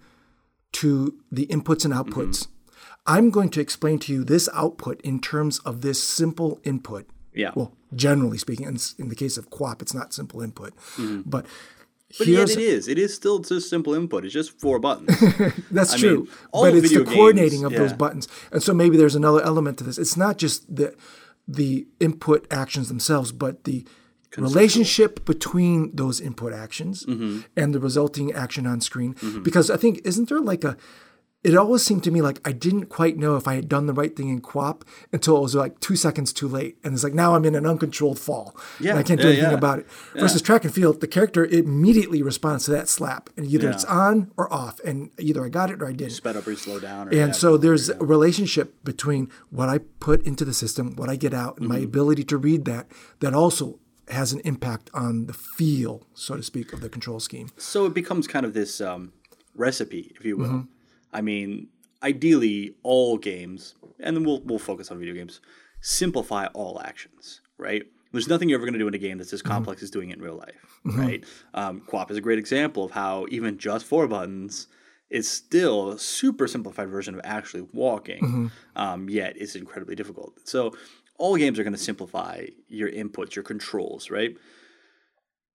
to 0.72 1.18
the 1.30 1.46
inputs 1.46 1.84
and 1.84 1.92
outputs. 1.92 2.44
Mm-hmm. 2.44 2.50
I'm 3.06 3.30
going 3.30 3.50
to 3.50 3.60
explain 3.60 3.98
to 4.00 4.12
you 4.12 4.24
this 4.24 4.48
output 4.54 5.00
in 5.02 5.20
terms 5.20 5.58
of 5.60 5.82
this 5.82 6.02
simple 6.02 6.60
input. 6.64 7.06
Yeah. 7.34 7.50
Well, 7.54 7.76
generally 7.94 8.38
speaking, 8.38 8.66
in, 8.66 8.78
in 8.98 9.08
the 9.08 9.14
case 9.14 9.36
of 9.36 9.50
QWOP, 9.50 9.82
it's 9.82 9.94
not 9.94 10.14
simple 10.14 10.40
input. 10.40 10.74
Mm-hmm. 10.96 11.22
But, 11.26 11.46
But 12.18 12.26
yet 12.28 12.50
it 12.50 12.58
is. 12.58 12.86
It 12.86 12.98
is 12.98 13.12
still 13.14 13.40
just 13.40 13.68
simple 13.68 13.94
input. 13.94 14.24
It's 14.24 14.32
just 14.34 14.60
four 14.60 14.78
buttons. 14.78 15.08
That's 15.70 15.94
I 15.94 15.98
true. 15.98 16.16
mean, 16.18 16.28
but 16.52 16.74
it's 16.74 16.90
the 16.92 16.98
video 16.98 17.04
coordinating 17.12 17.62
games, 17.62 17.72
of 17.72 17.78
those 17.78 17.92
buttons. 17.92 18.28
And 18.52 18.62
so 18.62 18.72
maybe 18.72 18.96
there's 18.96 19.16
another 19.16 19.42
element 19.42 19.78
to 19.78 19.84
this. 19.84 19.98
It's 19.98 20.16
not 20.16 20.38
just 20.38 20.72
the 20.74 20.94
the 21.48 21.86
input 22.00 22.46
actions 22.50 22.88
themselves, 22.88 23.32
but 23.32 23.64
the 23.64 23.84
relationship 24.36 25.24
between 25.24 25.94
those 25.94 26.20
input 26.20 26.52
actions 26.52 27.04
Mm-hmm. 27.06 27.40
and 27.56 27.74
the 27.74 27.80
resulting 27.80 28.32
action 28.32 28.66
on 28.66 28.80
screen. 28.80 29.14
Because 29.42 29.70
I 29.70 29.76
think 29.76 30.00
isn't 30.04 30.28
there 30.28 30.40
like 30.40 30.64
a 30.64 30.76
it 31.44 31.54
always 31.56 31.84
seemed 31.84 32.02
to 32.04 32.10
me 32.10 32.22
like 32.22 32.40
I 32.44 32.52
didn't 32.52 32.86
quite 32.86 33.16
know 33.18 33.36
if 33.36 33.46
I 33.46 33.54
had 33.54 33.68
done 33.68 33.86
the 33.86 33.92
right 33.92 34.16
thing 34.16 34.30
in 34.30 34.40
QWOP 34.40 34.82
until 35.12 35.36
it 35.36 35.40
was 35.42 35.54
like 35.54 35.78
two 35.78 35.94
seconds 35.94 36.32
too 36.32 36.48
late. 36.48 36.78
And 36.82 36.94
it's 36.94 37.04
like 37.04 37.12
now 37.12 37.34
I'm 37.34 37.44
in 37.44 37.54
an 37.54 37.66
uncontrolled 37.66 38.18
fall. 38.18 38.56
Yeah, 38.80 38.90
And 38.92 38.98
I 38.98 39.02
can't 39.02 39.20
do 39.20 39.26
yeah, 39.28 39.32
anything 39.34 39.50
yeah. 39.52 39.58
about 39.58 39.78
it. 39.80 39.86
Versus 40.14 40.40
track 40.40 40.64
and 40.64 40.72
field, 40.74 41.00
the 41.02 41.06
character 41.06 41.44
immediately 41.44 42.22
responds 42.22 42.64
to 42.64 42.70
that 42.70 42.88
slap. 42.88 43.28
And 43.36 43.44
either 43.46 43.68
Yeah. 43.68 43.74
it's 43.74 43.84
on 43.84 44.30
or 44.38 44.50
off. 44.52 44.80
And 44.80 45.10
either 45.18 45.44
I 45.44 45.50
got 45.50 45.70
it 45.70 45.82
or 45.82 45.86
I 45.86 45.92
didn't. 45.92 46.12
Sped 46.14 46.36
up 46.36 46.46
or 46.46 46.56
slow 46.56 46.80
down. 46.80 47.08
Or 47.08 47.12
And 47.14 47.36
so 47.36 47.56
there's 47.58 47.90
a 47.90 47.96
relationship 47.98 48.82
between 48.82 49.28
what 49.50 49.68
I 49.68 49.78
put 50.00 50.24
into 50.26 50.44
the 50.46 50.54
system, 50.54 50.96
what 50.96 51.10
I 51.10 51.16
get 51.16 51.34
out, 51.34 51.58
and 51.58 51.68
my 51.68 51.76
Mm-hmm. 51.76 51.84
ability 51.84 52.24
to 52.24 52.36
read 52.38 52.64
that, 52.64 52.86
that 53.20 53.34
also 53.34 53.78
has 54.08 54.32
an 54.32 54.40
impact 54.44 54.90
on 54.94 55.26
the 55.26 55.32
feel, 55.34 56.06
so 56.14 56.36
to 56.36 56.42
speak, 56.42 56.72
of 56.72 56.80
the 56.80 56.88
control 56.88 57.20
scheme. 57.20 57.48
So 57.58 57.84
it 57.86 57.92
becomes 57.94 58.26
kind 58.26 58.46
of 58.46 58.54
this 58.54 58.80
um, 58.80 59.12
recipe, 59.54 60.12
if 60.18 60.24
you 60.24 60.36
will. 60.38 60.46
Mm-hmm. 60.46 60.60
I 61.14 61.20
mean, 61.22 61.68
ideally, 62.02 62.74
all 62.82 63.16
games, 63.16 63.74
and 64.00 64.14
then 64.16 64.24
we'll 64.24 64.40
we'll 64.42 64.58
focus 64.58 64.90
on 64.90 64.98
video 64.98 65.14
games, 65.14 65.40
simplify 65.80 66.46
all 66.48 66.82
actions, 66.84 67.40
right? 67.56 67.84
There's 68.12 68.28
nothing 68.28 68.48
you're 68.48 68.58
ever 68.58 68.66
going 68.66 68.74
to 68.74 68.78
do 68.78 68.86
in 68.88 68.94
a 68.94 68.98
game 68.98 69.18
that's 69.18 69.32
as 69.32 69.40
Mm-hmm. 69.42 69.52
complex 69.52 69.82
as 69.82 69.90
doing 69.90 70.10
it 70.10 70.18
in 70.18 70.22
real 70.22 70.36
life, 70.36 70.80
right? 70.84 71.24
Um, 71.54 71.80
QWOP 71.80 72.10
is 72.12 72.16
a 72.16 72.20
great 72.20 72.38
example 72.38 72.84
of 72.84 72.90
how 72.92 73.26
even 73.30 73.58
just 73.58 73.86
four 73.86 74.06
buttons 74.06 74.68
is 75.10 75.28
still 75.30 75.90
a 75.92 75.98
super 75.98 76.46
simplified 76.48 76.88
version 76.88 77.14
of 77.14 77.20
actually 77.24 77.66
walking, 77.72 78.22
Mm-hmm. 78.22 78.46
um, 78.76 79.08
yet 79.08 79.34
it's 79.36 79.54
incredibly 79.56 79.94
difficult. 79.96 80.38
So 80.44 80.74
all 81.18 81.36
games 81.36 81.58
are 81.58 81.64
going 81.64 81.72
to 81.74 81.78
simplify 81.78 82.46
your 82.68 82.90
inputs, 82.90 83.34
your 83.36 83.42
controls, 83.42 84.10
right? 84.10 84.36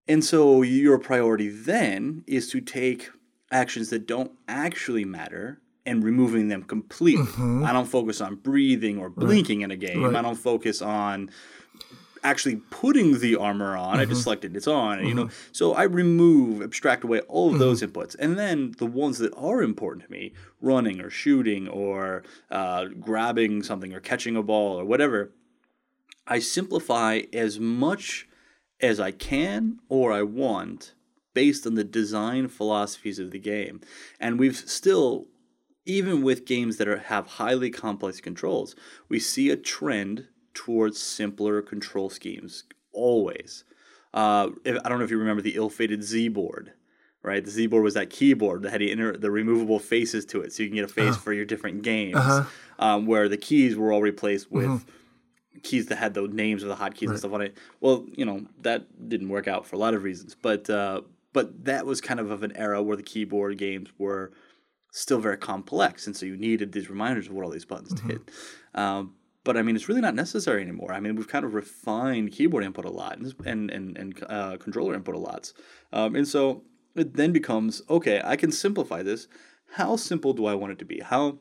And 0.08 0.24
so 0.26 0.62
your 0.62 0.98
priority 1.00 1.50
then 1.50 2.24
is 2.28 2.50
to 2.52 2.62
take 2.62 3.10
actions 3.52 3.90
that 3.90 4.08
don't 4.08 4.32
actually 4.48 5.06
matter 5.06 5.60
and 5.86 6.04
removing 6.04 6.50
them 6.50 6.64
completely. 6.64 7.26
Mm-hmm. 7.26 7.66
I 7.66 7.74
don't 7.74 7.88
focus 7.88 8.22
on 8.22 8.36
breathing 8.36 9.00
or 9.00 9.10
blinking 9.10 9.62
in 9.62 9.72
a 9.72 9.76
game. 9.76 10.16
I 10.16 10.22
don't 10.22 10.36
focus 10.36 10.82
on 10.82 11.32
actually 12.24 12.58
putting 12.70 13.20
the 13.20 13.36
armor 13.36 13.76
on. 13.78 14.00
I 14.00 14.06
just 14.06 14.12
mm-hmm. 14.12 14.24
selected 14.24 14.56
it's 14.56 14.68
on, 14.68 15.06
you 15.06 15.14
know. 15.14 15.26
Mm-hmm. 15.26 15.50
So 15.52 15.74
I 15.74 15.84
remove, 15.84 16.62
abstract 16.62 17.04
away 17.04 17.22
all 17.22 17.52
of 17.52 17.60
those 17.60 17.82
inputs, 17.82 18.16
and 18.20 18.38
then 18.38 18.74
the 18.78 18.86
ones 18.86 19.18
that 19.20 19.34
are 19.36 19.62
important 19.62 20.06
to 20.06 20.12
me, 20.12 20.34
running 20.62 21.02
or 21.02 21.10
shooting 21.10 21.68
or 21.68 22.24
uh, 22.52 22.86
grabbing 23.00 23.64
something 23.64 23.94
or 23.94 24.00
catching 24.00 24.36
a 24.36 24.44
ball 24.44 24.80
or 24.80 24.86
whatever, 24.86 25.32
I 26.28 26.40
simplify 26.40 27.22
as 27.34 27.60
much 27.60 28.28
as 28.82 29.00
I 29.00 29.12
can 29.12 29.80
or 29.90 30.12
I 30.12 30.22
want 30.22 30.94
based 31.34 31.66
on 31.66 31.76
the 31.76 31.84
design 31.84 32.48
philosophies 32.48 33.20
of 33.20 33.32
the 33.32 33.40
game. 33.40 33.82
And 34.20 34.40
we've 34.40 34.58
still, 34.58 35.28
even 35.86 36.22
with 36.22 36.46
games 36.46 36.78
that 36.78 36.88
are, 36.88 36.98
have 36.98 37.28
highly 37.28 37.70
complex 37.70 38.20
controls, 38.22 38.76
we 39.08 39.20
see 39.20 39.50
a 39.50 39.56
trend 39.56 40.28
towards 40.54 41.00
simpler 41.00 41.62
control 41.62 42.10
schemes 42.10 42.64
always. 42.92 43.64
Uh, 44.14 44.50
if, 44.66 44.78
I 44.84 44.90
don't 44.90 44.98
know 44.98 45.06
if 45.06 45.12
you 45.12 45.20
remember 45.20 45.42
the 45.42 45.56
ill-fated 45.56 46.02
Zboard. 46.02 46.70
Right, 47.22 47.44
the 47.44 47.52
Zboard 47.52 47.84
was 47.84 47.96
that 47.96 48.10
keyboard 48.10 48.62
that 48.62 48.72
had 48.72 48.80
the, 48.80 48.90
inner, 48.90 49.12
the 49.12 49.30
removable 49.30 49.78
faces 49.78 50.24
to 50.28 50.40
it, 50.40 50.54
so 50.54 50.64
you 50.64 50.70
can 50.70 50.78
get 50.78 50.86
a 50.86 50.88
face 50.88 51.18
for 51.18 51.34
your 51.34 51.44
different 51.44 51.82
games. 51.82 52.16
Um, 52.80 53.08
where 53.08 53.28
the 53.28 53.36
keys 53.36 53.76
were 53.76 53.92
all 53.92 54.02
replaced 54.02 54.50
with 54.50 54.86
keys 55.62 55.88
that 55.88 55.98
had 55.98 56.14
the 56.14 56.30
names 56.30 56.64
of 56.64 56.70
the 56.70 56.78
hotkeys 56.78 57.10
and 57.10 57.20
stuff 57.20 57.34
on 57.34 57.42
it. 57.42 57.58
Well, 57.82 58.06
you 58.16 58.24
know 58.24 58.46
that 58.62 59.10
didn't 59.10 59.28
work 59.28 59.50
out 59.50 59.66
for 59.66 59.76
a 59.76 59.80
lot 59.80 59.96
of 59.96 60.04
reasons, 60.04 60.34
but 60.42 60.70
uh, 60.70 61.02
but 61.34 61.66
that 61.66 61.86
was 61.86 62.02
kind 62.02 62.20
of 62.20 62.32
of 62.32 62.44
an 62.44 62.56
era 62.56 62.82
where 62.82 62.98
the 62.98 63.04
keyboard 63.04 63.58
games 63.58 63.90
were 63.98 64.32
still 64.92 65.20
very 65.20 65.38
complex, 65.38 66.08
and 66.08 66.16
so 66.16 66.26
you 66.26 66.36
needed 66.36 66.72
these 66.72 66.90
reminders 66.90 67.28
of 67.28 67.34
what 67.34 67.46
all 67.46 67.52
these 67.52 67.66
buttons 67.66 68.00
did. 68.02 68.22
Um, 68.74 69.16
but 69.44 69.58
I 69.58 69.62
mean, 69.62 69.76
it's 69.76 69.88
really 69.88 70.02
not 70.02 70.16
necessary 70.16 70.62
anymore. 70.62 70.94
I 70.94 71.00
mean, 71.00 71.16
we've 71.16 71.28
kind 71.28 71.46
of 71.46 71.54
refined 71.54 72.32
keyboard 72.32 72.64
input 72.64 72.86
a 72.86 72.90
lot 72.90 73.18
and 73.18 73.34
and 73.46 73.72
and, 73.72 73.98
and 73.98 74.24
uh, 74.30 74.58
controller 74.58 74.94
input 74.94 75.16
a 75.16 75.20
lot, 75.20 75.52
um, 75.94 76.16
and 76.16 76.28
so 76.28 76.64
it 76.96 77.16
then 77.16 77.32
becomes 77.32 77.82
okay. 77.90 78.22
I 78.24 78.36
can 78.36 78.52
simplify 78.52 79.04
this. 79.04 79.28
How 79.74 79.96
simple 79.96 80.34
do 80.34 80.46
I 80.46 80.56
want 80.56 80.74
it 80.74 80.80
to 80.80 80.86
be? 80.86 81.00
How 81.00 81.40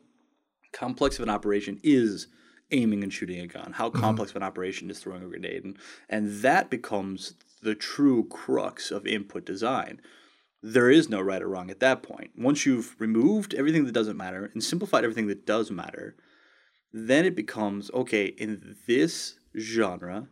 complex 0.71 1.17
of 1.17 1.23
an 1.23 1.29
operation 1.29 1.79
is 1.83 2.27
aiming 2.71 3.03
and 3.03 3.11
shooting 3.11 3.39
a 3.39 3.47
gun? 3.47 3.73
How 3.73 3.89
complex 3.89 4.31
of 4.31 4.37
an 4.37 4.43
operation 4.43 4.89
is 4.91 4.99
throwing 4.99 5.23
a 5.23 5.27
grenade? 5.27 5.63
And, 5.63 5.77
and 6.07 6.41
that 6.41 6.69
becomes 6.69 7.33
the 7.61 7.75
true 7.75 8.27
crux 8.27 8.91
of 8.91 9.05
input 9.05 9.45
design. 9.45 10.01
There 10.61 10.89
is 10.89 11.09
no 11.09 11.21
right 11.21 11.41
or 11.41 11.47
wrong 11.47 11.69
at 11.69 11.79
that 11.79 12.03
point. 12.03 12.31
Once 12.37 12.65
you've 12.65 12.99
removed 12.99 13.53
everything 13.53 13.85
that 13.85 13.93
doesn't 13.93 14.17
matter 14.17 14.49
and 14.53 14.63
simplified 14.63 15.03
everything 15.03 15.27
that 15.27 15.45
does 15.45 15.71
matter, 15.71 16.15
then 16.91 17.25
it 17.25 17.35
becomes 17.35 17.91
okay, 17.91 18.25
in 18.25 18.75
this 18.87 19.35
genre, 19.57 20.27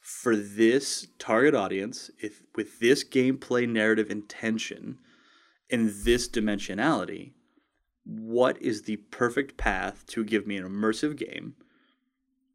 for 0.00 0.36
this 0.36 1.06
target 1.18 1.54
audience, 1.54 2.10
if 2.18 2.42
with 2.54 2.78
this 2.80 3.02
gameplay 3.04 3.66
narrative 3.66 4.10
intention, 4.10 4.98
in 5.70 5.94
this 6.04 6.28
dimensionality, 6.28 7.32
what 8.04 8.60
is 8.60 8.82
the 8.82 8.96
perfect 8.96 9.56
path 9.56 10.04
to 10.06 10.22
give 10.24 10.46
me 10.46 10.58
an 10.58 10.68
immersive 10.68 11.16
game 11.16 11.54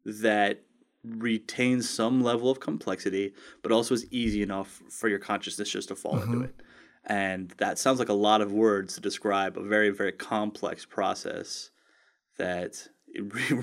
that 0.04 0.62
retains 1.04 1.88
some 1.88 2.22
level 2.22 2.50
of 2.50 2.60
complexity, 2.60 3.32
but 3.62 3.72
also 3.72 3.94
is 3.94 4.06
easy 4.10 4.42
enough 4.42 4.82
for 4.90 5.08
your 5.08 5.18
consciousness 5.18 5.70
just 5.70 5.88
to 5.88 5.96
fall 5.96 6.16
Mm-hmm. 6.16 6.32
into 6.32 6.44
it. 6.46 6.54
And 7.06 7.50
that 7.56 7.78
sounds 7.78 7.98
like 7.98 8.10
a 8.10 8.14
lot 8.14 8.42
of 8.42 8.52
words 8.52 8.94
to 8.94 9.00
describe 9.00 9.56
a 9.56 9.62
very, 9.62 9.88
very 9.90 10.12
complex 10.12 10.84
process 10.84 11.70
that 12.36 12.88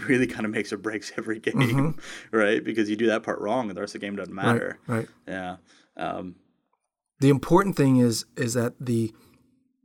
really 0.08 0.26
kind 0.28 0.46
of 0.46 0.52
makes 0.52 0.74
or 0.74 0.78
breaks 0.78 1.12
every 1.18 1.40
game, 1.48 1.98
right? 2.32 2.64
Because 2.64 2.90
you 2.90 2.96
do 2.96 3.06
that 3.08 3.22
part 3.24 3.40
wrong 3.40 3.70
and 3.70 3.78
the 3.78 3.82
rest 3.82 3.94
of 3.96 4.02
the 4.02 4.08
game 4.08 4.16
doesn't 4.16 4.34
matter. 4.34 4.80
Mm-hmm. 4.84 4.92
Right. 4.92 5.08
Yeah. 5.28 5.56
Um, 5.96 6.36
The 7.20 7.30
important 7.30 7.76
thing 7.76 7.98
is 7.98 8.26
is 8.36 8.54
that 8.56 8.74
the 8.80 9.14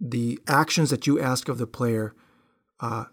the 0.01 0.39
actions 0.49 0.91
that 0.91 1.07
you 1.07 1.21
ask 1.21 1.49
of 1.49 1.59
the 1.59 1.67
player 1.67 2.15
uh, 2.81 3.05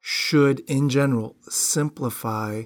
should, 0.00 0.60
in 0.68 0.88
general, 0.90 1.36
simplify 1.48 2.64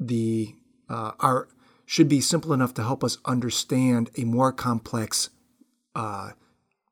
the 0.00 0.54
uh, 0.88 1.12
our 1.20 1.46
should 1.86 2.08
be 2.08 2.20
simple 2.20 2.52
enough 2.52 2.72
to 2.74 2.82
help 2.82 3.04
us 3.04 3.18
understand 3.24 4.10
a 4.16 4.24
more 4.24 4.52
complex 4.52 5.30
uh, 5.94 6.30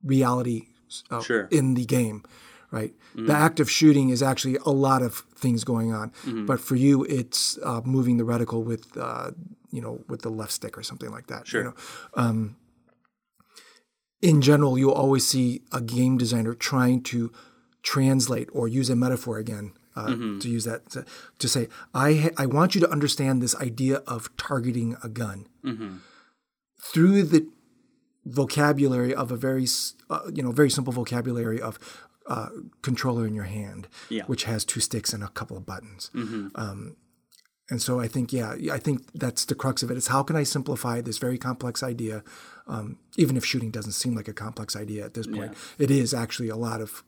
reality 0.02 0.66
uh, 1.10 1.20
Sure. 1.22 1.48
in 1.50 1.74
the 1.74 1.84
game. 1.84 2.22
Right, 2.70 2.92
the 3.14 3.32
act 3.32 3.60
of 3.60 3.70
shooting 3.70 4.10
is 4.10 4.22
actually 4.22 4.58
a 4.66 4.70
lot 4.70 5.00
of 5.00 5.24
things 5.34 5.64
going 5.64 5.90
on, 5.94 6.12
but 6.46 6.60
for 6.60 6.76
you, 6.76 7.02
it's 7.04 7.58
uh, 7.64 7.80
moving 7.82 8.18
the 8.18 8.24
reticle 8.24 8.62
with, 8.62 8.94
uh, 8.98 9.30
you 9.70 9.80
know, 9.80 10.04
with 10.06 10.20
the 10.20 10.28
left 10.28 10.52
stick 10.52 10.76
or 10.76 10.82
something 10.82 11.10
like 11.10 11.28
that. 11.28 11.46
Sure. 11.46 11.62
You 11.62 11.68
know? 11.68 11.74
Um, 12.12 12.56
in 14.20 14.42
general, 14.42 14.76
you'll 14.78 14.92
always 14.92 15.26
see 15.26 15.62
a 15.72 15.80
game 15.80 16.18
designer 16.18 16.52
trying 16.52 17.02
to 17.04 17.32
translate 17.82 18.50
or 18.52 18.68
use 18.68 18.90
a 18.90 18.96
metaphor 18.96 19.38
again. 19.38 19.72
Uh, 19.98 20.06
To 20.42 20.48
use 20.56 20.64
that 20.70 20.80
to, 20.92 21.04
to 21.42 21.48
say, 21.54 21.68
I 22.06 22.08
ha- 22.22 22.36
I 22.42 22.46
want 22.46 22.74
you 22.74 22.80
to 22.86 22.90
understand 22.96 23.34
this 23.42 23.54
idea 23.68 23.96
of 24.14 24.20
targeting 24.36 24.96
a 25.02 25.08
gun 25.08 25.38
through 26.92 27.22
the 27.24 27.46
vocabulary 28.24 29.14
of 29.14 29.32
a 29.32 29.36
very 29.36 29.66
uh, 30.10 30.20
you 30.36 30.42
know 30.42 30.52
very 30.52 30.70
simple 30.70 30.92
vocabulary 30.92 31.60
of 31.60 31.78
uh, 32.26 32.48
controller 32.82 33.26
in 33.26 33.34
your 33.34 33.44
hand, 33.60 33.88
Yeah. 34.10 34.24
which 34.26 34.44
has 34.44 34.64
two 34.64 34.80
sticks 34.80 35.12
and 35.14 35.22
a 35.24 35.28
couple 35.28 35.56
of 35.56 35.64
buttons. 35.64 36.10
Um, 36.14 36.96
and 37.70 37.80
so 37.82 38.00
I 38.00 38.08
think, 38.08 38.32
yeah, 38.32 38.54
I 38.72 38.78
think 38.78 38.98
that's 39.14 39.44
the 39.46 39.54
crux 39.54 39.82
of 39.82 39.90
it. 39.90 39.94
it. 39.94 39.98
Is 39.98 40.08
how 40.08 40.22
can 40.22 40.36
I 40.36 40.44
simplify 40.44 41.00
this 41.02 41.18
very 41.18 41.38
complex 41.38 41.82
idea, 41.82 42.22
um, 42.66 42.98
even 43.16 43.36
if 43.36 43.44
shooting 43.44 43.70
doesn't 43.70 43.92
seem 43.92 44.14
like 44.14 44.28
a 44.28 44.32
complex 44.34 44.76
idea 44.76 45.04
at 45.04 45.12
this 45.14 45.26
point. 45.26 45.52
It 45.78 45.90
is 45.90 46.12
actually 46.14 46.48
a 46.50 46.56
lot 46.56 46.80
of 46.80 47.02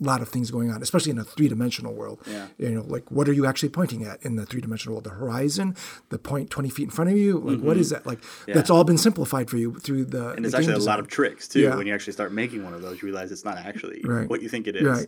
lot 0.00 0.20
of 0.20 0.28
things 0.28 0.50
going 0.50 0.70
on, 0.70 0.82
especially 0.82 1.10
in 1.12 1.18
a 1.18 1.24
three 1.24 1.48
dimensional 1.48 1.94
world. 1.94 2.20
Yeah. 2.26 2.48
You 2.58 2.70
know, 2.70 2.82
like 2.82 3.10
what 3.10 3.28
are 3.28 3.32
you 3.32 3.46
actually 3.46 3.68
pointing 3.68 4.04
at 4.04 4.20
in 4.22 4.36
the 4.36 4.44
three 4.44 4.60
dimensional 4.60 4.94
world? 4.94 5.04
The 5.04 5.10
horizon, 5.10 5.76
the 6.10 6.18
point 6.18 6.50
twenty 6.50 6.68
feet 6.68 6.84
in 6.84 6.90
front 6.90 7.10
of 7.10 7.16
you. 7.16 7.38
Like 7.38 7.60
what 7.60 7.76
is 7.76 7.90
that? 7.90 8.04
Like 8.06 8.20
that's 8.46 8.70
all 8.70 8.84
been 8.84 8.98
simplified 8.98 9.48
for 9.50 9.56
you 9.56 9.78
through 9.78 10.06
the. 10.06 10.18
Mm-hmm. 10.18 10.36
and 10.38 10.46
it's 10.46 10.54
actually 10.54 10.74
a 10.74 10.78
lot 10.78 10.98
of 11.00 11.06
tricks 11.08 11.46
too. 11.48 11.60
Yeah. 11.60 11.76
When 11.76 11.86
you 11.86 11.94
actually 11.94 12.12
start 12.14 12.32
making 12.32 12.64
one 12.64 12.74
of 12.74 12.82
those, 12.82 13.00
you 13.02 13.06
realize 13.06 13.30
it's 13.32 13.44
not 13.44 13.56
actually 13.58 14.00
Right. 14.04 14.28
what 14.28 14.42
you 14.42 14.48
think 14.48 14.66
it 14.66 14.76
is. 14.76 14.82
Right. 14.82 15.06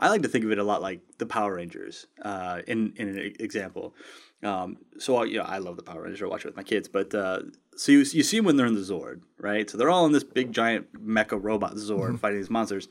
I 0.00 0.08
like 0.08 0.22
to 0.22 0.28
think 0.28 0.44
of 0.44 0.50
it 0.50 0.58
a 0.58 0.64
lot 0.64 0.82
like 0.82 1.00
the 1.18 1.26
Power 1.26 1.54
Rangers. 1.54 2.06
Uh, 2.22 2.62
in 2.66 2.92
in 2.96 3.08
an 3.10 3.34
example, 3.38 3.94
um, 4.42 4.78
so 4.98 5.16
I, 5.18 5.24
you 5.26 5.38
know 5.38 5.44
I 5.44 5.58
love 5.58 5.76
the 5.76 5.82
Power 5.84 6.02
Rangers. 6.02 6.22
I 6.22 6.26
watch 6.26 6.40
it 6.44 6.48
with 6.48 6.56
my 6.56 6.64
kids, 6.64 6.88
but 6.88 7.14
uh, 7.14 7.40
so 7.76 7.92
you 7.92 7.98
you 7.98 8.22
see 8.24 8.38
them 8.38 8.46
when 8.46 8.56
they're 8.56 8.66
in 8.66 8.74
the 8.74 8.80
Zord, 8.80 9.20
right? 9.38 9.68
So 9.70 9.78
they're 9.78 9.90
all 9.90 10.06
in 10.06 10.12
this 10.12 10.24
big 10.24 10.52
giant 10.52 10.92
mecha 11.06 11.38
robot 11.40 11.74
Zord 11.76 12.00
Mm-hmm. 12.08 12.16
fighting 12.16 12.38
these 12.40 12.50
monsters, 12.50 12.88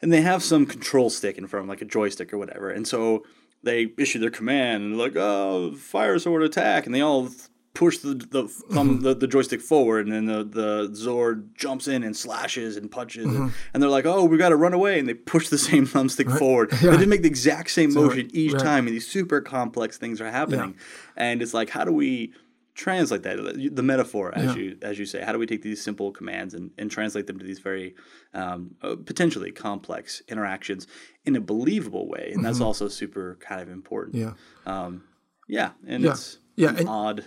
and 0.00 0.12
they 0.12 0.20
have 0.20 0.42
some 0.42 0.66
control 0.66 1.10
stick 1.10 1.38
in 1.38 1.46
front 1.46 1.62
of 1.62 1.64
them, 1.64 1.68
like 1.68 1.82
a 1.82 1.84
joystick 1.84 2.32
or 2.32 2.38
whatever, 2.38 2.70
and 2.70 2.86
so 2.86 3.24
they 3.62 3.92
issue 3.98 4.18
their 4.18 4.30
command 4.30 4.84
and 4.84 4.98
like, 4.98 5.16
"Oh, 5.16 5.74
fire 5.74 6.18
sword 6.18 6.42
attack," 6.42 6.86
and 6.86 6.94
they 6.94 7.00
all 7.00 7.28
push 7.74 7.98
the 7.98 8.14
the 8.14 8.48
thumb 8.48 9.00
the, 9.02 9.14
the 9.14 9.26
joystick 9.26 9.60
forward, 9.60 10.06
and 10.06 10.14
then 10.14 10.26
the, 10.26 10.44
the 10.44 10.88
Zord 10.90 11.54
jumps 11.54 11.88
in 11.88 12.02
and 12.02 12.16
slashes 12.16 12.76
and 12.76 12.90
punches, 12.90 13.26
and, 13.26 13.34
mm-hmm. 13.34 13.48
and 13.72 13.82
they're 13.82 13.90
like, 13.90 14.06
"Oh, 14.06 14.24
we 14.24 14.36
got 14.36 14.50
to 14.50 14.56
run 14.56 14.74
away!" 14.74 14.98
And 14.98 15.08
they 15.08 15.14
push 15.14 15.48
the 15.48 15.58
same 15.70 15.86
thumbstick 15.86 16.36
forward. 16.38 16.70
They 16.70 16.90
didn't 16.90 17.08
make 17.08 17.22
the 17.22 17.28
exact 17.28 17.70
same 17.70 17.94
motion 17.94 18.30
each 18.32 18.52
right. 18.52 18.62
time, 18.62 18.86
and 18.86 18.94
these 18.94 19.06
super 19.06 19.40
complex 19.40 19.96
things 19.96 20.20
are 20.20 20.30
happening. 20.30 20.76
And 21.16 21.42
it's 21.42 21.54
like, 21.54 21.70
how 21.70 21.84
do 21.84 21.92
we 21.92 22.32
translate 22.78 23.24
that 23.24 23.36
the 23.74 23.82
metaphor 23.82 24.32
as 24.36 24.54
you 24.54 24.78
as 24.82 24.98
you 25.00 25.04
say 25.12 25.20
how 25.20 25.32
do 25.32 25.38
we 25.38 25.46
take 25.46 25.62
these 25.62 25.82
simple 25.82 26.12
commands 26.12 26.54
and, 26.54 26.70
and 26.78 26.86
translate 26.92 27.26
them 27.26 27.36
to 27.36 27.44
these 27.44 27.58
very 27.58 27.88
um, 28.34 28.60
uh, 28.82 28.94
potentially 29.04 29.50
complex 29.50 30.22
interactions 30.28 30.86
in 31.26 31.34
a 31.34 31.40
believable 31.40 32.06
way 32.08 32.30
and 32.32 32.44
that's 32.44 32.60
also 32.60 32.86
super 32.86 33.36
kind 33.40 33.60
of 33.60 33.68
important 33.68 34.14
Yeah. 34.14 34.34
um, 34.64 35.02
yeah 35.48 35.70
and 35.92 36.04
Yeah. 36.04 36.12
it's 36.12 36.38
Yeah, 36.54 36.70
an 36.70 36.76
and- 36.78 36.88
odd 36.88 37.24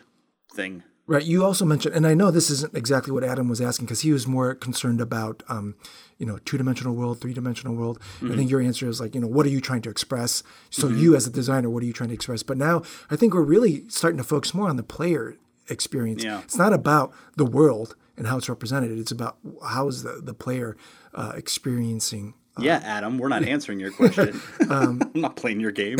thing 0.56 0.84
Right. 1.08 1.26
You 1.26 1.44
also 1.44 1.66
mentioned, 1.66 1.94
and 1.94 2.08
I 2.08 2.14
know 2.14 2.32
this 2.32 2.50
isn't 2.50 2.74
exactly 2.74 3.12
what 3.12 3.24
Adam 3.26 3.50
was 3.50 3.60
asking 3.60 3.86
because 3.88 4.00
he 4.02 4.14
was 4.14 4.28
more 4.28 4.56
concerned 4.56 5.02
about, 5.02 5.44
um, 5.50 5.76
you 6.20 6.26
know, 6.26 6.38
two 6.46 6.58
dimensional 6.58 6.94
world, 6.96 7.20
three 7.20 7.34
dimensional 7.34 7.76
world. 7.76 8.00
I 8.24 8.34
think 8.38 8.50
your 8.50 8.62
answer 8.62 8.88
is 8.88 9.02
like, 9.02 9.14
you 9.14 9.20
know, 9.20 9.28
what 9.28 9.46
are 9.46 9.50
you 9.50 9.60
trying 9.60 9.82
to 9.82 9.90
express? 9.90 10.42
So 10.70 10.88
you 10.88 11.16
as 11.18 11.28
a 11.28 11.30
designer, 11.30 11.70
what 11.70 11.84
are 11.84 11.86
you 11.86 11.92
trying 11.92 12.10
to 12.10 12.16
express? 12.16 12.44
But 12.44 12.58
now 12.58 12.84
I 13.10 13.18
think 13.18 13.34
we're 13.34 13.42
really 13.42 13.84
starting 13.90 14.20
to 14.20 14.24
focus 14.24 14.54
more 14.54 14.70
on 14.70 14.78
the 14.78 14.84
player 14.84 15.36
experience. 15.69 16.24
Yeah. 16.24 16.41
It's 16.43 16.58
not 16.58 16.74
about 16.74 17.13
the 17.38 17.45
world 17.45 17.95
and 18.17 18.28
how 18.28 18.38
it's 18.38 18.50
represented. 18.50 18.97
It's 18.97 19.12
about 19.12 19.38
how 19.65 19.88
is 19.88 20.04
the, 20.04 20.21
the 20.24 20.34
player 20.34 20.76
uh, 21.13 21.34
experiencing. 21.36 22.34
yeah 22.60 22.82
adam 22.84 23.17
we're 23.17 23.30
not 23.30 23.43
answering 23.56 23.80
your 23.80 23.91
question 23.91 24.39
Um, 24.69 25.02
i'm 25.15 25.21
not 25.21 25.36
playing 25.38 25.62
your 25.62 25.71
game 25.71 25.97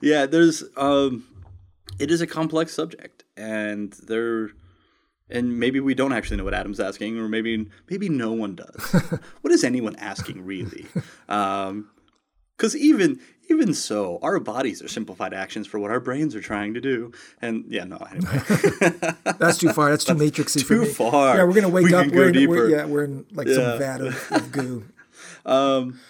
yeah 0.00 0.26
there's 0.26 0.62
um 0.76 1.24
it 1.98 2.10
is 2.10 2.20
a 2.20 2.26
complex 2.26 2.74
subject 2.74 3.24
and 3.36 3.92
there 4.06 4.50
and 5.28 5.58
maybe 5.58 5.80
we 5.80 5.94
don't 5.94 6.12
actually 6.12 6.36
know 6.36 6.44
what 6.44 6.54
adam's 6.54 6.78
asking 6.80 7.18
or 7.18 7.28
maybe 7.28 7.66
maybe 7.90 8.08
no 8.08 8.32
one 8.32 8.54
does 8.54 9.02
what 9.40 9.52
is 9.52 9.64
anyone 9.64 9.96
asking 9.96 10.44
really 10.44 10.86
um 11.28 11.88
because 12.56 12.76
even 12.76 13.20
even 13.48 13.72
so 13.74 14.18
our 14.22 14.40
bodies 14.40 14.82
are 14.82 14.88
simplified 14.88 15.32
actions 15.32 15.66
for 15.66 15.78
what 15.78 15.90
our 15.90 16.00
brains 16.00 16.34
are 16.34 16.40
trying 16.40 16.74
to 16.74 16.80
do 16.80 17.12
and 17.40 17.64
yeah 17.68 17.84
no 17.84 17.96
anyway 18.10 18.40
That's 19.38 19.58
too 19.58 19.72
far. 19.72 19.90
That's 19.90 20.04
too 20.04 20.14
matrixy 20.14 20.62
for 20.62 20.74
too 20.74 20.86
far. 20.86 21.36
Yeah, 21.36 21.44
we're 21.44 21.54
gonna 21.54 21.68
wake 21.68 21.84
We 21.86 21.94
up. 21.94 22.06
We're, 22.08 22.30
in, 22.30 22.48
we're, 22.48 22.68
yeah, 22.68 22.84
we're 22.86 23.04
in 23.04 23.26
like 23.32 23.46
Yeah. 23.46 23.54
some 23.54 23.78
vat 23.78 24.00
of, 24.00 24.32
of 24.32 24.52
goo. 24.52 24.84
um 25.46 26.00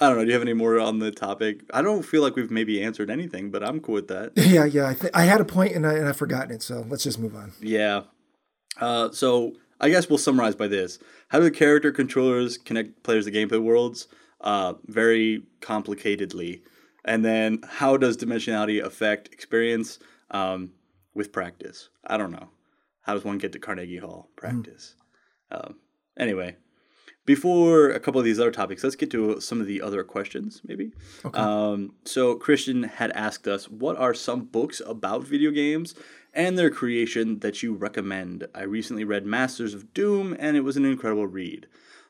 I 0.00 0.08
don't 0.08 0.16
know. 0.16 0.22
Do 0.24 0.28
you 0.28 0.32
have 0.34 0.42
any 0.42 0.52
more 0.52 0.80
on 0.80 0.98
the 0.98 1.12
topic? 1.12 1.60
I 1.72 1.80
don't 1.80 2.02
feel 2.02 2.22
like 2.22 2.34
we've 2.34 2.50
maybe 2.50 2.82
answered 2.82 3.08
anything, 3.08 3.52
but 3.52 3.62
I'm 3.62 3.78
cool 3.78 3.94
with 3.94 4.08
that. 4.08 4.32
Yeah, 4.36 4.64
yeah. 4.64 4.88
I, 4.88 4.94
th- 4.94 5.12
I 5.14 5.22
had 5.26 5.40
a 5.40 5.44
point 5.44 5.76
and, 5.76 5.86
I, 5.86 5.92
and 5.94 6.08
I've 6.08 6.16
forgotten 6.16 6.50
it. 6.50 6.60
So 6.60 6.84
let's 6.88 7.04
just 7.04 7.20
move 7.20 7.36
on. 7.36 7.52
Yeah. 7.60 8.02
Uh, 8.80 9.12
so 9.12 9.52
I 9.80 9.90
guess 9.90 10.08
we'll 10.08 10.18
summarize 10.18 10.56
by 10.56 10.66
this: 10.66 10.98
How 11.28 11.38
do 11.38 11.44
the 11.44 11.52
character 11.52 11.92
controllers 11.92 12.58
connect 12.58 13.04
players 13.04 13.26
to 13.26 13.30
gameplay 13.30 13.62
worlds? 13.62 14.08
Uh, 14.42 14.74
very 14.86 15.44
complicatedly. 15.60 16.62
And 17.04 17.24
then 17.24 17.60
how 17.66 17.96
does 17.96 18.16
dimensionality 18.16 18.82
affect 18.82 19.32
experience 19.32 19.98
um, 20.32 20.72
with 21.14 21.32
practice? 21.32 21.88
I 22.04 22.16
don't 22.16 22.32
know. 22.32 22.48
How 23.02 23.14
does 23.14 23.24
one 23.24 23.38
get 23.38 23.52
to 23.52 23.58
Carnegie 23.58 23.98
Hall 23.98 24.30
practice? 24.36 24.94
Um, 25.50 25.76
anyway, 26.16 26.56
before 27.24 27.90
a 27.90 28.00
couple 28.00 28.20
of 28.20 28.24
these 28.24 28.40
other 28.40 28.50
topics, 28.50 28.82
let's 28.82 28.96
get 28.96 29.10
to 29.12 29.40
some 29.40 29.60
of 29.60 29.66
the 29.66 29.80
other 29.80 30.02
questions, 30.02 30.60
maybe. 30.64 30.92
Um, 31.34 31.94
so, 32.04 32.34
Christian 32.34 32.82
had 32.84 33.12
asked 33.12 33.46
us, 33.46 33.68
what 33.68 33.96
are 33.96 34.14
some 34.14 34.44
books 34.46 34.82
about 34.84 35.24
video 35.24 35.50
games 35.50 35.94
and 36.34 36.58
their 36.58 36.70
creation 36.70 37.38
that 37.40 37.62
you 37.62 37.74
recommend? 37.74 38.46
I 38.54 38.62
recently 38.62 39.04
read 39.04 39.24
Masters 39.24 39.74
of 39.74 39.94
Doom, 39.94 40.36
and 40.38 40.56
it 40.56 40.62
was 40.62 40.76
an 40.76 40.84
incredible 40.84 41.26
read. 41.26 41.66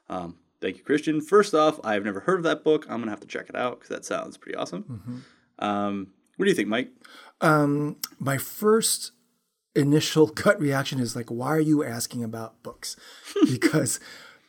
Um, 0.09 0.37
thank 0.63 0.79
you, 0.79 0.85
Christian. 0.85 1.21
First 1.21 1.53
off, 1.53 1.79
I've 1.85 2.05
never 2.05 2.21
heard 2.21 2.39
of 2.39 2.45
that 2.45 2.65
book. 2.65 2.87
I'm 2.89 2.97
going 2.97 3.07
to 3.07 3.11
have 3.11 3.21
to 3.21 3.27
check 3.27 3.51
it 3.51 3.57
out 3.57 3.81
because 3.81 3.91
that 3.91 4.05
sounds 4.05 4.39
pretty 4.39 4.57
awesome. 4.57 5.25
Um, 5.59 6.13
what 6.37 6.47
do 6.47 6.51
you 6.51 6.57
think, 6.57 6.69
Mike? 6.69 6.91
Um, 7.41 7.97
my 8.19 8.39
first 8.39 9.13
initial 9.75 10.27
gut 10.29 10.59
reaction 10.61 10.99
is 11.01 11.15
like, 11.15 11.29
why 11.29 11.49
are 11.49 11.61
you 11.61 11.85
asking 11.85 12.25
about 12.25 12.63
books? 12.63 12.97
because 13.51 14.01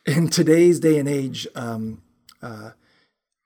in 0.06 0.28
today's 0.28 0.80
day 0.80 0.98
and 0.98 1.08
age, 1.08 1.46
um, 1.54 2.02
uh, 2.40 2.70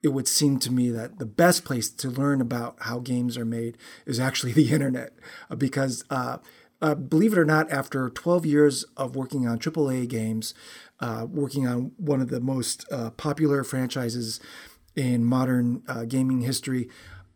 it 0.02 0.08
would 0.08 0.28
seem 0.28 0.58
to 0.60 0.72
me 0.72 0.90
that 0.90 1.18
the 1.18 1.26
best 1.26 1.64
place 1.64 1.90
to 1.90 2.08
learn 2.08 2.40
about 2.40 2.76
how 2.82 3.00
games 3.00 3.36
are 3.36 3.44
made 3.44 3.76
is 4.06 4.20
actually 4.20 4.52
the 4.54 4.70
internet. 4.70 5.12
Uh, 5.50 5.56
because 5.56 6.04
uh, 6.10 6.38
uh, 6.80 6.94
believe 6.94 7.32
it 7.32 7.38
or 7.38 7.44
not, 7.44 7.70
after 7.70 8.08
12 8.10 8.46
years 8.46 8.84
of 8.96 9.16
working 9.16 9.46
on 9.48 9.58
AAA 9.58 10.08
games, 10.08 10.54
uh, 11.00 11.26
working 11.28 11.66
on 11.66 11.92
one 11.96 12.20
of 12.20 12.28
the 12.28 12.40
most 12.40 12.84
uh, 12.92 13.10
popular 13.10 13.64
franchises 13.64 14.40
in 14.96 15.24
modern 15.24 15.82
uh, 15.88 16.04
gaming 16.04 16.40
history, 16.42 16.88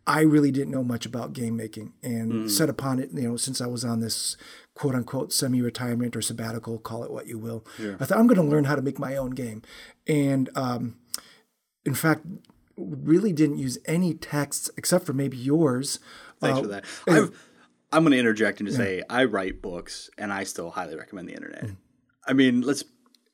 I 0.05 0.21
really 0.21 0.51
didn't 0.51 0.71
know 0.71 0.83
much 0.83 1.05
about 1.05 1.31
game 1.31 1.55
making 1.55 1.93
and 2.03 2.51
set 2.51 2.69
upon 2.69 2.99
it, 2.99 3.11
you 3.13 3.21
know, 3.29 3.37
since 3.37 3.61
I 3.61 3.67
was 3.67 3.85
on 3.85 4.01
this 4.01 4.35
quote 4.73 4.95
unquote 4.95 5.31
semi 5.31 5.61
retirement 5.61 6.15
or 6.17 6.21
sabbatical, 6.21 6.77
call 6.77 7.05
it 7.05 7.11
what 7.11 7.27
you 7.27 7.37
will. 7.37 7.65
I 8.01 8.05
thought 8.05 8.17
I'm 8.17 8.27
going 8.27 8.41
to 8.41 8.43
learn 8.51 8.65
how 8.65 8.75
to 8.75 8.81
make 8.81 8.99
my 8.99 9.15
own 9.15 9.29
game. 9.29 9.61
And 10.05 10.49
um, 10.55 10.97
in 11.85 11.93
fact, 11.95 12.25
really 12.75 13.31
didn't 13.31 13.59
use 13.59 13.77
any 13.85 14.13
texts 14.13 14.69
except 14.75 15.05
for 15.05 15.13
maybe 15.13 15.37
yours. 15.37 15.99
Thanks 16.41 16.59
Uh, 16.59 16.61
for 16.63 16.67
that. 16.67 16.85
I've, 17.07 17.49
I'm 17.93 18.03
going 18.03 18.11
to 18.13 18.17
interject 18.19 18.59
and 18.59 18.67
just 18.67 18.77
say 18.77 19.03
I 19.09 19.25
write 19.25 19.61
books, 19.61 20.09
and 20.17 20.33
I 20.33 20.43
still 20.43 20.71
highly 20.71 20.95
recommend 20.97 21.29
the 21.29 21.33
internet. 21.33 21.65
Mm. 21.65 21.77
I 22.27 22.33
mean, 22.33 22.61
let's 22.61 22.83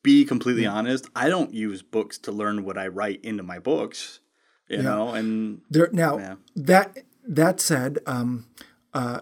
be 0.03 0.25
completely 0.25 0.65
honest. 0.65 1.07
I 1.15 1.29
don't 1.29 1.53
use 1.53 1.81
books 1.81 2.17
to 2.19 2.31
learn 2.31 2.63
what 2.63 2.77
I 2.77 2.87
write 2.87 3.19
into 3.23 3.43
my 3.43 3.59
books. 3.59 4.19
You 4.67 4.83
know, 4.83 5.09
and 5.09 5.61
There 5.71 5.89
now 5.91 6.17
Yeah. 6.19 6.35
that 6.55 6.97
that 7.27 7.59
said, 7.59 7.97
um, 8.05 8.45
uh, 8.93 9.21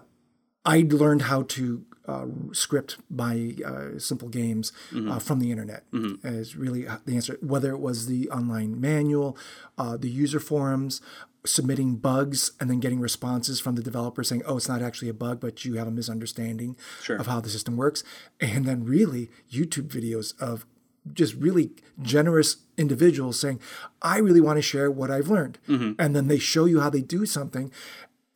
I 0.64 0.86
learned 0.90 1.22
how 1.22 1.42
to 1.56 1.84
uh, 2.06 2.26
script 2.52 2.98
my 3.10 3.54
uh, 3.64 3.98
simple 3.98 4.28
games 4.28 4.72
Mm-hmm. 4.92 5.10
uh, 5.10 5.18
from 5.18 5.40
the 5.40 5.50
internet. 5.50 5.84
Is 6.22 6.54
really 6.56 6.86
the 7.06 7.14
answer. 7.14 7.38
Whether 7.40 7.70
it 7.72 7.80
was 7.80 8.06
the 8.06 8.28
online 8.30 8.78
manual, 8.80 9.36
uh, 9.78 9.96
the 9.96 10.10
user 10.10 10.40
forums, 10.40 11.00
submitting 11.48 11.96
bugs, 11.96 12.52
and 12.60 12.70
then 12.70 12.80
getting 12.80 13.00
responses 13.00 13.60
from 13.60 13.74
the 13.74 13.82
developer 13.82 14.22
saying, 14.22 14.42
"Oh, 14.46 14.56
it's 14.56 14.68
not 14.68 14.82
actually 14.82 15.08
a 15.08 15.14
bug, 15.14 15.40
but 15.40 15.64
you 15.64 15.74
have 15.74 15.88
a 15.88 15.92
misunderstanding 15.92 16.76
Sure. 17.02 17.16
of 17.16 17.26
how 17.26 17.40
the 17.40 17.48
system 17.48 17.76
works," 17.76 18.04
and 18.40 18.64
then 18.64 18.84
really 18.84 19.30
YouTube 19.50 19.88
videos 19.88 20.38
of 20.40 20.66
just 21.12 21.34
really 21.34 21.70
generous 22.02 22.58
individuals 22.76 23.40
saying, 23.40 23.60
I 24.02 24.18
really 24.18 24.40
want 24.40 24.58
to 24.58 24.62
share 24.62 24.90
what 24.90 25.10
I've 25.10 25.28
learned. 25.28 25.58
Mm-hmm. 25.68 25.92
And 25.98 26.14
then 26.14 26.28
they 26.28 26.38
show 26.38 26.66
you 26.66 26.80
how 26.80 26.90
they 26.90 27.00
do 27.00 27.26
something, 27.26 27.72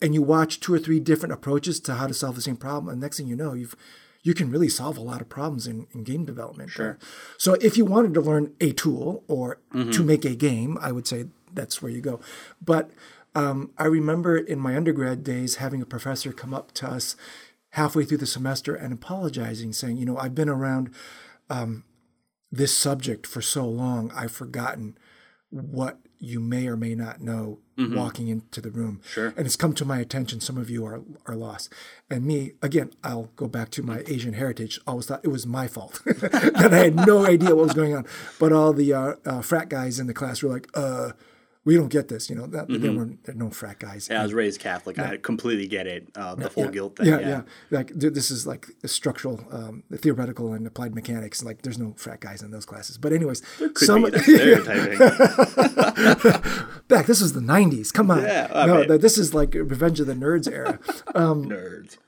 and 0.00 0.14
you 0.14 0.22
watch 0.22 0.60
two 0.60 0.74
or 0.74 0.78
three 0.78 1.00
different 1.00 1.32
approaches 1.32 1.80
to 1.80 1.94
how 1.94 2.06
to 2.06 2.14
solve 2.14 2.34
the 2.34 2.42
same 2.42 2.56
problem. 2.56 2.90
And 2.90 3.00
next 3.00 3.18
thing 3.18 3.28
you 3.28 3.36
know, 3.36 3.54
you've 3.54 3.76
you 4.24 4.34
can 4.34 4.50
really 4.50 4.68
solve 4.68 4.96
a 4.96 5.00
lot 5.00 5.20
of 5.20 5.28
problems 5.28 5.66
in, 5.66 5.88
in 5.92 6.04
game 6.04 6.24
development. 6.24 6.70
Sure. 6.70 6.96
So 7.38 7.54
if 7.54 7.76
you 7.76 7.84
wanted 7.84 8.14
to 8.14 8.20
learn 8.20 8.54
a 8.60 8.70
tool 8.72 9.24
or 9.26 9.58
mm-hmm. 9.74 9.90
to 9.90 10.04
make 10.04 10.24
a 10.24 10.36
game, 10.36 10.78
I 10.80 10.92
would 10.92 11.08
say 11.08 11.26
that's 11.55 11.82
where 11.82 11.92
you 11.92 12.00
go. 12.00 12.20
But 12.64 12.90
um, 13.34 13.70
I 13.78 13.86
remember 13.86 14.36
in 14.36 14.59
my 14.59 14.76
undergrad 14.76 15.24
days 15.24 15.57
having 15.57 15.82
a 15.82 15.86
professor 15.86 16.32
come 16.32 16.55
up 16.55 16.72
to 16.72 16.88
us 16.88 17.16
halfway 17.70 18.05
through 18.05 18.18
the 18.18 18.26
semester 18.26 18.74
and 18.74 18.92
apologizing, 18.92 19.72
saying, 19.72 19.96
you 19.96 20.07
know, 20.07 20.18
I've 20.18 20.34
been 20.34 20.48
around 20.50 20.90
this 22.53 22.76
subject 22.76 23.26
for 23.26 23.40
so 23.40 23.66
long, 23.66 24.12
I've 24.14 24.32
forgotten 24.32 24.98
what 25.50 25.98
you 26.18 26.38
may 26.38 26.68
or 26.68 26.76
may 26.76 26.94
not 26.94 27.20
know 27.20 27.59
walking 27.96 28.28
into 28.28 28.61
the 28.61 28.70
room. 28.70 29.00
Sure. 29.05 29.34
And 29.36 29.46
it's 29.46 29.57
come 29.57 29.72
to 29.74 29.84
my 29.84 29.98
attention, 29.98 30.40
some 30.40 30.57
of 30.57 30.70
you 30.70 30.86
are, 30.86 31.03
are 31.26 31.34
lost. 31.34 31.72
And 32.09 32.24
me, 32.24 32.53
again, 32.62 32.92
I'll 33.03 33.30
go 33.36 33.48
back 33.48 33.70
to 33.70 33.82
my 33.82 34.05
Asian 34.07 34.34
heritage, 34.34 34.78
always 34.86 35.07
thought 35.07 35.24
it 35.24 35.28
was 35.28 35.46
my 35.46 35.66
fault 35.66 36.00
that 36.07 36.72
I 36.72 36.78
had 36.78 36.94
no 36.94 37.26
idea 37.26 37.57
what 37.57 37.64
was 37.64 37.74
going 37.74 37.96
on. 37.96 38.07
But 38.38 38.53
all 38.53 38.72
the 38.72 38.92
uh, 38.92 39.14
uh, 39.24 39.42
frat 39.42 39.68
guys 39.68 39.98
in 39.98 40.07
the 40.07 40.14
class 40.14 40.42
were 40.42 40.53
like, 40.53 40.68
uh, 40.74 41.12
we 41.64 41.76
don't 41.76 41.88
get 41.88 42.08
this, 42.08 42.28
you 42.28 42.34
know, 42.34 42.46
that, 42.48 42.66
there 42.68 42.90
were 42.92 43.06
there 43.24 43.34
were 43.34 43.44
no 43.44 43.50
frat 43.50 43.78
guys. 43.78 44.08
yeah, 44.10 44.20
I 44.20 44.22
was 44.24 44.34
raised 44.34 44.60
Catholic. 44.60 44.98
I 44.98 45.16
completely 45.16 45.68
get 45.68 45.86
it. 45.86 46.08
Uh, 46.16 46.34
the 46.34 46.50
full 46.50 46.68
guilt 46.68 46.96
thing. 46.96 47.06
Yeah, 47.06 47.20
Yeah, 47.20 47.28
yeah, 47.28 47.42
Like 47.70 47.88
th- 47.98 48.12
this 48.12 48.30
is 48.32 48.46
like 48.46 48.66
a 48.82 48.88
structural, 48.88 49.44
um, 49.52 49.84
theoretical, 49.94 50.52
and 50.54 50.66
applied 50.66 50.94
mechanics. 50.94 51.44
Like 51.44 51.62
there's 51.62 51.78
no 51.78 51.94
frat 51.96 52.20
guys 52.20 52.42
in 52.42 52.50
those 52.50 52.66
classes. 52.66 52.98
But 52.98 53.12
anyways, 53.12 53.42
some 53.76 54.02
be 54.02 54.10
that's 54.10 54.24
stereotyping. 54.24 54.98
back 56.88 57.06
this 57.06 57.20
was 57.20 57.32
the 57.32 57.40
'90s. 57.40 57.92
Come 57.92 58.10
on, 58.10 58.22
Yeah, 58.22 58.48
I 58.52 58.66
no, 58.66 58.84
mean- 58.84 59.00
this 59.00 59.16
is 59.18 59.32
like 59.34 59.54
Revenge 59.54 60.00
of 60.00 60.06
the 60.06 60.14
Nerds 60.14 60.50
era. 60.50 60.78
Nerds. 61.14 61.98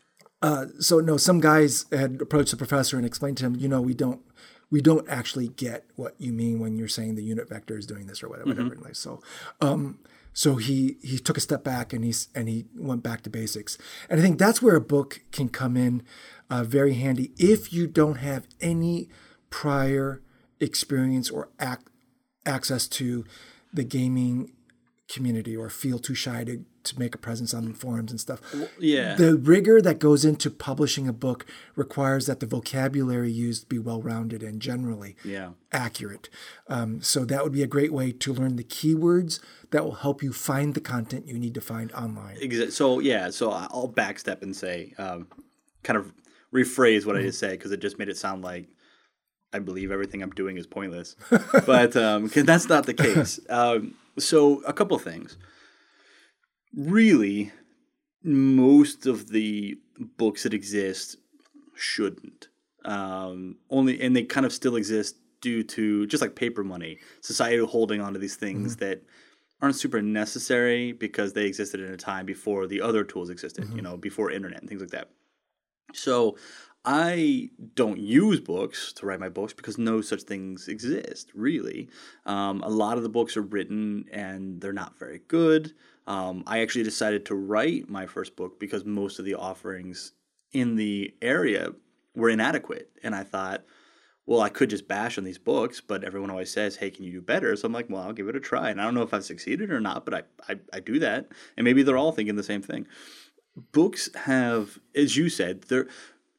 so 0.82 1.00
no, 1.00 1.16
some 1.16 1.40
guys 1.40 1.86
had 1.92 2.20
approached 2.20 2.50
the 2.50 2.56
professor 2.56 2.96
and 2.96 3.06
explained 3.06 3.36
to 3.38 3.46
him, 3.46 3.56
you 3.56 3.68
know, 3.68 3.80
we 3.80 3.94
don't. 3.94 4.20
We 4.74 4.80
don't 4.80 5.08
actually 5.08 5.48
get 5.48 5.84
what 5.94 6.12
you 6.18 6.32
mean 6.32 6.58
when 6.58 6.76
you're 6.76 6.88
saying 6.98 7.14
the 7.14 7.22
unit 7.22 7.48
vector 7.48 7.78
is 7.78 7.86
doing 7.86 8.06
this 8.08 8.22
or 8.24 8.28
whatever. 8.28 8.50
whatever. 8.64 8.92
So, 8.92 9.20
um, 9.60 10.00
so 10.32 10.56
he 10.56 10.96
he 11.00 11.18
took 11.18 11.36
a 11.36 11.40
step 11.40 11.62
back 11.62 11.92
and 11.92 12.04
he's 12.04 12.26
and 12.34 12.48
he 12.48 12.66
went 12.74 13.02
back 13.04 13.22
to 13.22 13.30
basics. 13.30 13.78
And 14.10 14.18
I 14.18 14.22
think 14.24 14.36
that's 14.36 14.60
where 14.60 14.74
a 14.74 14.80
book 14.80 15.20
can 15.30 15.48
come 15.48 15.76
in 15.76 16.02
uh, 16.50 16.64
very 16.64 16.94
handy 16.94 17.30
if 17.38 17.72
you 17.72 17.86
don't 17.86 18.16
have 18.16 18.48
any 18.60 19.08
prior 19.48 20.20
experience 20.58 21.30
or 21.30 21.50
ac- 21.60 21.86
access 22.44 22.88
to 22.98 23.24
the 23.72 23.84
gaming 23.84 24.53
community 25.14 25.56
or 25.56 25.70
feel 25.70 25.98
too 25.98 26.14
shy 26.14 26.42
to, 26.44 26.64
to 26.82 26.98
make 26.98 27.14
a 27.14 27.18
presence 27.18 27.54
on 27.54 27.72
forums 27.72 28.10
and 28.10 28.20
stuff. 28.20 28.40
Yeah. 28.78 29.14
The 29.14 29.36
rigor 29.36 29.80
that 29.80 29.98
goes 29.98 30.24
into 30.24 30.50
publishing 30.50 31.06
a 31.08 31.12
book 31.12 31.46
requires 31.76 32.26
that 32.26 32.40
the 32.40 32.46
vocabulary 32.46 33.30
used 33.30 33.68
be 33.68 33.78
well 33.78 34.02
rounded 34.02 34.42
and 34.42 34.60
generally 34.60 35.16
Yeah. 35.24 35.50
accurate. 35.72 36.28
Um, 36.68 37.00
so 37.00 37.24
that 37.26 37.42
would 37.44 37.52
be 37.52 37.62
a 37.62 37.66
great 37.68 37.92
way 37.92 38.10
to 38.12 38.32
learn 38.32 38.56
the 38.56 38.64
keywords 38.64 39.38
that 39.70 39.84
will 39.84 39.94
help 39.96 40.22
you 40.22 40.32
find 40.32 40.74
the 40.74 40.80
content 40.80 41.28
you 41.28 41.38
need 41.38 41.54
to 41.54 41.60
find 41.60 41.92
online. 41.92 42.36
So 42.70 42.98
yeah, 42.98 43.30
so 43.30 43.50
I'll 43.50 43.88
backstep 43.94 44.42
and 44.42 44.54
say, 44.54 44.94
um, 44.98 45.28
kind 45.84 45.96
of 45.96 46.12
rephrase 46.52 47.06
what 47.06 47.16
I 47.16 47.22
just 47.22 47.38
said 47.38 47.52
because 47.52 47.72
it 47.72 47.80
just 47.80 47.98
made 47.98 48.08
it 48.08 48.16
sound 48.16 48.42
like 48.42 48.66
I 49.52 49.60
believe 49.60 49.92
everything 49.92 50.22
I'm 50.22 50.30
doing 50.30 50.56
is 50.58 50.66
pointless, 50.66 51.14
but 51.66 51.96
um, 51.96 52.28
'cause 52.28 52.44
that's 52.44 52.68
not 52.68 52.86
the 52.86 52.94
case. 52.94 53.38
Um, 53.48 53.94
so 54.18 54.62
a 54.62 54.72
couple 54.72 54.96
of 54.96 55.02
things. 55.02 55.36
Really, 56.76 57.52
most 58.22 59.06
of 59.06 59.28
the 59.28 59.78
books 60.16 60.42
that 60.42 60.54
exist 60.54 61.16
shouldn't. 61.76 62.48
Um, 62.84 63.56
only 63.70 64.00
and 64.00 64.14
they 64.14 64.24
kind 64.24 64.44
of 64.44 64.52
still 64.52 64.76
exist 64.76 65.16
due 65.40 65.62
to 65.62 66.06
just 66.06 66.20
like 66.22 66.34
paper 66.34 66.64
money, 66.64 66.98
society 67.20 67.64
holding 67.64 68.00
on 68.00 68.12
to 68.12 68.18
these 68.18 68.36
things 68.36 68.76
that 68.76 69.02
aren't 69.60 69.76
super 69.76 70.02
necessary 70.02 70.92
because 70.92 71.32
they 71.32 71.46
existed 71.46 71.80
in 71.80 71.92
a 71.92 71.96
time 71.96 72.26
before 72.26 72.66
the 72.66 72.80
other 72.80 73.04
tools 73.04 73.30
existed, 73.30 73.68
you 73.74 73.82
know, 73.82 73.96
before 73.96 74.30
internet 74.30 74.60
and 74.60 74.68
things 74.68 74.80
like 74.80 74.90
that. 74.90 75.10
So 75.94 76.36
I 76.84 77.48
don't 77.74 77.98
use 77.98 78.40
books 78.40 78.92
to 78.94 79.06
write 79.06 79.20
my 79.20 79.30
books 79.30 79.54
because 79.54 79.78
no 79.78 80.02
such 80.02 80.22
things 80.22 80.68
exist, 80.68 81.30
really. 81.34 81.88
Um, 82.26 82.62
a 82.62 82.68
lot 82.68 82.98
of 82.98 83.02
the 83.02 83.08
books 83.08 83.36
are 83.36 83.42
written 83.42 84.04
and 84.12 84.60
they're 84.60 84.72
not 84.72 84.98
very 84.98 85.20
good. 85.26 85.72
Um, 86.06 86.44
I 86.46 86.60
actually 86.60 86.84
decided 86.84 87.24
to 87.26 87.34
write 87.34 87.88
my 87.88 88.06
first 88.06 88.36
book 88.36 88.60
because 88.60 88.84
most 88.84 89.18
of 89.18 89.24
the 89.24 89.34
offerings 89.34 90.12
in 90.52 90.76
the 90.76 91.14
area 91.22 91.70
were 92.14 92.28
inadequate. 92.28 92.90
And 93.02 93.14
I 93.14 93.22
thought, 93.22 93.64
well, 94.26 94.40
I 94.40 94.50
could 94.50 94.70
just 94.70 94.88
bash 94.88 95.16
on 95.16 95.24
these 95.24 95.38
books, 95.38 95.80
but 95.80 96.04
everyone 96.04 96.30
always 96.30 96.52
says, 96.52 96.76
hey, 96.76 96.90
can 96.90 97.04
you 97.04 97.12
do 97.12 97.20
better? 97.22 97.56
So 97.56 97.66
I'm 97.66 97.72
like, 97.72 97.88
well, 97.88 98.02
I'll 98.02 98.12
give 98.12 98.28
it 98.28 98.36
a 98.36 98.40
try. 98.40 98.70
And 98.70 98.80
I 98.80 98.84
don't 98.84 98.94
know 98.94 99.02
if 99.02 99.12
I've 99.12 99.24
succeeded 99.24 99.70
or 99.70 99.80
not, 99.80 100.04
but 100.04 100.14
I, 100.14 100.22
I, 100.52 100.56
I 100.74 100.80
do 100.80 100.98
that. 100.98 101.28
And 101.56 101.64
maybe 101.64 101.82
they're 101.82 101.96
all 101.98 102.12
thinking 102.12 102.36
the 102.36 102.42
same 102.42 102.62
thing. 102.62 102.86
Books 103.72 104.08
have, 104.14 104.78
as 104.94 105.16
you 105.16 105.28
said, 105.28 105.62
they're, 105.64 105.86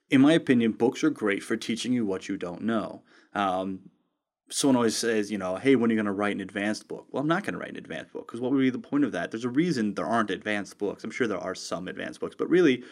in 0.09 0.21
my 0.21 0.33
opinion, 0.33 0.73
books 0.73 1.03
are 1.03 1.09
great 1.09 1.43
for 1.43 1.57
teaching 1.57 1.93
you 1.93 2.05
what 2.05 2.29
you 2.29 2.37
don't 2.37 2.61
know. 2.61 3.01
Um, 3.33 3.89
someone 4.49 4.75
always 4.75 4.95
says, 4.95 5.31
you 5.31 5.37
know, 5.37 5.55
hey, 5.55 5.75
when 5.75 5.89
are 5.89 5.93
you 5.93 5.97
going 5.97 6.05
to 6.05 6.11
write 6.11 6.35
an 6.35 6.41
advanced 6.41 6.87
book? 6.87 7.07
Well, 7.11 7.21
I'm 7.21 7.27
not 7.27 7.43
going 7.43 7.53
to 7.53 7.59
write 7.59 7.71
an 7.71 7.77
advanced 7.77 8.13
book 8.13 8.27
because 8.27 8.39
what 8.39 8.51
would 8.51 8.59
be 8.59 8.69
the 8.69 8.79
point 8.79 9.03
of 9.03 9.11
that? 9.13 9.31
There's 9.31 9.45
a 9.45 9.49
reason 9.49 9.93
there 9.93 10.05
aren't 10.05 10.29
advanced 10.29 10.77
books. 10.77 11.03
I'm 11.03 11.11
sure 11.11 11.27
there 11.27 11.37
are 11.37 11.55
some 11.55 11.87
advanced 11.87 12.19
books, 12.19 12.35
but 12.37 12.49
really, 12.49 12.83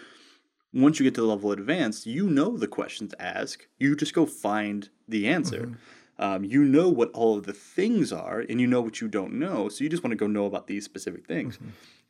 once 0.74 1.00
you 1.00 1.04
get 1.04 1.14
to 1.16 1.22
the 1.22 1.28
level 1.28 1.52
of 1.52 1.60
advanced, 1.60 2.08
you 2.08 2.28
know 2.28 2.58
the 2.58 2.68
questions 2.68 3.12
to 3.12 3.22
ask. 3.22 3.68
You 3.78 3.96
just 3.96 4.16
go 4.16 4.26
find 4.26 4.90
the 5.08 5.28
answer. 5.28 5.78
Um, 6.18 6.44
you 6.44 6.64
know 6.64 6.90
what 6.90 7.12
all 7.12 7.38
of 7.38 7.46
the 7.46 7.54
things 7.54 8.12
are, 8.12 8.40
and 8.40 8.60
you 8.60 8.66
know 8.68 8.82
what 8.82 9.02
you 9.02 9.08
don't 9.08 9.34
know. 9.34 9.70
So 9.70 9.84
you 9.84 9.90
just 9.90 10.04
want 10.04 10.12
to 10.12 10.18
go 10.18 10.28
know 10.28 10.46
about 10.46 10.68
these 10.68 10.84
specific 10.86 11.28
things. 11.28 11.60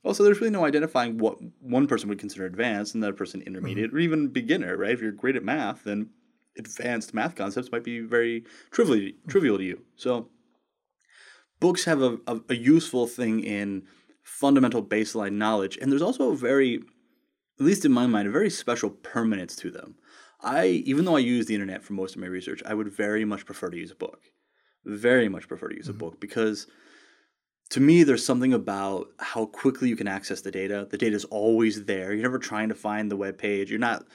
Also, 0.03 0.23
there's 0.23 0.41
really 0.41 0.51
no 0.51 0.65
identifying 0.65 1.17
what 1.17 1.37
one 1.61 1.87
person 1.87 2.09
would 2.09 2.19
consider 2.19 2.45
advanced 2.45 2.93
and 2.93 3.03
another 3.03 3.15
person 3.15 3.39
mm-hmm. 3.39 3.47
intermediate 3.47 3.93
or 3.93 3.99
even 3.99 4.27
beginner, 4.27 4.77
right? 4.77 4.91
If 4.91 5.01
you're 5.01 5.11
great 5.11 5.37
at 5.37 5.43
math, 5.43 5.83
then 5.85 6.09
advanced 6.57 7.13
math 7.13 7.35
concepts 7.35 7.71
might 7.71 7.83
be 7.83 7.99
very 7.99 8.43
trivial, 8.71 8.97
mm-hmm. 8.97 9.29
trivial 9.29 9.57
to 9.57 9.63
you. 9.63 9.81
So 9.95 10.29
books 11.59 11.85
have 11.85 12.01
a, 12.01 12.17
a, 12.27 12.41
a 12.49 12.55
useful 12.55 13.07
thing 13.07 13.43
in 13.43 13.83
fundamental 14.23 14.83
baseline 14.83 15.33
knowledge, 15.33 15.77
and 15.81 15.91
there's 15.91 16.01
also 16.01 16.31
a 16.31 16.35
very, 16.35 16.75
at 17.59 17.65
least 17.65 17.85
in 17.85 17.91
my 17.91 18.05
mind, 18.05 18.27
a 18.27 18.31
very 18.31 18.49
special 18.49 18.89
permanence 18.89 19.55
to 19.57 19.71
them. 19.71 19.95
I, 20.41 20.65
even 20.67 21.05
though 21.05 21.15
I 21.15 21.19
use 21.19 21.45
the 21.45 21.53
internet 21.53 21.81
for 21.81 21.93
most 21.93 22.15
of 22.15 22.21
my 22.21 22.27
research, 22.27 22.61
I 22.65 22.73
would 22.73 22.91
very 22.91 23.23
much 23.23 23.45
prefer 23.45 23.69
to 23.69 23.77
use 23.77 23.91
a 23.91 23.95
book. 23.95 24.19
Very 24.83 25.29
much 25.29 25.47
prefer 25.47 25.69
to 25.69 25.75
use 25.75 25.87
a 25.87 25.91
mm-hmm. 25.91 25.99
book 25.99 26.19
because 26.19 26.67
to 27.69 27.79
me, 27.79 28.03
there's 28.03 28.25
something 28.25 28.53
about 28.53 29.09
how 29.17 29.45
quickly 29.45 29.89
you 29.89 29.95
can 29.95 30.07
access 30.07 30.41
the 30.41 30.51
data. 30.51 30.87
The 30.89 30.97
data 30.97 31.15
is 31.15 31.25
always 31.25 31.85
there. 31.85 32.13
You're 32.13 32.23
never 32.23 32.39
trying 32.39 32.69
to 32.69 32.75
find 32.75 33.09
the 33.09 33.17
web 33.17 33.37
page. 33.37 33.69
You're 33.69 33.79
not 33.79 34.05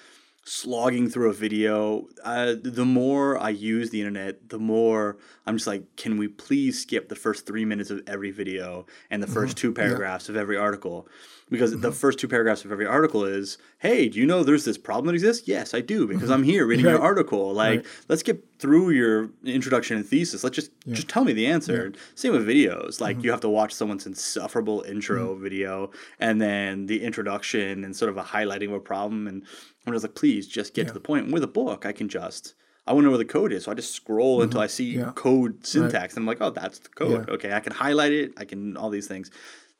slogging 0.45 1.09
through 1.09 1.30
a 1.30 1.34
video. 1.34 2.07
Uh, 2.24 2.55
the 2.62 2.84
more 2.84 3.39
I 3.39 3.51
use 3.51 3.91
the 3.91 4.01
internet, 4.01 4.49
the 4.49 4.59
more 4.59 5.18
I'm 5.47 5.57
just 5.57 5.66
like, 5.66 5.97
can 5.97 6.16
we 6.16 6.28
please 6.28 6.80
skip 6.80 7.09
the 7.09 7.16
first 7.16 7.47
three 7.47 7.64
minutes 7.64 7.91
of 7.91 8.03
every 8.07 8.30
video 8.30 8.86
and 9.11 9.22
the 9.22 9.26
mm-hmm. 9.26 9.39
1st 9.39 9.55
two 9.55 9.72
paragraphs 9.72 10.28
of 10.28 10.36
every 10.36 10.57
article? 10.57 11.09
Because 11.51 11.70
the 11.70 11.76
mm-hmm. 11.76 11.91
first 11.91 12.18
two 12.18 12.28
paragraphs 12.28 12.64
of 12.64 12.72
every 12.72 12.86
article 12.86 13.24
is, 13.24 13.59
hey, 13.78 14.09
do 14.09 14.18
you 14.18 14.26
know 14.26 14.43
there's 14.43 14.64
this 14.64 14.78
problem 14.78 15.07
that 15.07 15.14
exists? 15.14 15.49
Yes, 15.49 15.74
I 15.74 15.80
do, 15.80 16.07
because 16.07 16.24
mm-hmm. 16.24 16.32
I'm 16.32 16.43
here 16.43 16.66
reading 16.66 16.86
your 16.86 17.01
article. 17.01 17.53
Like, 17.53 17.86
let's 18.09 18.22
get 18.22 18.45
through 18.59 18.91
your 18.91 19.30
introduction 19.45 19.97
and 19.97 20.07
thesis. 20.07 20.43
Let's 20.43 20.57
just 20.57 20.72
just 20.89 21.09
tell 21.09 21.24
me 21.24 21.32
the 21.32 21.47
answer. 21.47 21.93
Same 22.14 22.32
with 22.32 22.47
videos. 22.47 23.01
Like 23.01 23.22
you 23.22 23.30
have 23.30 23.41
to 23.43 23.49
watch 23.49 23.72
someone's 23.72 24.07
insufferable 24.07 24.82
intro 24.82 25.34
video 25.36 25.91
and 26.18 26.41
then 26.41 26.86
the 26.86 27.03
introduction 27.03 27.84
and 27.84 27.95
sort 27.95 28.11
of 28.11 28.16
a 28.16 28.22
highlighting 28.22 28.68
of 28.68 28.74
a 28.74 28.80
problem. 28.80 29.28
And 29.28 29.45
I'm 29.89 29.95
just 29.95 30.05
like, 30.05 30.14
please 30.14 30.47
just 30.47 30.74
get 30.74 30.86
to 30.89 30.95
the 30.95 31.01
point. 31.01 31.24
And 31.24 31.32
with 31.32 31.43
a 31.45 31.49
book, 31.49 31.86
I 31.86 31.93
can 31.93 32.09
just 32.09 32.55
I 32.86 32.93
want 32.93 33.03
to 33.03 33.07
know 33.07 33.11
where 33.11 33.18
the 33.18 33.24
code 33.26 33.53
is. 33.53 33.64
So 33.64 33.70
I 33.70 33.74
just 33.74 33.93
scroll 33.93 34.41
until 34.41 34.61
I 34.62 34.66
see 34.66 34.97
Yeah. 34.97 35.12
code 35.14 35.66
syntax. 35.66 36.14
And 36.14 36.22
I'm 36.22 36.26
like, 36.26 36.39
oh, 36.41 36.51
that's 36.51 36.78
the 36.78 36.89
code. 36.89 37.26
Yeah. 37.28 37.34
Okay, 37.34 37.53
I 37.53 37.61
can 37.61 37.72
highlight 37.74 38.12
it. 38.12 38.32
I 38.39 38.47
can 38.47 38.76
all 38.78 38.89
these 38.89 39.07
things. 39.07 39.30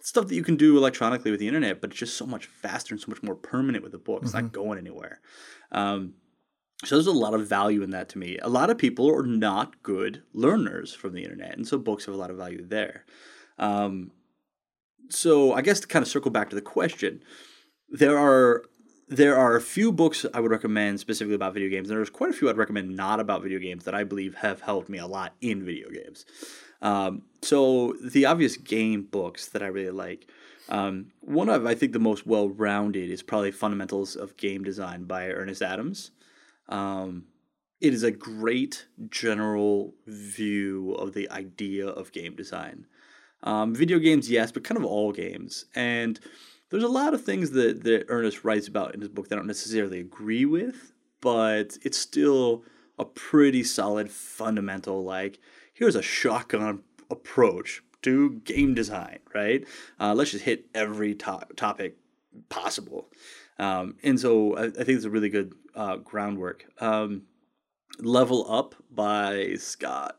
Stuff 0.01 0.29
that 0.29 0.35
you 0.35 0.43
can 0.45 0.57
do 0.57 0.77
electronically 0.77 1.31
with 1.31 1.41
the 1.41 1.49
internet, 1.49 1.81
but 1.81 1.91
it's 1.91 1.99
just 1.99 2.17
so 2.19 2.27
much 2.27 2.47
faster 2.47 2.95
and 2.95 3.01
so 3.01 3.07
much 3.09 3.23
more 3.23 3.35
permanent 3.35 3.83
with 3.83 3.95
a 3.95 3.99
book. 3.99 4.21
It's 4.25 4.35
not 4.35 4.53
going 4.53 4.79
anywhere. 4.79 5.21
Um, 5.73 6.15
so 6.85 6.95
there's 6.97 7.07
a 7.09 7.13
lot 7.13 7.35
of 7.35 7.49
value 7.49 7.83
in 7.83 7.91
that 7.91 8.09
to 8.11 8.19
me. 8.19 8.39
A 8.43 8.49
lot 8.49 8.71
of 8.71 8.79
people 8.79 9.11
are 9.11 9.27
not 9.27 9.83
good 9.83 10.23
learners 10.33 10.93
from 10.95 11.15
the 11.15 11.25
internet, 11.25 11.57
and 11.57 11.67
so 11.67 11.79
books 11.79 12.05
have 12.05 12.15
a 12.15 12.19
lot 12.19 12.31
of 12.31 12.37
value 12.37 12.65
there. 12.65 13.05
Um, 13.59 14.13
so 15.09 15.53
I 15.55 15.63
guess 15.63 15.81
to 15.81 15.87
kind 15.89 16.03
of 16.03 16.09
circle 16.09 16.31
back 16.31 16.51
to 16.51 16.57
the 16.57 16.63
question, 16.63 17.23
there 17.89 18.17
are 18.19 18.65
there 19.09 19.37
are 19.37 19.57
a 19.57 19.61
few 19.61 19.91
books 19.91 20.27
I 20.35 20.41
would 20.41 20.51
recommend 20.51 21.01
specifically 21.01 21.35
about 21.35 21.55
video 21.55 21.71
games, 21.71 21.89
and 21.89 21.97
there's 21.97 22.11
quite 22.11 22.31
a 22.31 22.33
few 22.33 22.49
I'd 22.49 22.57
recommend 22.57 22.95
not 22.95 23.21
about 23.21 23.43
video 23.43 23.59
games 23.59 23.85
that 23.85 23.95
I 23.95 24.05
believe 24.05 24.35
have 24.37 24.61
helped 24.61 24.89
me 24.89 24.99
a 24.99 25.07
lot 25.07 25.35
in 25.41 25.65
video 25.65 25.89
games. 25.89 26.27
Um, 26.83 27.23
so 27.43 27.95
the 28.03 28.27
obvious 28.27 28.57
game 28.57 29.03
books 29.03 29.47
that 29.49 29.63
I 29.63 29.67
really 29.67 29.91
like. 29.91 30.31
Um, 30.69 31.13
one 31.21 31.49
of 31.49 31.65
I 31.67 31.75
think 31.75 31.93
the 31.93 31.99
most 31.99 32.27
well 32.27 32.51
rounded 32.51 33.11
is 33.11 33.23
probably 33.23 33.51
Fundamentals 33.51 34.17
of 34.17 34.37
Game 34.37 34.63
Design 34.63 35.05
by 35.05 35.29
Ernest 35.31 35.63
Adams. 35.63 36.11
Um, 36.69 37.25
it 37.81 37.95
is 37.95 38.03
a 38.03 38.11
great 38.11 38.87
general 39.09 39.95
view 40.07 40.93
of 40.95 41.15
the 41.15 41.31
idea 41.31 41.87
of 41.87 42.13
game 42.13 42.35
design. 42.35 42.87
Um, 43.45 43.75
video 43.75 43.99
games, 43.99 44.29
yes, 44.31 44.53
but 44.53 44.65
kind 44.65 44.77
of 44.77 44.85
all 44.85 45.13
games. 45.13 45.65
And 45.75 46.19
there's 46.71 46.83
a 46.83 46.89
lot 46.89 47.15
of 47.15 47.25
things 47.25 47.51
that, 47.53 47.85
that 47.85 48.07
Ernest 48.09 48.45
writes 48.45 48.69
about 48.69 48.95
in 48.95 49.01
his 49.01 49.09
book 49.09 49.29
that 49.29 49.37
I 49.37 49.39
don't 49.39 49.47
necessarily 49.47 50.01
agree 50.01 50.45
with, 50.45 50.93
but 51.21 51.79
it's 51.83 51.99
still 51.99 52.65
a 52.99 53.05
pretty 53.05 53.63
solid 53.65 54.11
fundamental, 54.11 55.05
like, 55.05 55.39
here's 55.73 55.97
a 55.97 56.03
shotgun 56.03 56.83
approach 57.11 57.83
to 58.03 58.41
game 58.45 58.75
design, 58.75 59.19
right? 59.35 59.67
Uh, 59.99 60.15
let's 60.15 60.33
just 60.33 60.45
hit 60.45 60.67
every 60.75 61.15
to- 61.15 61.47
topic 61.57 61.97
possible. 62.49 63.09
Um, 63.59 63.97
and 64.03 64.21
so 64.21 64.57
I, 64.57 64.65
I 64.65 64.71
think 64.71 64.89
it's 64.91 65.05
a 65.05 65.11
really 65.11 65.31
good 65.31 65.55
uh, 65.75 65.97
groundwork. 65.97 66.67
Um, 66.81 67.23
Level 68.01 68.51
Up 68.53 68.75
by 68.91 69.55
Scott, 69.59 70.19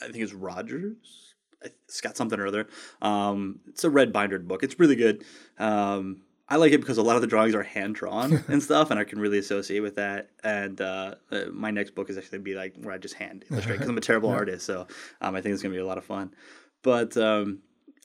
I 0.00 0.06
think 0.06 0.24
it's 0.24 0.32
Rogers. 0.32 1.29
I- 1.64 1.70
Scott 1.88 2.16
something 2.16 2.38
or 2.38 2.46
other. 2.46 2.68
Um, 3.02 3.60
it's 3.68 3.84
a 3.84 3.90
red 3.90 4.12
bindered 4.12 4.48
book. 4.48 4.62
It's 4.62 4.78
really 4.78 4.96
good. 4.96 5.24
Um, 5.58 6.22
I 6.48 6.56
like 6.56 6.72
it 6.72 6.78
because 6.80 6.98
a 6.98 7.02
lot 7.02 7.14
of 7.14 7.22
the 7.22 7.28
drawings 7.28 7.54
are 7.54 7.62
hand 7.62 7.94
drawn 7.94 8.32
and 8.48 8.62
stuff, 8.62 8.90
and 8.90 8.98
I 8.98 9.04
can 9.04 9.20
really 9.20 9.38
associate 9.38 9.80
with 9.80 9.96
that. 9.96 10.30
And 10.42 10.80
uh, 10.80 11.14
uh, 11.30 11.44
my 11.52 11.70
next 11.70 11.94
book 11.94 12.10
is 12.10 12.18
actually 12.18 12.38
gonna 12.38 12.42
be 12.44 12.54
like 12.54 12.74
where 12.80 12.92
I 12.94 12.98
just 12.98 13.14
hand 13.14 13.44
illustrate 13.50 13.74
because 13.74 13.88
I'm 13.88 13.98
a 13.98 14.00
terrible 14.00 14.30
artist. 14.40 14.66
So 14.66 14.86
um, 15.20 15.34
I 15.36 15.40
think 15.40 15.52
it's 15.52 15.62
gonna 15.62 15.74
be 15.74 15.80
a 15.80 15.86
lot 15.86 15.98
of 15.98 16.04
fun. 16.04 16.34
But 16.82 17.16
um, 17.16 17.60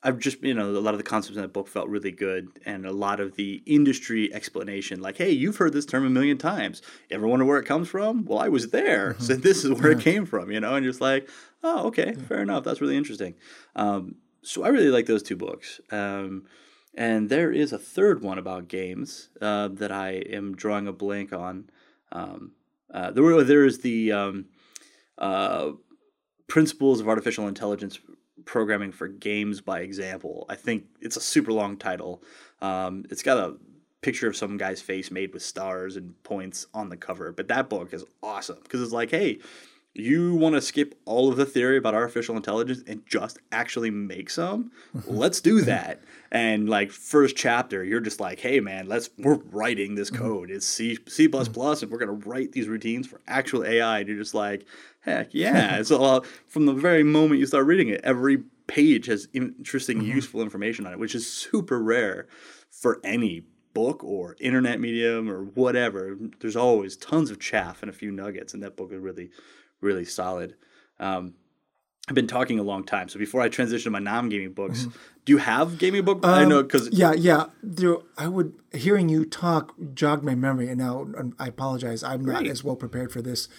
I've 0.05 0.19
just 0.19 0.41
you 0.43 0.53
know 0.53 0.69
a 0.69 0.79
lot 0.79 0.93
of 0.93 0.99
the 0.99 1.03
concepts 1.03 1.35
in 1.35 1.41
that 1.41 1.51
book 1.53 1.67
felt 1.67 1.89
really 1.89 2.11
good, 2.11 2.47
and 2.65 2.85
a 2.85 2.91
lot 2.91 3.19
of 3.19 3.35
the 3.35 3.63
industry 3.65 4.33
explanation, 4.33 5.01
like, 5.01 5.17
hey, 5.17 5.31
you've 5.31 5.57
heard 5.57 5.73
this 5.73 5.85
term 5.85 6.05
a 6.05 6.09
million 6.09 6.37
times. 6.37 6.81
You 7.09 7.15
ever 7.15 7.27
wonder 7.27 7.45
where 7.45 7.59
it 7.59 7.65
comes 7.65 7.89
from? 7.89 8.23
Well, 8.23 8.39
I 8.39 8.49
was 8.49 8.69
there, 8.69 9.15
so 9.19 9.33
this 9.35 9.65
is 9.65 9.81
where 9.81 9.91
it 9.91 10.01
came 10.01 10.25
from. 10.25 10.51
You 10.51 10.59
know, 10.59 10.75
and 10.75 10.85
you're 10.85 10.93
just 10.93 11.01
like, 11.01 11.27
oh, 11.63 11.87
okay, 11.87 12.13
fair 12.13 12.41
enough. 12.41 12.63
That's 12.63 12.81
really 12.81 12.97
interesting. 12.97 13.33
Um, 13.75 14.15
so 14.43 14.63
I 14.63 14.67
really 14.67 14.89
like 14.89 15.07
those 15.07 15.23
two 15.23 15.35
books. 15.35 15.81
Um, 15.91 16.45
and 16.93 17.29
there 17.29 17.51
is 17.51 17.73
a 17.73 17.77
third 17.77 18.21
one 18.21 18.37
about 18.37 18.67
games 18.67 19.29
uh, 19.41 19.67
that 19.69 19.91
I 19.91 20.11
am 20.11 20.55
drawing 20.55 20.87
a 20.87 20.93
blank 20.93 21.33
on. 21.33 21.69
Um, 22.11 22.51
uh, 22.93 23.11
there, 23.11 23.43
there 23.43 23.65
is 23.65 23.79
the 23.79 24.11
um, 24.11 24.45
uh, 25.17 25.71
Principles 26.47 27.01
of 27.01 27.09
Artificial 27.09 27.47
Intelligence 27.47 27.99
Programming 28.45 28.91
for 28.91 29.07
Games 29.07 29.61
by 29.61 29.81
Example. 29.81 30.45
I 30.49 30.55
think 30.55 30.85
it's 31.01 31.17
a 31.17 31.21
super 31.21 31.51
long 31.51 31.77
title. 31.77 32.23
Um, 32.61 33.05
it's 33.09 33.23
got 33.23 33.37
a 33.37 33.55
picture 34.01 34.27
of 34.27 34.37
some 34.37 34.57
guy's 34.57 34.81
face 34.81 35.09
made 35.09 35.33
with 35.33 35.41
stars 35.41 35.95
and 35.95 36.21
points 36.23 36.67
on 36.73 36.89
the 36.89 36.97
cover. 36.97 37.31
But 37.31 37.47
that 37.47 37.69
book 37.69 37.93
is 37.93 38.05
awesome 38.21 38.59
because 38.61 38.81
it's 38.81 38.91
like, 38.91 39.09
hey, 39.09 39.39
you 39.95 40.35
want 40.35 40.55
to 40.55 40.61
skip 40.61 40.93
all 41.05 41.29
of 41.29 41.37
the 41.37 41.45
theory 41.45 41.77
about 41.77 41.95
artificial 41.95 42.35
intelligence 42.35 42.83
and 42.85 43.01
just 43.07 43.39
actually 43.51 43.89
make 43.89 44.29
some? 44.29 44.71
Let's 45.07 45.39
do 45.39 45.61
that. 45.61 46.03
And 46.31 46.67
like 46.69 46.91
first 46.91 47.37
chapter, 47.37 47.83
you're 47.83 48.01
just 48.01 48.19
like, 48.19 48.39
hey 48.39 48.59
man, 48.59 48.87
let's 48.87 49.09
we're 49.17 49.35
writing 49.35 49.95
this 49.95 50.09
code. 50.09 50.51
It's 50.51 50.65
C 50.65 50.97
C 51.07 51.29
plus 51.29 51.47
plus, 51.47 51.81
and 51.81 51.89
we're 51.89 51.97
gonna 51.97 52.11
write 52.11 52.51
these 52.51 52.67
routines 52.67 53.07
for 53.07 53.21
actual 53.25 53.63
AI. 53.63 53.99
And 53.99 54.09
you're 54.09 54.17
just 54.17 54.33
like, 54.33 54.65
heck 55.05 55.29
yeah! 55.31 55.81
so 55.83 56.03
uh, 56.03 56.21
from 56.47 56.65
the 56.65 56.73
very 56.73 57.03
moment 57.03 57.39
you 57.39 57.45
start 57.45 57.65
reading 57.65 57.89
it, 57.89 58.01
every 58.03 58.43
page 58.67 59.07
has 59.07 59.27
interesting, 59.33 60.01
useful 60.01 60.41
information 60.41 60.85
on 60.85 60.93
it, 60.93 60.99
which 60.99 61.15
is 61.15 61.31
super 61.31 61.79
rare 61.79 62.27
for 62.69 62.99
any 63.03 63.45
book 63.73 64.03
or 64.03 64.35
internet 64.39 64.79
medium 64.79 65.29
or 65.29 65.43
whatever. 65.43 66.17
There's 66.39 66.55
always 66.55 66.95
tons 66.95 67.29
of 67.29 67.39
chaff 67.39 67.81
and 67.81 67.89
a 67.89 67.93
few 67.93 68.11
nuggets, 68.11 68.53
and 68.53 68.63
that 68.63 68.75
book 68.75 68.91
is 68.91 68.99
really, 68.99 69.29
really 69.81 70.05
solid. 70.05 70.55
Um, 70.99 71.33
I've 72.07 72.15
been 72.15 72.27
talking 72.27 72.59
a 72.59 72.63
long 72.63 72.83
time, 72.83 73.09
so 73.09 73.17
before 73.17 73.41
I 73.41 73.49
transition 73.49 73.85
to 73.85 73.89
my 73.91 73.99
non-gaming 73.99 74.53
books, 74.53 74.87
do 75.25 75.33
you 75.33 75.39
have 75.39 75.79
gaming 75.79 76.05
book? 76.05 76.19
I 76.23 76.45
know 76.45 76.61
because 76.61 76.89
Yeah, 76.91 77.13
yeah. 77.13 77.45
There, 77.63 77.97
I 78.15 78.27
would 78.27 78.53
hearing 78.71 79.09
you 79.09 79.25
talk 79.25 79.73
jogged 79.95 80.23
my 80.23 80.35
memory, 80.35 80.69
and 80.69 80.77
now 80.77 81.07
um, 81.17 81.35
I 81.39 81.47
apologize. 81.47 82.03
I'm 82.03 82.23
not 82.23 82.45
as 82.45 82.63
well 82.63 82.75
prepared 82.75 83.11
for 83.11 83.23
this 83.23 83.49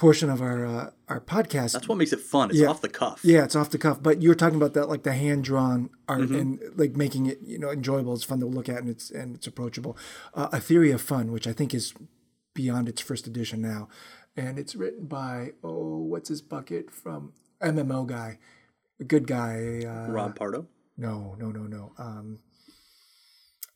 portion 0.00 0.28
of 0.30 0.40
our 0.42 0.64
uh, 0.66 0.90
our 1.08 1.20
podcast. 1.20 1.72
that's 1.74 1.86
what 1.88 1.98
makes 1.98 2.12
it 2.12 2.20
fun. 2.20 2.50
It's 2.50 2.58
Yeah. 2.58 2.68
off 2.68 2.80
the 2.80 2.88
cuff. 2.88 3.20
Yeah, 3.22 3.44
it's 3.44 3.54
off 3.54 3.70
the 3.70 3.78
cuff. 3.78 4.02
But 4.02 4.20
you're 4.22 4.34
talking 4.34 4.56
about 4.56 4.74
that, 4.74 4.88
like 4.88 5.04
the 5.04 5.12
hand 5.12 5.44
drawn 5.44 5.90
art 6.08 6.22
Mm-hmm. 6.22 6.34
and 6.34 6.60
like 6.76 6.96
making 6.96 7.26
it, 7.26 7.38
you 7.44 7.58
know, 7.58 7.70
enjoyable. 7.70 8.14
It's 8.14 8.24
fun 8.24 8.40
to 8.40 8.46
look 8.46 8.68
at 8.68 8.78
and 8.78 8.88
it's 8.88 9.10
and 9.10 9.36
it's 9.36 9.46
approachable. 9.46 9.96
Uh, 10.34 10.48
a 10.52 10.58
theory 10.60 10.90
of 10.90 11.00
fun, 11.00 11.30
which 11.30 11.46
I 11.46 11.52
think 11.52 11.72
is 11.74 11.94
beyond 12.54 12.88
its 12.88 13.00
first 13.00 13.26
edition 13.28 13.60
now, 13.62 13.88
and 14.36 14.58
it's 14.58 14.74
written 14.74 15.06
by 15.06 15.52
oh, 15.62 15.98
what's 15.98 16.28
his 16.30 16.42
bucket 16.42 16.90
from 16.90 17.32
MMO 17.62 18.06
guy, 18.06 18.38
a 19.00 19.04
good 19.04 19.26
guy. 19.26 19.82
Uh, 19.86 20.10
Rob 20.10 20.34
Pardo. 20.34 20.66
no, 20.96 21.36
no, 21.38 21.50
no, 21.52 21.62
no. 21.76 21.92
Um, 21.98 22.38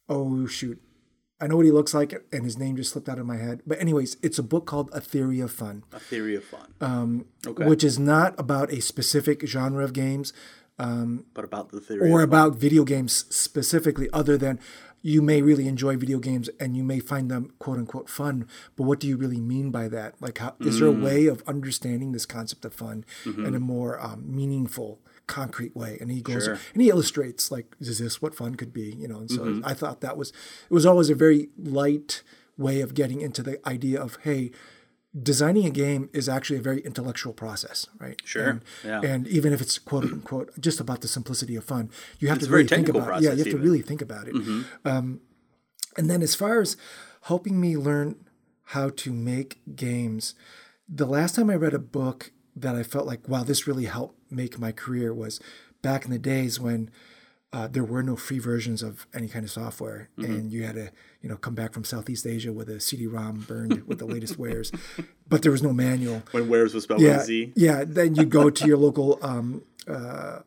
oh 0.08 0.46
shoot, 0.46 0.80
I 1.40 1.46
know 1.48 1.56
what 1.56 1.64
he 1.66 1.72
looks 1.72 1.92
like, 1.92 2.14
and 2.32 2.44
his 2.44 2.56
name 2.56 2.76
just 2.76 2.92
slipped 2.92 3.08
out 3.08 3.18
of 3.18 3.26
my 3.26 3.36
head. 3.36 3.60
But 3.66 3.80
anyways, 3.80 4.16
it's 4.22 4.38
a 4.38 4.42
book 4.42 4.66
called 4.66 4.88
A 4.92 5.00
Theory 5.00 5.40
of 5.40 5.50
Fun 5.52 5.82
A 5.92 5.98
Theory 5.98 6.36
of 6.36 6.44
Fun. 6.44 6.72
Um, 6.80 7.26
okay. 7.46 7.66
which 7.66 7.82
is 7.82 7.98
not 7.98 8.38
about 8.38 8.72
a 8.72 8.80
specific 8.80 9.46
genre 9.46 9.82
of 9.84 9.92
games 9.92 10.32
but 10.76 11.44
about 11.44 11.70
the 11.70 11.80
theory. 11.80 12.10
or 12.10 12.22
about 12.22 12.56
video 12.56 12.84
games 12.84 13.24
specifically, 13.34 14.08
other 14.12 14.36
than 14.36 14.58
you 15.02 15.20
may 15.22 15.42
really 15.42 15.68
enjoy 15.68 15.96
video 15.96 16.18
games 16.18 16.48
and 16.58 16.76
you 16.76 16.82
may 16.82 16.98
find 16.98 17.30
them 17.30 17.52
quote 17.58 17.78
unquote 17.78 18.08
fun. 18.08 18.48
But 18.76 18.84
what 18.84 18.98
do 19.00 19.06
you 19.06 19.16
really 19.16 19.40
mean 19.40 19.70
by 19.70 19.86
that? 19.88 20.14
Like, 20.20 20.38
how, 20.38 20.54
is 20.60 20.78
there 20.80 20.88
a 20.88 20.92
Mm. 20.92 21.02
way 21.04 21.26
of 21.26 21.42
understanding 21.46 22.12
this 22.12 22.26
concept 22.26 22.64
of 22.64 22.72
fun 22.74 23.04
Mm-hmm. 23.24 23.44
in 23.46 23.54
a 23.54 23.60
more 23.60 24.00
um, 24.00 24.24
meaningful, 24.34 24.98
concrete 25.26 25.74
way? 25.76 25.96
And 26.00 26.10
he 26.10 26.20
goes 26.20 26.44
Sure. 26.44 26.58
and 26.72 26.82
he 26.82 26.88
illustrates 26.90 27.50
like, 27.50 27.74
is 27.80 27.98
this 27.98 28.20
what 28.22 28.34
fun 28.34 28.54
could 28.56 28.72
be? 28.72 28.94
You 28.98 29.08
know, 29.08 29.18
and 29.18 29.30
so 29.30 29.40
Mm-hmm. 29.44 29.66
I 29.66 29.74
thought 29.74 30.00
that 30.00 30.16
was 30.16 30.30
it 30.70 30.74
was 30.74 30.86
always 30.86 31.10
a 31.10 31.14
very 31.14 31.48
light 31.56 32.22
way 32.56 32.80
of 32.80 32.94
getting 32.94 33.20
into 33.20 33.42
the 33.42 33.58
idea 33.68 34.00
of 34.00 34.16
hey 34.22 34.50
designing 35.22 35.64
a 35.64 35.70
game 35.70 36.10
is 36.12 36.28
actually 36.28 36.58
a 36.58 36.62
very 36.62 36.80
intellectual 36.80 37.32
process, 37.32 37.86
right? 38.00 38.20
Sure, 38.24 38.48
And, 38.48 38.60
yeah. 38.84 39.00
and 39.00 39.28
even 39.28 39.52
if 39.52 39.60
it's 39.60 39.78
quote 39.78 40.04
unquote 40.04 40.50
just 40.60 40.80
about 40.80 41.02
the 41.02 41.08
simplicity 41.08 41.54
of 41.54 41.62
fun, 41.64 41.88
you 42.18 42.26
have 42.28 42.38
It's 42.38 42.46
to 42.46 42.52
really 42.52 42.66
think 42.66 42.86
technical 42.86 43.08
it. 43.14 43.22
Yeah, 43.22 43.30
you 43.30 43.36
have 43.36 43.36
to 43.36 43.40
even. 43.50 43.52
Mm-hmm. 43.58 43.64
really 43.64 43.82
think 43.82 44.02
about 44.02 44.26
it. 44.26 44.34
Um, 44.84 45.20
and 45.96 46.10
then 46.10 46.20
as 46.20 46.34
far 46.34 46.60
as 46.60 46.76
helping 47.22 47.60
me 47.60 47.76
learn 47.76 48.16
how 48.68 48.88
to 48.90 49.12
make 49.12 49.60
games, 49.76 50.34
the 50.88 51.06
last 51.06 51.36
time 51.36 51.48
I 51.48 51.54
read 51.54 51.74
a 51.74 51.78
book 51.78 52.32
that 52.56 52.74
I 52.74 52.82
felt 52.82 53.06
like, 53.06 53.28
wow, 53.28 53.44
this 53.44 53.68
really 53.68 53.84
helped 53.84 54.18
make 54.34 54.58
my 54.58 54.72
career 54.72 55.12
was 55.14 55.40
back 55.82 56.04
in 56.04 56.10
the 56.10 56.18
days 56.18 56.58
when 56.60 56.90
uh, 57.52 57.68
there 57.68 57.84
were 57.84 58.02
no 58.02 58.16
free 58.16 58.40
versions 58.40 58.82
of 58.82 59.06
any 59.14 59.28
kind 59.28 59.44
of 59.44 59.50
software, 59.50 60.08
Mm-hmm. 60.18 60.32
and 60.32 60.52
you 60.52 60.64
had 60.64 60.74
to, 60.74 60.90
you 61.22 61.28
know, 61.28 61.36
come 61.36 61.54
back 61.54 61.72
from 61.72 61.84
Southeast 61.84 62.26
Asia 62.26 62.52
with 62.52 62.68
a 62.68 62.80
CD-ROM 62.80 63.40
burned 63.46 63.86
with 63.86 63.98
the 64.00 64.06
latest 64.06 64.36
wares, 64.44 64.72
but 65.28 65.42
there 65.42 65.52
was 65.52 65.62
no 65.62 65.72
manual. 65.72 66.22
When 66.32 66.48
wares 66.48 66.74
was 66.74 66.82
spelled 66.84 67.00
Yeah, 67.00 67.12
with 67.18 67.22
a 67.22 67.24
Z. 67.26 67.52
yeah. 67.54 67.84
Then 67.86 68.16
you 68.16 68.24
go 68.24 68.50
to 68.50 68.66
your 68.66 68.76
local, 68.76 69.18
um, 69.22 69.62
uh, 69.86 70.40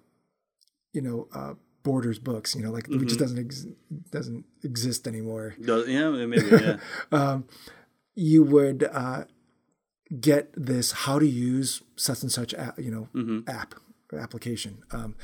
you 0.94 1.02
know, 1.02 1.28
uh, 1.34 1.54
Borders 1.84 2.20
books. 2.20 2.54
You 2.56 2.64
know, 2.64 2.72
like 2.72 2.88
Mm-hmm. 2.90 3.04
it 3.04 3.08
just 3.08 3.20
doesn't 3.22 3.40
ex- 3.40 3.66
doesn't 4.12 4.44
exist 4.64 5.08
anymore. 5.08 5.56
Does- 5.64 5.88
yeah, 5.88 6.10
maybe. 6.10 6.46
Yeah. 7.12 7.40
You 8.20 8.44
would 8.44 8.84
uh, 8.84 9.26
get 10.22 10.52
this 10.56 10.92
how 10.92 11.20
to 11.20 11.28
use 11.28 11.82
such 11.96 12.22
and 12.24 12.32
such, 12.32 12.54
app, 12.54 12.80
you 12.80 12.92
know, 12.92 13.10
Mm-hmm. 13.14 13.50
app 13.50 13.76
application. 14.14 14.84
Um, 14.92 15.16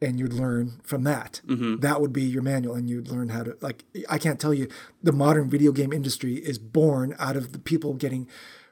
and 0.00 0.18
you'd 0.18 0.32
learn 0.34 0.80
from 0.82 1.04
that. 1.04 1.40
Mm-hmm. 1.46 1.80
That 1.80 2.00
would 2.00 2.12
be 2.12 2.22
your 2.22 2.42
manual, 2.42 2.74
and 2.74 2.90
you'd 2.90 3.08
learn 3.08 3.30
how 3.30 3.42
to 3.44 3.56
like. 3.60 3.84
I 4.08 4.18
can't 4.18 4.38
tell 4.38 4.52
you, 4.52 4.68
the 5.02 5.12
modern 5.12 5.48
video 5.48 5.72
game 5.72 5.92
industry 5.92 6.34
is 6.34 6.58
born 6.58 7.14
out 7.18 7.36
of 7.36 7.52
the 7.52 7.58
people 7.58 7.94
getting 7.94 8.28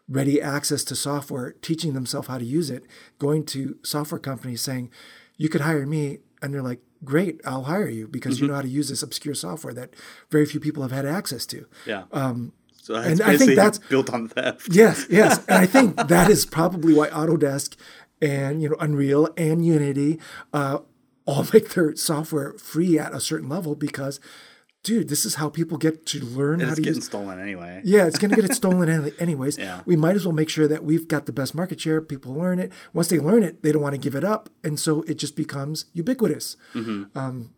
ready 0.09 0.43
access 0.43 0.84
to 0.84 0.95
software, 0.97 1.53
teaching 1.62 1.95
themselves 1.95 2.28
how 2.28 2.36
to 2.38 2.45
use 2.45 2.68
it, 2.70 2.84
going 3.18 3.45
to 3.47 3.78
software 3.82 4.18
companies 4.18 4.61
saying, 4.61 4.90
"You 5.38 5.49
could 5.49 5.62
hire 5.62 5.86
me," 5.86 6.18
and 6.43 6.53
they're 6.53 6.61
like, 6.61 6.80
"Great, 7.03 7.40
I'll 7.47 7.64
hire 7.64 7.88
you 7.88 8.09
because 8.09 8.34
Mm-hmm. 8.34 8.45
you 8.45 8.49
know 8.49 8.57
how 8.57 8.62
to 8.62 8.68
use 8.68 8.88
this 8.90 9.03
obscure 9.03 9.34
software 9.34 9.72
that 9.74 9.95
very 10.30 10.45
few 10.45 10.61
people 10.61 10.82
have 10.82 10.93
had 10.93 11.07
access 11.07 11.47
to." 11.47 11.66
Yeah. 11.86 12.05
Um, 12.12 12.53
so 12.83 12.95
and 12.97 13.20
I 13.22 13.37
think 13.37 13.55
that's- 13.57 13.78
built 13.78 14.09
on 14.12 14.28
theft. 14.28 14.68
Yes, 14.70 15.07
yes. 15.09 15.39
And 15.49 15.59
I 15.59 15.66
think 15.66 15.97
that 16.14 16.28
is 16.30 16.45
probably 16.45 16.93
why 16.93 17.09
Autodesk 17.11 17.76
and 18.20 18.61
you 18.62 18.68
know 18.68 18.76
Unreal 18.80 19.28
and 19.37 19.64
Unity 19.64 20.18
uh, 20.53 20.78
all 21.24 21.47
make 21.55 21.70
their 21.74 21.95
software 21.97 22.53
free 22.59 22.99
at 22.99 23.12
a 23.14 23.20
certain 23.20 23.49
level 23.49 23.74
because, 23.76 24.18
dude, 24.83 25.09
this 25.09 25.24
is 25.24 25.37
how 25.37 25.49
people 25.49 25.78
get 25.78 26.05
to 26.07 26.18
learn 26.24 26.55
And 26.55 26.62
how 26.62 26.68
it's 26.70 26.76
to 26.76 26.83
getting 26.83 26.97
use. 26.97 27.07
stolen 27.07 27.39
anyway. 27.41 27.80
Yeah, 27.85 28.07
it's 28.09 28.18
going 28.18 28.30
to 28.30 28.37
get 28.41 28.45
it 28.51 28.55
stolen 28.62 28.89
any- 28.89 29.12
anyways. 29.20 29.57
Yeah. 29.59 29.83
We 29.87 29.95
might 29.95 30.16
as 30.16 30.24
well 30.26 30.35
make 30.35 30.49
sure 30.49 30.66
that 30.66 30.83
we've 30.83 31.07
got 31.07 31.26
the 31.26 31.33
best 31.33 31.55
market 31.55 31.80
share. 31.80 32.01
People 32.03 32.35
learn 32.35 32.59
it. 32.59 32.72
Once 32.93 33.07
they 33.09 33.20
learn 33.20 33.45
it, 33.45 33.62
they 33.62 33.70
don't 33.70 33.83
want 33.83 33.95
to 33.95 34.01
give 34.01 34.16
it 34.16 34.24
up, 34.24 34.51
and 34.64 34.78
so 34.80 35.03
it 35.03 35.14
just 35.18 35.37
becomes 35.37 35.85
ubiquitous. 35.95 36.57
Um, 36.74 37.51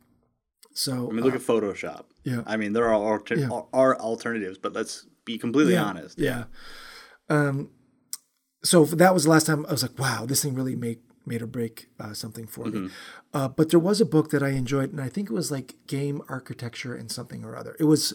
so 0.77 0.93
Mm-hmm. 0.93 1.09
I 1.11 1.13
mean, 1.15 1.25
look 1.25 1.35
at 1.35 1.41
Photoshop. 1.41 2.05
yeah. 2.25 2.43
I 2.47 2.57
mean, 2.57 2.73
there 2.75 2.85
are 2.89 2.95
alter- 2.95 3.37
Yeah. 3.37 3.61
are 3.73 3.97
alternatives, 3.99 4.59
but 4.59 4.73
let's 4.75 5.07
be 5.25 5.39
completely 5.39 5.75
yeah, 5.75 5.85
honest. 5.85 6.19
Yeah. 6.19 6.45
Um, 7.29 7.71
so 8.63 8.85
that 8.85 9.13
was 9.15 9.25
the 9.25 9.31
last 9.31 9.47
time 9.47 9.67
I 9.67 9.73
was 9.73 9.83
like, 9.83 9.99
wow, 9.99 10.25
this 10.27 10.43
thing 10.43 10.55
really 10.55 10.77
made 10.77 11.01
made 11.27 11.43
or 11.43 11.47
break 11.47 11.89
uh, 11.99 12.13
something 12.13 12.47
for 12.47 12.67
me. 12.67 12.91
Uh, 13.33 13.49
but 13.49 13.71
there 13.71 13.81
was 13.81 14.01
a 14.01 14.05
book 14.05 14.31
that 14.31 14.43
I 14.43 14.51
enjoyed, 14.51 14.91
and 14.91 15.01
I 15.01 15.09
think 15.09 15.31
it 15.31 15.33
was 15.33 15.51
like 15.51 15.75
game 15.87 16.23
architecture 16.29 16.95
and 16.95 17.11
something 17.11 17.45
or 17.45 17.57
other. 17.57 17.77
It 17.81 17.85
was 17.85 18.13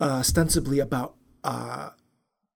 uh, 0.00 0.04
ostensibly 0.04 0.78
about 0.78 1.16
uh, 1.42 1.90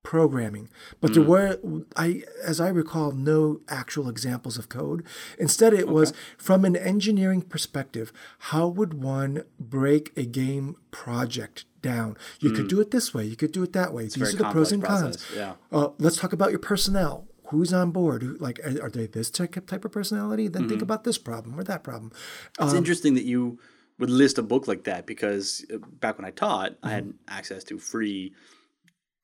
programming, 0.03 0.68
but 1.01 1.14
there 1.14 1.22
were, 1.22 1.59
I 1.97 2.22
as 2.43 2.61
I 2.61 2.68
recall, 2.68 3.12
no 3.12 3.61
actual 3.68 4.09
examples 4.09 4.59
of 4.59 4.68
code. 4.68 5.05
Instead, 5.38 5.74
it 5.74 5.88
was 5.88 6.12
from 6.38 6.64
an 6.64 6.76
engineering 6.76 7.43
perspective. 7.43 8.12
How 8.38 8.68
would 8.68 8.95
one 8.95 9.43
break 9.59 10.16
a 10.16 10.24
game 10.24 10.76
project 10.91 11.64
down? 11.83 12.16
You 12.41 12.51
could 12.51 12.62
hmm. 12.62 12.68
do 12.68 12.81
it 12.81 12.91
this 12.91 13.12
way. 13.14 13.24
You 13.24 13.37
could 13.37 13.53
do 13.53 13.62
it 13.62 13.72
that 13.72 13.93
way. 13.93 14.05
These 14.05 14.35
are 14.35 14.37
the 14.37 14.51
pros 14.51 14.72
and 14.72 14.83
cons. 14.83 15.16
process, 15.16 15.37
yeah. 15.37 15.55
Uh, 15.72 15.89
let's 15.99 16.16
talk 16.16 16.33
about 16.33 16.51
your 16.51 16.59
personnel. 16.59 17.26
Who's 17.49 17.72
on 17.72 17.91
board? 17.91 18.22
Who, 18.22 18.37
like, 18.39 18.61
are, 18.61 18.85
are 18.85 18.91
they 18.91 19.07
this 19.07 19.31
type 19.31 19.57
of 19.57 19.93
personality? 19.93 20.47
Then 20.47 20.62
think 20.62 20.74
mm-hmm. 20.74 20.85
about 20.85 21.05
this 21.05 21.18
problem 21.18 21.59
or 21.59 21.64
that 21.64 21.83
problem. 21.83 22.12
It's 22.61 22.72
um, 22.72 22.76
interesting 22.76 23.14
that 23.14 23.24
you 23.24 23.59
would 23.99 24.11
list 24.11 24.39
a 24.39 24.43
book 24.43 24.66
like 24.66 24.85
that 24.85 25.07
because 25.07 25.64
uh, 25.72 25.78
back 25.78 26.16
when 26.16 26.24
I 26.24 26.31
taught, 26.31 26.76
I 26.83 26.91
had 26.91 27.05
mm-hmm. 27.05 27.16
access 27.28 27.64
to 27.64 27.78
free 27.78 28.35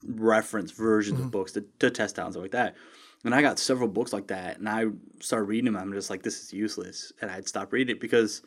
reference 0.05 0.71
versions 0.71 1.19
of 1.19 1.27
mm-hmm. 1.27 1.31
books 1.31 1.53
to, 1.53 1.65
to 1.79 1.91
test 1.91 2.19
out 2.19 2.27
and 2.27 2.35
stuff 2.35 2.43
like 2.43 2.51
that. 2.53 2.77
And 3.25 3.35
I 3.35 3.43
got 3.43 3.59
several 3.59 3.89
books 3.89 4.13
like 4.13 4.29
that, 4.29 4.59
and 4.59 4.69
I 4.69 4.85
started 5.21 5.47
reading 5.47 5.73
them. 5.73 5.77
I'm 5.77 5.93
just 5.93 6.11
like, 6.11 6.23
this 6.23 6.41
is 6.41 6.53
useless, 6.53 7.13
and 7.21 7.31
I'd 7.31 7.49
stop 7.49 7.73
reading 7.73 7.97
it 7.97 8.01
because, 8.01 8.43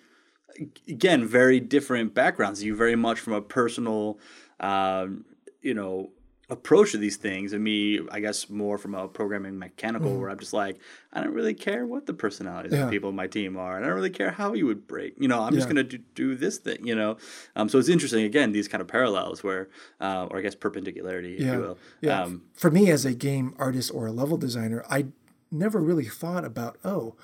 again, 0.88 1.26
very 1.26 1.60
different 1.60 2.14
backgrounds. 2.14 2.64
You 2.64 2.76
very 2.76 2.96
much 2.96 3.20
from 3.20 3.34
a 3.34 3.42
personal, 3.42 4.20
um, 4.60 5.26
you 5.62 5.74
know, 5.74 6.12
approach 6.52 6.94
to 6.94 6.98
these 6.98 7.16
things, 7.16 7.54
and 7.54 7.64
me, 7.64 8.00
I 8.12 8.20
guess, 8.20 8.50
more 8.50 8.80
from 8.80 8.96
a 8.96 9.08
programming 9.08 9.60
mechanical, 9.60 10.18
where 10.20 10.32
I'm 10.32 10.40
just 10.40 10.52
like, 10.52 10.80
I 11.14 11.22
don't 11.22 11.34
really 11.36 11.54
care 11.54 11.86
what 11.86 12.08
the 12.08 12.14
personalities 12.16 12.74
Yeah. 12.74 12.86
of 12.86 12.90
people 12.90 13.10
in 13.12 13.16
my 13.16 13.28
team 13.28 13.56
are, 13.56 13.76
and 13.76 13.86
I 13.86 13.88
don't 13.90 13.96
really 13.96 14.10
care 14.10 14.32
how 14.32 14.54
you 14.54 14.66
would 14.66 14.88
break. 14.88 15.14
You 15.20 15.28
know, 15.28 15.42
I'm 15.44 15.54
just 15.54 15.68
gonna 15.68 15.84
do, 15.84 16.00
do 16.16 16.34
this 16.34 16.58
thing. 16.58 16.88
You 16.88 16.96
know, 16.96 17.18
um, 17.56 17.70
so 17.70 17.78
it's 17.78 17.88
interesting 17.88 18.26
again 18.26 18.52
these 18.52 18.68
kind 18.68 18.82
of 18.82 18.88
parallels 18.88 19.44
where, 19.44 19.70
uh, 20.02 20.28
or 20.32 20.40
I 20.40 20.42
guess 20.42 20.56
perpendicularity, 20.56 21.36
if 21.36 21.42
Yeah. 21.42 21.54
you 21.54 21.60
will. 21.60 21.78
Yeah. 22.02 22.24
Um, 22.24 22.42
For 22.54 22.72
me, 22.72 22.90
as 22.90 23.06
a 23.06 23.14
game 23.14 23.54
artist 23.60 23.92
or 23.94 24.08
a 24.08 24.12
level 24.12 24.38
designer, 24.38 24.84
I 24.90 25.06
never 25.52 25.80
really 25.80 26.06
thought 26.06 26.46
about, 26.46 26.78
oh, 26.84 27.16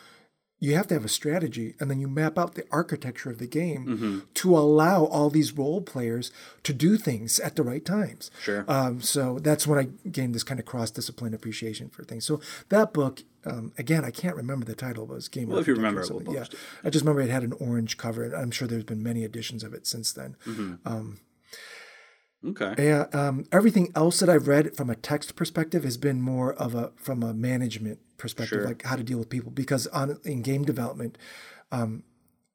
you 0.60 0.74
have 0.76 0.88
to 0.88 0.94
have 0.94 1.04
a 1.06 1.10
strategy 1.10 1.76
and 1.80 1.92
then 1.92 2.00
you 2.00 2.08
map 2.08 2.38
out 2.38 2.56
the 2.56 2.64
architecture 2.72 3.30
of 3.30 3.38
the 3.40 3.48
game 3.48 3.86
Mm-hmm. 3.86 4.20
to 4.36 4.58
allow 4.58 5.04
all 5.06 5.30
these 5.30 5.52
role 5.52 5.82
players 5.82 6.32
to 6.64 6.74
do 6.74 6.98
things 6.98 7.40
at 7.42 7.56
the 7.56 7.64
right 7.64 7.84
times. 7.86 8.32
Sure. 8.42 8.64
Um, 8.68 9.02
so 9.02 9.38
that's 9.40 9.68
when 9.68 9.78
I 9.80 10.10
gained 10.10 10.34
this 10.34 10.44
kind 10.44 10.60
of 10.60 10.66
cross 10.66 10.92
discipline 10.92 11.34
appreciation 11.34 11.90
for 11.90 12.04
things. 12.04 12.26
So 12.26 12.40
that 12.70 12.94
book, 12.94 13.24
um, 13.46 13.74
again, 13.78 14.06
I 14.06 14.12
can't 14.12 14.36
remember 14.36 14.66
the 14.66 14.76
title, 14.76 15.06
but 15.06 15.14
it 15.14 15.16
was 15.18 15.28
Game 15.28 15.50
Well, 15.50 15.60
if 15.60 15.68
you 15.68 15.76
remember 15.76 16.04
we'll 16.10 16.34
yeah. 16.34 16.44
it. 16.44 16.56
I 16.84 16.90
just 16.90 17.04
remember 17.04 17.22
it 17.22 17.30
had 17.30 17.44
an 17.44 17.54
orange 17.60 17.98
cover. 17.98 18.24
and 18.24 18.34
I'm 18.34 18.50
sure 18.52 18.68
there's 18.68 18.84
been 18.86 19.04
many 19.04 19.24
editions 19.26 19.64
of 19.64 19.74
it 19.74 19.86
since 19.86 20.14
then. 20.14 20.38
okay. 22.48 22.76
Yeah, 22.78 23.06
um, 23.14 23.46
everything 23.52 23.92
else 23.96 24.20
that 24.20 24.30
I've 24.30 24.48
read 24.48 24.76
from 24.76 24.90
a 24.90 24.96
text 24.96 25.36
perspective 25.36 25.84
has 25.84 25.98
been 25.98 26.22
more 26.22 26.54
of 26.54 26.76
a 26.76 26.92
from 26.96 27.24
a 27.24 27.34
management 27.34 28.00
perspective, 28.18 28.60
Sure. 28.60 28.66
like 28.68 28.84
how 28.84 28.96
to 28.96 29.04
deal 29.04 29.18
with 29.20 29.30
people. 29.30 29.52
Because 29.52 29.88
on 29.88 30.20
in 30.24 30.42
game 30.42 30.64
development, 30.64 31.18
um, 31.72 32.04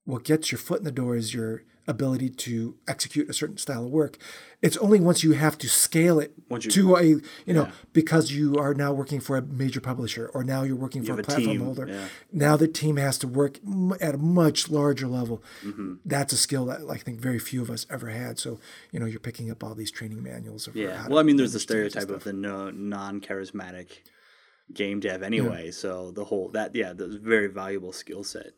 what 0.04 0.24
gets 0.24 0.50
your 0.50 0.58
foot 0.58 0.78
in 0.78 0.84
the 0.84 0.90
door 0.92 1.14
is 1.16 1.34
your 1.34 1.62
ability 1.88 2.28
to 2.28 2.76
execute 2.86 3.28
a 3.28 3.32
certain 3.32 3.56
style 3.56 3.84
of 3.84 3.90
work. 3.90 4.16
It's 4.62 4.76
only 4.76 5.00
once 5.00 5.24
you 5.24 5.32
have 5.32 5.58
to 5.58 5.68
scale 5.68 6.20
it 6.20 6.32
you- 6.50 6.58
to 6.58 6.96
a 6.96 7.02
you 7.04 7.22
know 7.46 7.68
because 7.92 8.30
you 8.30 8.54
are 8.56 8.74
now 8.74 8.92
working 8.92 9.18
for 9.18 9.36
a 9.36 9.42
major 9.42 9.80
publisher 9.80 10.30
or 10.32 10.44
now 10.44 10.62
you're 10.62 10.76
working 10.76 11.02
for 11.02 11.12
have 11.12 11.18
a 11.18 11.22
platform 11.24 11.46
team, 11.56 11.60
holder. 11.64 11.86
yeah. 11.88 12.08
Now 12.30 12.56
the 12.56 12.68
team 12.68 12.96
has 12.96 13.18
to 13.18 13.26
work 13.28 13.58
m- 13.66 13.94
at 14.00 14.14
a 14.14 14.18
much 14.18 14.68
larger 14.70 15.08
level. 15.08 15.42
Mm-hmm. 15.64 15.94
That's 16.04 16.32
a 16.32 16.36
skill 16.36 16.66
that 16.66 16.80
I 16.88 16.96
think 16.98 17.18
very 17.18 17.40
few 17.40 17.60
of 17.60 17.70
us 17.70 17.86
ever 17.90 18.08
had. 18.08 18.38
So 18.38 18.60
you 18.92 19.00
know 19.00 19.06
you're 19.06 19.18
picking 19.18 19.50
up 19.50 19.64
all 19.64 19.74
these 19.74 19.90
training 19.90 20.22
manuals. 20.22 20.68
Yeah. 20.74 21.08
Well, 21.08 21.18
I 21.18 21.24
mean, 21.24 21.36
there's 21.38 21.54
the 21.54 21.58
manage 21.58 21.66
teams 21.66 21.94
and 21.96 22.02
stereotype 22.02 22.16
of 22.16 22.24
the 22.24 22.32
no, 22.34 22.70
non-charismatic 22.70 23.88
game 24.74 25.00
dev 25.00 25.22
anyway. 25.22 25.70
So 25.70 26.10
the 26.10 26.24
whole 26.24 26.48
that 26.50 26.74
yeah, 26.74 26.92
that's 26.92 27.14
a 27.14 27.18
very 27.18 27.48
valuable 27.48 27.92
skill 27.92 28.24
set. 28.24 28.52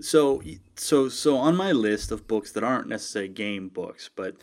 So 0.00 0.42
so 0.76 1.08
so 1.08 1.36
on 1.36 1.56
my 1.56 1.72
list 1.72 2.10
of 2.10 2.26
books 2.26 2.52
that 2.52 2.64
aren't 2.64 2.88
necessarily 2.88 3.28
game 3.28 3.68
books, 3.68 4.10
but 4.14 4.36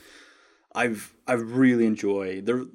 I've 0.74 1.14
I've 1.28 1.56
really 1.56 1.86
enjoyed 1.86 2.46
there. 2.46 2.66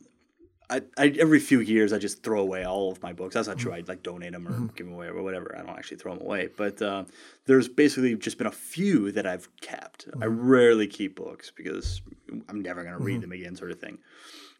I, 0.70 0.82
I 0.98 1.08
every 1.18 1.40
few 1.40 1.60
years 1.60 1.92
I 1.94 1.98
just 1.98 2.22
throw 2.22 2.40
away 2.40 2.64
all 2.64 2.92
of 2.92 3.02
my 3.02 3.12
books. 3.14 3.34
That's 3.34 3.48
not 3.48 3.58
true. 3.58 3.72
Mm-hmm. 3.72 3.88
I 3.88 3.92
like 3.92 4.02
donate 4.02 4.32
them 4.32 4.46
or 4.46 4.52
mm-hmm. 4.52 4.66
give 4.76 4.86
them 4.86 4.94
away 4.94 5.06
or 5.06 5.22
whatever. 5.22 5.56
I 5.56 5.62
don't 5.62 5.76
actually 5.76 5.96
throw 5.96 6.14
them 6.14 6.22
away. 6.22 6.50
But 6.54 6.80
uh, 6.82 7.04
there's 7.46 7.68
basically 7.68 8.14
just 8.16 8.36
been 8.36 8.46
a 8.46 8.52
few 8.52 9.10
that 9.12 9.26
I've 9.26 9.48
kept. 9.62 10.08
I 10.08 10.26
mm-hmm. 10.26 10.46
rarely 10.46 10.86
keep 10.86 11.16
books 11.16 11.50
because 11.50 12.02
I'm 12.48 12.60
never 12.60 12.82
going 12.82 12.96
to 12.96 13.02
read 13.02 13.22
them 13.22 13.32
again, 13.32 13.56
sort 13.56 13.70
of 13.70 13.80
thing. 13.80 13.98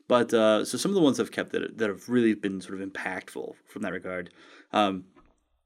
But 0.09 0.32
uh, 0.32 0.64
so 0.64 0.78
some 0.78 0.90
of 0.90 0.94
the 0.94 1.02
ones 1.02 1.20
I've 1.20 1.32
kept 1.32 1.52
that 1.52 1.78
that 1.78 1.88
have 1.88 2.09
really 2.09 2.34
been 2.34 2.61
sort 2.61 2.80
of 2.80 2.88
impactful 2.88 3.54
from 3.66 3.82
that 3.82 3.92
regard. 3.92 4.30
Um, 4.72 5.04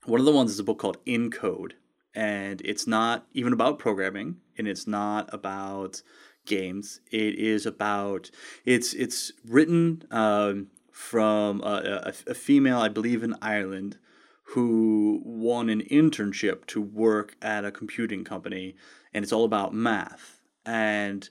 one 0.04 0.18
of 0.18 0.26
the 0.26 0.32
ones 0.32 0.50
is 0.50 0.58
a 0.58 0.64
book 0.64 0.78
called 0.78 0.98
In 1.06 1.30
Code, 1.30 1.74
and 2.14 2.60
it's 2.64 2.86
not 2.86 3.26
even 3.32 3.52
about 3.52 3.78
programming, 3.78 4.38
and 4.58 4.66
it's 4.66 4.86
not 4.86 5.32
about 5.32 6.02
games. 6.44 7.00
It 7.12 7.36
is 7.36 7.66
about 7.66 8.30
it's 8.64 8.92
it's 8.94 9.32
written 9.46 10.02
um, 10.10 10.68
from 10.90 11.60
a, 11.62 12.12
a, 12.26 12.30
a 12.30 12.34
female, 12.34 12.78
I 12.78 12.88
believe, 12.88 13.22
in 13.22 13.36
Ireland, 13.40 13.98
who 14.42 15.22
won 15.24 15.68
an 15.68 15.82
internship 15.82 16.66
to 16.66 16.80
work 16.80 17.36
at 17.40 17.64
a 17.64 17.70
computing 17.70 18.24
company, 18.24 18.74
and 19.14 19.22
it's 19.22 19.32
all 19.32 19.44
about 19.44 19.72
math 19.72 20.40
and 20.64 21.28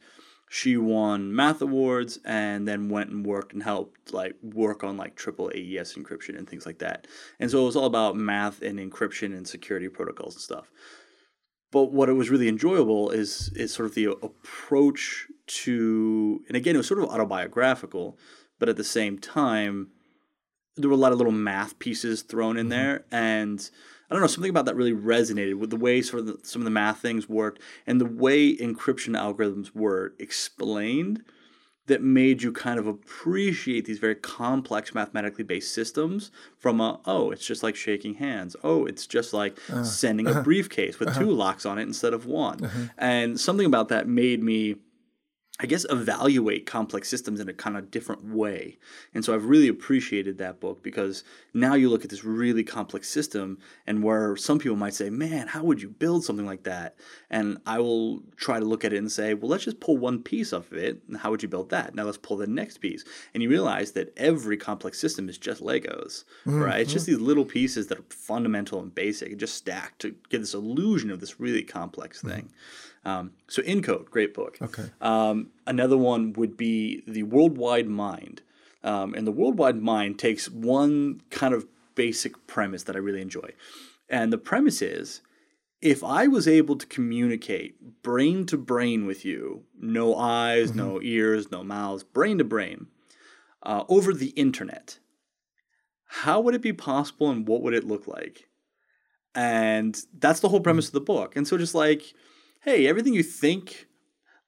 she 0.54 0.76
won 0.76 1.34
math 1.34 1.62
awards 1.62 2.20
and 2.26 2.68
then 2.68 2.89
went 2.89 3.10
and 3.10 3.26
worked 3.26 3.54
and 3.54 3.64
helped 3.64 4.12
like 4.12 4.36
work 4.43 4.84
on 4.84 4.97
like 4.97 5.16
triple 5.16 5.49
AES 5.56 5.93
encryption 5.93 6.38
and 6.38 6.45
things 6.45 6.66
like 6.66 6.80
that. 6.80 7.08
And 7.39 7.49
so 7.49 7.62
it 7.62 7.66
was 7.68 7.78
all 7.78 7.86
about 7.86 8.18
math 8.18 8.62
and 8.62 8.78
encryption 8.78 9.28
and 9.28 9.47
security 9.47 9.88
protocols 9.88 10.36
and 10.36 10.41
stuff. 10.41 10.70
But 11.72 11.93
what 11.93 12.10
it 12.10 12.14
was 12.14 12.30
really 12.30 12.49
enjoyable 12.49 13.12
is 13.12 13.49
is 13.56 13.74
sort 13.74 13.86
of 13.86 13.95
the 13.95 14.08
approach 14.08 15.28
to 15.64 16.43
and 16.49 16.58
again 16.58 16.76
it 16.76 16.80
was 16.80 16.88
sort 16.88 16.99
of 16.99 17.08
autobiographical, 17.08 18.20
but 18.60 18.68
at 18.68 18.76
the 18.76 18.84
same 18.84 19.20
time 19.20 19.91
there 20.76 20.89
were 20.89 20.95
a 20.95 20.99
lot 20.99 21.14
of 21.14 21.18
little 21.18 21.32
math 21.32 21.80
pieces 21.80 22.24
thrown 22.24 22.58
in 22.58 22.66
mm-hmm. 22.66 22.72
there, 22.72 23.06
and 23.10 23.70
I 24.12 24.14
don't 24.14 24.22
know 24.22 24.28
something 24.28 24.49
about 24.49 24.66
that 24.66 24.76
really 24.76 24.93
resonated 24.93 25.55
with 25.55 25.70
the 25.70 25.78
way 25.78 26.01
sort 26.01 26.20
of 26.20 26.26
the, 26.26 26.38
some 26.43 26.62
of 26.62 26.66
the 26.66 26.70
math 26.70 26.99
things 26.99 27.30
worked 27.30 27.62
and 27.88 28.01
the 28.01 28.05
way 28.05 28.57
encryption 28.57 29.18
algorithms 29.18 29.74
were 29.74 30.14
explained 30.20 31.24
that 31.88 32.03
made 32.03 32.43
you 32.43 32.51
kind 32.51 32.78
of 32.78 32.88
appreciate 32.88 33.86
these 33.86 33.99
very 33.99 34.16
complex 34.16 34.93
mathematically 34.93 35.45
based 35.45 35.74
systems 35.74 36.30
from 36.57 36.82
a 36.82 36.99
oh 37.05 37.32
it's 37.32 37.45
just 37.45 37.64
like 37.64 37.78
shaking 37.78 38.16
hands. 38.16 38.57
Oh 38.66 38.86
it's 38.86 39.07
just 39.07 39.34
like 39.34 39.57
uh-huh. 39.70 39.86
sending 39.86 40.28
a 40.28 40.32
uh-huh. 40.32 40.43
briefcase 40.43 40.99
with 40.99 41.09
uh-huh. 41.09 41.22
two 41.22 41.32
locks 41.32 41.66
on 41.66 41.80
it 41.80 41.84
instead 41.84 42.14
of 42.14 42.26
one. 42.26 42.91
And 42.97 43.39
something 43.39 43.66
about 43.66 43.88
that 43.88 44.09
made 44.09 44.43
me 44.43 44.76
I 45.62 45.68
guess 45.68 45.86
evaluate 45.91 46.66
complex 46.66 47.07
systems 47.07 47.39
in 47.39 47.47
a 47.47 47.53
kind 47.53 47.78
of 47.78 47.91
different 47.91 48.26
way. 48.26 48.80
And 49.14 49.24
so 49.24 49.36
I've 49.36 49.45
really 49.45 49.68
appreciated 49.68 50.39
that 50.39 50.59
book 50.59 50.82
because 50.82 51.24
now 51.53 51.76
you 51.76 51.88
look 51.88 52.03
at 52.03 52.09
this 52.09 52.24
really 52.24 52.64
complex 52.64 53.07
system 53.07 53.59
and 53.86 54.01
where 54.01 54.36
some 54.36 54.57
people 54.57 54.76
might 54.76 54.95
say, 54.95 55.12
"Man, 55.12 55.47
how 55.47 55.64
would 55.64 55.80
you 55.80 55.89
build 55.89 56.26
something 56.26 56.47
like 56.47 56.64
that?" 56.64 56.95
And 57.30 57.59
I 57.68 57.78
will 57.78 58.24
try 58.38 58.59
to 58.59 58.66
look 58.66 58.84
at 58.84 58.91
it 58.91 58.97
and 58.97 59.12
say, 59.12 59.36
"Well, 59.36 59.49
let's 59.49 59.66
just 59.66 59.80
pull 59.80 59.97
one 59.97 60.24
piece 60.24 60.51
off 60.51 60.72
of 60.72 60.80
it. 60.80 61.03
And 61.07 61.18
how 61.18 61.30
would 61.30 61.43
you 61.43 61.49
build 61.49 61.70
that? 61.70 61.93
Now 61.93 62.05
let's 62.05 62.18
pull 62.18 62.38
the 62.38 62.47
next 62.47 62.80
piece." 62.80 63.03
And 63.36 63.43
you 63.43 63.49
realize 63.49 63.91
that 63.91 64.14
every 64.18 64.57
complex 64.57 64.99
system 64.99 65.30
is 65.30 65.38
just 65.38 65.62
Legos, 65.62 66.24
mm-hmm. 66.43 66.59
right? 66.59 66.82
It's 66.82 66.91
just 66.91 67.05
mm-hmm. 67.05 67.18
these 67.18 67.28
little 67.28 67.45
pieces 67.45 67.86
that 67.88 67.99
are 67.99 68.05
fundamental 68.09 68.82
and 68.82 68.95
basic 68.95 69.30
and 69.30 69.39
just 69.39 69.53
stacked 69.53 70.01
to 70.01 70.16
give 70.30 70.41
this 70.41 70.55
illusion 70.55 71.12
of 71.12 71.20
this 71.20 71.39
really 71.39 71.64
complex 71.64 72.18
mm-hmm. 72.18 72.30
thing. 72.30 72.51
Um, 73.04 73.32
so, 73.47 73.62
In 73.64 73.82
Code, 73.82 74.12
great 74.12 74.34
book. 74.34 74.58
Okay. 74.62 74.86
Um, 75.02 75.52
another 75.66 75.97
one 75.97 76.34
would 76.34 76.56
be 76.56 77.04
The 77.08 77.24
Worldwide 77.24 77.88
Mind. 77.88 78.41
Um, 78.84 79.14
and 79.14 79.26
The 79.26 79.32
Worldwide 79.32 79.82
Mind 79.82 80.20
takes 80.20 80.49
one 80.49 81.22
kind 81.30 81.54
of 81.54 81.66
basic 81.95 82.47
premise 82.47 82.84
that 82.84 82.95
I 82.95 82.99
really 82.99 83.22
enjoy. 83.22 83.52
And 84.10 84.32
the 84.32 84.38
premise 84.38 84.82
is 84.82 85.22
if 85.82 86.04
I 86.04 86.28
was 86.28 86.47
able 86.47 86.76
to 86.76 86.86
communicate 86.86 88.04
brain 88.04 88.45
to 88.47 88.58
brain 88.58 89.08
with 89.08 89.26
you, 89.26 89.64
no 89.80 90.16
eyes, 90.16 90.76
no 90.76 91.02
ears, 91.02 91.52
no 91.52 91.64
mouths, 91.64 92.04
brain 92.04 92.38
to 92.38 92.43
brain, 92.43 92.88
uh, 93.64 93.84
over 93.89 94.14
the 94.14 94.30
internet, 94.30 94.99
how 96.06 96.39
would 96.41 96.54
it 96.54 96.62
be 96.62 96.74
possible 96.74 97.30
and 97.32 97.47
what 97.47 97.62
would 97.62 97.74
it 97.74 97.84
look 97.84 98.08
like? 98.08 98.47
And 99.34 99.99
that's 100.20 100.39
the 100.39 100.49
whole 100.49 100.60
premise 100.60 100.88
of 100.88 100.93
the 100.93 101.02
book. 101.02 101.36
And 101.36 101.47
so 101.47 101.58
just 101.58 101.74
like, 101.74 102.14
hey, 102.62 102.88
everything 102.88 103.14
you 103.14 103.24
think 103.24 103.88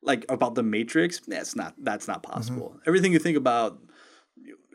like 0.02 0.26
about 0.30 0.56
the 0.56 0.64
matrix, 0.64 1.20
that's 1.28 1.56
not 1.56 1.74
that's 1.78 2.08
not 2.08 2.24
possible. 2.24 2.80
Everything 2.86 3.14
you 3.14 3.20
think 3.20 3.38
about 3.38 3.80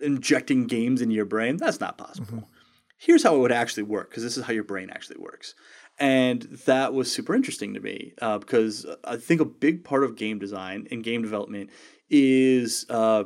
injecting 0.01 0.67
games 0.67 1.01
into 1.03 1.15
your 1.15 1.25
brain, 1.25 1.57
that's 1.57 1.81
not 1.81 1.99
possible. 1.99 2.49
Here's 2.97 3.23
how 3.23 3.37
it 3.37 3.39
would 3.39 3.53
actually 3.53 3.85
work, 3.85 4.11
because 4.11 4.23
this 4.25 4.37
is 4.37 4.45
how 4.45 4.53
your 4.53 4.65
brain 4.65 4.91
actually 4.91 5.19
works. 5.19 5.55
And 6.01 6.43
that 6.67 6.95
was 6.95 7.13
super 7.13 7.35
interesting 7.35 7.75
to 7.75 7.81
me 7.81 8.15
uh, 8.23 8.39
because 8.39 8.87
I 9.05 9.17
think 9.17 9.41
a 9.41 9.45
big 9.45 9.85
part 9.85 10.05
of 10.05 10.17
game 10.17 10.39
design 10.39 10.87
and 10.91 11.03
game 11.05 11.23
development 11.23 11.71
is 12.09 12.87
uh, 12.89 13.25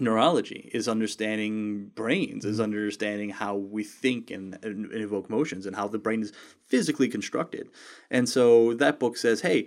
neurology 0.00 0.70
is 0.72 0.88
understanding 0.88 1.90
brains 1.94 2.44
is 2.44 2.56
mm-hmm. 2.56 2.64
understanding 2.64 3.30
how 3.30 3.54
we 3.56 3.82
think 3.82 4.30
and, 4.30 4.58
and, 4.62 4.92
evoke 4.92 5.30
motions 5.30 5.66
and 5.66 5.76
how 5.76 5.88
the 5.88 5.98
brain 5.98 6.22
is 6.22 6.32
physically 6.66 7.08
constructed. 7.08 7.68
And 8.10 8.28
so 8.28 8.74
that 8.74 8.98
book 8.98 9.16
says 9.16 9.40
hey 9.40 9.66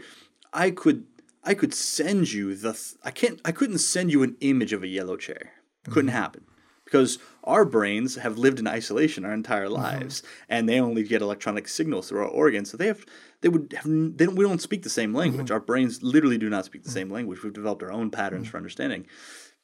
i 0.53 0.71
could 0.71 1.05
i 1.43 1.53
could 1.53 1.73
send 1.73 2.31
you 2.31 2.55
the 2.55 2.73
th- 2.73 2.95
i 3.03 3.11
can't 3.11 3.39
i 3.45 3.51
couldn't 3.51 3.77
send 3.79 4.11
you 4.11 4.23
an 4.23 4.35
image 4.41 4.73
of 4.73 4.83
a 4.83 4.87
yellow 4.87 5.17
chair. 5.17 5.53
Couldn't 5.85 6.09
mm-hmm. 6.09 6.17
happen. 6.17 6.45
Because 6.85 7.19
our 7.43 7.65
brains 7.65 8.15
have 8.15 8.39
lived 8.39 8.57
in 8.57 8.65
isolation 8.65 9.23
our 9.23 9.33
entire 9.33 9.65
mm-hmm. 9.65 9.75
lives 9.75 10.23
and 10.47 10.67
they 10.67 10.79
only 10.79 11.03
get 11.03 11.21
electronic 11.21 11.67
signals 11.67 12.09
through 12.09 12.21
our 12.21 12.27
organs 12.27 12.71
so 12.71 12.77
they 12.77 12.87
have 12.87 13.05
they 13.41 13.49
would 13.49 13.73
have 13.75 13.85
they 13.85 14.25
don't, 14.25 14.35
we 14.35 14.43
don't 14.43 14.61
speak 14.61 14.83
the 14.83 14.89
same 14.89 15.13
language. 15.13 15.51
Our 15.51 15.59
brains 15.59 16.03
literally 16.03 16.37
do 16.37 16.49
not 16.49 16.65
speak 16.65 16.83
the 16.83 16.91
same 16.91 17.09
language. 17.09 17.43
We've 17.43 17.53
developed 17.53 17.83
our 17.83 17.91
own 17.91 18.11
patterns 18.11 18.47
for 18.47 18.57
understanding 18.57 19.07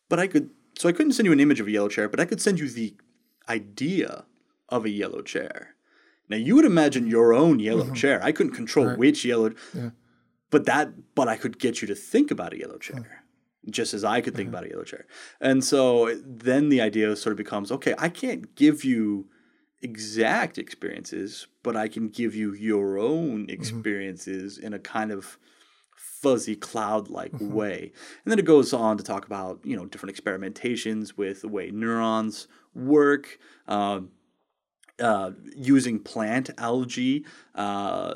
but 0.10 0.20
I 0.20 0.28
could, 0.28 0.50
so 0.78 0.90
I 0.90 0.92
couldn't 0.92 1.14
send 1.14 1.26
you 1.26 1.34
an 1.34 1.40
image 1.40 1.60
of 1.60 1.68
a 1.68 1.72
yellow 1.72 1.90
chair, 1.90 2.10
but 2.10 2.20
I 2.20 2.26
could 2.26 2.42
send 2.42 2.60
you 2.60 2.70
the 2.70 2.96
idea 3.50 4.26
of 4.70 4.86
a 4.86 4.90
yellow 4.90 5.22
chair. 5.22 5.76
Now 6.30 6.38
you 6.38 6.56
would 6.56 6.66
imagine 6.66 7.08
your 7.08 7.34
own 7.34 7.60
yellow 7.60 7.86
mm-hmm. 7.86 7.94
chair. 7.94 8.20
I 8.24 8.32
couldn't 8.32 8.54
control 8.54 8.96
which 8.96 9.24
yellow, 9.24 9.52
but 10.50 10.66
that, 10.66 11.16
but 11.16 11.28
I 11.28 11.38
could 11.38 11.60
get 11.60 11.82
you 11.82 11.88
to 11.88 11.96
think 11.96 12.32
about 12.32 12.54
a 12.54 12.60
yellow 12.60 12.78
chair, 12.78 13.24
just 13.70 13.94
as 13.94 14.04
I 14.04 14.22
could 14.22 14.36
think 14.36 14.50
about 14.50 14.66
a 14.66 14.70
yellow 14.70 14.84
chair. 14.84 15.06
And 15.40 15.64
so 15.64 16.16
then 16.26 16.70
the 16.70 16.82
idea 16.82 17.16
sort 17.16 17.32
of 17.32 17.38
becomes, 17.38 17.72
okay, 17.72 17.94
I 17.98 18.10
can't 18.10 18.56
give 18.56 18.84
you 18.84 19.28
exact 19.82 20.58
experiences, 20.58 21.48
but 21.62 21.76
I 21.76 21.88
can 21.88 22.10
give 22.10 22.34
you 22.34 22.54
your 22.56 22.98
own 22.98 23.42
mm-hmm. 23.44 23.50
experiences 23.52 24.58
in 24.58 24.74
a 24.74 24.80
kind 24.80 25.12
of 25.12 25.38
fuzzy 26.26 26.56
cloud 26.56 27.08
like 27.08 27.32
way. 27.40 27.92
And 28.24 28.32
then 28.32 28.40
it 28.40 28.46
goes 28.46 28.74
on 28.74 28.98
to 28.98 29.04
talk 29.04 29.28
about, 29.28 29.60
you 29.64 29.78
know, 29.78 29.86
different 29.86 30.16
experimentations 30.16 31.16
with 31.16 31.42
the 31.42 31.48
way 31.48 31.70
neurons 31.70 32.48
work, 32.74 33.38
um, 33.68 34.10
uh, 35.00 35.32
using 35.56 36.00
plant 36.00 36.50
algae 36.58 37.26
uh, 37.54 38.16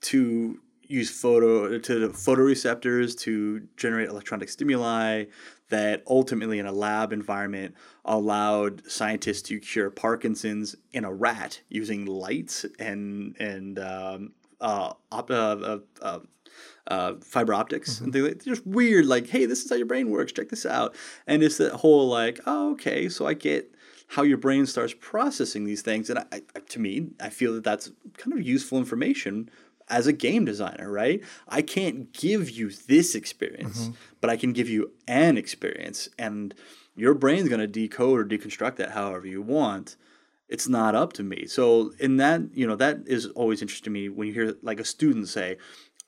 to 0.00 0.58
use 0.82 1.10
photo 1.10 1.78
to 1.78 2.08
photoreceptors 2.08 3.16
to 3.18 3.60
generate 3.76 4.08
electronic 4.08 4.48
stimuli 4.48 5.24
that 5.68 6.02
ultimately 6.08 6.58
in 6.58 6.66
a 6.66 6.72
lab 6.72 7.12
environment 7.12 7.74
allowed 8.06 8.88
scientists 8.90 9.42
to 9.42 9.60
cure 9.60 9.90
Parkinson's 9.90 10.76
in 10.92 11.04
a 11.04 11.12
rat 11.12 11.60
using 11.68 12.06
lights 12.06 12.64
and 12.78 13.36
and 13.38 13.78
um, 13.78 14.32
uh, 14.60 14.92
op- 15.12 15.30
uh, 15.30 15.78
uh, 16.02 16.18
uh, 16.90 17.14
fiber 17.22 17.54
optics 17.54 18.00
and 18.00 18.12
things 18.12 18.26
like 18.26 18.44
just 18.44 18.66
weird 18.66 19.06
like 19.06 19.28
hey 19.28 19.46
this 19.46 19.64
is 19.64 19.70
how 19.70 19.76
your 19.76 19.86
brain 19.86 20.10
works 20.10 20.32
check 20.32 20.48
this 20.48 20.66
out. 20.66 20.94
And 21.26 21.42
it's 21.42 21.58
that 21.58 21.72
whole 21.72 22.08
like 22.08 22.40
oh 22.46 22.72
okay 22.72 23.08
so 23.08 23.26
I 23.26 23.34
get 23.34 23.74
how 24.08 24.22
your 24.22 24.38
brain 24.38 24.66
starts 24.66 24.92
processing 24.98 25.64
these 25.64 25.82
things. 25.82 26.10
And 26.10 26.18
I, 26.18 26.24
I, 26.32 26.60
to 26.60 26.78
me 26.78 27.10
I 27.20 27.30
feel 27.30 27.54
that 27.54 27.64
that's 27.64 27.92
kind 28.18 28.32
of 28.32 28.42
useful 28.42 28.78
information 28.78 29.48
as 29.88 30.06
a 30.06 30.12
game 30.12 30.44
designer 30.44 30.90
right? 30.90 31.22
I 31.48 31.62
can't 31.62 32.12
give 32.12 32.50
you 32.50 32.70
this 32.70 33.14
experience 33.14 33.90
but 34.20 34.28
I 34.28 34.36
can 34.36 34.52
give 34.52 34.68
you 34.68 34.92
an 35.06 35.38
experience 35.38 36.08
and 36.18 36.54
your 36.96 37.14
brain's 37.14 37.48
going 37.48 37.60
to 37.60 37.66
decode 37.66 38.18
or 38.18 38.24
deconstruct 38.24 38.76
that 38.76 38.90
however 38.90 39.26
you 39.26 39.42
want. 39.42 39.96
It's 40.48 40.68
not 40.68 40.96
up 40.96 41.12
to 41.14 41.22
me. 41.22 41.46
So 41.46 41.92
in 42.00 42.16
that, 42.16 42.42
you 42.52 42.66
know, 42.66 42.74
that 42.76 43.06
is 43.06 43.26
always 43.26 43.62
interesting 43.62 43.84
to 43.84 43.90
me 43.90 44.08
when 44.08 44.26
you 44.26 44.34
hear 44.34 44.56
like 44.62 44.80
a 44.80 44.84
student 44.84 45.28
say, 45.28 45.56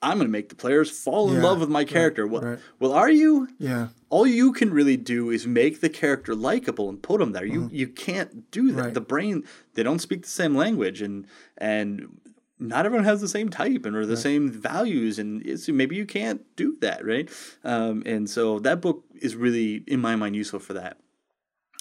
I'm 0.03 0.19
going 0.19 0.27
to 0.27 0.33
make 0.33 0.49
the 0.49 0.57
players 0.57 0.91
fall 0.91 1.29
in 1.31 1.37
Yeah, 1.37 1.43
love 1.43 1.61
with 1.61 1.69
my 1.69 1.85
character. 1.85 2.27
well, 2.27 2.43
right. 2.43 2.59
well, 2.81 2.93
are 2.93 3.11
you? 3.11 3.49
Yeah. 3.59 3.89
All 4.11 4.27
you 4.27 4.53
can 4.53 4.73
really 4.73 4.97
do 4.97 5.31
is 5.31 5.47
make 5.47 5.81
the 5.81 5.89
character 5.89 6.35
likable 6.35 6.89
and 6.89 7.01
put 7.03 7.21
them 7.21 7.33
there. 7.33 7.45
You 7.47 7.69
you 7.73 7.87
can't 7.89 8.51
do 8.51 8.67
that. 8.67 8.73
Mm-hmm. 8.73 8.81
Right. 8.81 8.95
The 8.95 9.01
brain 9.01 9.45
they 9.75 9.83
don't 9.83 10.01
speak 10.01 10.23
the 10.23 10.29
same 10.29 10.55
language 10.57 11.01
and 11.01 11.27
and 11.57 12.19
not 12.59 12.85
everyone 12.87 13.05
has 13.05 13.21
the 13.21 13.29
same 13.29 13.49
type 13.49 13.85
and 13.87 13.97
or 13.97 14.07
the 14.07 14.17
same 14.17 14.49
values 14.51 15.19
and 15.19 15.45
it's, 15.45 15.69
maybe 15.69 15.97
you 15.97 16.07
can't 16.07 16.43
do 16.57 16.77
that, 16.81 17.05
right? 17.05 17.29
Um, 17.65 18.03
and 18.07 18.31
so 18.31 18.59
that 18.61 18.81
book 18.81 19.05
is 19.21 19.35
really 19.35 19.83
in 19.89 20.01
my 20.01 20.15
mind 20.17 20.37
useful 20.37 20.61
for 20.61 20.75
that. 20.75 20.99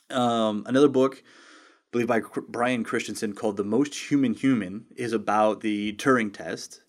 Um, 0.09 0.63
another 0.67 0.87
book 0.87 1.21
I 1.23 1.89
believe 1.91 2.07
by 2.07 2.21
Brian 2.47 2.83
Christensen 2.83 3.33
called 3.33 3.57
The 3.57 3.63
Most 3.63 3.93
Human 4.09 4.33
Human 4.33 4.85
is 4.95 5.13
about 5.13 5.61
the 5.61 5.93
Turing 5.93 6.33
test 6.33 6.81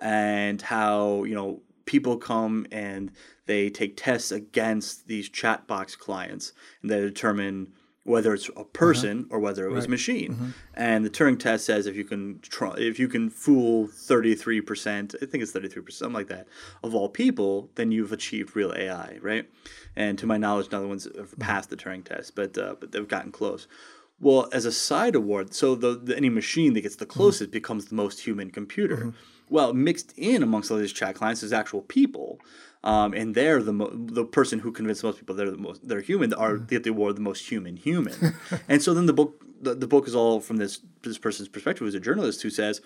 and 0.00 0.60
how, 0.62 1.24
you 1.24 1.34
know, 1.34 1.60
people 1.86 2.16
come 2.16 2.66
and 2.70 3.10
they 3.46 3.70
take 3.70 3.96
tests 3.96 4.30
against 4.30 5.06
these 5.06 5.28
chat 5.28 5.66
box 5.66 5.96
clients 5.96 6.52
and 6.82 6.90
they 6.90 7.00
determine 7.00 7.72
whether 8.08 8.32
it's 8.32 8.48
a 8.48 8.52
uh-huh. 8.52 8.64
person 8.72 9.26
or 9.30 9.38
whether 9.38 9.66
it 9.66 9.70
was 9.70 9.84
a 9.84 9.88
machine. 9.88 10.32
Mm-hmm. 10.32 10.48
And 10.74 11.04
the 11.04 11.10
Turing 11.10 11.38
test 11.38 11.66
says 11.66 11.86
if 11.86 11.94
you 11.94 12.04
can 12.04 12.40
if 12.78 12.98
you 12.98 13.06
can 13.06 13.28
fool 13.28 13.86
33%, 13.88 15.14
I 15.22 15.26
think 15.26 15.42
it's 15.42 15.52
33%, 15.52 15.92
something 15.92 16.14
like 16.14 16.28
that, 16.28 16.46
of 16.82 16.94
all 16.94 17.08
people, 17.08 17.70
then 17.74 17.92
you've 17.92 18.12
achieved 18.12 18.56
real 18.56 18.72
AI, 18.74 19.18
right? 19.20 19.48
And 19.94 20.18
to 20.18 20.26
my 20.26 20.38
knowledge, 20.38 20.70
none 20.72 20.80
of 20.80 20.84
the 20.84 20.88
ones 20.88 21.04
have 21.04 21.14
mm-hmm. 21.14 21.40
passed 21.40 21.70
the 21.70 21.76
Turing 21.76 22.04
test, 22.04 22.34
but 22.34 22.56
uh, 22.56 22.76
but 22.80 22.92
they've 22.92 23.06
gotten 23.06 23.30
close. 23.30 23.66
Well, 24.20 24.48
as 24.52 24.64
a 24.64 24.72
side 24.72 25.14
award, 25.14 25.54
so 25.54 25.74
the, 25.76 25.94
the 25.94 26.16
any 26.16 26.28
machine 26.28 26.72
that 26.74 26.80
gets 26.80 26.96
the 26.96 27.04
mm-hmm. 27.04 27.18
closest 27.18 27.50
becomes 27.50 27.86
the 27.86 27.94
most 27.94 28.20
human 28.20 28.50
computer. 28.50 29.12
Well, 29.50 29.72
mixed 29.72 30.12
in 30.16 30.42
amongst 30.42 30.70
all 30.70 30.78
these 30.78 30.92
chat 30.92 31.14
clients 31.14 31.42
is 31.42 31.52
actual 31.52 31.82
people, 31.82 32.40
um, 32.84 33.12
and 33.14 33.34
they're 33.34 33.62
the 33.62 33.72
mo- 33.72 33.92
the 33.92 34.24
person 34.24 34.60
who 34.60 34.72
convinced 34.72 35.02
most 35.02 35.18
people 35.18 35.34
they're 35.34 35.50
the 35.50 35.56
most 35.56 35.86
they're 35.86 36.00
human 36.00 36.32
are 36.34 36.56
get 36.56 36.84
the 36.84 36.90
award 36.90 37.16
the 37.16 37.20
most 37.20 37.48
human 37.48 37.76
human. 37.76 38.36
and 38.68 38.82
so 38.82 38.94
then 38.94 39.06
the 39.06 39.12
book 39.12 39.44
the, 39.60 39.74
the 39.74 39.86
book 39.86 40.06
is 40.06 40.14
all 40.14 40.40
from 40.40 40.56
this 40.56 40.80
this 41.02 41.18
person's 41.18 41.48
perspective 41.48 41.86
as 41.86 41.94
a 41.94 42.00
journalist 42.00 42.42
who 42.42 42.50
says, 42.50 42.80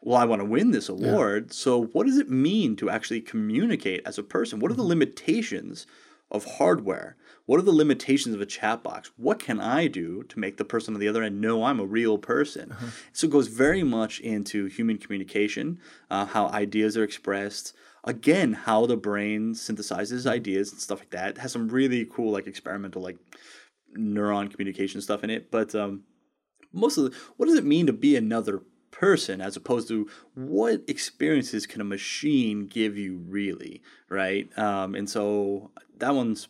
well, 0.00 0.16
I 0.16 0.24
want 0.24 0.40
to 0.40 0.44
win 0.44 0.70
this 0.70 0.88
award. 0.88 1.52
So, 1.52 1.86
what 1.86 2.06
does 2.06 2.18
it 2.18 2.30
mean 2.30 2.76
to 2.76 2.88
actually 2.88 3.20
communicate 3.20 4.02
as 4.06 4.16
a 4.16 4.22
person? 4.22 4.60
What 4.60 4.70
are 4.70 4.76
the 4.76 4.82
limitations 4.82 5.86
of 6.30 6.44
hardware. 6.44 7.16
What 7.48 7.58
are 7.58 7.62
the 7.62 7.72
limitations 7.72 8.34
of 8.34 8.42
a 8.42 8.46
chat 8.46 8.82
box? 8.82 9.10
What 9.16 9.38
can 9.38 9.58
I 9.58 9.86
do 9.86 10.22
to 10.24 10.38
make 10.38 10.58
the 10.58 10.66
person 10.66 10.92
on 10.92 11.00
the 11.00 11.08
other 11.08 11.22
end 11.22 11.40
know 11.40 11.64
I'm 11.64 11.80
a 11.80 11.86
real 11.86 12.18
person? 12.18 12.74
So 13.14 13.26
it 13.26 13.30
goes 13.30 13.48
very 13.48 13.82
much 13.82 14.20
into 14.20 14.66
human 14.66 14.98
communication, 14.98 15.78
uh, 16.10 16.26
how 16.26 16.48
ideas 16.48 16.94
are 16.98 17.04
expressed. 17.04 17.74
Again, 18.04 18.52
how 18.52 18.84
the 18.84 18.98
brain 18.98 19.54
synthesizes 19.54 20.26
ideas 20.26 20.72
and 20.72 20.78
stuff 20.78 20.98
like 20.98 21.08
that. 21.08 21.30
It 21.30 21.38
has 21.38 21.52
some 21.52 21.68
really 21.68 22.04
cool, 22.04 22.32
like 22.32 22.46
experimental, 22.46 23.00
like 23.00 23.16
neuron 23.96 24.50
communication 24.50 25.00
stuff 25.00 25.24
in 25.24 25.30
it. 25.30 25.50
But 25.50 25.74
um, 25.74 26.02
most 26.70 26.98
of 26.98 27.04
the, 27.04 27.16
what 27.38 27.46
does 27.46 27.56
it 27.56 27.64
mean 27.64 27.86
to 27.86 27.94
be 27.94 28.14
another 28.14 28.60
person 28.90 29.40
as 29.40 29.56
opposed 29.56 29.88
to 29.88 30.06
what 30.34 30.82
experiences 30.86 31.66
can 31.66 31.80
a 31.80 31.84
machine 31.84 32.66
give 32.66 32.98
you 32.98 33.16
really 33.28 33.80
right 34.08 34.50
um, 34.58 34.94
and 34.96 35.08
so 35.08 35.70
that 35.98 36.14
one's 36.14 36.48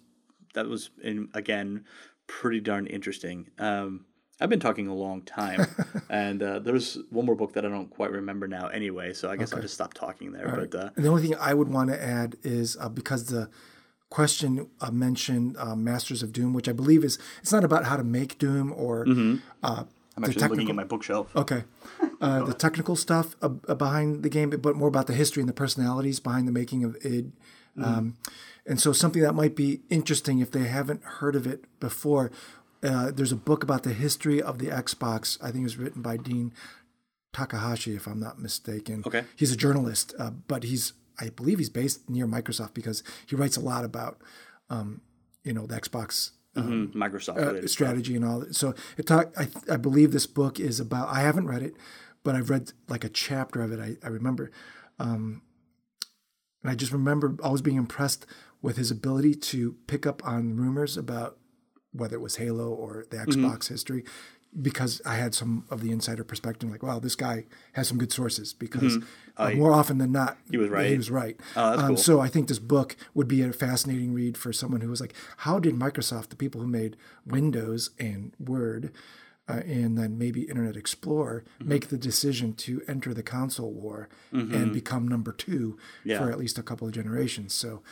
that 0.54 0.66
was 0.66 0.90
in, 1.02 1.28
again 1.34 1.84
pretty 2.26 2.60
darn 2.60 2.86
interesting. 2.86 3.48
Um, 3.58 4.04
i've 4.40 4.48
been 4.48 4.60
talking 4.60 4.86
a 4.86 4.94
long 4.94 5.22
time 5.22 5.66
and 6.10 6.42
uh, 6.44 6.60
there's 6.60 6.96
one 7.10 7.26
more 7.26 7.34
book 7.34 7.54
that 7.54 7.66
i 7.66 7.68
don't 7.68 7.90
quite 7.90 8.12
remember 8.12 8.46
now 8.46 8.68
anyway 8.68 9.12
so 9.12 9.28
i 9.28 9.36
guess 9.36 9.52
i'll 9.52 9.60
just 9.60 9.74
stop 9.74 9.92
talking 9.94 10.30
there 10.30 10.48
but 10.54 10.72
uh, 10.76 10.90
And 10.94 11.04
the 11.04 11.08
only 11.08 11.22
thing 11.22 11.34
I 11.40 11.54
would 11.54 11.68
want 11.68 11.90
to 11.90 12.00
add 12.00 12.36
is 12.44 12.76
uh, 12.80 12.88
because 12.88 13.26
the 13.26 13.50
question 14.10 14.68
uh, 14.80 14.90
mentioned 14.90 15.56
uh, 15.58 15.74
Masters 15.76 16.22
of 16.22 16.32
Doom, 16.32 16.52
which 16.54 16.68
I 16.68 16.72
believe 16.72 17.04
is 17.04 17.18
it's 17.42 17.52
not 17.52 17.64
about 17.64 17.84
how 17.84 17.96
to 17.96 18.04
make 18.04 18.38
Doom 18.38 18.72
or 18.72 19.02
uh, 19.06 19.84
i'm 20.16 20.22
the 20.22 20.28
actually 20.28 20.48
looking 20.48 20.70
at 20.70 20.76
my 20.76 20.84
bookshelf. 20.84 21.34
Okay, 21.36 21.64
uh, 22.20 22.44
the 22.44 22.54
technical 22.54 22.96
stuff 22.96 23.36
uh, 23.42 23.50
uh, 23.68 23.74
behind 23.74 24.22
the 24.22 24.28
game, 24.28 24.50
but 24.50 24.76
more 24.76 24.88
about 24.88 25.06
the 25.08 25.14
history 25.14 25.40
and 25.42 25.48
the 25.48 25.52
personalities 25.64 26.20
behind 26.20 26.48
the 26.48 26.52
making 26.52 26.84
of 26.84 26.96
id. 27.04 27.32
Um, 27.84 28.16
and 28.66 28.80
so 28.80 28.92
something 28.92 29.22
that 29.22 29.34
might 29.34 29.56
be 29.56 29.80
interesting 29.88 30.40
if 30.40 30.50
they 30.50 30.64
haven't 30.64 31.02
heard 31.02 31.36
of 31.36 31.46
it 31.46 31.64
before. 31.80 32.30
Uh, 32.82 33.10
there's 33.10 33.32
a 33.32 33.36
book 33.36 33.62
about 33.62 33.82
the 33.82 33.92
history 33.92 34.40
of 34.40 34.58
the 34.58 34.66
Xbox. 34.66 35.36
I 35.42 35.50
think 35.50 35.62
it 35.62 35.64
was 35.64 35.76
written 35.78 36.00
by 36.02 36.16
Dean 36.16 36.52
Takahashi, 37.32 37.94
if 37.96 38.06
I'm 38.06 38.20
not 38.20 38.38
mistaken. 38.38 39.02
Okay. 39.06 39.24
He's 39.36 39.52
a 39.52 39.56
journalist, 39.56 40.14
uh, 40.18 40.30
but 40.30 40.62
he's 40.64 40.92
I 41.20 41.30
believe 41.30 41.58
he's 41.58 41.70
based 41.70 42.08
near 42.08 42.26
Microsoft 42.26 42.74
because 42.74 43.02
he 43.26 43.34
writes 43.34 43.56
a 43.56 43.60
lot 43.60 43.84
about, 43.84 44.18
um, 44.70 45.00
you 45.42 45.52
know, 45.52 45.66
the 45.66 45.80
Xbox 45.80 46.30
Mhm, 46.56 46.92
microsoft 46.92 47.38
uh, 47.38 47.66
strategy 47.68 48.16
and 48.16 48.24
all 48.24 48.40
that. 48.40 48.54
So 48.54 48.74
it 48.96 49.06
talk. 49.06 49.32
I, 49.38 49.48
I 49.70 49.76
believe 49.76 50.12
this 50.12 50.26
book 50.26 50.58
is 50.58 50.80
about. 50.80 51.08
I 51.08 51.20
haven't 51.20 51.46
read 51.46 51.62
it, 51.62 51.74
but 52.24 52.34
I've 52.34 52.50
read 52.50 52.72
like 52.88 53.04
a 53.04 53.08
chapter 53.08 53.60
of 53.62 53.70
it. 53.72 53.78
I, 53.78 53.96
I 54.04 54.08
remember, 54.08 54.50
um, 54.98 55.42
and 56.62 56.70
I 56.70 56.74
just 56.74 56.92
remember 56.92 57.36
always 57.42 57.62
being 57.62 57.76
impressed 57.76 58.26
with 58.62 58.76
his 58.76 58.90
ability 58.90 59.34
to 59.34 59.76
pick 59.86 60.06
up 60.06 60.26
on 60.26 60.56
rumors 60.56 60.96
about 60.96 61.36
whether 61.92 62.16
it 62.16 62.20
was 62.20 62.36
Halo 62.36 62.68
or 62.68 63.04
the 63.10 63.16
Mm-hmm. 63.16 63.44
Xbox 63.44 63.68
history, 63.68 64.04
because 64.60 65.00
I 65.04 65.14
had 65.14 65.34
some 65.34 65.64
of 65.70 65.80
the 65.82 65.90
insider 65.92 66.24
perspective. 66.24 66.70
Like, 66.70 66.82
wow, 66.82 66.98
this 66.98 67.14
guy 67.14 67.44
has 67.74 67.86
some 67.88 67.98
good 67.98 68.12
sources. 68.12 68.52
Because 68.52 68.98
uh, 69.36 69.50
more 69.50 69.72
often 69.72 69.98
than 69.98 70.10
not, 70.12 70.34
Mm-hmm. 70.38 70.50
He 70.52 70.56
was 70.58 70.70
right. 70.70 70.90
He 70.90 70.96
was 70.96 71.10
right. 71.10 71.36
Oh, 71.54 71.78
um, 71.78 71.86
cool. 71.88 71.96
So 71.96 72.20
I 72.20 72.28
think 72.28 72.48
this 72.48 72.58
book 72.58 72.96
would 73.14 73.28
be 73.28 73.42
a 73.42 73.52
fascinating 73.52 74.12
read 74.12 74.36
for 74.36 74.52
someone 74.52 74.80
who 74.80 74.88
was 74.90 75.00
like, 75.00 75.14
how 75.38 75.58
did 75.58 75.74
Microsoft, 75.74 76.28
the 76.30 76.36
people 76.36 76.60
who 76.60 76.66
made 76.66 76.96
Windows 77.26 77.90
and 77.98 78.32
Word, 78.40 78.90
uh, 79.48 79.62
and 79.66 79.96
then 79.98 80.18
maybe 80.18 80.42
Internet 80.42 80.76
Explorer, 80.76 81.44
Mm-hmm. 81.60 81.68
make 81.68 81.88
the 81.88 81.98
decision 81.98 82.52
to 82.54 82.82
enter 82.86 83.14
the 83.14 83.22
console 83.22 83.72
war 83.72 84.08
and 84.32 84.72
become 84.72 85.08
number 85.08 85.32
two 85.32 85.78
Yeah. 86.04 86.18
for 86.18 86.30
at 86.30 86.38
least 86.38 86.58
a 86.58 86.62
couple 86.62 86.86
of 86.86 86.92
generations? 86.94 87.54
So 87.54 87.82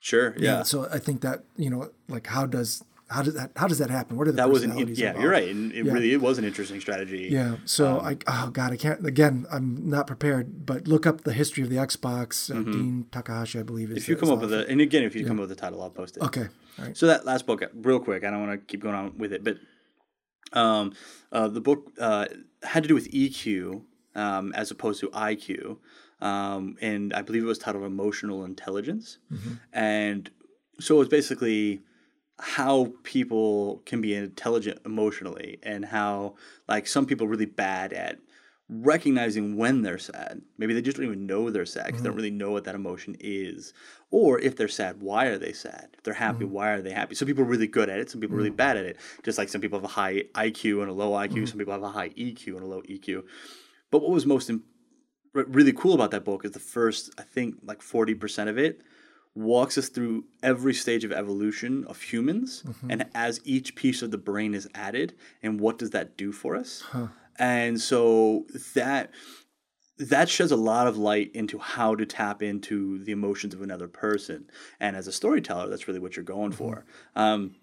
sure 0.00 0.34
yeah, 0.38 0.62
so 0.62 0.88
I 0.92 0.98
think 0.98 1.20
that 1.22 1.44
you 1.56 1.70
know, 1.70 1.90
like, 2.08 2.26
how 2.26 2.46
does 2.46 2.82
how 3.08 3.22
does 3.22 3.34
that 3.34 3.50
how 3.56 3.68
does 3.68 3.78
that 3.78 3.90
happen? 3.90 4.16
What 4.16 4.26
are 4.28 4.32
the 4.32 4.36
that 4.38 4.50
was 4.50 4.62
an 4.62 4.70
yeah 4.76 5.08
involved? 5.08 5.20
you're 5.20 5.30
right 5.30 5.48
and 5.48 5.72
it 5.72 5.84
really 5.84 6.12
it 6.12 6.20
was 6.20 6.38
an 6.38 6.44
interesting 6.44 6.80
strategy 6.80 7.28
Yeah. 7.30 7.56
So 7.66 7.98
Um, 8.00 8.06
I 8.06 8.16
oh 8.26 8.50
god 8.50 8.72
I 8.72 8.76
can't 8.76 9.04
again 9.06 9.46
I'm 9.52 9.88
not 9.88 10.06
prepared 10.06 10.64
but 10.66 10.88
look 10.88 11.06
up 11.06 11.22
the 11.22 11.32
history 11.34 11.62
of 11.62 11.70
the 11.70 11.76
Xbox. 11.76 12.50
Uh, 12.50 12.62
Dean 12.62 13.06
Takahashi 13.12 13.60
I 13.60 13.62
believe 13.62 13.90
is 13.90 13.96
Mm-hmm. 13.96 13.98
if 14.04 14.08
you 14.08 14.16
come 14.16 14.30
up 14.30 14.40
with 14.40 14.50
the 14.50 14.66
a 14.66 14.70
and 14.70 14.80
again 14.80 15.04
if 15.04 15.14
you 15.14 15.26
come 15.26 15.38
up 15.38 15.42
with 15.48 15.52
a 15.52 15.60
title 15.64 15.82
i'll 15.82 15.90
post 15.90 16.16
it 16.16 16.22
okay 16.22 16.46
all 16.78 16.84
right 16.86 16.96
So 16.96 17.06
that 17.06 17.24
last 17.24 17.46
book, 17.46 17.62
real 17.74 18.00
quick, 18.00 18.24
I 18.24 18.30
don't 18.30 18.40
want 18.46 18.52
to 18.52 18.58
keep 18.66 18.80
going 18.82 18.96
on 18.96 19.16
with 19.16 19.32
it, 19.32 19.44
but 19.44 19.58
um, 20.52 20.92
uh, 21.32 21.48
the 21.48 21.60
book 21.60 21.92
uh, 21.98 22.26
had 22.62 22.82
to 22.84 22.88
do 22.88 22.94
with 22.94 23.10
EQ 23.10 23.82
um, 24.14 24.52
as 24.54 24.70
opposed 24.70 25.00
to 25.00 25.08
IQ, 25.10 25.78
um, 26.20 26.76
and 26.80 27.12
I 27.12 27.22
believe 27.22 27.42
it 27.42 27.46
was 27.46 27.58
titled 27.58 27.84
Emotional 27.84 28.44
Intelligence, 28.44 29.18
and 29.72 30.30
so 30.80 30.96
it 30.96 30.98
was 30.98 31.08
basically 31.08 31.82
how 32.40 32.92
people 33.04 33.80
can 33.86 34.00
be 34.00 34.14
intelligent 34.14 34.80
emotionally 34.84 35.58
and 35.62 35.84
how 35.84 36.34
like 36.68 36.86
some 36.86 37.06
people 37.06 37.26
are 37.26 37.30
really 37.30 37.46
bad 37.46 37.92
at 37.92 38.18
recognizing 38.68 39.56
when 39.56 39.82
they're 39.82 39.98
sad. 39.98 40.40
Maybe 40.56 40.72
they 40.72 40.80
just 40.80 40.96
don't 40.96 41.06
even 41.06 41.26
know 41.26 41.50
they're 41.50 41.66
sad 41.66 41.86
because 41.86 42.00
they 42.00 42.06
don't 42.06 42.12
mm-hmm. 42.12 42.16
really 42.16 42.30
know 42.30 42.50
what 42.50 42.64
that 42.64 42.74
emotion 42.74 43.16
is. 43.20 43.74
Or 44.10 44.38
if 44.40 44.56
they're 44.56 44.68
sad, 44.68 45.02
why 45.02 45.26
are 45.26 45.38
they 45.38 45.52
sad? 45.52 45.88
If 45.94 46.02
they're 46.02 46.14
happy, 46.14 46.44
mm-hmm. 46.44 46.54
why 46.54 46.70
are 46.70 46.82
they 46.82 46.92
happy? 46.92 47.14
Some 47.14 47.26
people 47.26 47.42
are 47.44 47.48
really 47.48 47.66
good 47.66 47.90
at 47.90 47.98
it. 47.98 48.10
Some 48.10 48.20
people 48.20 48.34
are 48.34 48.38
really 48.38 48.50
mm-hmm. 48.50 48.56
bad 48.56 48.76
at 48.76 48.86
it. 48.86 48.96
Just 49.22 49.36
like 49.36 49.48
some 49.48 49.60
people 49.60 49.78
have 49.78 49.84
a 49.84 49.88
high 49.88 50.22
IQ 50.34 50.80
and 50.80 50.90
a 50.90 50.94
low 50.94 51.10
IQ. 51.12 51.48
Some 51.48 51.58
people 51.58 51.74
have 51.74 51.82
a 51.82 51.90
high 51.90 52.10
EQ 52.10 52.46
and 52.48 52.62
a 52.62 52.66
low 52.66 52.82
EQ. 52.82 53.24
But 53.90 54.00
what 54.00 54.10
was 54.10 54.24
most 54.24 54.48
im- 54.48 54.64
re- 55.34 55.44
really 55.46 55.72
cool 55.72 55.94
about 55.94 56.10
that 56.12 56.24
book 56.24 56.44
is 56.44 56.52
the 56.52 56.58
first, 56.58 57.12
I 57.18 57.22
think, 57.22 57.56
like 57.62 57.80
40% 57.80 58.48
of 58.48 58.56
it 58.56 58.80
walks 59.34 59.76
us 59.76 59.88
through 59.88 60.24
every 60.42 60.72
stage 60.72 61.04
of 61.04 61.10
evolution 61.10 61.84
of 61.88 62.00
humans 62.00 62.62
and 62.88 63.04
as 63.16 63.40
each 63.44 63.74
piece 63.74 64.00
of 64.00 64.12
the 64.12 64.18
brain 64.18 64.54
is 64.54 64.68
added 64.76 65.12
and 65.42 65.58
what 65.58 65.76
does 65.76 65.90
that 65.90 66.16
do 66.16 66.30
for 66.30 66.54
us 66.54 66.84
and 67.38 67.80
so 67.80 68.46
that 68.74 69.10
that 69.96 70.28
sheds 70.28 70.50
a 70.50 70.56
lot 70.56 70.86
of 70.86 70.96
light 70.96 71.30
into 71.34 71.58
how 71.58 71.94
to 71.94 72.04
tap 72.04 72.42
into 72.42 72.98
the 73.04 73.12
emotions 73.12 73.54
of 73.54 73.62
another 73.62 73.86
person. 73.86 74.50
And 74.80 74.96
as 74.96 75.06
a 75.06 75.12
storyteller 75.12 75.68
that's 75.68 75.86
really 75.86 76.00
what 76.00 76.16
you're 76.16 76.24
going 76.24 76.52
for. 76.52 76.84
Um, 77.14 77.54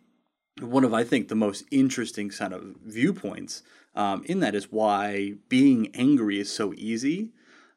one 0.60 0.84
of 0.84 0.94
I 0.94 1.04
think 1.04 1.28
the 1.28 1.36
most 1.36 1.66
interesting 1.72 2.30
kind 2.30 2.54
of 2.54 2.76
viewpoints 2.86 3.64
um, 3.96 4.24
in 4.26 4.40
that 4.40 4.56
is 4.56 4.72
why 4.72 5.34
being 5.50 5.94
angry 5.94 6.40
is 6.40 6.54
so 6.54 6.74
easy, 6.78 7.30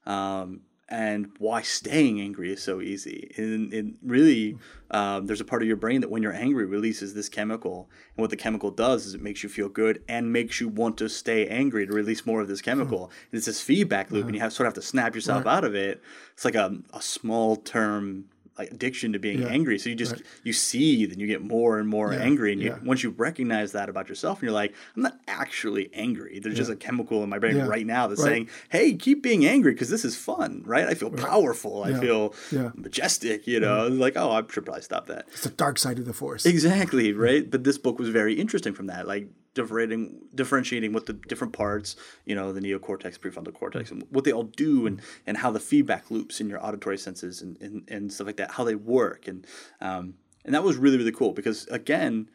um, 0.06 0.60
and 0.88 1.30
why 1.38 1.62
staying 1.62 2.20
angry 2.20 2.52
is 2.52 2.62
so 2.62 2.80
easy. 2.80 3.32
And, 3.36 3.72
and 3.72 3.96
really, 4.02 4.58
um, 4.90 5.26
there's 5.26 5.40
a 5.40 5.44
part 5.44 5.62
of 5.62 5.68
your 5.68 5.76
brain 5.76 6.02
that 6.02 6.10
when 6.10 6.22
you're 6.22 6.32
angry 6.32 6.66
releases 6.66 7.14
this 7.14 7.28
chemical, 7.28 7.88
and 8.16 8.22
what 8.22 8.30
the 8.30 8.36
chemical 8.36 8.70
does 8.70 9.06
is 9.06 9.14
it 9.14 9.22
makes 9.22 9.42
you 9.42 9.48
feel 9.48 9.68
good 9.68 10.02
and 10.08 10.32
makes 10.32 10.60
you 10.60 10.68
want 10.68 10.98
to 10.98 11.08
stay 11.08 11.46
angry 11.48 11.86
to 11.86 11.92
release 11.92 12.26
more 12.26 12.40
of 12.40 12.48
this 12.48 12.60
chemical. 12.60 13.04
And 13.30 13.38
it's 13.38 13.46
this 13.46 13.60
feedback 13.60 14.10
loop, 14.10 14.26
and 14.26 14.34
you 14.34 14.40
have 14.40 14.52
sort 14.52 14.66
of 14.66 14.74
have 14.74 14.82
to 14.82 14.88
snap 14.88 15.14
yourself 15.14 15.46
out 15.46 15.64
of 15.64 15.74
it. 15.74 16.02
It's 16.34 16.44
like 16.44 16.54
a, 16.54 16.76
a 16.92 17.00
small 17.00 17.56
term 17.56 18.26
addiction 18.58 19.12
to 19.12 19.18
being 19.18 19.40
Yeah. 19.42 19.48
angry. 19.48 19.78
So 19.78 19.88
you 19.90 19.94
just 19.96 20.22
you 20.42 20.52
see, 20.52 21.06
then 21.06 21.18
you 21.18 21.26
get 21.26 21.42
more 21.42 21.78
and 21.78 21.88
more 21.88 22.12
angry, 22.12 22.52
and 22.52 22.60
you, 22.62 22.68
yeah. 22.70 22.78
once 22.84 23.02
you 23.02 23.10
recognize 23.10 23.72
that 23.72 23.88
about 23.88 24.08
yourself, 24.08 24.38
and 24.38 24.44
you're 24.44 24.52
like, 24.52 24.74
I'm 24.96 25.02
not 25.02 25.18
actually 25.26 25.90
angry. 25.92 26.38
There's 26.38 26.56
just 26.56 26.70
a 26.70 26.76
chemical 26.76 27.22
in 27.24 27.28
my 27.30 27.38
brain 27.38 27.56
Yeah. 27.56 27.66
right 27.66 27.86
now 27.86 28.06
that's 28.06 28.20
Right. 28.22 28.28
saying, 28.30 28.48
Hey, 28.70 28.94
keep 28.94 29.22
being 29.22 29.44
angry 29.44 29.72
because 29.72 29.90
this 29.90 30.04
is 30.04 30.16
fun, 30.16 30.62
right? 30.64 30.86
I 30.86 30.94
feel 30.94 31.10
powerful. 31.10 31.82
I 31.84 31.94
feel 31.94 32.34
Yeah. 32.50 32.70
majestic. 32.74 33.46
You 33.46 33.60
know, 33.60 33.88
like 33.88 34.14
oh, 34.16 34.30
I 34.30 34.42
should 34.50 34.64
probably 34.64 34.82
stop 34.82 35.06
that. 35.06 35.26
it's 35.32 35.42
the 35.42 35.50
dark 35.50 35.78
side 35.78 35.98
of 35.98 36.04
the 36.06 36.12
force. 36.12 36.46
Exactly, 36.46 37.12
right? 37.12 37.50
But 37.50 37.64
this 37.64 37.78
book 37.78 37.98
was 37.98 38.08
very 38.08 38.34
interesting 38.34 38.72
from 38.74 38.86
that, 38.86 39.06
like 39.08 39.28
differentiating 39.54 40.20
differentiating 40.34 40.92
what 40.92 41.06
the 41.06 41.12
different 41.12 41.52
parts, 41.52 41.96
you 42.24 42.34
know, 42.34 42.52
the 42.52 42.60
neocortex, 42.60 43.18
prefrontal 43.18 43.54
cortex, 43.54 43.90
and 43.90 44.04
what 44.10 44.24
they 44.24 44.32
all 44.32 44.44
do 44.44 44.86
and 44.86 45.00
and 45.26 45.38
how 45.38 45.50
the 45.50 45.60
feedback 45.60 46.10
loops 46.10 46.40
in 46.40 46.48
your 46.48 46.64
auditory 46.64 46.98
senses 46.98 47.40
and, 47.40 47.60
and, 47.60 47.84
and 47.88 48.12
stuff 48.12 48.26
like 48.26 48.36
that, 48.36 48.52
how 48.52 48.64
they 48.64 48.74
work. 48.74 49.26
And 49.28 49.46
um 49.80 50.14
and 50.44 50.54
that 50.54 50.62
was 50.62 50.76
really, 50.76 50.98
really 50.98 51.12
cool 51.12 51.32
because 51.32 51.66
again, 51.68 52.28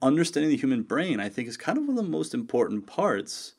understanding 0.00 0.50
the 0.50 0.56
human 0.56 0.82
brain, 0.82 1.18
I 1.18 1.28
think, 1.28 1.48
is 1.48 1.56
kind 1.56 1.78
of 1.78 1.84
one 1.84 1.98
of 1.98 2.04
the 2.04 2.10
most 2.10 2.34
important 2.34 2.86
parts 2.86 3.54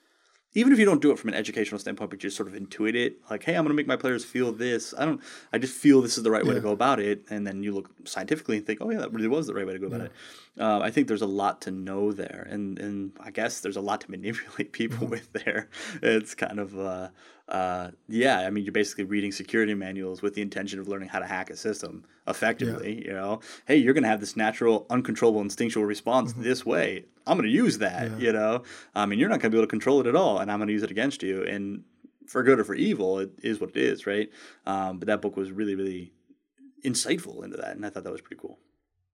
even 0.53 0.73
if 0.73 0.79
you 0.79 0.85
don't 0.85 1.01
do 1.01 1.11
it 1.11 1.19
from 1.19 1.29
an 1.29 1.35
educational 1.35 1.79
standpoint, 1.79 2.09
but 2.09 2.17
you 2.17 2.29
just 2.29 2.37
sort 2.37 2.47
of 2.47 2.55
intuit 2.55 2.95
it, 2.95 3.17
like, 3.29 3.43
hey, 3.43 3.53
I'm 3.55 3.63
going 3.63 3.69
to 3.69 3.75
make 3.75 3.87
my 3.87 3.95
players 3.95 4.25
feel 4.25 4.51
this. 4.51 4.93
I 4.97 5.05
don't. 5.05 5.21
I 5.53 5.57
just 5.57 5.73
feel 5.73 6.01
this 6.01 6.17
is 6.17 6.23
the 6.23 6.31
right 6.31 6.45
way 6.45 6.53
to 6.53 6.61
go 6.61 6.71
about 6.71 6.99
it, 6.99 7.23
and 7.29 7.45
then 7.45 7.63
you 7.63 7.73
look 7.73 7.89
scientifically 8.05 8.57
and 8.57 8.65
think, 8.65 8.79
oh 8.81 8.89
yeah, 8.89 8.99
that 8.99 9.13
really 9.13 9.27
was 9.27 9.47
the 9.47 9.53
right 9.53 9.67
way 9.67 9.73
to 9.73 9.79
go 9.79 9.87
about 9.87 10.01
it. 10.01 10.11
Uh, 10.59 10.79
I 10.79 10.89
think 10.89 11.07
there's 11.07 11.21
a 11.21 11.27
lot 11.27 11.61
to 11.61 11.71
know 11.71 12.11
there, 12.11 12.47
and 12.49 12.79
and 12.79 13.11
I 13.19 13.31
guess 13.31 13.59
there's 13.59 13.77
a 13.77 13.81
lot 13.81 14.01
to 14.01 14.11
manipulate 14.11 14.71
people 14.71 15.07
with 15.07 15.31
there. 15.33 15.69
It's 16.01 16.35
kind 16.35 16.59
of. 16.59 16.77
Uh, 16.77 17.09
uh, 17.47 17.91
yeah, 18.09 18.39
I 18.39 18.49
mean, 18.49 18.63
you're 18.65 18.71
basically 18.73 19.05
reading 19.05 19.31
security 19.31 19.73
manuals 19.73 20.21
with 20.21 20.33
the 20.33 20.41
intention 20.41 20.79
of 20.79 20.87
learning 20.87 21.09
how 21.09 21.19
to 21.19 21.25
hack 21.25 21.49
a 21.49 21.55
system 21.55 22.03
effectively. 22.27 23.05
You 23.05 23.13
know, 23.13 23.39
hey, 23.65 23.77
you're 23.77 23.93
going 23.93 24.03
to 24.03 24.09
have 24.09 24.19
this 24.19 24.35
natural, 24.35 24.85
uncontrollable, 24.89 25.41
instinctual 25.41 25.85
response 25.85 26.33
this 26.33 26.65
way. 26.65 27.05
I'm 27.25 27.37
going 27.37 27.49
to 27.49 27.53
use 27.55 27.77
that. 27.79 28.19
You 28.19 28.33
know, 28.33 28.63
I 28.95 29.05
mean, 29.05 29.19
you're 29.19 29.29
not 29.29 29.39
going 29.39 29.51
to 29.51 29.55
be 29.55 29.57
able 29.59 29.67
to 29.67 29.69
control 29.69 30.01
it 30.01 30.07
at 30.07 30.15
all, 30.15 30.39
and 30.39 30.51
I'm 30.51 30.59
going 30.59 30.67
to 30.67 30.73
use 30.73 30.83
it 30.83 30.91
against 30.91 31.23
you. 31.23 31.43
And 31.43 31.83
for 32.25 32.43
good 32.43 32.59
or 32.59 32.63
for 32.65 32.75
evil, 32.75 33.19
it 33.19 33.31
is 33.41 33.59
what 33.61 33.69
it 33.69 33.77
is, 33.77 34.05
right? 34.05 34.29
Um, 34.65 34.99
but 34.99 35.07
that 35.07 35.21
book 35.21 35.37
was 35.37 35.51
really, 35.51 35.75
really 35.75 36.11
insightful 36.83 37.43
into 37.43 37.57
that, 37.57 37.75
and 37.75 37.85
I 37.85 37.89
thought 37.89 38.03
that 38.03 38.11
was 38.11 38.21
pretty 38.21 38.39
cool. 38.41 38.59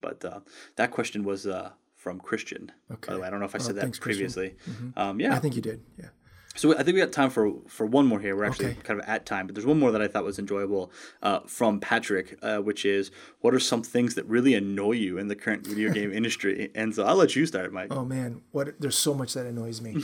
But 0.01 0.25
uh, 0.25 0.39
that 0.75 0.91
question 0.91 1.23
was 1.23 1.47
uh, 1.47 1.71
from 1.95 2.19
Christian. 2.19 2.71
Okay. 2.91 3.07
By 3.09 3.13
the 3.13 3.19
way, 3.21 3.27
I 3.27 3.29
don't 3.29 3.39
know 3.39 3.45
if 3.45 3.55
I 3.55 3.59
Oh, 3.59 3.61
said 3.61 3.75
that 3.75 3.81
thanks, 3.81 3.99
previously. 3.99 4.55
Um, 4.97 5.19
yeah. 5.19 5.35
I 5.35 5.39
think 5.39 5.55
you 5.55 5.61
did. 5.61 5.81
Yeah. 5.97 6.07
So 6.55 6.73
I 6.77 6.83
think 6.83 6.93
we 6.95 7.01
got 7.01 7.11
time 7.11 7.29
for 7.31 7.51
for 7.67 7.85
one 7.85 8.05
more 8.05 8.19
here. 8.19 8.35
We're 8.35 8.45
actually 8.45 8.67
Okay. 8.67 8.81
kind 8.83 8.99
of 8.99 9.05
at 9.07 9.25
time, 9.25 9.47
but 9.47 9.55
there's 9.55 9.65
one 9.65 9.79
more 9.79 9.91
that 9.91 10.01
I 10.01 10.07
thought 10.07 10.23
was 10.23 10.37
enjoyable 10.37 10.91
uh, 11.21 11.39
from 11.47 11.79
Patrick, 11.79 12.37
uh, 12.43 12.57
which 12.59 12.85
is 12.85 13.09
what 13.41 13.53
are 13.53 13.59
some 13.59 13.81
things 13.81 14.13
that 14.15 14.25
really 14.27 14.53
annoy 14.53 14.91
you 14.91 15.17
in 15.17 15.27
the 15.29 15.35
current 15.35 15.65
video 15.65 15.91
game 15.91 16.13
industry? 16.19 16.69
And 16.75 16.93
so 16.93 17.05
I'll 17.05 17.15
let 17.15 17.35
you 17.35 17.45
start, 17.45 17.73
Mike. 17.73 17.87
Oh 17.91 18.05
man, 18.05 18.41
what? 18.51 18.79
There's 18.79 18.97
so 18.97 19.13
much 19.13 19.33
that 19.33 19.45
annoys 19.47 19.81
me. 19.81 19.95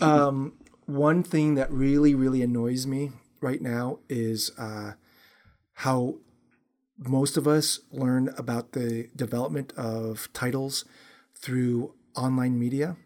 um, 0.00 0.54
one 0.86 1.22
thing 1.22 1.54
that 1.54 1.70
really, 1.70 2.14
really 2.14 2.42
annoys 2.42 2.86
me 2.86 3.12
right 3.40 3.62
now 3.62 3.98
is 4.08 4.50
uh, 4.58 4.92
how 5.74 6.16
most 6.98 7.36
of 7.36 7.46
us 7.48 7.80
learn 7.90 8.32
about 8.36 8.72
the 8.72 9.08
development 9.16 9.72
of 9.76 10.28
titles 10.32 10.84
through 11.34 11.94
online 12.16 12.58
media, 12.58 12.96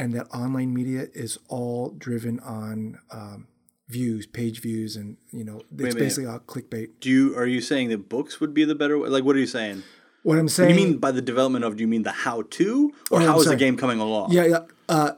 and 0.00 0.14
that 0.14 0.26
online 0.34 0.72
media 0.72 1.08
is 1.12 1.38
all 1.48 1.90
driven 1.90 2.40
on 2.40 2.98
um, 3.10 3.46
views, 3.86 4.26
page 4.26 4.62
views, 4.62 4.96
and 4.96 5.18
you 5.30 5.44
know 5.44 5.60
it's 5.78 5.94
basically 5.94 6.26
all 6.26 6.38
clickbait. 6.38 6.88
Do 7.00 7.10
you 7.10 7.36
are 7.36 7.46
you 7.46 7.60
saying 7.60 7.90
that 7.90 8.08
books 8.08 8.40
would 8.40 8.54
be 8.54 8.64
the 8.64 8.74
better 8.74 8.98
way? 8.98 9.10
Like, 9.10 9.24
what 9.24 9.36
are 9.36 9.38
you 9.38 9.46
saying? 9.46 9.82
What 10.22 10.38
I'm 10.38 10.48
saying. 10.48 10.70
What 10.70 10.74
Do 10.74 10.80
you 10.80 10.88
mean 10.88 10.98
by 10.98 11.12
the 11.12 11.20
development 11.20 11.66
of? 11.66 11.76
Do 11.76 11.82
you 11.82 11.88
mean 11.88 12.02
the 12.02 12.12
how 12.12 12.42
to, 12.42 12.92
or 13.10 13.20
Oh, 13.20 13.26
how 13.26 13.34
I'm 13.34 13.40
is 13.40 13.46
the 13.46 13.56
game 13.56 13.76
coming 13.76 14.00
along? 14.00 14.32
Yeah, 14.32 14.46
yeah. 14.46 14.60
Uh, 14.88 15.12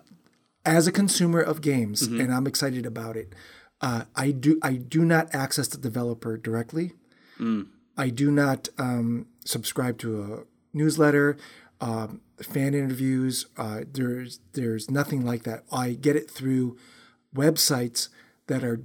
as 0.65 0.87
a 0.89 0.93
consumer 0.93 1.41
of 1.41 1.61
games, 1.61 2.03
and 2.03 2.33
I'm 2.33 2.47
excited 2.47 2.85
about 2.85 3.17
it, 3.17 3.35
uh, 3.81 4.05
I 4.17 4.33
do 4.33 4.59
I 4.63 4.75
do 4.75 5.05
not 5.05 5.33
access 5.33 5.69
the 5.69 5.79
developer 5.79 6.37
directly. 6.37 6.93
I 7.97 8.09
do 8.09 8.31
not 8.31 8.69
um, 8.79 9.27
subscribe 9.45 9.99
to 9.99 10.23
a 10.23 10.29
newsletter, 10.73 11.37
um, 11.83 12.21
fan 12.41 12.73
interviews. 12.75 13.47
Uh, 13.59 13.81
there's 13.93 14.41
there's 14.55 14.91
nothing 14.91 15.27
like 15.27 15.43
that. 15.43 15.65
I 15.71 15.93
get 15.93 16.17
it 16.17 16.31
through 16.31 16.79
websites 17.35 18.09
that 18.47 18.65
are 18.65 18.83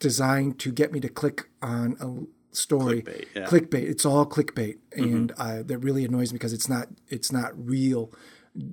designed 0.00 0.58
to 0.60 0.72
get 0.72 0.92
me 0.92 0.98
to 1.00 1.08
click 1.08 1.48
on 1.60 1.96
a 2.00 2.54
story. 2.56 3.02
Clickbait, 3.02 3.26
yeah. 3.36 3.46
Clickbait. 3.46 3.88
It's 3.88 4.04
all 4.04 4.26
clickbait, 4.26 4.78
and 4.96 5.32
uh, 5.38 5.62
that 5.62 5.78
really 5.78 6.04
annoys 6.04 6.32
me 6.32 6.36
because 6.38 6.52
it's 6.52 6.68
not 6.68 6.88
it's 7.08 7.30
not 7.30 7.52
real, 7.54 8.12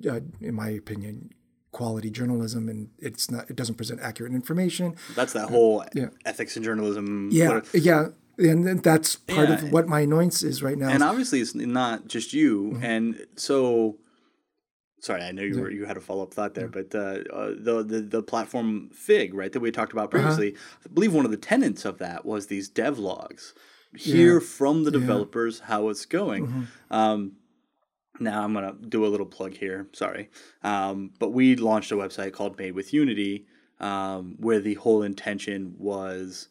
uh, 0.08 0.20
in 0.40 0.54
my 0.54 0.70
opinion, 0.70 1.30
quality 1.72 2.10
journalism, 2.10 2.68
and 2.68 2.88
it's 2.98 3.30
not 3.30 3.48
it 3.50 3.56
doesn't 3.56 3.76
present 3.76 4.00
accurate 4.00 4.32
information. 4.32 4.96
That's 5.14 5.32
that 5.34 5.50
whole 5.50 5.84
Yeah. 5.94 6.08
ethics 6.24 6.56
and 6.56 6.64
journalism. 6.64 7.28
Yeah, 7.32 7.60
yeah, 7.74 8.08
and 8.40 8.82
that's 8.82 9.16
part 9.16 9.48
Yeah. 9.48 9.54
of 9.56 9.72
what 9.72 9.86
my 9.88 10.00
annoyance 10.00 10.42
is 10.42 10.62
right 10.62 10.78
now. 10.78 10.88
and 10.88 11.02
obviously 11.02 11.40
it's 11.40 11.54
not 11.54 12.08
just 12.08 12.32
you 12.32 12.72
Mm-hmm. 12.74 12.84
and 12.84 13.26
so 13.36 13.98
sorry 15.00 15.22
i 15.22 15.32
know 15.32 15.42
you 15.42 15.58
were 15.60 15.70
you 15.70 15.84
had 15.86 15.96
a 15.96 16.00
follow-up 16.00 16.32
thought 16.34 16.54
there 16.54 16.68
but 16.68 16.94
uh, 16.94 17.18
uh, 17.32 17.50
the, 17.58 17.82
the 17.86 18.00
the 18.02 18.22
platform 18.22 18.90
fig 18.92 19.32
right 19.34 19.52
that 19.52 19.60
we 19.60 19.70
talked 19.70 19.92
about 19.92 20.04
Uh-huh. 20.14 20.22
previously 20.22 20.54
i 20.84 20.88
believe 20.92 21.12
one 21.14 21.24
of 21.24 21.30
the 21.30 21.36
tenets 21.36 21.84
of 21.84 21.98
that 21.98 22.24
was 22.26 22.46
these 22.48 22.70
devlogs 22.70 23.52
hear 23.96 24.40
from 24.40 24.84
the 24.84 24.90
developers 24.90 25.60
how 25.60 25.88
it's 25.88 26.06
going 26.06 26.46
Mm-hmm. 26.46 26.64
um, 26.94 27.32
now 28.20 28.44
i'm 28.44 28.52
gonna 28.52 28.74
do 28.88 29.04
a 29.06 29.08
little 29.08 29.26
plug 29.26 29.54
here 29.54 29.88
sorry 29.92 30.28
um, 30.62 31.12
but 31.18 31.30
we 31.30 31.56
launched 31.56 31.90
a 31.92 31.96
website 31.96 32.32
called 32.32 32.58
made 32.58 32.72
with 32.72 32.92
unity 32.92 33.46
um, 33.80 34.36
where 34.38 34.60
the 34.60 34.74
whole 34.74 35.02
intention 35.02 35.74
was 35.78 36.48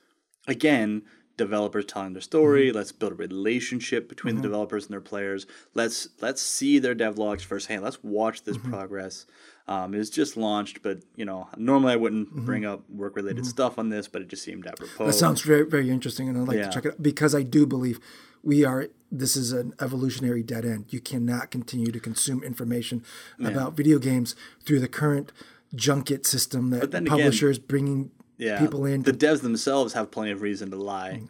again 0.48 1.04
developers 1.46 1.86
telling 1.86 2.14
their 2.14 2.22
story 2.22 2.68
Mm-hmm. 2.68 2.78
let's 2.78 2.92
build 2.92 3.14
a 3.14 3.16
relationship 3.16 4.08
between 4.10 4.36
the 4.36 4.42
developers 4.50 4.84
and 4.86 4.94
their 4.94 5.02
players 5.12 5.48
let's 5.74 6.10
let's 6.22 6.42
see 6.42 6.78
their 6.80 6.94
devlogs 7.04 7.42
firsthand 7.42 7.82
let's 7.84 8.04
watch 8.04 8.44
this 8.44 8.58
Mm-hmm. 8.58 8.72
progress 8.72 9.26
um, 9.68 9.92
was 9.92 10.10
just 10.10 10.36
launched 10.38 10.82
but 10.84 10.98
you 11.16 11.26
know 11.26 11.48
normally 11.58 11.94
i 11.94 11.96
wouldn't 11.96 12.30
Mm-hmm. 12.30 12.46
bring 12.46 12.66
up 12.66 12.82
work 12.90 13.16
related 13.16 13.46
stuff 13.46 13.74
on 13.80 13.90
this 13.90 14.08
but 14.08 14.22
it 14.22 14.28
just 14.28 14.44
seemed 14.44 14.66
apropos 14.68 15.06
That 15.08 15.14
sounds 15.14 15.42
very, 15.42 15.66
very 15.76 15.90
interesting, 15.90 16.28
and 16.30 16.38
I'd 16.38 16.48
like 16.48 16.58
Yeah. 16.58 16.68
to 16.70 16.72
check 16.76 16.86
it 16.86 16.92
out 16.94 17.02
because 17.04 17.34
I 17.34 17.44
do 17.58 17.66
believe 17.66 18.00
we 18.44 18.64
are. 18.66 18.88
This 19.12 19.36
is 19.36 19.52
an 19.52 19.74
evolutionary 19.82 20.44
dead 20.44 20.64
end. 20.66 20.86
You 20.90 21.00
cannot 21.12 21.50
continue 21.52 21.92
to 21.92 22.00
consume 22.00 22.40
information 22.44 23.04
about 23.44 23.74
video 23.76 23.98
games 24.00 24.36
through 24.66 24.80
the 24.82 24.88
current 24.88 25.32
junket 25.76 26.26
system 26.26 26.70
that 26.72 26.92
then 26.92 27.04
again- 27.04 27.18
publishers 27.18 27.58
bringing 27.60 28.12
yeah 28.40 28.60
people 28.60 28.86
in. 28.86 29.04
the 29.04 29.14
devs 29.14 29.42
themselves 29.42 29.94
have 29.94 30.10
plenty 30.10 30.32
of 30.32 30.42
reason 30.42 30.72
to 30.72 30.76
lie 30.78 31.22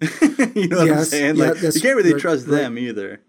you 0.54 0.68
know 0.68 0.78
what 0.78 0.90
i'm 0.90 1.04
saying 1.04 1.36
like 1.36 1.58
that's 1.58 1.76
you 1.76 1.82
can't 1.82 1.96
really 1.96 2.12
right, 2.14 2.20
trust 2.22 2.46
right. 2.46 2.62
them 2.62 2.78
either 2.78 3.20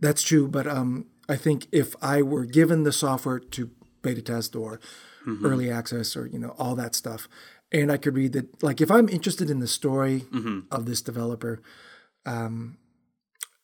that's 0.00 0.22
true, 0.22 0.48
but 0.48 0.66
um, 0.66 1.06
I 1.28 1.36
think 1.36 1.68
if 1.70 1.94
I 2.02 2.22
were 2.22 2.44
given 2.44 2.82
the 2.82 2.90
software 2.90 3.38
to 3.38 3.70
beta 4.02 4.22
test 4.22 4.56
or 4.56 4.80
Mm-hmm. 5.24 5.46
early 5.46 5.70
access 5.70 6.16
or 6.16 6.26
you 6.26 6.40
know 6.40 6.52
all 6.58 6.74
that 6.74 6.96
stuff, 6.96 7.28
and 7.70 7.92
I 7.92 7.96
could 7.96 8.16
read 8.16 8.32
that, 8.32 8.60
like 8.60 8.80
if 8.80 8.90
I'm 8.90 9.08
interested 9.08 9.48
in 9.48 9.60
the 9.60 9.68
story 9.68 10.22
Mm-hmm. 10.34 10.60
of 10.72 10.86
this 10.86 11.00
developer, 11.00 11.62
um, 12.26 12.78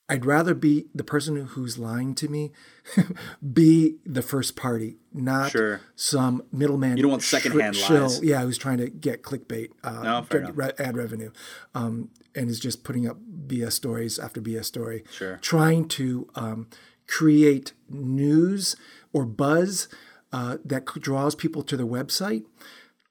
I'd 0.08 0.24
rather 0.24 0.54
be 0.54 0.86
the 0.94 1.04
person 1.04 1.36
who's 1.36 1.78
lying 1.78 2.14
to 2.16 2.28
me, 2.28 2.50
be 3.52 3.96
the 4.06 4.22
first 4.22 4.56
party, 4.56 4.96
not 5.12 5.50
Sure. 5.50 5.80
some 5.96 6.42
middleman. 6.50 6.96
You 6.96 7.02
don't 7.02 7.10
want 7.12 7.22
secondhand 7.22 7.76
shill- 7.76 8.02
lies. 8.02 8.22
Yeah, 8.22 8.40
who's 8.42 8.58
trying 8.58 8.78
to 8.78 8.88
get 8.88 9.22
clickbait, 9.22 9.68
uh, 9.84 10.02
No, 10.02 10.26
re- 10.54 10.72
ad 10.78 10.96
revenue, 10.96 11.30
um, 11.74 12.10
and 12.34 12.48
is 12.48 12.58
just 12.58 12.84
putting 12.84 13.06
up 13.06 13.18
BS 13.46 13.72
stories 13.72 14.18
after 14.18 14.40
BS 14.40 14.64
story. 14.64 15.04
Sure. 15.10 15.36
Trying 15.42 15.88
to 15.88 16.28
um, 16.34 16.68
create 17.06 17.72
news 17.90 18.76
or 19.12 19.26
buzz 19.26 19.88
uh, 20.32 20.56
that 20.64 20.86
draws 20.86 21.34
people 21.34 21.62
to 21.64 21.76
the 21.76 21.86
website 21.86 22.44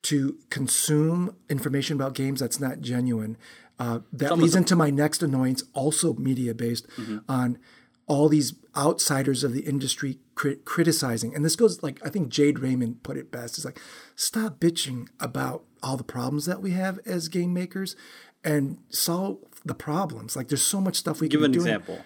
to 0.03 0.37
consume 0.49 1.35
information 1.49 1.95
about 1.95 2.13
games 2.13 2.39
that's 2.39 2.59
not 2.59 2.81
genuine. 2.81 3.37
Uh, 3.79 3.99
that 4.11 4.37
leads 4.37 4.55
into 4.55 4.75
my 4.75 4.89
next 4.89 5.21
annoyance, 5.21 5.63
also 5.73 6.13
media 6.15 6.53
based, 6.53 6.87
Mm-hmm. 6.97 7.19
on 7.29 7.57
all 8.07 8.29
these 8.29 8.53
outsiders 8.75 9.43
of 9.43 9.51
the 9.53 9.61
industry 9.61 10.17
crit- 10.33 10.63
criticizing. 10.63 11.35
And 11.35 11.43
this 11.43 11.55
goes 11.57 11.83
like, 11.83 11.99
I 12.05 12.09
think 12.09 12.29
Jade 12.29 12.59
Raymond 12.59 13.03
put 13.03 13.17
it 13.17 13.31
best. 13.31 13.57
It's 13.57 13.65
like, 13.65 13.79
stop 14.15 14.59
bitching 14.59 15.09
about 15.19 15.65
all 15.83 15.97
the 15.97 16.05
problems 16.05 16.45
that 16.45 16.61
we 16.61 16.71
have 16.71 16.99
as 17.05 17.27
game 17.27 17.53
makers 17.53 17.95
and 18.45 18.77
solve 18.89 19.39
the 19.65 19.75
problems. 19.75 20.35
Like, 20.37 20.47
there's 20.47 20.63
so 20.65 20.79
much 20.79 20.95
stuff 20.95 21.19
we 21.19 21.27
give 21.27 21.41
can 21.41 21.45
an 21.45 21.51
be 21.51 21.57
doing 21.57 21.67
example 21.67 21.99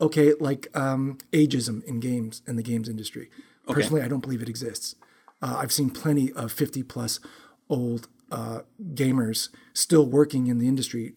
okay, 0.00 0.32
like 0.40 0.68
um, 0.76 1.18
ageism 1.32 1.84
in 1.84 2.00
games 2.00 2.42
in 2.46 2.56
the 2.56 2.62
games 2.62 2.88
industry. 2.88 3.30
Personally, 3.68 4.02
I 4.02 4.08
don't 4.08 4.20
believe 4.20 4.42
it 4.42 4.48
exists. 4.48 4.96
Uh, 5.40 5.56
I've 5.58 5.72
seen 5.72 5.90
plenty 5.90 6.32
of 6.32 6.50
fifty 6.52 6.82
plus 6.82 7.20
old 7.68 8.08
uh, 8.32 8.60
gamers 8.94 9.48
still 9.74 10.06
working 10.06 10.46
in 10.46 10.58
the 10.58 10.66
industry, 10.66 11.12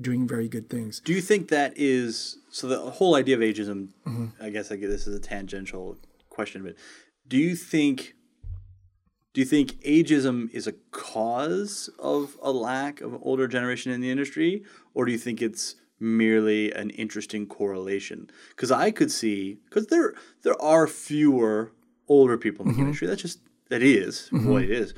doing 0.00 0.28
very 0.28 0.48
good 0.48 0.68
things. 0.68 1.00
Do 1.00 1.12
you 1.12 1.20
think 1.20 1.48
that 1.48 1.72
is 1.76 2.38
so? 2.50 2.66
The 2.68 2.78
whole 2.78 3.14
idea 3.16 3.36
of 3.36 3.40
ageism, 3.42 3.88
Mm-hmm. 4.06 4.26
I 4.40 4.50
guess 4.50 4.70
I 4.70 4.76
get 4.76 4.88
this 4.88 5.06
is 5.06 5.14
a 5.14 5.20
tangential 5.20 5.96
question, 6.28 6.62
but 6.62 6.74
do 7.26 7.36
you 7.36 7.56
think 7.56 8.14
do 9.32 9.40
you 9.40 9.46
think 9.46 9.80
ageism 9.82 10.50
is 10.52 10.66
a 10.66 10.72
cause 10.90 11.88
of 11.98 12.36
a 12.42 12.50
lack 12.50 13.00
of 13.00 13.16
older 13.22 13.46
generation 13.46 13.92
in 13.92 14.00
the 14.00 14.10
industry, 14.10 14.64
or 14.94 15.04
do 15.04 15.12
you 15.12 15.18
think 15.18 15.40
it's 15.40 15.76
merely 16.00 16.72
an 16.72 16.90
interesting 16.90 17.46
correlation? 17.46 18.28
Because 18.50 18.70
I 18.72 18.90
could 18.90 19.10
see 19.12 19.58
because 19.66 19.86
there 19.86 20.14
there 20.42 20.60
are 20.60 20.86
fewer 20.86 21.72
older 22.08 22.36
people 22.36 22.66
in 22.66 22.74
the 22.74 22.80
industry. 22.80 23.06
That's 23.06 23.22
just 23.22 23.38
that 23.68 23.82
is 23.82 24.28
what 24.32 24.62
it 24.64 24.70
is. 24.70 24.94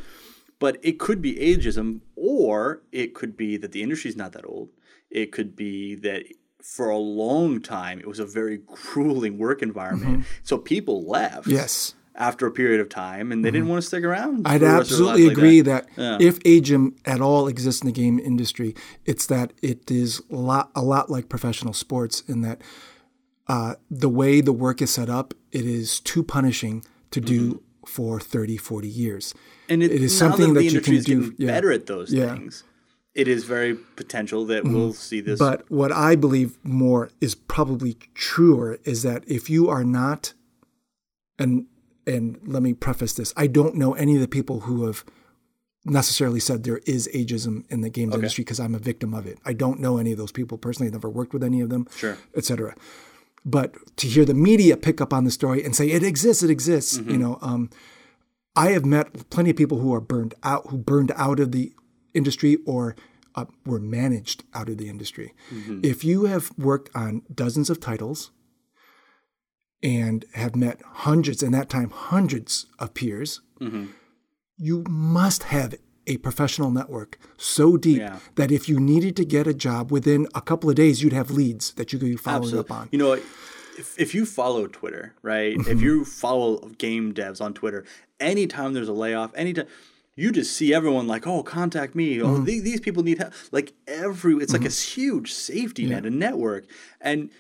But 0.63 0.79
it 0.81 0.99
could 1.01 1.21
be 1.21 1.35
ageism, 1.35 2.01
or 2.15 2.83
it 2.93 3.15
could 3.15 3.37
be 3.37 3.57
that 3.57 3.73
the 3.73 3.83
industry's 3.83 4.17
not 4.17 4.33
that 4.33 4.47
old. 4.47 4.71
It 5.11 5.33
could 5.33 5.57
be 5.57 5.97
that 5.97 6.25
for 6.63 6.89
a 6.89 6.97
long 6.97 7.61
time 7.61 7.99
it 7.99 8.07
was 8.07 8.21
a 8.21 8.25
very 8.25 8.59
grueling 8.59 9.39
work 9.39 9.63
environment. 9.63 10.21
Mm-hmm. 10.21 10.41
So 10.45 10.57
people 10.57 11.05
left 11.05 11.49
Yes. 11.49 11.95
after 12.15 12.47
a 12.47 12.53
period 12.53 12.81
of 12.81 12.89
time 12.89 13.33
and 13.33 13.45
they 13.45 13.51
didn't 13.51 13.65
mm-hmm. 13.65 13.73
want 13.73 13.83
to 13.83 13.89
stick 13.89 14.05
around. 14.05 14.47
I'd 14.47 14.61
for 14.61 14.67
the 14.67 14.67
rest 14.67 14.93
of 14.93 14.99
their 14.99 15.07
absolutely 15.09 15.25
lives 15.25 15.29
like 15.29 15.37
agree 15.37 15.61
that. 15.63 15.97
that, 15.97 16.23
if 16.23 16.39
ageism 16.41 16.97
at 17.05 17.21
all 17.21 17.49
exists 17.49 17.83
in 17.83 17.87
the 17.87 17.93
game 17.93 18.21
industry, 18.21 18.75
it's 19.05 19.27
that 19.27 19.53
it 19.61 19.91
is 19.91 20.23
a 20.31 20.37
lot, 20.37 20.71
a 20.77 20.83
lot 20.83 21.11
like 21.11 21.29
professional 21.29 21.73
sports 21.73 22.23
in 22.29 22.43
that 22.43 22.63
uh, 23.49 23.75
the 23.91 24.09
way 24.09 24.41
the 24.41 24.53
work 24.53 24.81
is 24.81 24.91
set 24.91 25.11
up, 25.11 25.35
it 25.51 25.67
is 25.67 25.99
too 26.01 26.23
punishing 26.23 26.85
to 27.11 27.21
do 27.21 27.55
mm-hmm. 27.55 27.87
for 27.87 28.21
30, 28.21 28.57
40 28.57 28.89
years. 28.89 29.35
And 29.73 29.83
it, 29.83 29.91
It 29.93 30.03
is 30.03 30.17
something 30.17 30.49
that, 30.55 30.55
that 30.55 30.59
the 30.61 30.65
you 30.77 30.81
can 30.81 30.93
industry 30.95 30.97
is 31.19 31.29
do- 31.29 31.35
yeah. 31.39 31.47
better 31.55 31.71
at 31.73 31.87
those 31.87 32.13
Yeah. 32.13 32.25
Mm-hmm. 32.27 32.37
things. 32.37 32.65
It 33.15 33.29
is 33.29 33.45
very 33.45 33.75
potential 33.97 34.47
that 34.47 34.65
we'll 34.65 34.95
see 34.95 35.21
this. 35.21 35.39
But 35.39 35.71
what 35.71 35.93
I 35.93 36.17
believe 36.17 36.57
more 36.63 37.11
is 37.21 37.35
probably 37.35 37.93
truer 38.15 38.79
is 38.85 39.03
that 39.03 39.23
if 39.27 39.51
you 39.51 39.69
are 39.69 39.85
not, 39.85 40.33
and 41.39 41.67
and 42.07 42.39
let 42.45 42.63
me 42.63 42.73
preface 42.73 43.13
this, 43.13 43.33
I 43.37 43.47
don't 43.49 43.75
know 43.77 43.93
any 43.95 44.15
of 44.15 44.21
the 44.23 44.29
people 44.29 44.61
who 44.61 44.87
have 44.87 45.05
necessarily 45.85 46.41
said 46.41 46.65
there 46.65 46.81
is 46.87 47.09
ageism 47.15 47.65
in 47.71 47.81
the 47.83 47.91
games 47.91 48.15
industry 48.15 48.45
because 48.45 48.59
I'm 48.61 48.75
a 48.75 48.79
victim 48.79 49.13
of 49.15 49.27
it. 49.27 49.39
I 49.45 49.53
don't 49.53 49.79
know 49.79 49.99
any 49.99 50.13
of 50.13 50.19
those 50.19 50.33
people 50.33 50.57
personally. 50.59 50.89
I've 50.89 50.95
never 50.95 51.11
worked 51.11 51.33
with 51.35 51.45
any 51.45 51.61
of 51.61 51.69
them, 51.69 51.87
Sure. 51.97 52.17
etc. 52.35 52.75
But 53.45 53.75
to 53.99 54.07
hear 54.09 54.25
the 54.25 54.35
media 54.35 54.77
pick 54.77 55.01
up 55.01 55.13
on 55.13 55.25
the 55.25 55.31
story 55.31 55.63
and 55.65 55.77
say 55.77 55.91
it 55.91 56.03
exists, 56.03 56.43
it 56.43 56.51
exists, 56.51 56.97
you 56.99 57.19
know, 57.19 57.39
um, 57.43 57.69
I 58.55 58.71
have 58.73 58.85
met 58.85 59.31
plenty 59.31 59.51
of 59.51 59.57
people 59.57 59.79
who 59.79 59.95
are 59.95 60.01
burned 60.01 60.35
out, 60.43 60.67
who 60.69 60.79
burned 60.79 61.13
out 61.17 61.41
of 61.41 61.53
the 61.53 61.73
industry 62.15 62.59
or 62.67 62.95
uh, 63.35 63.47
were 63.65 63.81
managed 63.81 64.45
out 64.53 64.69
of 64.69 64.77
the 64.77 64.89
industry. 64.89 65.33
If 65.83 66.05
you 66.05 66.25
have 66.25 66.53
worked 66.59 66.91
on 66.95 67.23
dozens 67.35 67.71
of 67.71 67.81
titles 67.81 68.31
and 69.83 70.25
have 70.35 70.55
met 70.55 70.83
hundreds, 70.85 71.43
in 71.43 71.53
that 71.53 71.71
time, 71.71 71.91
hundreds 71.91 72.67
of 72.79 72.93
peers, 72.95 73.41
you 74.59 74.85
must 74.89 75.45
have 75.45 75.75
a 76.07 76.17
professional 76.19 76.71
network 76.71 77.17
so 77.39 77.77
deep 77.77 77.99
Yeah. 77.99 78.19
that 78.35 78.51
if 78.51 78.69
you 78.69 78.79
needed 78.81 79.17
to 79.17 79.25
get 79.25 79.47
a 79.47 79.55
job 79.55 79.91
within 79.91 80.27
a 80.35 80.41
couple 80.43 80.69
of 80.69 80.75
days, 80.77 81.01
you'd 81.03 81.13
have 81.13 81.31
leads 81.31 81.73
that 81.75 81.93
you 81.93 81.99
could 81.99 82.09
be 82.09 82.17
following 82.17 82.59
up 82.59 82.71
on. 82.71 82.89
You 82.93 82.99
know, 82.99 83.19
if, 83.79 83.99
if 84.01 84.15
you 84.15 84.27
follow 84.27 84.67
Twitter, 84.67 85.15
right? 85.23 85.57
Mm-hmm. 85.57 85.71
If 85.71 85.81
you 85.81 86.05
follow 86.05 86.59
game 86.79 87.13
devs 87.15 87.41
on 87.41 87.55
Twitter, 87.55 87.85
anytime 88.21 88.73
there's 88.73 88.89
a 88.89 88.93
layoff, 88.93 89.33
anytime 89.35 89.67
you 90.15 90.31
just 90.31 90.55
see 90.57 90.75
everyone 90.75 91.07
like, 91.07 91.27
oh, 91.27 91.43
contact 91.43 91.95
me. 91.95 92.21
Oh, 92.21 92.27
Mm-hmm. 92.27 92.45
these, 92.45 92.63
these 92.63 92.81
people 92.81 93.03
need 93.03 93.19
help. 93.19 93.33
Like 93.51 93.73
every, 93.87 94.35
it's 94.37 94.53
like 94.53 94.65
a 94.65 94.69
huge 94.69 95.33
safety 95.33 95.87
net, 95.87 96.05
a 96.05 96.11
network, 96.11 96.65
and 97.01 97.31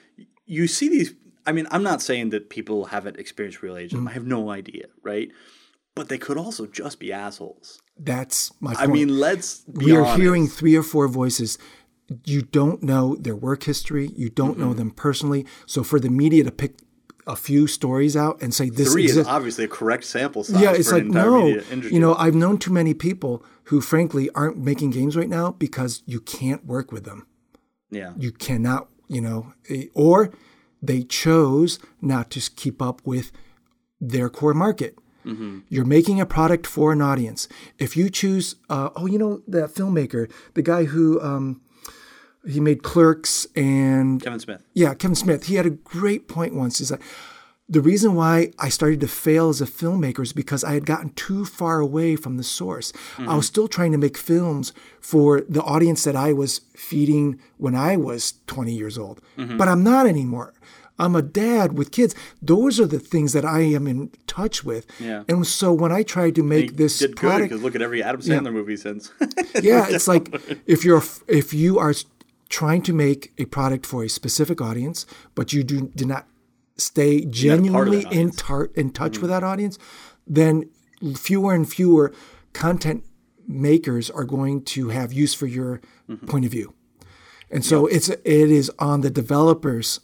you 0.46 0.66
see 0.66 0.88
these. 0.88 1.14
I 1.46 1.52
mean, 1.52 1.66
I'm 1.70 1.82
not 1.82 2.00
saying 2.00 2.30
that 2.30 2.50
people 2.50 2.86
haven't 2.86 3.18
experienced 3.18 3.62
real 3.62 3.74
ageism. 3.74 3.94
Mm-hmm. 3.94 4.08
I 4.08 4.12
have 4.12 4.26
no 4.26 4.50
idea, 4.50 4.86
right? 5.02 5.30
But 5.94 6.08
they 6.08 6.16
could 6.16 6.38
also 6.38 6.66
just 6.66 6.98
be 6.98 7.12
assholes. 7.12 7.82
That's 7.98 8.50
my 8.60 8.74
I 8.78 8.86
mean, 8.86 9.20
let's 9.20 9.62
we 9.66 9.94
are 9.94 10.04
honest. 10.04 10.20
hearing 10.20 10.46
three 10.48 10.74
or 10.74 10.82
four 10.82 11.08
voices. 11.08 11.58
You 12.24 12.42
don't 12.42 12.82
know 12.82 13.16
their 13.16 13.36
work 13.36 13.64
history. 13.64 14.10
You 14.16 14.28
don't 14.30 14.52
Mm-hmm. 14.52 14.60
know 14.60 14.74
them 14.74 14.90
personally. 14.90 15.46
So 15.66 15.82
for 15.82 15.98
the 16.00 16.10
media 16.10 16.44
to 16.44 16.50
pick 16.52 16.78
a 17.26 17.36
few 17.36 17.66
stories 17.68 18.16
out 18.16 18.42
and 18.42 18.52
say 18.52 18.68
this 18.68 18.92
Three 18.92 19.04
is 19.04 19.16
obviously 19.18 19.64
a 19.64 19.68
correct 19.68 20.04
sample 20.04 20.42
size. 20.42 20.60
yeah, 20.60 20.72
it's 20.72 20.90
like 20.90 21.04
no. 21.04 21.46
You 21.70 22.00
know, 22.00 22.14
I've 22.16 22.34
known 22.34 22.58
too 22.58 22.72
many 22.72 22.94
people 22.94 23.44
who, 23.64 23.80
frankly, 23.80 24.28
aren't 24.34 24.58
making 24.58 24.90
games 24.90 25.16
right 25.16 25.28
now 25.28 25.52
because 25.52 26.02
you 26.04 26.18
can't 26.20 26.66
work 26.66 26.90
with 26.90 27.04
them. 27.04 27.26
yeah, 27.90 28.12
You 28.18 28.32
cannot, 28.32 28.88
you 29.06 29.20
know, 29.20 29.52
eh, 29.68 29.84
or 29.94 30.32
they 30.82 31.04
chose 31.04 31.78
not 32.00 32.28
to 32.32 32.40
keep 32.56 32.82
up 32.82 33.00
with 33.04 33.30
their 34.00 34.28
core 34.28 34.54
market. 34.54 34.98
You're 35.68 35.84
making 35.84 36.20
a 36.20 36.26
product 36.26 36.66
for 36.66 36.92
an 36.92 37.00
audience. 37.00 37.46
If 37.78 37.96
you 37.96 38.10
choose, 38.10 38.56
uh, 38.68 38.88
oh, 38.96 39.06
you 39.06 39.18
know, 39.18 39.42
that 39.46 39.70
filmmaker, 39.72 40.28
the 40.54 40.62
guy 40.62 40.82
who 40.86 41.20
um, 41.20 41.60
he 42.47 42.61
made 42.61 42.82
Clerks 42.82 43.47
and 43.55 44.22
Kevin 44.22 44.40
Smith. 44.40 44.62
yeah, 44.74 44.95
Kevin 44.95 45.14
Smith. 45.14 45.47
He 45.47 45.55
had 45.57 45.66
a 45.66 45.70
great 45.70 46.28
point 46.28 46.55
once. 46.55 46.80
Is 46.80 46.88
that 46.88 47.01
the 47.68 47.80
reason 47.80 48.14
why 48.14 48.53
I 48.59 48.68
started 48.68 49.01
to 49.01 49.09
fail 49.09 49.49
as 49.49 49.61
a 49.61 49.66
filmmaker 49.66 50.20
is 50.20 50.32
because 50.32 50.62
I 50.62 50.74
had 50.74 50.84
gotten 50.84 51.11
too 51.11 51.45
far 51.45 51.80
away 51.80 52.16
from 52.16 52.36
the 52.36 52.43
source. 52.43 52.93
I 53.16 53.22
was 53.22 53.28
mm-hmm. 53.28 53.40
still 53.40 53.68
trying 53.68 53.93
to 53.93 53.99
make 53.99 54.18
films 54.18 54.72
for 55.01 55.40
the 55.40 55.62
audience 55.62 56.05
that 56.05 56.16
I 56.16 56.32
was 56.32 56.61
feeding 56.76 57.40
when 57.57 57.74
I 57.74 57.97
was 57.97 58.34
20 58.47 58.72
years 58.72 58.99
old, 58.99 59.20
mm-hmm. 59.38 59.57
but 59.57 59.68
I'm 59.68 59.82
not 59.82 60.07
anymore. 60.07 60.53
I'm 60.99 61.16
a 61.16 61.22
dad 61.22 61.76
with 61.78 61.90
kids. 61.90 62.14
Those 62.43 62.78
are 62.78 62.86
the 62.86 62.99
things 62.99 63.32
that 63.32 63.45
I 63.45 63.61
am 63.61 63.86
in 63.86 64.11
touch 64.26 64.62
with. 64.62 64.86
Yeah. 65.01 65.24
And 65.26 65.47
so 65.47 65.72
when 65.72 65.90
I 65.90 66.03
tried 66.03 66.34
to 66.34 66.43
make 66.43 66.76
this 66.76 66.99
did 66.99 67.12
good 67.12 67.16
product, 67.16 67.51
because 67.51 67.62
look 67.62 67.74
at 67.74 67.82
every 67.82 68.03
Adam 68.03 68.20
Sandler 68.20 68.53
movie 68.53 68.76
since. 68.76 69.11
yeah, 69.62 69.86
it's 69.88 70.07
like 70.07 70.28
if 70.66 70.84
you're 70.84 71.03
if 71.26 71.55
you 71.55 71.78
are 71.78 71.95
trying 72.53 72.82
to 72.82 72.92
make 72.92 73.32
a 73.38 73.46
product 73.46 73.86
for 73.86 74.05
a 74.05 74.09
specific 74.09 74.61
audience, 74.61 75.07
but 75.34 75.53
you 75.55 75.64
do 75.64 75.90
do 75.96 76.05
not 76.05 76.26
stay 76.76 77.24
genuinely 77.24 78.07
in 78.11 78.30
tar- 78.30 78.70
in 78.74 78.90
touch 78.90 79.18
with 79.18 79.30
that 79.30 79.42
audience, 79.42 79.78
then 80.26 80.68
fewer 81.16 81.55
and 81.55 81.68
fewer 81.68 82.12
content 82.53 83.05
makers 83.48 84.11
are 84.11 84.24
going 84.24 84.62
to 84.62 84.90
have 84.90 85.12
use 85.12 85.34
for 85.34 85.46
your 85.46 85.80
point 86.26 86.44
of 86.44 86.50
view. 86.50 86.74
And 87.50 87.64
so 87.64 87.86
it's 87.86 88.09
it 88.09 88.50
is 88.61 88.70
on 88.78 89.00
the 89.00 89.11
developers 89.11 90.00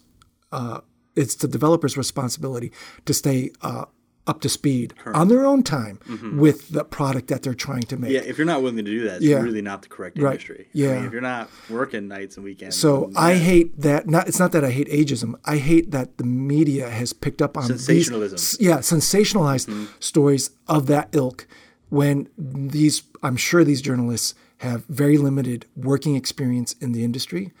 uh, 0.51 0.81
it's 1.15 1.35
the 1.35 1.47
developer's 1.47 1.97
responsibility 1.97 2.71
to 3.05 3.13
stay 3.13 3.51
uh, 3.61 3.85
up 4.27 4.41
to 4.41 4.49
speed 4.49 4.93
on 5.07 5.27
their 5.27 5.43
own 5.45 5.63
time 5.63 5.99
with 6.37 6.69
the 6.69 6.83
product 6.83 7.29
that 7.29 7.41
they're 7.41 7.53
trying 7.55 7.81
to 7.81 7.97
make. 7.97 8.11
yeah, 8.11 8.19
if 8.19 8.37
you're 8.37 8.45
not 8.45 8.61
willing 8.61 8.77
to 8.77 8.83
do 8.83 9.03
that, 9.05 9.15
it's 9.17 9.25
Yeah. 9.25 9.41
really 9.41 9.61
not 9.61 9.81
the 9.81 9.87
correct 9.89 10.19
Right. 10.19 10.31
industry. 10.33 10.65
I 10.67 10.69
Yeah. 10.73 10.95
mean, 10.97 11.05
if 11.05 11.11
you're 11.13 11.21
not 11.21 11.49
working 11.69 12.07
nights 12.07 12.35
and 12.37 12.43
weekends. 12.43 12.75
So 12.77 13.09
then 13.13 13.23
I 13.23 13.35
hate 13.35 13.79
that. 13.81 14.07
Not 14.07 14.27
it's 14.27 14.37
not 14.39 14.51
that 14.51 14.63
I 14.63 14.69
hate 14.69 14.87
ageism. 14.89 15.33
I 15.45 15.57
hate 15.57 15.89
that 15.91 16.17
the 16.17 16.25
media 16.25 16.89
has 16.89 17.11
picked 17.11 17.41
up 17.41 17.57
on 17.57 17.65
Sensationalism. 17.67 18.35
s- 18.35 18.57
yeah, 18.59 18.79
sensationalized 18.79 19.87
stories 19.99 20.51
of 20.67 20.85
that 20.87 21.09
ilk. 21.11 21.47
When 21.89 22.27
these, 22.37 23.01
I'm 23.23 23.35
sure 23.35 23.63
these 23.63 23.81
journalists 23.81 24.35
have 24.57 24.85
very 24.89 25.17
limited 25.17 25.65
working 25.75 26.15
experience 26.15 26.75
in 26.79 26.91
the 26.91 27.03
industry, 27.03 27.51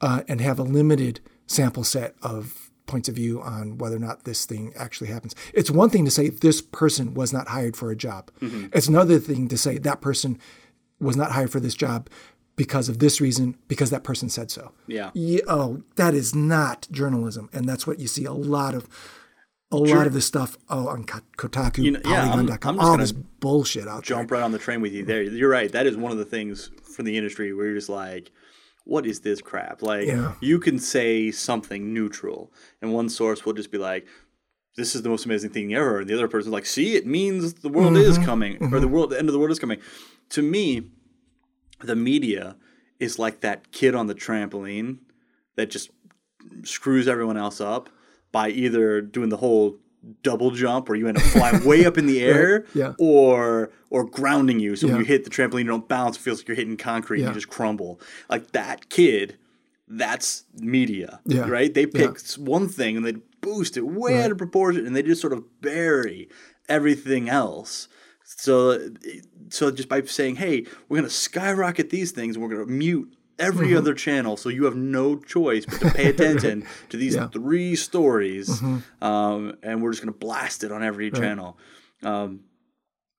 uh, 0.00 0.22
and 0.26 0.40
have 0.40 0.58
a 0.58 0.62
limited 0.62 1.20
sample 1.46 1.84
set 1.84 2.14
of 2.22 2.63
points 2.86 3.08
of 3.08 3.14
view 3.14 3.40
on 3.40 3.78
whether 3.78 3.96
or 3.96 4.00
not 4.00 4.24
this 4.24 4.44
thing 4.44 4.72
actually 4.76 5.08
happens. 5.08 5.34
It's 5.52 5.70
one 5.70 5.90
thing 5.90 6.04
to 6.04 6.10
say 6.10 6.28
this 6.28 6.60
person 6.60 7.14
was 7.14 7.32
not 7.32 7.48
hired 7.48 7.76
for 7.76 7.90
a 7.90 7.96
job. 7.96 8.30
Mm-hmm. 8.40 8.66
It's 8.72 8.88
another 8.88 9.18
thing 9.18 9.48
to 9.48 9.56
say 9.56 9.78
that 9.78 10.00
person 10.00 10.38
was 11.00 11.16
not 11.16 11.32
hired 11.32 11.50
for 11.50 11.60
this 11.60 11.74
job 11.74 12.08
because 12.56 12.88
of 12.88 12.98
this 13.00 13.20
reason, 13.20 13.56
because 13.66 13.90
that 13.90 14.04
person 14.04 14.28
said 14.28 14.50
so. 14.50 14.72
Yeah. 14.86 15.10
Yeah, 15.14 15.40
oh, 15.48 15.82
that 15.96 16.14
is 16.14 16.34
not 16.34 16.86
journalism, 16.90 17.50
and 17.52 17.68
that's 17.68 17.86
what 17.86 17.98
you 17.98 18.06
see 18.06 18.24
a 18.24 18.32
lot 18.32 18.74
of. 18.74 18.88
A 19.72 19.76
lot 19.76 20.06
of 20.06 20.12
this 20.12 20.26
stuff 20.26 20.56
oh, 20.68 20.86
on 20.86 21.04
Kotaku, 21.04 21.78
You 21.78 21.90
know, 21.92 22.00
yeah, 22.04 22.30
I'm- 22.30 22.58
I'm 22.62 22.78
all 22.78 22.96
this 22.96 23.10
bullshit 23.10 23.88
out 23.88 24.04
jump 24.04 24.28
there. 24.28 24.38
right 24.38 24.44
on 24.44 24.52
the 24.52 24.58
train 24.58 24.80
with 24.80 24.92
you 24.92 25.04
there. 25.04 25.20
You're 25.22 25.50
right. 25.50 25.72
That 25.72 25.86
is 25.86 25.96
one 25.96 26.12
of 26.12 26.18
the 26.18 26.24
things 26.24 26.70
from 26.94 27.06
the 27.06 27.16
industry 27.16 27.52
where 27.52 27.66
you're 27.66 27.74
just 27.74 27.88
like, 27.88 28.30
what 28.84 29.06
is 29.06 29.20
this 29.20 29.40
crap? 29.40 29.82
Like, 29.82 30.06
Yeah. 30.06 30.34
you 30.40 30.58
can 30.58 30.78
say 30.78 31.30
something 31.30 31.92
neutral, 31.94 32.52
and 32.82 32.92
one 32.92 33.08
source 33.08 33.44
will 33.44 33.52
just 33.54 33.70
be 33.70 33.78
like, 33.78 34.06
this 34.76 34.94
is 34.94 35.02
the 35.02 35.08
most 35.08 35.24
amazing 35.24 35.50
thing 35.50 35.72
ever. 35.74 36.00
And 36.00 36.10
the 36.10 36.14
other 36.14 36.28
person's 36.28 36.52
like, 36.52 36.66
see, 36.66 36.94
it 36.96 37.06
means 37.06 37.54
the 37.54 37.68
world 37.68 37.96
is 37.96 38.16
Mm-hmm. 38.16 38.24
coming, 38.24 38.72
or 38.74 38.80
the 38.80 38.88
world, 38.88 39.10
the 39.10 39.18
end 39.18 39.28
of 39.28 39.32
the 39.32 39.38
world 39.38 39.52
is 39.52 39.58
coming. 39.58 39.78
To 40.30 40.42
me, 40.42 40.90
the 41.80 41.96
media 41.96 42.56
is 42.98 43.18
like 43.18 43.40
that 43.40 43.70
kid 43.72 43.94
on 43.94 44.06
the 44.06 44.14
trampoline 44.14 44.98
that 45.56 45.70
just 45.70 45.90
screws 46.64 47.06
everyone 47.08 47.36
else 47.36 47.60
up 47.60 47.88
by 48.32 48.48
either 48.48 49.00
doing 49.00 49.28
the 49.28 49.36
whole 49.38 49.78
double 50.22 50.50
jump 50.50 50.88
where 50.88 50.96
you 50.96 51.08
end 51.08 51.16
up 51.16 51.22
flying 51.24 51.64
way 51.64 51.84
up 51.86 51.96
in 51.98 52.06
the 52.06 52.20
air 52.24 52.64
yeah. 52.74 52.92
or 52.98 53.70
or 53.90 54.04
grounding 54.04 54.60
you. 54.60 54.76
So 54.76 54.86
when 54.88 54.96
you 54.98 55.04
hit 55.04 55.24
the 55.24 55.30
trampoline 55.30 55.60
you 55.60 55.64
don't 55.64 55.88
bounce. 55.88 56.16
It 56.16 56.20
feels 56.20 56.40
like 56.40 56.48
you're 56.48 56.56
hitting 56.56 56.76
concrete 56.76 57.20
and 57.20 57.28
you 57.28 57.34
just 57.34 57.48
crumble. 57.48 58.00
Like 58.28 58.52
that 58.52 58.88
kid 58.90 59.38
that's 59.86 60.44
media 60.54 61.20
Yeah. 61.26 61.46
right? 61.48 61.72
They 61.72 61.86
pick 61.86 62.18
one 62.38 62.68
thing 62.68 62.96
and 62.96 63.04
they 63.04 63.14
boost 63.42 63.76
it 63.76 63.86
way 63.86 64.22
out 64.22 64.30
of 64.30 64.38
proportion 64.38 64.86
and 64.86 64.96
they 64.96 65.02
just 65.02 65.20
sort 65.20 65.32
of 65.34 65.60
bury 65.60 66.28
everything 66.68 67.28
else. 67.28 67.88
So 68.24 68.88
so 69.50 69.70
just 69.70 69.88
by 69.88 70.02
saying 70.02 70.36
hey 70.36 70.66
we're 70.88 70.98
going 70.98 71.08
to 71.08 71.14
skyrocket 71.14 71.90
these 71.90 72.12
things 72.12 72.36
and 72.36 72.42
we're 72.42 72.54
going 72.54 72.66
to 72.66 72.72
mute 72.72 73.14
every 73.38 73.68
Mm-hmm. 73.68 73.78
other 73.78 73.94
channel 73.94 74.36
so 74.36 74.48
you 74.48 74.64
have 74.64 74.76
no 74.76 75.16
choice 75.16 75.66
but 75.66 75.80
to 75.80 75.90
pay 75.90 76.06
attention 76.08 76.64
to 76.90 76.96
these 76.96 77.14
Yeah. 77.16 77.28
three 77.28 77.74
stories 77.76 78.48
Mm-hmm. 78.48 79.04
um, 79.04 79.56
and 79.62 79.82
we're 79.82 79.90
just 79.92 80.02
going 80.02 80.12
to 80.12 80.18
blast 80.18 80.62
it 80.64 80.70
on 80.72 80.82
every 80.82 81.10
channel 81.10 81.58
um, 82.02 82.40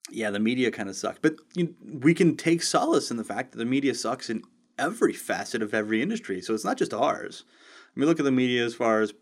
yeah 0.10 0.30
the 0.32 0.40
media 0.40 0.72
kind 0.72 0.88
of 0.90 0.96
sucks 0.96 1.20
but 1.22 1.36
you, 1.54 1.76
we 1.84 2.14
can 2.14 2.36
take 2.38 2.62
solace 2.64 3.12
in 3.12 3.18
the 3.18 3.24
fact 3.24 3.52
that 3.52 3.58
the 3.58 3.66
media 3.66 3.94
sucks 3.94 4.30
in 4.30 4.42
every 4.78 5.14
facet 5.14 5.62
of 5.62 5.74
every 5.74 6.02
industry 6.02 6.42
so 6.42 6.54
it's 6.54 6.66
not 6.66 6.78
just 6.78 6.94
ours 6.94 7.44
i 7.96 8.00
mean 8.00 8.08
look 8.08 8.20
at 8.20 8.26
the 8.26 8.32
media 8.32 8.64
as 8.64 8.76
far 8.76 9.02
as 9.02 9.14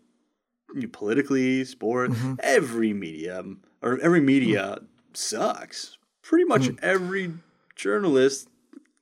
you 0.74 0.82
know, 0.82 0.88
politically 0.92 1.64
sport 1.64 2.10
Mm-hmm. 2.10 2.34
every 2.40 2.92
medium 2.92 3.62
or 3.82 3.98
every 4.00 4.20
media 4.20 4.78
sucks 5.12 5.96
pretty 6.22 6.44
much 6.44 6.62
Mm-hmm. 6.68 6.84
every 6.84 7.32
journalist 7.76 8.48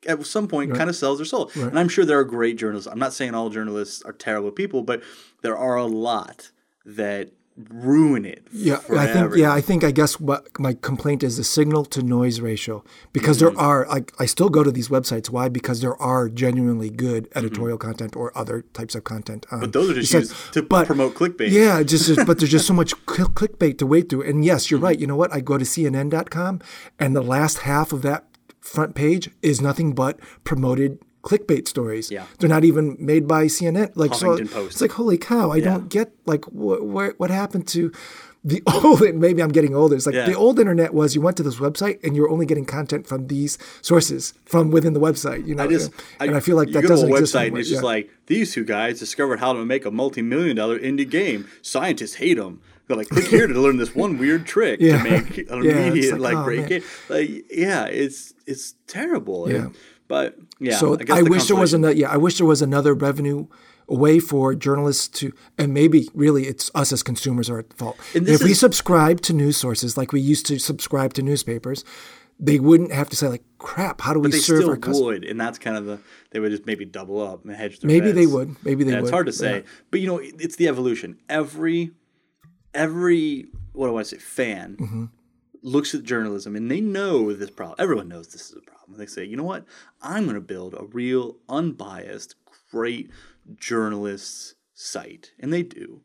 at 0.06 0.24
some 0.26 0.48
point 0.48 0.74
kind 0.74 0.90
of 0.90 0.96
sells 0.96 1.18
their 1.18 1.24
soul 1.24 1.50
and 1.54 1.78
i'm 1.78 1.88
sure 1.88 2.04
there 2.04 2.18
are 2.18 2.24
great 2.24 2.56
journalists 2.56 2.90
i'm 2.90 2.98
not 2.98 3.12
saying 3.12 3.34
all 3.34 3.50
journalists 3.50 4.02
are 4.02 4.12
terrible 4.12 4.50
people 4.50 4.82
but 4.82 5.02
there 5.42 5.56
are 5.56 5.76
a 5.76 5.86
lot 5.86 6.50
that 6.84 7.30
ruin 7.56 8.24
it 8.24 8.46
Yeah, 8.52 8.76
for 8.76 8.96
I 8.96 9.06
think. 9.06 9.36
Yeah, 9.36 9.52
I 9.52 9.60
think. 9.60 9.84
I 9.84 9.90
guess 9.90 10.18
what 10.18 10.48
my 10.58 10.74
complaint 10.74 11.22
is 11.22 11.36
the 11.36 11.44
signal 11.44 11.84
to 11.86 12.02
noise 12.02 12.40
ratio 12.40 12.82
because 13.12 13.40
there 13.40 13.50
mm-hmm. 13.50 13.60
are. 13.60 13.88
I, 13.90 14.04
I 14.18 14.26
still 14.26 14.48
go 14.48 14.62
to 14.62 14.70
these 14.70 14.88
websites. 14.88 15.28
Why? 15.30 15.48
Because 15.48 15.80
there 15.80 16.00
are 16.00 16.28
genuinely 16.28 16.90
good 16.90 17.28
mm-hmm. 17.28 17.38
editorial 17.38 17.78
content 17.78 18.16
or 18.16 18.36
other 18.36 18.62
types 18.72 18.94
of 18.94 19.04
content. 19.04 19.46
On 19.50 19.60
But 19.60 19.72
those 19.72 19.90
are 19.90 19.94
just 19.94 20.12
these 20.12 20.28
sites. 20.28 20.40
used 20.40 20.54
to 20.54 20.62
But- 20.62 20.86
promote 20.86 21.14
clickbait. 21.14 21.50
Yeah, 21.50 21.82
just 21.82 22.06
just- 22.06 22.26
but 22.26 22.38
there's 22.38 22.50
just 22.50 22.66
so 22.66 22.74
much 22.82 22.94
clickbait 23.06 23.78
to 23.78 23.86
wade 23.86 24.08
through. 24.08 24.22
And 24.22 24.44
yes, 24.44 24.70
you're 24.70 24.78
mm-hmm. 24.78 24.86
right. 24.86 24.98
You 24.98 25.06
know 25.06 25.16
what? 25.16 25.32
I 25.32 25.40
go 25.40 25.58
to 25.58 25.64
CNN.com, 25.64 26.60
and 26.98 27.14
the 27.14 27.22
last 27.22 27.58
half 27.60 27.92
of 27.92 28.02
that 28.02 28.24
front 28.72 28.94
page 28.94 29.30
is 29.42 29.60
nothing 29.60 29.92
but 29.94 30.18
promoted 30.44 30.98
clickbait 31.22 31.68
stories. 31.68 32.10
Yeah. 32.10 32.24
They're 32.38 32.48
not 32.48 32.64
even 32.64 32.96
made 32.98 33.28
by 33.28 33.44
CNN. 33.46 33.92
Like 33.94 34.14
so, 34.14 34.38
Post. 34.44 34.72
it's 34.72 34.80
like 34.80 34.92
holy 34.92 35.18
cow! 35.18 35.50
I 35.52 35.60
don't 35.60 35.88
get 35.88 36.12
like 36.26 36.44
what 36.46 36.84
what 36.84 37.18
what 37.20 37.30
happened 37.30 37.68
to 37.68 37.92
the 38.44 38.60
old. 38.84 39.00
Maybe 39.14 39.40
I'm 39.42 39.52
getting 39.52 39.74
older. 39.74 39.94
It's 39.94 40.06
like 40.06 40.16
Yeah. 40.16 40.26
the 40.26 40.34
old 40.34 40.58
internet 40.58 40.92
was 40.94 41.14
you 41.14 41.20
went 41.20 41.36
to 41.36 41.44
this 41.44 41.56
website 41.56 42.02
and 42.02 42.16
you're 42.16 42.28
only 42.30 42.46
getting 42.46 42.64
content 42.64 43.06
from 43.06 43.28
these 43.28 43.56
sources 43.82 44.34
from 44.46 44.70
within 44.72 44.94
the 44.94 45.00
website. 45.00 45.46
You 45.46 45.54
know, 45.54 45.62
I 45.64 45.68
just, 45.68 45.92
and 46.18 46.34
I, 46.34 46.40
feel 46.40 46.56
like 46.56 46.68
you 46.68 46.74
that 46.74 46.82
go 46.82 46.88
to 46.88 46.94
a 46.94 46.96
doesn't 46.96 47.10
exist 47.10 47.34
website 47.34 47.38
and 47.38 47.44
anymore. 47.46 47.60
it's 47.60 47.70
just 47.70 47.84
like 47.84 48.10
these 48.26 48.52
two 48.52 48.64
guys 48.64 48.98
discovered 48.98 49.38
how 49.38 49.52
to 49.52 49.64
make 49.64 49.84
a 49.84 49.90
multi-million 49.92 50.56
dollar 50.56 50.76
indie 50.78 51.08
game. 51.08 51.46
Scientists 51.62 52.14
hate 52.14 52.34
them. 52.38 52.60
They're 52.92 52.98
like, 52.98 53.08
click 53.08 53.26
here 53.26 53.46
to 53.46 53.60
learn 53.60 53.76
this 53.78 53.94
one 53.94 54.18
weird 54.18 54.44
trick 54.46 54.80
Yeah. 54.80 55.02
to 55.02 55.10
make 55.10 55.38
an 55.38 55.46
Yeah, 55.64 55.72
immediate 55.86 56.18
like, 56.20 56.34
like, 56.34 56.44
oh, 56.44 56.50
man. 56.50 56.68
game. 56.68 56.82
Like, 57.08 57.44
yeah, 57.50 57.86
it's 57.86 58.32
it's 58.46 58.74
terrible. 58.86 59.50
Yeah. 59.50 59.56
And- 59.66 59.74
but 60.08 60.36
yeah, 60.60 60.76
So 60.76 60.92
I, 60.94 60.96
guess 61.04 61.16
I 61.16 61.22
the 61.22 61.30
wish 61.30 61.46
there 61.46 61.56
was 61.56 61.72
another. 61.72 61.94
Yeah, 61.94 62.10
I 62.10 62.18
wish 62.18 62.36
there 62.36 62.46
was 62.46 62.60
another 62.60 62.92
revenue 62.92 63.46
way 63.88 64.18
for 64.20 64.54
journalists 64.54 65.08
to, 65.20 65.32
and 65.56 65.72
maybe 65.72 66.08
really 66.12 66.46
it's 66.48 66.70
us 66.74 66.92
as 66.92 67.02
consumers 67.02 67.48
are 67.48 67.60
at 67.60 67.72
fault. 67.78 67.96
If 68.12 68.42
we 68.42 68.52
subscribe 68.52 69.22
to 69.22 69.32
news 69.32 69.56
sources 69.56 69.96
like 69.96 70.12
we 70.12 70.20
used 70.20 70.44
to 70.46 70.58
subscribe 70.58 71.14
to 71.14 71.22
newspapers, 71.22 71.82
they 72.38 72.58
wouldn't 72.60 72.92
have 72.92 73.08
to 73.10 73.16
say 73.16 73.28
like, 73.28 73.42
"Crap, 73.58 74.02
how 74.02 74.12
do 74.12 74.20
we 74.20 74.32
serve 74.32 74.68
our 74.68 74.76
customers?" 74.76 75.00
would, 75.20 75.24
and 75.24 75.40
that's 75.40 75.58
kind 75.58 75.76
of 75.78 75.86
the 75.86 75.98
they 76.30 76.40
would 76.40 76.50
just 76.50 76.66
maybe 76.66 76.84
double 76.84 77.20
up 77.20 77.44
and 77.46 77.54
hedge 77.56 77.80
their 77.80 77.88
Maybe 77.88 78.12
they 78.12 78.26
would. 78.26 78.56
Maybe 78.64 78.84
they 78.84 78.92
Yeah, 78.92 79.00
It's 79.00 79.10
hard 79.10 79.26
to 79.26 79.32
say, 79.32 79.56
Yeah. 79.58 79.62
but 79.90 80.00
you 80.00 80.06
know, 80.08 80.18
it's 80.22 80.56
the 80.56 80.68
evolution. 80.68 81.16
Every 81.30 81.92
every 82.74 83.46
what 83.72 83.86
do 83.88 83.96
I 83.96 84.02
say 84.02 84.18
fan 84.18 84.76
Mm-hmm. 84.80 85.04
looks 85.62 85.94
at 85.94 86.02
journalism 86.02 86.56
and 86.56 86.70
they 86.70 86.80
know 86.80 87.32
this 87.32 87.50
problem. 87.50 87.76
Everyone 87.78 88.08
knows 88.08 88.28
this 88.28 88.50
is 88.50 88.56
a 88.56 88.60
problem. 88.60 88.98
They 88.98 89.06
say, 89.06 89.24
you 89.24 89.36
know 89.36 89.44
what? 89.44 89.64
I'm 90.02 90.24
going 90.24 90.34
to 90.34 90.40
build 90.40 90.74
a 90.74 90.84
real, 90.84 91.36
unbiased, 91.48 92.34
great 92.70 93.10
journalists 93.56 94.54
site, 94.74 95.32
and 95.38 95.52
they 95.52 95.62
do, 95.62 96.00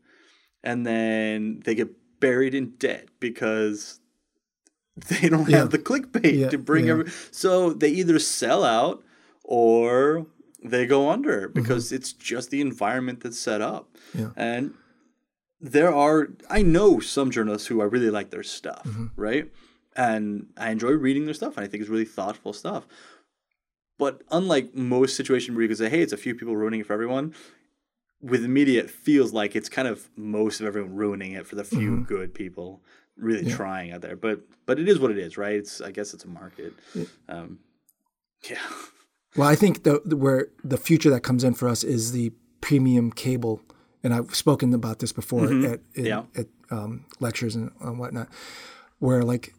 and 0.62 0.86
then 0.86 1.60
they 1.64 1.74
get 1.74 1.90
buried 2.20 2.54
in 2.54 2.70
debt 2.78 3.08
because 3.20 4.00
they 5.08 5.28
don't 5.28 5.48
Yeah. 5.48 5.58
have 5.58 5.70
the 5.70 5.78
clickbait 5.78 6.38
Yeah, 6.38 6.48
to 6.50 6.58
bring 6.58 6.86
yeah. 6.86 6.92
every. 6.92 7.10
So 7.30 7.72
they 7.72 7.90
either 7.90 8.18
sell 8.18 8.64
out 8.64 9.02
or 9.44 10.26
they 10.62 10.86
go 10.86 11.00
Mm-hmm. 11.02 11.10
under 11.12 11.48
because 11.48 11.92
it's 11.92 12.12
just 12.12 12.50
the 12.50 12.60
environment 12.60 13.20
that's 13.22 13.38
set 13.38 13.60
up. 13.60 13.96
Yeah. 14.14 14.30
And 14.36 14.74
there 15.60 15.92
are 15.94 16.28
I 16.50 16.62
know 16.62 17.00
some 17.00 17.30
journalists 17.30 17.68
who 17.68 17.80
I 17.80 17.84
really 17.84 18.10
like 18.10 18.30
their 18.30 18.42
stuff, 18.42 18.84
Mm-hmm. 18.84 19.06
right? 19.16 19.50
And 19.96 20.46
I 20.56 20.70
enjoy 20.70 20.90
reading 20.92 21.24
their 21.24 21.34
stuff 21.34 21.56
and 21.56 21.64
I 21.64 21.68
think 21.68 21.80
it's 21.80 21.90
really 21.90 22.04
thoughtful 22.04 22.52
stuff. 22.52 22.86
But 23.98 24.22
unlike 24.30 24.74
most 24.76 25.16
situations 25.16 25.56
where 25.56 25.62
you 25.62 25.68
can 25.68 25.76
say, 25.76 25.88
hey, 25.88 26.02
it's 26.02 26.12
a 26.12 26.16
few 26.16 26.34
people 26.36 26.54
ruining 26.56 26.80
it 26.80 26.86
for 26.86 26.92
everyone, 26.92 27.34
with 28.22 28.42
the 28.42 28.48
media 28.48 28.80
it 28.80 28.90
feels 28.90 29.32
like 29.32 29.56
it's 29.56 29.68
kind 29.68 29.88
of 29.88 30.08
most 30.16 30.60
of 30.60 30.66
everyone 30.66 30.94
ruining 30.94 31.32
it 31.32 31.46
for 31.46 31.56
the 31.56 31.64
few 31.64 31.90
Mm-hmm. 31.90 32.02
good 32.04 32.34
people 32.34 32.80
really 33.16 33.50
trying 33.50 33.90
out 33.92 34.00
there. 34.02 34.14
But 34.16 34.42
but 34.66 34.78
it 34.78 34.88
is 34.88 35.00
what 35.00 35.10
it 35.10 35.18
is, 35.18 35.36
right? 35.36 35.54
It's 35.56 35.80
I 35.80 35.90
guess 35.90 36.14
it's 36.14 36.24
a 36.24 36.28
market. 36.28 36.72
Um, 37.28 37.58
yeah. 38.48 38.58
Well, 39.36 39.46
I 39.46 39.56
think 39.56 39.82
the, 39.84 40.00
the 40.06 40.16
where 40.16 40.48
the 40.64 40.78
future 40.78 41.10
that 41.10 41.20
comes 41.20 41.44
in 41.44 41.52
for 41.54 41.68
us 41.68 41.84
is 41.84 42.12
the 42.12 42.32
premium 42.62 43.12
cable, 43.12 43.60
and 44.02 44.14
I've 44.14 44.34
spoken 44.34 44.72
about 44.74 44.98
this 45.00 45.12
before 45.12 45.44
at 45.44 45.50
in, 45.50 45.62
Mm-hmm. 45.62 46.04
Yeah. 46.06 46.22
at 46.36 46.46
um, 46.70 47.04
lectures 47.20 47.54
and, 47.56 47.70
and 47.80 47.98
whatnot, 47.98 48.28
where 48.98 49.22
like 49.22 49.54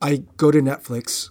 I 0.00 0.22
go 0.36 0.50
to 0.50 0.60
Netflix 0.60 1.30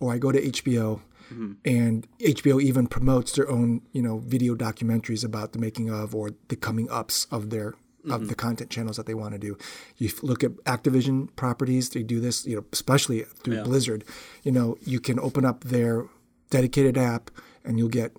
or 0.00 0.12
I 0.12 0.18
go 0.18 0.32
to 0.32 0.40
HBO, 0.40 1.00
Mm-hmm. 1.32 1.52
and 1.64 2.06
HBO 2.20 2.60
even 2.60 2.86
promotes 2.86 3.32
their 3.32 3.48
own 3.48 3.80
you 3.92 4.02
know 4.02 4.18
video 4.18 4.54
documentaries 4.54 5.24
about 5.24 5.52
the 5.52 5.58
making 5.58 5.88
of 5.88 6.14
or 6.14 6.30
the 6.48 6.56
coming 6.56 6.90
ups 6.90 7.26
of 7.30 7.50
their 7.50 7.72
Mm-hmm. 8.04 8.12
of 8.14 8.26
the 8.28 8.34
content 8.34 8.68
channels 8.68 8.96
that 8.96 9.06
they 9.06 9.14
want 9.14 9.32
to 9.32 9.38
do. 9.38 9.56
You 9.96 10.10
look 10.22 10.42
at 10.42 10.50
Activision 10.64 11.28
properties; 11.36 11.90
they 11.90 12.02
do 12.02 12.18
this, 12.18 12.44
you 12.44 12.56
know, 12.56 12.64
especially 12.72 13.22
through 13.44 13.58
Yeah. 13.58 13.62
Blizzard. 13.62 14.02
You 14.42 14.50
know, 14.50 14.76
you 14.84 14.98
can 14.98 15.20
open 15.20 15.44
up 15.44 15.62
their 15.62 16.06
dedicated 16.50 16.98
app, 16.98 17.30
and 17.64 17.78
you'll 17.78 17.88
get 18.02 18.10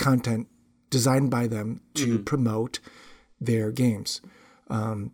content 0.00 0.48
designed 0.92 1.30
by 1.30 1.44
them 1.48 1.80
to 1.94 2.06
Mm-hmm. 2.06 2.22
promote 2.32 2.78
their 3.40 3.72
games. 3.72 4.20
Um, 4.70 5.10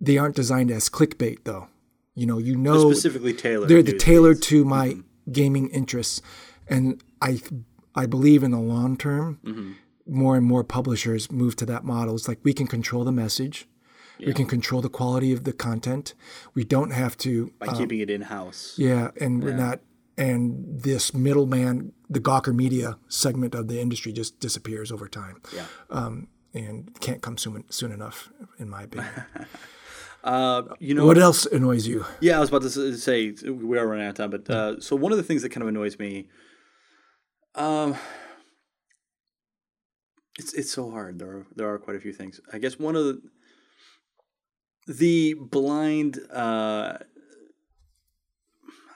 they 0.00 0.18
aren't 0.18 0.36
designed 0.36 0.70
as 0.70 0.88
clickbait, 0.88 1.38
though. 1.44 1.68
You 2.14 2.26
know, 2.26 2.38
you 2.38 2.54
know, 2.56 2.90
Specifically 2.92 3.32
tailored. 3.32 3.68
they're 3.68 3.82
the 3.82 3.96
tailored 3.96 4.40
to 4.42 4.64
my 4.64 4.96
gaming 5.32 5.68
interests, 5.70 6.22
and 6.68 7.02
I 7.20 7.40
I 7.94 8.06
believe 8.06 8.42
in 8.44 8.50
the 8.52 8.60
long 8.60 8.96
term, 8.96 9.40
Mm-hmm. 9.44 9.72
more 10.06 10.36
and 10.36 10.46
more 10.46 10.62
publishers 10.64 11.30
move 11.32 11.56
to 11.56 11.66
that 11.66 11.82
model. 11.84 12.14
It's 12.14 12.28
like 12.28 12.38
we 12.44 12.52
can 12.52 12.66
control 12.68 13.02
the 13.04 13.12
message, 13.12 13.66
we 14.20 14.32
can 14.32 14.46
control 14.46 14.80
the 14.80 14.88
quality 14.88 15.32
of 15.32 15.42
the 15.44 15.52
content. 15.52 16.14
We 16.54 16.62
don't 16.64 16.92
have 16.92 17.16
to, 17.18 17.52
by 17.58 17.66
keeping 17.78 17.98
it 18.00 18.10
in 18.10 18.22
house. 18.22 18.74
yeah, 18.78 19.10
and 19.20 19.42
we're 19.42 19.56
not. 19.56 19.80
And 20.16 20.80
this 20.82 21.12
middleman, 21.12 21.92
the 22.08 22.20
Gawker 22.20 22.54
Media 22.54 22.98
segment 23.08 23.54
of 23.54 23.66
the 23.68 23.80
industry, 23.80 24.12
just 24.12 24.38
disappears 24.38 24.92
over 24.92 25.08
time, 25.08 25.42
Yeah. 25.52 25.66
and 26.54 27.00
can't 27.00 27.20
come 27.20 27.36
soon 27.36 27.64
soon 27.68 27.90
enough, 27.92 28.30
in 28.58 28.68
my 28.68 28.82
opinion. 28.84 29.12
Uh, 30.24 30.62
you 30.80 30.94
know 30.94 31.04
what 31.04 31.18
else 31.18 31.44
annoys 31.44 31.86
you? 31.86 32.02
Yeah, 32.22 32.38
I 32.38 32.40
was 32.40 32.48
about 32.48 32.62
to 32.62 32.96
say 32.96 33.34
we 33.46 33.76
are 33.76 33.86
running 33.86 34.06
out 34.06 34.10
of 34.10 34.14
time, 34.16 34.30
but 34.30 34.48
uh, 34.48 34.80
so 34.80 34.96
one 34.96 35.12
of 35.12 35.18
the 35.18 35.22
things 35.22 35.42
that 35.42 35.50
kind 35.50 35.60
of 35.60 35.68
annoys 35.68 35.98
me, 35.98 36.30
um, 37.56 37.94
it's 40.38 40.54
it's 40.54 40.72
so 40.72 40.90
hard. 40.90 41.18
There 41.18 41.28
are 41.28 41.46
there 41.54 41.68
are 41.70 41.78
quite 41.78 41.96
a 41.96 42.00
few 42.00 42.14
things. 42.14 42.40
I 42.54 42.58
guess 42.58 42.78
one 42.78 42.96
of 42.96 43.04
the 43.04 43.20
the 44.86 45.34
blind, 45.34 46.18
uh, 46.32 46.98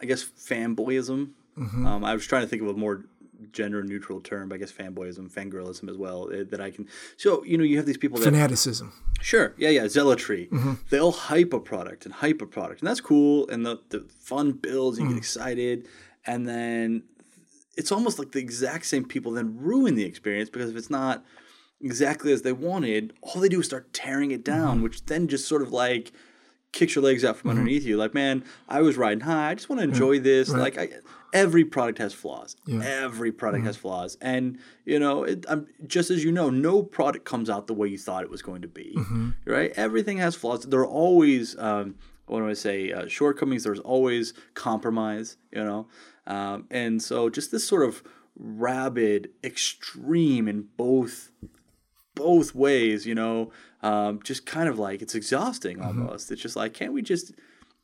I 0.00 0.06
guess 0.06 0.24
fanboyism. 0.24 1.30
Um, 1.56 2.04
I 2.04 2.14
was 2.14 2.24
trying 2.24 2.42
to 2.42 2.48
think 2.48 2.62
of 2.62 2.68
a 2.68 2.74
more 2.74 3.04
gender 3.52 3.82
neutral 3.82 4.20
term, 4.20 4.48
but 4.48 4.56
I 4.56 4.58
guess 4.58 4.70
fanboyism, 4.72 5.30
fangirlism 5.32 5.90
as 5.90 5.96
well. 5.96 6.28
eh, 6.32 6.44
that 6.50 6.60
I 6.60 6.70
can. 6.70 6.86
So 7.16 7.44
you 7.44 7.58
know, 7.58 7.64
you 7.64 7.76
have 7.78 7.86
these 7.86 7.96
people 7.96 8.18
that 8.18 8.24
Fanaticism. 8.24 8.92
Sure. 9.20 9.54
Yeah, 9.58 9.70
yeah. 9.70 9.84
Zealotry. 9.86 10.48
They'll 10.90 11.10
hype 11.12 11.52
a 11.52 11.58
product 11.60 12.04
and 12.04 12.14
hype 12.14 12.40
a 12.42 12.46
product. 12.46 12.80
And 12.80 12.88
that's 12.88 13.00
cool. 13.00 13.48
And 13.48 13.66
the, 13.66 13.80
the 13.88 14.06
fun 14.20 14.52
builds, 14.52 14.98
you 15.00 15.08
get 15.08 15.16
excited. 15.16 15.88
And 16.24 16.46
then 16.48 17.02
it's 17.76 17.90
almost 17.90 18.18
like 18.20 18.30
the 18.32 18.38
exact 18.40 18.86
same 18.86 19.04
people 19.04 19.32
then 19.32 19.56
ruin 19.56 19.94
the 19.96 20.04
experience 20.04 20.50
because 20.50 20.70
if 20.70 20.76
it's 20.76 20.90
not 20.90 21.24
exactly 21.80 22.32
as 22.32 22.42
they 22.42 22.52
wanted, 22.52 23.12
all 23.22 23.40
they 23.40 23.48
do 23.48 23.60
is 23.60 23.66
start 23.66 23.92
tearing 23.92 24.30
it 24.30 24.44
down, 24.44 24.82
which 24.82 25.04
then 25.06 25.26
just 25.28 25.48
sort 25.48 25.62
of 25.62 25.72
like 25.72 26.12
kicks 26.72 26.94
your 26.94 27.02
legs 27.02 27.24
out 27.24 27.36
from 27.36 27.50
underneath 27.50 27.84
you. 27.84 27.96
Like, 27.96 28.14
man, 28.14 28.44
I 28.68 28.82
was 28.82 28.96
riding 28.96 29.20
high. 29.20 29.50
I 29.50 29.54
just 29.54 29.68
want 29.68 29.80
to 29.80 29.84
enjoy 29.84 30.20
this. 30.20 30.48
Like, 30.50 30.78
I, 30.78 30.88
every 31.32 31.64
product 31.64 31.98
has 31.98 32.12
flaws. 32.12 32.56
Every 32.82 33.32
product 33.32 33.64
has 33.64 33.76
flaws, 33.76 34.16
and 34.20 34.58
you 34.84 34.98
know, 34.98 35.24
it, 35.24 35.44
I'm, 35.48 35.66
just 35.86 36.10
as 36.10 36.22
you 36.24 36.32
know, 36.32 36.50
no 36.50 36.82
product 36.82 37.24
comes 37.24 37.48
out 37.50 37.66
the 37.66 37.74
way 37.74 37.88
you 37.88 37.98
thought 37.98 38.22
it 38.22 38.30
was 38.30 38.42
going 38.42 38.62
to 38.62 38.68
be. 38.68 38.92
Right? 39.44 39.72
Everything 39.76 40.18
has 40.18 40.34
flaws. 40.34 40.64
There 40.64 40.80
are 40.80 40.86
always, 40.86 41.58
um, 41.58 41.96
what 42.26 42.40
do 42.40 42.48
I 42.48 42.54
say, 42.54 42.92
uh, 42.92 43.08
shortcomings. 43.08 43.64
There's 43.64 43.80
always 43.80 44.34
compromise. 44.54 45.36
You 45.52 45.64
know, 45.64 45.88
um, 46.26 46.66
and 46.70 47.02
so 47.02 47.30
just 47.30 47.50
this 47.50 47.66
sort 47.66 47.82
of 47.82 48.02
rabid 48.36 49.30
extreme 49.42 50.46
in 50.46 50.68
both 50.76 51.30
both 52.18 52.54
ways, 52.54 53.06
you 53.06 53.14
know, 53.14 53.50
um, 53.82 54.20
just 54.22 54.44
kind 54.44 54.68
of 54.68 54.78
like 54.78 55.02
it's 55.02 55.14
exhausting 55.14 55.80
almost. 55.80 56.30
It's 56.30 56.42
just 56.42 56.56
like, 56.56 56.74
can't 56.74 56.92
we 56.92 57.00
just 57.02 57.32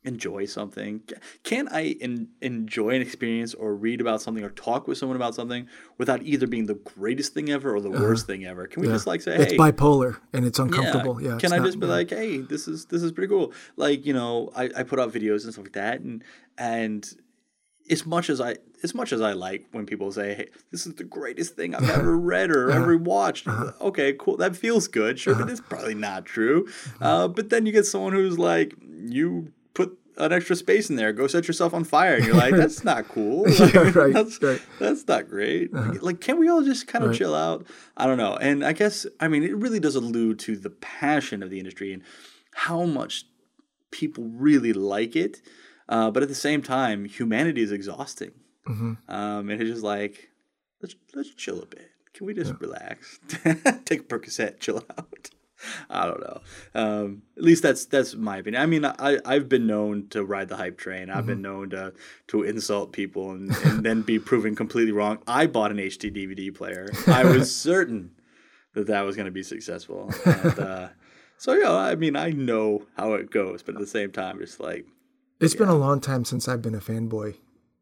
enjoy 0.03 0.45
something? 0.45 1.01
Can't 1.43 1.67
I 1.71 1.95
en- 2.01 2.27
enjoy 2.41 2.89
an 2.91 3.01
experience 3.01 3.53
or 3.55 3.73
read 3.73 4.01
about 4.01 4.21
something 4.21 4.43
or 4.43 4.51
talk 4.51 4.87
with 4.87 4.97
someone 4.99 5.15
about 5.15 5.33
something 5.33 5.67
without 5.97 6.21
either 6.21 6.45
being 6.47 6.67
the 6.67 6.75
greatest 6.75 7.33
thing 7.33 7.49
ever 7.49 7.73
or 7.75 7.81
the 7.81 7.89
worst 7.89 8.27
thing 8.27 8.45
ever? 8.45 8.67
Can 8.67 8.81
we 8.83 8.87
just 8.87 9.07
like 9.07 9.21
say, 9.21 9.35
It's 9.35 9.53
hey, 9.53 9.57
bipolar 9.57 10.17
and 10.33 10.45
it's 10.45 10.59
uncomfortable. 10.59 11.19
Yeah. 11.21 11.37
can 11.37 11.53
I 11.53 11.57
not- 11.57 11.65
just 11.65 11.79
be 11.79 11.87
yeah. 11.87 11.93
like, 11.93 12.09
hey, 12.09 12.37
this 12.37 12.67
is 12.67 12.85
this 12.85 13.01
is 13.01 13.11
pretty 13.11 13.29
cool. 13.29 13.51
Like, 13.77 14.05
you 14.05 14.13
know, 14.13 14.51
I, 14.55 14.69
I 14.77 14.83
put 14.83 14.99
out 14.99 15.11
videos 15.11 15.43
and 15.45 15.53
stuff 15.53 15.65
like 15.65 15.73
that 15.73 16.01
and 16.01 16.23
and 16.57 17.01
as 17.89 18.05
much 18.05 18.29
as 18.29 18.39
I 18.41 18.57
as 18.85 18.95
much 18.95 19.11
as 19.11 19.19
I 19.21 19.33
like 19.33 19.65
when 19.73 19.85
people 19.85 20.09
say, 20.13 20.33
Hey, 20.35 20.47
this 20.71 20.87
is 20.87 20.95
the 20.95 21.03
greatest 21.03 21.55
thing 21.57 21.75
I've 21.75 21.89
ever 21.89 22.17
read 22.17 22.49
or 22.51 22.69
Uh-huh. 22.71 22.81
ever 22.83 22.97
watched. 22.97 23.47
Okay, 23.81 24.13
cool. 24.17 24.37
That 24.37 24.55
feels 24.55 24.87
good. 24.87 25.19
Sure, 25.19 25.35
but 25.35 25.49
it's 25.49 25.59
probably 25.59 25.95
not 25.95 26.25
true. 26.25 26.67
Uh, 27.01 27.27
but 27.27 27.49
then 27.49 27.65
you 27.65 27.73
get 27.73 27.85
someone 27.85 28.13
who's 28.13 28.39
like, 28.39 28.73
you 29.05 29.51
put 29.73 29.97
an 30.17 30.31
extra 30.31 30.55
space 30.55 30.89
in 30.89 30.95
there, 30.95 31.11
go 31.11 31.27
set 31.27 31.45
yourself 31.45 31.73
on 31.73 31.83
fire. 31.83 32.15
And 32.15 32.25
you're 32.25 32.35
like, 32.37 32.55
that's 32.55 32.83
not 32.85 33.09
cool. 33.09 33.43
Yeah, 33.59 33.91
right, 33.93 34.13
That's, 34.13 34.41
right. 34.41 34.59
Uh-huh. 34.61 34.75
that's 34.79 35.05
not 35.07 35.27
great. 35.27 35.73
Like, 35.73 36.01
like, 36.01 36.21
can 36.21 36.39
we 36.39 36.47
all 36.47 36.63
just 36.63 36.87
kind 36.87 37.03
of 37.03 37.09
Right. 37.09 37.17
chill 37.17 37.35
out? 37.35 37.67
I 37.97 38.05
don't 38.07 38.17
know. 38.17 38.35
And 38.37 38.63
I 38.63 38.71
guess, 38.71 39.05
I 39.19 39.27
mean, 39.27 39.43
it 39.43 39.55
really 39.57 39.81
does 39.81 39.95
allude 39.95 40.39
to 40.47 40.55
the 40.55 40.69
passion 40.69 41.43
of 41.43 41.49
the 41.49 41.59
industry 41.59 41.91
and 41.91 42.01
how 42.53 42.85
much 42.85 43.25
people 43.91 44.23
really 44.47 44.71
like 44.71 45.15
it. 45.17 45.41
Uh, 45.89 46.09
but 46.09 46.23
at 46.23 46.29
the 46.29 46.35
same 46.35 46.61
time, 46.63 47.05
humanity 47.05 47.61
is 47.61 47.71
exhausting. 47.71 48.31
Mm-hmm. 48.67 48.93
Um, 49.07 49.49
and 49.49 49.61
it's 49.61 49.69
just 49.69 49.83
like, 49.83 50.29
let's 50.81 50.95
let's 51.13 51.33
chill 51.33 51.61
a 51.61 51.65
bit. 51.65 51.91
Can 52.13 52.27
we 52.27 52.33
just 52.33 52.53
relax? 52.59 53.19
Take 53.85 53.99
a 53.99 54.03
Percocet, 54.03 54.59
chill 54.59 54.85
out. 54.97 55.29
I 55.89 56.05
don't 56.05 56.19
know. 56.19 56.41
Um, 56.73 57.23
at 57.37 57.43
least 57.43 57.63
that's 57.63 57.85
that's 57.85 58.15
my 58.15 58.37
opinion. 58.37 58.61
I 58.61 58.65
mean, 58.65 58.85
I 58.85 59.19
I've 59.25 59.49
been 59.49 59.67
known 59.67 60.07
to 60.09 60.23
ride 60.23 60.49
the 60.49 60.57
hype 60.57 60.77
train. 60.77 61.09
I've 61.09 61.25
been 61.25 61.41
known 61.41 61.69
to 61.71 61.93
to 62.27 62.43
insult 62.43 62.91
people 62.91 63.31
and, 63.31 63.55
and 63.63 63.83
then 63.83 64.01
be 64.01 64.19
proven 64.19 64.55
completely 64.55 64.91
wrong. 64.91 65.19
I 65.27 65.47
bought 65.47 65.71
an 65.71 65.77
HD 65.77 66.13
DVD 66.13 66.53
player. 66.53 66.89
I 67.07 67.23
was 67.23 67.55
certain 67.69 68.11
that 68.73 68.87
that 68.87 69.01
was 69.01 69.15
going 69.15 69.25
to 69.25 69.31
be 69.31 69.43
successful. 69.43 70.11
And, 70.25 70.59
uh, 70.59 70.89
so 71.37 71.53
yeah, 71.53 71.71
I 71.71 71.95
mean, 71.95 72.15
I 72.15 72.29
know 72.29 72.85
how 72.97 73.13
it 73.13 73.31
goes, 73.31 73.63
but 73.63 73.75
at 73.75 73.81
the 73.81 73.87
same 73.87 74.11
time, 74.11 74.39
just 74.39 74.59
like 74.59 74.85
It's 75.39 75.55
been 75.55 75.69
a 75.69 75.75
long 75.75 76.01
time 76.01 76.25
since 76.25 76.47
I've 76.47 76.61
been 76.61 76.75
a 76.75 76.79
fanboy 76.79 77.35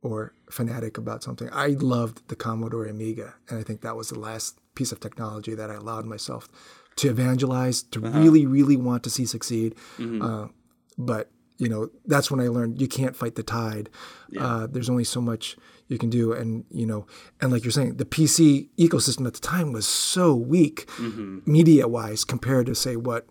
or 0.04 0.34
fanatic 0.52 0.98
about 0.98 1.24
something. 1.24 1.50
I 1.52 1.70
loved 1.80 2.28
the 2.28 2.36
Commodore 2.36 2.86
Amiga, 2.86 3.34
and 3.50 3.58
I 3.60 3.64
think 3.64 3.82
that 3.82 3.96
was 3.96 4.10
the 4.10 4.20
last 4.20 4.60
piece 4.76 4.92
of 4.92 5.00
technology 5.00 5.56
that 5.56 5.72
I 5.72 5.76
allowed 5.76 6.06
myself 6.06 6.48
to 6.98 7.10
evangelize, 7.10 7.82
to 7.84 8.00
really, 8.00 8.46
really 8.46 8.76
want 8.76 9.02
to 9.04 9.10
see 9.10 9.26
succeed. 9.26 9.76
Uh, 10.22 10.48
but 10.98 11.32
you 11.58 11.70
know, 11.70 11.90
that's 12.06 12.30
when 12.30 12.40
I 12.42 12.48
learned 12.50 12.82
you 12.82 12.88
can't 12.88 13.16
fight 13.16 13.36
the 13.36 13.44
tide. 13.44 13.90
Uh, 14.38 14.68
there's 14.68 14.90
only 14.90 15.04
so 15.06 15.22
much 15.22 15.56
you 15.88 15.98
can 15.98 16.10
do, 16.10 16.34
and 16.34 16.66
you 16.70 16.86
know, 16.86 17.06
and 17.40 17.52
like 17.52 17.64
you're 17.64 17.72
saying, 17.72 17.96
the 17.98 18.06
PC 18.06 18.70
ecosystem 18.78 19.26
at 19.26 19.34
the 19.36 19.40
time 19.40 19.72
was 19.72 19.88
so 19.88 20.36
weak, 20.36 20.90
media-wise, 21.46 22.26
compared 22.26 22.66
to 22.66 22.76
say 22.76 22.96
what 22.98 23.26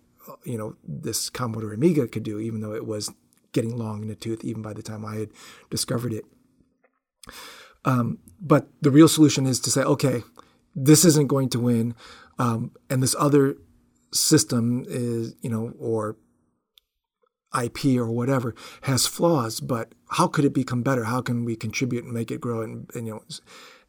you 0.44 0.57
know 0.57 0.77
this 0.82 1.28
Commodore 1.31 1.73
Amiga 1.74 2.09
could 2.09 2.23
do, 2.23 2.39
even 2.39 2.61
though 2.61 2.74
it 2.74 2.86
was 2.86 3.12
getting 3.53 3.77
long 3.77 4.03
in 4.03 4.09
the 4.09 4.15
tooth, 4.15 4.43
even 4.44 4.62
by 4.62 4.73
the 4.73 4.82
time 4.82 5.05
I 5.05 5.16
had 5.16 5.31
discovered 5.70 6.12
it. 6.12 6.24
Um, 7.85 8.19
but 8.40 8.69
the 8.81 8.90
real 8.90 9.09
solution 9.09 9.47
is 9.47 9.61
to 9.61 9.70
say, 9.70 9.82
okay, 9.82 10.23
this 10.74 11.05
isn't 11.05 11.28
going 11.28 11.49
to 11.51 11.61
win, 11.61 11.94
um, 12.39 12.73
and 12.89 13.03
this 13.03 13.15
other 13.19 13.57
system 14.12 14.85
is, 14.89 15.35
you 15.43 15.51
know, 15.51 15.74
or 15.78 16.16
IP 17.61 17.97
or 17.97 18.11
whatever 18.11 18.55
has 18.82 19.07
flaws, 19.07 19.61
but 19.61 19.94
how 20.11 20.27
could 20.27 20.44
it 20.44 20.55
become 20.55 20.82
better? 20.82 21.05
How 21.05 21.20
can 21.20 21.44
we 21.44 21.57
contribute 21.57 22.05
and 22.05 22.12
make 22.12 22.31
it 22.31 22.40
grow? 22.40 22.62
And, 22.62 22.90
and 22.94 23.07
you 23.07 23.15
know, 23.15 23.23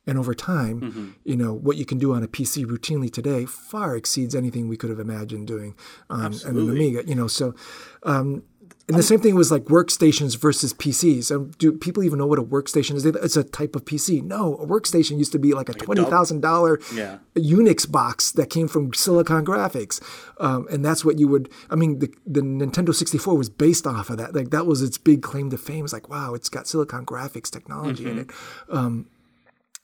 and 0.06 0.18
over 0.18 0.34
time, 0.34 1.16
you 1.24 1.38
know, 1.38 1.54
what 1.54 1.78
you 1.78 1.86
can 1.86 1.98
do 1.98 2.14
on 2.14 2.24
a 2.24 2.28
PC 2.28 2.66
routinely 2.66 3.12
today 3.12 3.46
far 3.46 3.96
exceeds 3.96 4.36
anything 4.36 4.68
we 4.68 4.76
could 4.76 4.90
have 4.90 5.00
imagined 5.00 5.48
doing 5.48 5.76
on, 6.10 6.26
on 6.26 6.58
an 6.58 6.70
Amiga. 6.70 7.04
You 7.08 7.16
know, 7.16 7.28
so. 7.28 7.56
Um, 8.04 8.44
and 8.90 8.98
the 8.98 9.04
same 9.04 9.20
thing 9.20 9.36
was 9.36 9.50
like 9.50 9.66
workstations 9.66 10.38
versus 10.38 10.74
PCs. 10.74 11.34
Um, 11.34 11.52
do 11.58 11.72
people 11.72 12.04
even 12.04 12.20
know 12.20 12.26
what 12.26 12.38
a 12.38 12.44
workstation 12.44 12.96
is? 12.96 13.06
It's 13.06 13.38
a 13.38 13.44
type 13.44 13.78
of 13.78 13.86
PC. 13.86 14.22
No, 14.22 14.56
a 14.58 14.68
workstation 14.68 15.18
used 15.18 15.32
to 15.32 15.40
be 15.40 15.54
like 15.54 15.70
a 15.70 15.74
twenty 15.74 16.04
thousand 16.04 16.42
dollar 16.42 16.80
Yeah. 16.94 17.20
Unix 17.36 17.90
box 17.90 18.32
that 18.34 18.50
came 18.50 18.68
from 18.68 18.94
Silicon 18.94 19.46
Graphics, 19.46 20.02
um, 20.40 20.68
and 20.70 20.84
that's 20.84 21.06
what 21.06 21.18
you 21.18 21.30
would. 21.30 21.50
I 21.70 21.76
mean, 21.76 22.00
the, 22.00 22.14
the 22.26 22.42
Nintendo 22.42 22.94
sixty 22.94 23.18
four 23.18 23.38
was 23.38 23.50
based 23.50 23.88
off 23.88 24.10
of 24.10 24.18
that. 24.18 24.36
Like 24.36 24.50
that 24.50 24.66
was 24.66 24.82
its 24.82 24.98
big 24.98 25.22
claim 25.22 25.50
to 25.52 25.58
fame. 25.58 25.86
It's 25.86 25.94
like, 25.94 26.10
wow, 26.10 26.34
it's 26.34 26.50
got 26.50 26.68
Silicon 26.68 27.06
Graphics 27.06 27.50
technology 27.50 28.10
in 28.10 28.20
it. 28.20 28.32
Um, 28.70 29.08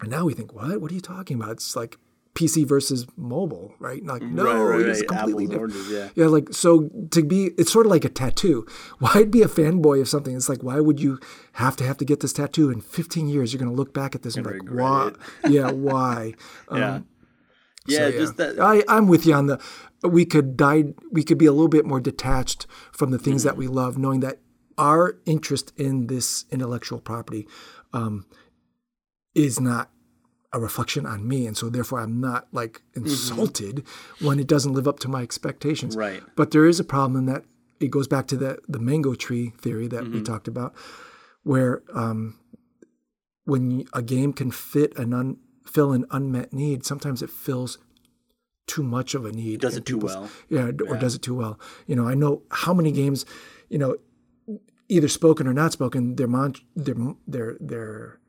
and 0.01 0.09
now 0.09 0.25
we 0.25 0.33
think, 0.33 0.53
what? 0.53 0.81
What 0.81 0.91
are 0.91 0.95
you 0.95 1.01
talking 1.01 1.37
about? 1.37 1.51
It's 1.51 1.75
like 1.75 1.97
PC 2.39 2.65
versus 2.65 3.05
mobile, 3.17 3.73
right? 3.79 4.03
Like, 4.05 4.21
no, 4.21 4.43
right, 4.45 4.77
right, 4.77 4.85
it's 4.89 4.99
right. 5.01 5.07
completely 5.09 5.45
Apples 5.45 5.73
different. 5.73 5.73
oranges, 5.75 5.91
yeah. 5.91 6.09
Yeah, 6.23 6.29
like 6.29 6.47
so 6.53 6.89
to 7.11 7.23
be 7.23 7.51
it's 7.57 7.71
sort 7.71 7.85
of 7.85 7.91
like 7.91 8.05
a 8.05 8.09
tattoo. 8.09 8.65
Why'd 8.99 9.29
be 9.31 9.41
a 9.41 9.47
fanboy 9.47 9.99
of 10.01 10.07
something? 10.07 10.35
It's 10.35 10.47
like 10.49 10.63
why 10.63 10.79
would 10.79 10.99
you 10.99 11.19
have 11.53 11.75
to 11.77 11.83
have 11.83 11.97
to 11.97 12.05
get 12.05 12.21
this 12.21 12.33
tattoo 12.33 12.69
in 12.69 12.81
15 12.81 13.27
years 13.27 13.51
you're 13.53 13.59
going 13.59 13.71
to 13.71 13.75
look 13.75 13.93
back 13.93 14.15
at 14.15 14.21
this 14.23 14.35
and 14.37 14.45
be 14.47 14.53
like 14.53 14.69
why? 14.69 15.11
yeah, 15.49 15.71
why? 15.71 16.33
yeah, 16.73 16.95
Um, 16.95 17.07
yeah, 17.87 17.97
so, 17.97 18.11
just 18.11 18.37
that. 18.37 18.59
I 18.59 18.83
I'm 18.87 19.07
with 19.07 19.25
you 19.25 19.33
on 19.33 19.47
the 19.47 19.59
we 20.03 20.23
could 20.25 20.55
die 20.55 20.93
we 21.11 21.23
could 21.23 21.37
be 21.37 21.45
a 21.45 21.51
little 21.51 21.67
bit 21.67 21.85
more 21.85 21.99
detached 21.99 22.65
from 22.93 23.11
the 23.11 23.19
things 23.19 23.43
that 23.43 23.51
Mm-hmm. 23.53 23.59
we 23.59 23.67
love 23.67 23.97
knowing 23.97 24.21
that 24.21 24.39
our 24.77 25.17
interest 25.25 25.73
in 25.75 26.07
this 26.07 26.45
intellectual 26.51 26.99
property 27.01 27.45
um, 27.91 28.25
is 29.35 29.59
not 29.59 29.89
a 30.51 30.59
reflection 30.59 31.05
on 31.05 31.27
me 31.27 31.45
and 31.45 31.55
so 31.55 31.69
therefore 31.69 31.99
i'm 31.99 32.19
not 32.19 32.47
like 32.51 32.81
insulted 32.95 33.83
when 34.19 34.39
it 34.39 34.47
doesn't 34.47 34.73
live 34.73 34.87
up 34.87 34.99
to 34.99 35.07
my 35.07 35.21
expectations 35.21 35.95
Mm-hmm. 35.95 35.99
Right. 36.15 36.23
but 36.35 36.51
there 36.51 36.65
is 36.65 36.79
a 36.79 36.83
problem 36.83 37.15
in 37.19 37.25
that 37.33 37.43
it 37.79 37.91
goes 37.91 38.07
back 38.07 38.25
to 38.27 38.35
the 38.37 38.57
the 38.67 38.79
mango 38.79 39.13
tree 39.15 39.53
theory 39.59 39.87
that 39.87 40.03
Mm-hmm. 40.03 40.13
we 40.15 40.21
talked 40.23 40.47
about 40.47 40.73
where 41.43 41.81
um, 41.93 42.37
when 43.45 43.85
a 43.93 44.01
game 44.01 44.33
can 44.33 44.51
fit 44.51 44.97
an 44.97 45.13
un, 45.13 45.37
fill 45.65 45.91
an 45.93 46.05
unmet 46.11 46.51
need 46.53 46.85
sometimes 46.85 47.21
it 47.21 47.29
fills 47.29 47.77
too 48.67 48.83
much 48.83 49.15
of 49.15 49.25
a 49.25 49.31
need 49.31 49.61
does 49.61 49.75
it 49.75 49.85
too 49.85 49.97
well. 49.97 50.29
yeah, 50.49 50.71
d- 50.71 50.83
or 50.87 50.95
does 50.97 51.15
it 51.15 51.21
too 51.23 51.33
well. 51.33 51.59
You 51.87 51.95
know, 51.95 52.07
I 52.07 52.13
know 52.13 52.43
how 52.51 52.71
many 52.73 52.91
games, 52.91 53.25
you 53.67 53.79
know, 53.79 53.95
either 54.89 55.07
spoken 55.07 55.47
or 55.47 55.53
not 55.53 55.71
spoken, 55.73 56.15
their 56.17 56.27
mon- 56.27 56.53
their 56.75 56.95
their 57.27 57.57
their 57.59 58.19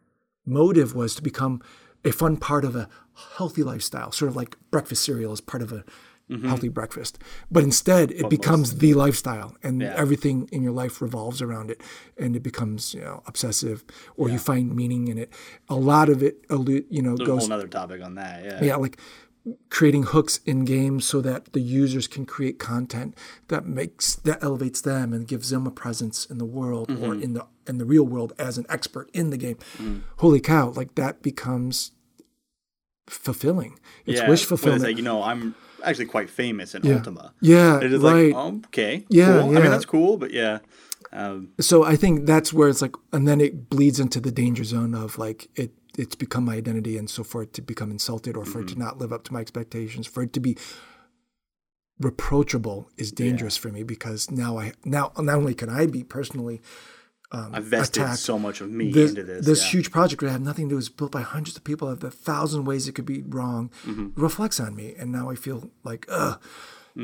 motive 0.46 0.94
was 0.94 1.14
to 1.16 1.22
become 1.22 1.60
a 2.04 2.12
fun 2.12 2.36
part 2.36 2.64
of 2.64 2.74
a 2.76 2.88
healthy 3.36 3.62
lifestyle, 3.62 4.12
sort 4.12 4.28
of 4.30 4.36
like 4.36 4.56
breakfast 4.70 5.02
cereal 5.04 5.32
is 5.32 5.40
part 5.40 5.62
of 5.62 5.72
a 5.72 5.84
Mm-hmm. 6.30 6.46
healthy 6.46 6.68
breakfast. 6.68 7.18
But 7.50 7.64
instead, 7.64 8.12
it 8.12 8.30
becomes 8.30 8.76
the 8.76 8.94
lifestyle, 8.94 9.56
and 9.64 9.82
Yeah. 9.82 9.94
everything 9.96 10.48
in 10.52 10.62
your 10.62 10.70
life 10.70 11.02
revolves 11.02 11.42
around 11.42 11.72
it, 11.72 11.80
and 12.16 12.36
it 12.36 12.42
becomes 12.44 12.94
you 12.94 13.00
know 13.00 13.24
obsessive, 13.26 13.84
or 14.16 14.28
you 14.28 14.38
find 14.38 14.76
meaning 14.76 15.08
in 15.08 15.18
it. 15.18 15.32
A 15.68 15.74
lot 15.74 16.08
of 16.08 16.22
it, 16.22 16.36
you 16.48 17.02
know, 17.02 17.16
There's 17.16 17.26
goes 17.26 17.46
another 17.46 17.66
topic 17.66 18.00
on 18.00 18.14
that. 18.14 18.44
Yeah. 18.44 18.62
yeah, 18.62 18.76
like 18.76 19.00
creating 19.70 20.02
hooks 20.04 20.38
in 20.44 20.64
games 20.66 21.06
so 21.06 21.20
that 21.22 21.52
the 21.54 21.60
users 21.60 22.06
can 22.06 22.26
create 22.26 22.58
content 22.58 23.16
that 23.48 23.64
makes 23.66 24.16
that 24.16 24.42
elevates 24.42 24.80
them 24.82 25.12
and 25.14 25.26
gives 25.26 25.48
them 25.50 25.66
a 25.66 25.70
presence 25.70 26.26
in 26.26 26.38
the 26.38 26.44
world 26.44 26.90
or 26.90 26.94
Mm-hmm. 27.14 27.22
in 27.22 27.32
the 27.34 27.46
in 27.66 27.78
the 27.78 27.84
real 27.84 28.04
world 28.04 28.32
as 28.38 28.58
an 28.58 28.66
expert 28.68 29.08
in 29.14 29.30
the 29.30 29.36
game. 29.38 29.56
Mm. 29.78 30.02
Holy 30.18 30.40
cow! 30.40 30.70
Like 30.70 30.94
that 30.96 31.22
becomes 31.22 31.92
fulfilling. 33.06 33.78
It's 34.06 34.20
yeah. 34.20 34.28
wish 34.28 34.44
fulfillment. 34.44 34.82
It's 34.82 34.88
like 34.88 34.96
you 34.96 35.02
know, 35.02 35.22
I'm 35.22 35.54
actually 35.82 36.06
quite 36.06 36.30
famous 36.30 36.74
in 36.74 36.82
Yeah. 36.84 36.94
Ultima. 36.96 37.32
yeah, 37.40 37.78
It 37.80 37.92
is 37.92 38.00
right. 38.02 38.34
like, 38.34 38.34
oh, 38.34 38.60
okay, 38.66 39.04
Yeah, 39.08 39.40
cool. 39.40 39.56
I 39.56 39.60
mean, 39.60 39.70
that's 39.70 39.86
cool, 39.86 40.16
but 40.18 40.30
yeah, 40.32 40.58
um, 41.12 41.50
so 41.58 41.82
I 41.82 41.96
think 41.96 42.26
that's 42.26 42.52
where 42.52 42.68
it's 42.68 42.82
like, 42.82 42.94
and 43.12 43.26
then 43.26 43.40
it 43.40 43.68
bleeds 43.70 43.98
into 43.98 44.20
the 44.20 44.30
danger 44.30 44.64
zone 44.64 44.94
of 44.94 45.18
like 45.18 45.48
it. 45.56 45.72
It's 46.02 46.16
become 46.16 46.44
my 46.50 46.56
identity, 46.56 46.94
and 46.98 47.08
so 47.14 47.22
for 47.22 47.42
it 47.44 47.52
to 47.56 47.62
become 47.62 47.90
insulted 47.90 48.36
or 48.36 48.44
for 48.44 48.60
it 48.62 48.68
to 48.68 48.74
Mm-hmm. 48.74 48.82
not 48.86 48.98
live 48.98 49.12
up 49.12 49.22
to 49.24 49.32
my 49.32 49.40
expectations, 49.40 50.06
for 50.06 50.22
it 50.22 50.32
to 50.32 50.40
be 50.40 50.56
reproachable 51.98 52.88
is 52.96 53.12
dangerous 53.12 53.56
for 53.58 53.68
me 53.68 53.82
because 53.82 54.30
now 54.30 54.58
I 54.58 54.72
now 54.84 55.12
not 55.18 55.36
only 55.36 55.54
can 55.54 55.68
I 55.68 55.86
be 55.86 56.02
personally 56.02 56.62
I've 57.32 57.64
vested 57.64 58.02
attacked. 58.02 58.18
so 58.20 58.38
much 58.38 58.60
of 58.60 58.70
me 58.70 58.90
this, 58.90 59.10
into 59.10 59.22
this. 59.22 59.46
this 59.46 59.62
yeah. 59.64 59.70
huge 59.70 59.90
project 59.92 60.20
that 60.22 60.28
I 60.28 60.32
have 60.32 60.40
nothing 60.40 60.68
to 60.68 60.74
do 60.74 60.78
is 60.78 60.88
built 60.88 61.12
by 61.12 61.20
hundreds 61.20 61.56
of 61.56 61.62
people 61.62 61.86
of 61.88 62.02
a 62.02 62.10
thousand 62.10 62.64
ways 62.64 62.88
it 62.88 62.92
could 62.96 63.06
be 63.06 63.22
wrong 63.22 63.70
Mm-hmm. 63.86 64.20
reflects 64.20 64.58
on 64.58 64.74
me 64.74 64.94
and 64.98 65.12
now 65.12 65.30
I 65.30 65.34
feel 65.36 65.70
like 65.84 66.06
ugh. 66.08 66.40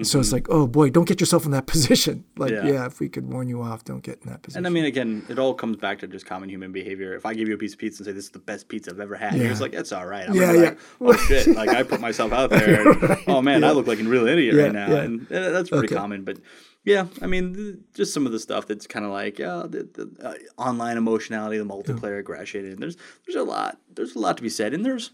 So 0.03 0.19
it's 0.21 0.33
like, 0.33 0.47
oh 0.51 0.67
boy, 0.67 0.91
don't 0.91 1.07
get 1.09 1.21
yourself 1.21 1.45
in 1.47 1.53
that 1.53 1.67
position. 1.75 2.25
Like, 2.37 2.53
Mm-hmm. 2.53 2.67
Yeah. 2.67 2.73
yeah. 2.75 2.87
if 2.87 3.01
we 3.01 3.09
could 3.09 3.33
warn 3.33 3.49
you 3.49 3.63
off, 3.63 3.85
don't 3.85 4.03
get 4.03 4.21
in 4.25 4.31
that 4.31 4.43
position. 4.43 4.59
And 4.59 4.67
I 4.67 4.71
mean, 4.71 4.85
again, 4.85 5.25
it 5.29 5.39
all 5.39 5.55
comes 5.55 5.77
back 5.77 5.99
to 6.01 6.07
just 6.07 6.27
common 6.27 6.49
human 6.49 6.73
behavior. 6.73 7.15
If 7.15 7.25
I 7.25 7.35
give 7.35 7.49
you 7.49 7.55
a 7.55 7.59
piece 7.59 7.73
of 7.73 7.79
pizza 7.79 8.01
and 8.03 8.07
say 8.07 8.13
this 8.13 8.25
is 8.25 8.31
the 8.31 8.39
best 8.41 8.69
pizza 8.69 8.91
I've 8.91 9.01
ever 9.01 9.15
had, 9.15 9.35
you're 9.37 9.49
just 9.49 9.61
like, 9.63 9.73
it's 9.75 9.93
all 9.93 10.07
right. 10.07 10.29
I'm 10.29 10.35
Yeah, 10.35 10.47
gonna 10.47 10.59
like, 10.59 10.79
yeah. 11.01 11.07
oh 11.09 11.13
shit! 11.29 11.47
Like 11.49 11.69
I 11.71 11.83
put 11.83 12.01
myself 12.01 12.33
out 12.33 12.51
there. 12.51 12.89
And, 12.93 13.19
Oh 13.29 13.41
man, 13.43 13.63
I 13.65 13.71
look 13.73 13.87
like 13.87 14.01
a 14.01 14.05
real 14.05 14.27
idiot 14.27 14.55
Yeah, 14.55 14.63
right 14.65 14.73
now, 14.73 14.89
yeah. 14.91 15.03
and 15.03 15.33
uh, 15.33 15.51
that's 15.51 15.71
pretty 15.71 15.87
Okay. 15.87 15.95
common. 15.95 16.25
But 16.25 16.39
yeah, 16.85 17.07
I 17.23 17.27
mean, 17.27 17.85
just 17.95 18.13
some 18.15 18.27
of 18.27 18.33
the 18.33 18.39
stuff 18.41 18.67
that's 18.67 18.87
kind 18.87 19.05
of 19.05 19.13
like 19.13 19.39
yeah, 19.39 19.65
the, 19.69 19.89
the 19.93 20.27
uh, 20.29 20.35
online 20.63 20.97
emotionality, 20.97 21.59
the 21.59 21.65
multiplayer 21.65 22.19
aggression, 22.19 22.65
and 22.67 22.79
there's 22.79 22.97
there's 23.27 23.37
a 23.37 23.45
lot 23.45 23.79
there's 23.95 24.15
a 24.15 24.19
lot 24.19 24.37
to 24.37 24.43
be 24.43 24.49
said, 24.51 24.75
and 24.75 24.85
there's. 24.85 25.11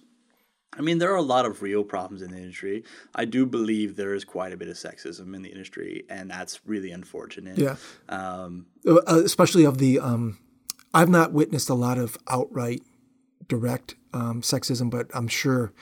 I 0.74 0.80
mean, 0.80 0.98
there 0.98 1.12
are 1.12 1.16
a 1.16 1.22
lot 1.22 1.44
of 1.44 1.60
real 1.60 1.84
problems 1.84 2.22
in 2.22 2.30
the 2.30 2.38
industry. 2.38 2.84
I 3.14 3.24
do 3.26 3.44
believe 3.44 3.96
there 3.96 4.14
is 4.14 4.24
quite 4.24 4.52
a 4.52 4.56
bit 4.56 4.68
of 4.68 4.76
sexism 4.76 5.34
in 5.34 5.42
the 5.42 5.50
industry, 5.50 6.04
and 6.08 6.30
that's 6.30 6.60
really 6.64 6.90
unfortunate. 6.90 7.58
yeah. 7.58 7.76
Um, 8.08 8.66
Uh, 8.86 9.22
especially 9.24 9.64
of 9.64 9.78
the 9.78 9.98
um, 10.00 10.38
I've 10.94 11.08
not 11.10 11.32
witnessed 11.32 11.68
a 11.68 11.74
lot 11.74 11.98
of 11.98 12.16
outright 12.28 12.82
direct 13.48 13.96
um, 14.12 14.40
sexism, 14.40 14.90
but 14.90 15.08
I'm 15.14 15.28
sure 15.28 15.72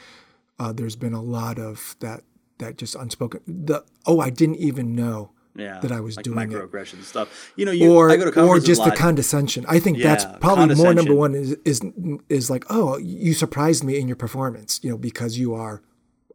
uh, 0.58 0.72
there's 0.72 0.96
been 0.96 1.14
a 1.14 1.22
lot 1.22 1.58
of 1.58 1.96
that 2.00 2.22
that 2.58 2.76
just 2.76 2.94
unspoken. 2.94 3.40
The 3.46 3.84
oh, 4.06 4.20
I 4.20 4.30
didn't 4.30 4.56
even 4.56 4.94
know 4.94 5.30
yeah, 5.54 5.80
that 5.80 5.92
I 5.92 6.00
was 6.00 6.16
like 6.16 6.24
doing 6.24 6.38
it. 6.38 6.50
microaggression 6.50 7.02
stuff. 7.02 7.52
You 7.56 7.66
know, 7.66 7.72
you, 7.72 7.92
or 7.92 8.10
I 8.10 8.16
go 8.16 8.30
to 8.30 8.42
or 8.42 8.60
just 8.60 8.84
the 8.84 8.90
condescension. 8.90 9.64
I 9.68 9.78
think 9.78 9.98
that's 9.98 10.24
probably 10.40 10.74
more 10.74 10.94
number 10.94 11.14
one 11.14 11.34
is 11.34 11.56
is 11.64 11.82
is 12.28 12.50
like 12.50 12.64
oh 12.70 12.98
you 12.98 13.34
surprised 13.34 13.84
me 13.84 13.98
in 13.98 14.06
your 14.06 14.16
performance, 14.16 14.80
you 14.82 14.90
know, 14.90 14.98
because 14.98 15.38
you 15.38 15.54
are 15.54 15.82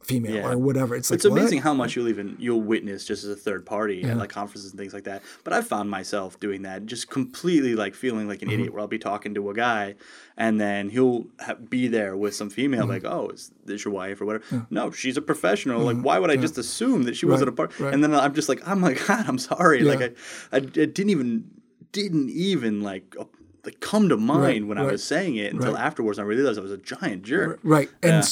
female 0.06 0.36
Yeah. 0.36 0.52
or 0.52 0.58
whatever. 0.58 0.96
It's 0.96 1.10
like 1.12 1.18
it's 1.18 1.26
amazing 1.26 1.58
what? 1.58 1.64
how 1.64 1.74
much 1.74 1.96
you'll 1.96 2.08
even 2.10 2.36
you'll 2.40 2.62
witness 2.62 3.06
just 3.06 3.24
as 3.24 3.30
a 3.30 3.36
third 3.36 3.66
party 3.66 4.04
at 4.04 4.18
like 4.18 4.30
conferences 4.30 4.72
and 4.72 4.80
things 4.80 4.94
like 4.94 5.04
that. 5.06 5.22
But 5.44 5.54
I 5.54 5.62
found 5.62 5.90
myself 5.90 6.40
doing 6.40 6.62
that, 6.62 6.86
just 6.86 7.10
completely 7.10 7.76
like 7.76 7.96
feeling 7.96 8.28
like 8.28 8.42
an 8.42 8.48
Mm-hmm. 8.48 8.54
idiot. 8.54 8.74
Where 8.74 8.82
I'll 8.82 8.88
be 8.88 9.00
talking 9.00 9.34
to 9.36 9.50
a 9.50 9.54
guy, 9.54 9.96
and 10.38 10.62
then 10.62 10.90
he'll 10.90 11.26
ha- 11.40 11.56
be 11.56 11.88
there 11.88 12.16
with 12.16 12.36
some 12.36 12.50
female, 12.50 12.82
Mm-hmm. 12.84 12.90
like, 12.90 13.06
"Oh, 13.06 13.30
is 13.30 13.52
this 13.66 13.84
your 13.84 13.94
wife 13.94 14.22
or 14.22 14.26
whatever?" 14.26 14.68
No, 14.70 14.92
she's 14.92 15.18
a 15.18 15.22
professional. 15.22 15.82
Like, 15.82 15.98
why 15.98 16.20
would 16.20 16.30
I 16.32 16.36
just 16.38 16.58
assume 16.58 17.04
that 17.04 17.16
she 17.18 17.26
wasn't 17.26 17.50
a 17.50 17.52
part? 17.52 17.72
Mm-hmm. 17.72 17.84
right. 17.86 17.94
And 17.94 18.04
then 18.04 18.14
I'm 18.14 18.34
just 18.34 18.48
like, 18.50 18.62
"I'm 18.68 18.82
like, 18.82 19.06
God, 19.08 19.26
I'm 19.28 19.38
sorry." 19.40 19.82
Like, 19.82 20.00
Yeah. 20.00 20.08
I, 20.52 20.58
I, 20.58 20.60
didn't 20.60 21.10
even 21.10 21.50
didn't 21.92 22.30
even 22.30 22.82
like. 22.82 23.16
like 23.66 23.80
come 23.80 24.10
to 24.10 24.18
mind 24.18 24.42
Right, 24.44 24.64
when 24.68 24.78
I 24.78 24.84
was 24.84 25.04
saying 25.04 25.38
it 25.38 25.52
until 25.52 25.74
right. 25.74 25.82
afterwards. 25.84 26.20
I 26.20 26.22
realized 26.22 26.60
I 26.60 26.62
was 26.62 26.72
a 26.72 26.78
giant 26.78 27.24
jerk. 27.24 27.60
Right. 27.64 27.90
And 28.04 28.24
Yeah. 28.24 28.30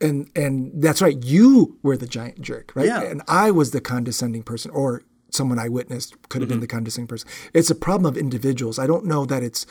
And 0.00 0.30
and 0.34 0.70
that's 0.82 1.02
right. 1.02 1.22
You 1.24 1.78
were 1.82 1.96
the 1.96 2.06
giant 2.06 2.40
jerk, 2.40 2.72
right? 2.74 2.86
Yeah. 2.86 3.02
And 3.02 3.22
I 3.28 3.50
was 3.50 3.70
the 3.72 3.80
condescending 3.80 4.42
person 4.42 4.70
or 4.70 5.02
someone 5.30 5.58
I 5.58 5.68
witnessed 5.68 6.14
could 6.28 6.40
have 6.42 6.48
Mm-hmm. 6.48 6.56
been 6.56 6.60
the 6.60 6.66
condescending 6.66 7.08
person. 7.08 7.28
It's 7.54 7.70
a 7.70 7.74
problem 7.74 8.06
of 8.06 8.16
individuals. 8.16 8.78
I 8.78 8.86
don't 8.86 9.04
know 9.04 9.24
that 9.26 9.42
it's 9.42 9.64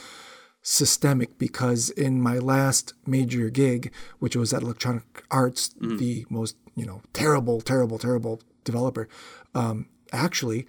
systemic 0.62 1.38
because 1.38 1.90
in 1.92 2.22
my 2.22 2.38
last 2.38 2.94
major 3.06 3.50
gig, 3.50 3.92
which 4.20 4.36
was 4.36 4.54
at 4.54 4.62
Electronic 4.62 5.04
Arts, 5.32 5.70
Mm-hmm. 5.82 5.98
the 5.98 6.26
most, 6.30 6.56
you 6.76 6.86
know, 6.86 7.02
terrible, 7.14 7.62
terrible, 7.62 7.98
terrible 7.98 8.42
developer, 8.64 9.08
um, 9.56 9.88
actually, 10.12 10.66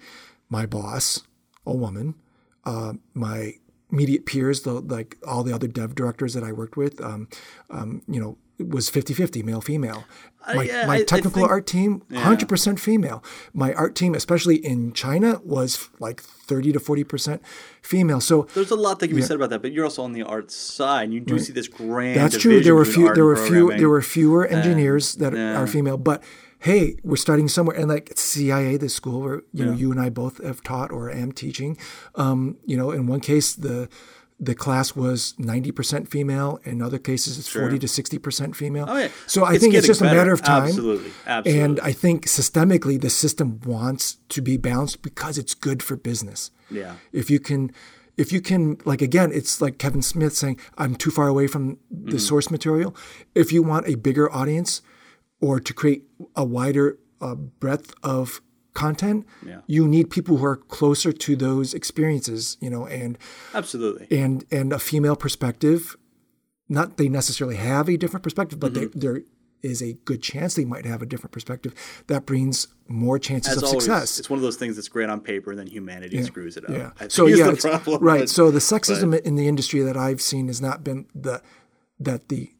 my 0.49 0.65
boss, 0.65 1.21
a 1.65 1.73
woman, 1.75 2.15
uh, 2.65 2.93
my 3.13 3.55
immediate 3.91 4.25
peers, 4.25 4.61
the 4.61 4.73
like 4.73 5.17
all 5.27 5.43
the 5.43 5.53
other 5.53 5.67
dev 5.67 5.95
directors 5.95 6.33
that 6.33 6.43
I 6.43 6.51
worked 6.51 6.77
with, 6.77 7.01
um, 7.01 7.27
um, 7.69 8.01
you 8.07 8.19
know, 8.19 8.37
was 8.59 8.89
50-50, 8.89 9.43
male, 9.43 9.61
female. 9.61 10.03
My, 10.55 10.63
yeah, 10.63 10.85
my 10.85 10.95
I- 10.95 10.97
I 10.97 11.03
technical 11.03 11.41
think- 11.41 11.49
art 11.49 11.67
team, 11.67 12.01
100% 12.11 12.79
female. 12.79 13.23
My 13.53 13.73
art 13.73 13.95
team, 13.95 14.15
especially 14.15 14.55
in 14.55 14.91
China, 14.93 15.39
was 15.43 15.89
like 15.99 16.21
30 16.21 16.73
to 16.73 16.79
40% 16.79 17.39
female. 17.81 18.19
So 18.21 18.47
There's 18.53 18.71
a 18.71 18.75
lot 18.75 18.99
that 18.99 19.07
can 19.07 19.15
be 19.15 19.21
said 19.21 19.35
about 19.35 19.51
that, 19.51 19.61
but 19.61 19.71
you're 19.71 19.85
also 19.85 20.03
on 20.03 20.13
the 20.13 20.23
art 20.23 20.51
side. 20.51 21.05
And 21.05 21.13
you 21.13 21.19
do 21.19 21.37
see 21.37 21.53
this 21.53 21.67
grand. 21.67 22.19
that's 22.19 22.37
true. 22.37 22.61
There 22.61 22.75
were 22.75 22.85
few. 22.85 23.13
There 23.13 23.25
were 23.25 23.35
few. 23.35 23.75
There 23.77 23.89
were 23.89 24.01
fewer 24.01 24.45
engineers 24.47 25.15
that 25.15 25.33
yeah. 25.33 25.59
are 25.59 25.67
female. 25.67 25.97
But 25.97 26.23
hey, 26.61 26.95
we're 27.03 27.15
starting 27.15 27.47
somewhere. 27.47 27.75
And 27.75 27.89
like 27.89 28.11
CIA, 28.15 28.77
the 28.77 28.89
school 28.89 29.21
where 29.21 29.41
you 29.53 29.65
know 29.65 29.73
you 29.73 29.91
and 29.91 29.99
I 29.99 30.09
both 30.09 30.43
have 30.43 30.61
taught 30.63 30.91
or 30.91 31.11
am 31.11 31.31
teaching. 31.31 31.77
Um, 32.15 32.57
you 32.65 32.77
know, 32.77 32.91
in 32.91 33.07
one 33.07 33.19
case 33.19 33.53
the 33.53 33.89
the 34.43 34.55
class 34.55 34.95
was 34.95 35.35
90% 35.37 36.07
female. 36.07 36.59
In 36.63 36.81
other 36.81 36.97
cases, 36.97 37.37
it's 37.37 37.47
40 37.47 37.77
to 37.77 37.85
60% 37.85 38.55
female. 38.55 38.85
Oh, 38.89 38.97
yeah. 38.97 39.09
So 39.27 39.43
I 39.43 39.51
It's 39.53 39.61
think 39.61 39.75
it's 39.75 39.85
just 39.85 40.01
a 40.01 40.05
matter 40.05 40.33
of 40.33 40.41
time. 40.41 40.63
Absolutely. 40.63 41.11
Absolutely. 41.27 41.61
And 41.63 41.79
I 41.81 41.91
think 41.91 42.25
systemically, 42.25 42.99
the 42.99 43.11
system 43.11 43.59
wants 43.63 44.17
to 44.29 44.41
be 44.41 44.57
balanced 44.57 45.03
because 45.03 45.37
it's 45.37 45.53
good 45.53 45.83
for 45.83 45.95
business. 45.95 46.49
Yeah. 46.71 46.95
If 47.13 47.29
you 47.29 47.39
can, 47.39 47.71
if 48.17 48.31
you 48.31 48.41
can, 48.41 48.79
like 48.83 49.03
again, 49.03 49.29
it's 49.31 49.61
like 49.61 49.77
Kevin 49.77 50.01
Smith 50.01 50.33
saying, 50.35 50.57
"I'm 50.75 50.95
too 50.95 51.11
far 51.11 51.27
away 51.27 51.45
from 51.45 51.77
Mm-hmm. 51.93 52.09
the 52.09 52.19
source 52.19 52.49
material." 52.49 52.95
If 53.35 53.51
you 53.53 53.61
want 53.61 53.87
a 53.87 53.93
bigger 53.93 54.31
audience, 54.33 54.81
or 55.41 55.59
to 55.59 55.73
create 55.73 56.03
a 56.35 56.45
wider 56.45 56.97
uh, 57.19 57.35
breadth 57.35 57.93
of 58.03 58.41
content, 58.73 59.25
Yeah. 59.45 59.61
you 59.67 59.87
need 59.87 60.09
people 60.09 60.37
who 60.37 60.45
are 60.45 60.55
closer 60.55 61.11
to 61.11 61.35
those 61.35 61.73
experiences. 61.73 62.57
You 62.61 62.69
know, 62.69 62.85
and 62.87 63.17
Absolutely. 63.53 64.07
and 64.17 64.45
and 64.51 64.71
a 64.73 64.79
female 64.79 65.15
perspective. 65.15 65.97
Not 66.69 66.95
they 66.95 67.09
necessarily 67.09 67.57
have 67.57 67.89
a 67.89 67.97
different 67.97 68.23
perspective, 68.23 68.59
but 68.59 68.71
Mm-hmm. 68.73 68.97
they, 68.99 69.07
there 69.07 69.21
is 69.61 69.81
a 69.83 69.93
good 70.05 70.23
chance 70.23 70.55
they 70.55 70.63
might 70.65 70.85
have 70.85 71.01
a 71.01 71.05
different 71.05 71.31
perspective. 71.33 71.73
That 72.07 72.25
brings 72.25 72.67
more 72.87 73.19
chances 73.19 73.51
As 73.51 73.57
of 73.57 73.63
always, 73.65 73.83
success. 73.83 74.17
it's 74.19 74.29
one 74.29 74.39
of 74.39 74.41
those 74.43 74.55
things 74.55 74.75
that's 74.77 74.87
great 74.87 75.09
on 75.09 75.19
paper, 75.19 75.51
and 75.51 75.59
then 75.59 75.67
humanity 75.67 76.23
screws 76.23 76.55
it 76.57 76.63
up. 76.63 76.71
Yeah. 76.71 76.91
I 76.99 77.09
So 77.09 77.25
yeah, 77.27 77.51
the 77.51 77.57
problem. 77.57 78.01
right. 78.01 78.21
but- 78.21 78.29
so 78.29 78.49
the 78.51 78.59
sexism 78.59 79.19
in 79.19 79.35
the 79.35 79.47
industry 79.47 79.81
that 79.81 79.97
I've 79.97 80.21
seen 80.21 80.47
has 80.47 80.61
not 80.61 80.83
been 80.83 81.05
the 81.13 81.41
that 81.99 82.29
the 82.29 82.51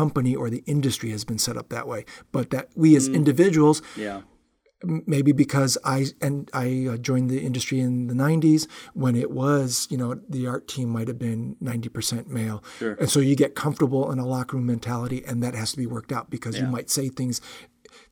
company 0.00 0.32
or 0.40 0.46
the 0.50 0.62
industry 0.74 1.10
has 1.16 1.24
been 1.30 1.38
set 1.46 1.56
up 1.60 1.68
that 1.76 1.86
way, 1.92 2.00
but 2.36 2.44
that 2.54 2.66
we 2.82 2.88
Mm. 2.92 2.96
as 3.00 3.04
individuals, 3.20 3.82
yeah. 4.06 4.20
maybe 5.16 5.32
because 5.44 5.72
I 5.84 5.98
and 6.26 6.50
I 6.52 6.66
uh, 6.92 6.96
joined 7.08 7.28
the 7.30 7.40
industry 7.48 7.78
in 7.86 7.94
the 8.10 8.14
'90s 8.14 8.62
when 9.02 9.14
it 9.24 9.30
was, 9.30 9.86
you 9.92 9.98
know, 10.00 10.10
the 10.36 10.46
art 10.54 10.64
team 10.74 10.88
might 10.96 11.08
have 11.12 11.18
been 11.28 11.56
90% 11.60 12.28
male, 12.38 12.58
Sure. 12.78 12.94
and 13.00 13.08
so 13.14 13.20
you 13.20 13.36
get 13.36 13.54
comfortable 13.54 14.10
in 14.12 14.18
a 14.18 14.26
locker 14.34 14.56
room 14.56 14.66
mentality, 14.66 15.18
and 15.28 15.36
that 15.44 15.54
has 15.54 15.70
to 15.72 15.76
be 15.84 15.86
worked 15.86 16.12
out 16.16 16.26
because 16.30 16.54
you 16.58 16.66
might 16.66 16.88
say 16.90 17.08
things 17.08 17.40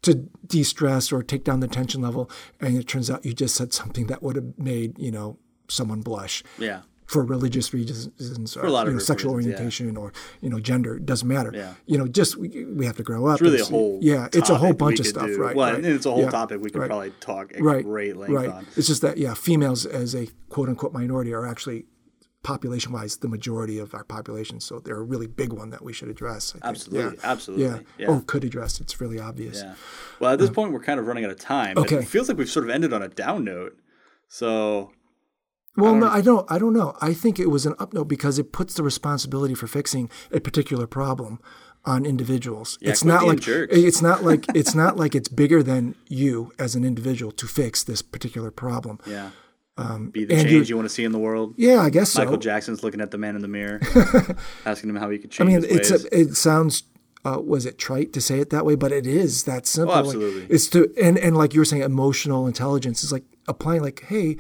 to 0.03 0.11
de-stress 0.47 1.11
or 1.13 1.23
take 1.23 1.45
down 1.49 1.61
the 1.61 1.69
tension 1.79 2.01
level, 2.03 2.31
and 2.61 2.77
it 2.77 2.87
turns 2.87 3.09
out 3.11 3.25
you 3.25 3.33
just 3.45 3.55
said 3.61 3.73
something 3.73 4.07
that 4.11 4.23
would 4.23 4.37
have 4.37 4.51
made 4.57 4.91
you 5.07 5.11
know 5.17 5.39
someone 5.69 6.01
blush 6.03 6.43
Yeah. 6.59 6.81
For 7.11 7.25
religious 7.25 7.75
reasons 7.75 8.57
or 8.57 8.65
a 8.67 8.71
lot 8.71 8.87
of 8.87 8.93
you 8.93 8.99
know, 8.99 9.03
sexual 9.03 9.35
reasons, 9.35 9.53
yeah. 9.53 9.57
orientation 9.59 9.97
or 9.97 10.13
you 10.41 10.49
know 10.49 10.61
gender 10.61 10.97
it 10.97 11.05
doesn't 11.07 11.27
matter 11.27 11.51
Yeah. 11.53 11.75
you 11.87 11.99
know 11.99 12.07
just 12.07 12.37
we, 12.37 12.65
we 12.67 12.87
have 12.87 12.97
to 12.99 13.03
grow 13.03 13.27
up 13.27 13.35
It's 13.35 13.43
really 13.43 13.61
a 13.61 13.65
whole 13.65 13.99
yeah 14.01 14.29
it's 14.33 14.49
a 14.49 14.55
whole 14.55 14.73
bunch 14.75 15.01
of 15.01 15.07
stuff 15.07 15.27
do. 15.27 15.37
right 15.43 15.57
Well, 15.57 15.73
right. 15.75 15.85
it's 15.85 16.07
a 16.07 16.11
whole 16.13 16.21
Yeah, 16.23 16.31
topic 16.31 16.61
we 16.63 16.71
could 16.71 16.79
right. 16.83 16.89
probably 16.89 17.11
talk 17.19 17.53
at 17.55 17.61
right 17.63 17.85
great 17.85 18.17
length 18.17 18.33
right 18.33 18.49
on. 18.49 18.67
it's 18.77 18.87
just 18.87 19.03
that 19.03 19.19
yeah 19.19 19.35
females 19.35 19.87
as 19.87 20.15
a 20.15 20.29
quote 20.51 20.69
unquote 20.69 20.93
minority 20.93 21.33
are 21.33 21.47
actually 21.47 21.87
population 22.43 22.93
wise 22.93 23.17
the 23.19 23.29
majority 23.29 23.79
of 23.79 23.93
our 23.93 24.05
population 24.05 24.61
so 24.61 24.79
they're 24.79 24.97
a 24.97 25.03
really 25.03 25.27
big 25.27 25.53
one 25.53 25.71
that 25.71 25.83
we 25.83 25.93
should 25.93 26.09
address 26.09 26.51
I 26.51 26.53
think. 26.53 26.65
Absolutely, 26.65 27.17
yeah. 27.19 27.31
absolutely, 27.33 27.65
yeah. 27.67 27.79
yeah. 27.99 28.07
oh 28.09 28.21
could 28.27 28.45
address 28.45 28.81
it's 28.81 29.01
really 29.01 29.19
obvious 29.19 29.63
Yeah. 29.63 29.75
Well, 30.21 30.33
at 30.33 30.39
this 30.39 30.51
point, 30.51 30.73
we're 30.73 30.81
kind 30.81 31.01
of 31.01 31.07
running 31.07 31.25
out 31.25 31.31
of 31.33 31.39
time. 31.41 31.77
Okay. 31.77 31.97
It 31.97 32.09
feels 32.09 32.29
like 32.29 32.39
we've 32.39 32.49
sort 32.49 32.65
of 32.67 32.71
ended 32.71 32.93
on 32.93 33.03
a 33.03 33.09
down 33.09 33.43
note. 33.45 33.77
So, 34.29 34.93
Well, 35.77 35.95
no, 35.95 36.09
I 36.09 36.21
don't. 36.21 36.51
I 36.51 36.59
don't 36.59 36.73
know. 36.73 36.97
I 37.01 37.15
think 37.15 37.39
it 37.39 37.47
was 37.49 37.65
an 37.67 37.75
up 37.79 37.95
note 37.95 38.05
because 38.09 38.39
it 38.39 38.53
puts 38.53 38.75
the 38.75 38.83
responsibility 38.83 39.55
for 39.55 39.67
fixing 39.67 40.11
a 40.33 40.41
particular 40.41 40.87
problem 40.87 41.41
on 41.87 42.05
individuals. 42.05 42.77
it's 42.83 43.05
not 43.05 43.25
like 43.27 43.41
jerks. 43.41 43.75
it's 43.75 44.03
not 44.03 44.23
like 44.31 44.45
it's 44.55 44.75
not 44.75 44.97
like 44.99 45.15
it's 45.15 45.29
bigger 45.29 45.63
than 45.63 45.95
you 46.09 46.53
as 46.59 46.75
an 46.75 46.85
individual 46.85 47.33
to 47.33 47.47
fix 47.47 47.83
this 47.85 48.03
particular 48.03 48.51
problem. 48.51 48.99
yeah. 49.07 49.31
Be 50.13 50.27
the 50.27 50.35
change 50.35 50.51
you- 50.51 50.63
you 50.63 50.77
want 50.77 50.87
to 50.89 50.95
see 50.95 51.05
in 51.05 51.13
the 51.13 51.19
world. 51.19 51.55
Yeah, 51.57 51.79
I 51.81 51.89
guess 51.89 52.11
so. 52.11 52.21
Michael 52.23 52.37
Jackson's 52.37 52.83
looking 52.83 53.01
at 53.01 53.11
the 53.13 53.17
man 53.17 53.35
in 53.35 53.41
the 53.41 53.49
mirror, 53.49 53.81
asking 54.67 54.91
him 54.91 54.97
how 54.97 55.09
he 55.09 55.17
could 55.19 55.31
change. 55.31 55.49
I 55.49 55.53
mean, 55.61 55.65
it's 55.67 55.91
a, 55.91 56.01
it 56.15 56.37
sounds 56.37 56.83
uh, 57.25 57.39
was 57.43 57.65
it 57.65 57.79
trite 57.79 58.13
to 58.13 58.21
say 58.21 58.41
it 58.41 58.51
that 58.51 58.67
way, 58.67 58.75
but 58.75 58.93
it 58.93 59.07
is 59.07 59.45
that 59.45 59.67
simple. 59.67 59.95
Oh, 59.95 59.99
absolutely. 60.01 60.47
it's 60.55 60.67
to 60.71 60.93
and 61.01 61.17
and 61.17 61.35
like 61.35 61.55
you 61.55 61.61
were 61.63 61.65
saying, 61.65 61.83
emotional 61.83 62.47
intelligence 62.47 63.03
is 63.03 63.11
like 63.11 63.25
applying 63.49 63.81
like, 63.81 64.05
hey, 64.09 64.37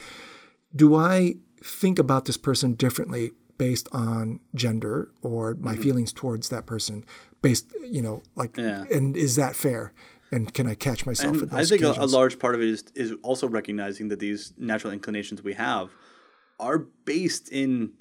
do 0.74 0.94
I 0.94 1.34
think 1.62 1.98
about 1.98 2.24
this 2.24 2.36
person 2.36 2.74
differently 2.74 3.32
based 3.58 3.88
on 3.92 4.40
gender 4.54 5.10
or 5.22 5.54
my 5.56 5.72
Mm-hmm. 5.72 5.82
feelings 5.82 6.12
towards 6.12 6.48
that 6.48 6.64
person 6.66 7.04
based, 7.42 7.66
you 7.82 8.00
know, 8.02 8.22
like, 8.36 8.56
Yeah. 8.56 8.84
and 8.90 9.16
is 9.16 9.36
that 9.36 9.54
fair? 9.56 9.92
And 10.32 10.54
can 10.54 10.66
I 10.66 10.74
catch 10.74 11.04
myself 11.06 11.42
And 11.42 11.52
at 11.52 11.58
I 11.58 11.64
think 11.64 11.82
a, 11.82 11.90
a 11.98 12.06
large 12.06 12.38
part 12.38 12.54
of 12.54 12.60
it 12.62 12.68
is 12.68 12.84
is 12.94 13.12
also 13.22 13.48
recognizing 13.48 14.08
that 14.08 14.20
these 14.20 14.54
natural 14.56 14.92
inclinations 14.92 15.42
we 15.42 15.54
have 15.54 15.90
are 16.58 16.78
based 17.04 17.48
in 17.50 17.92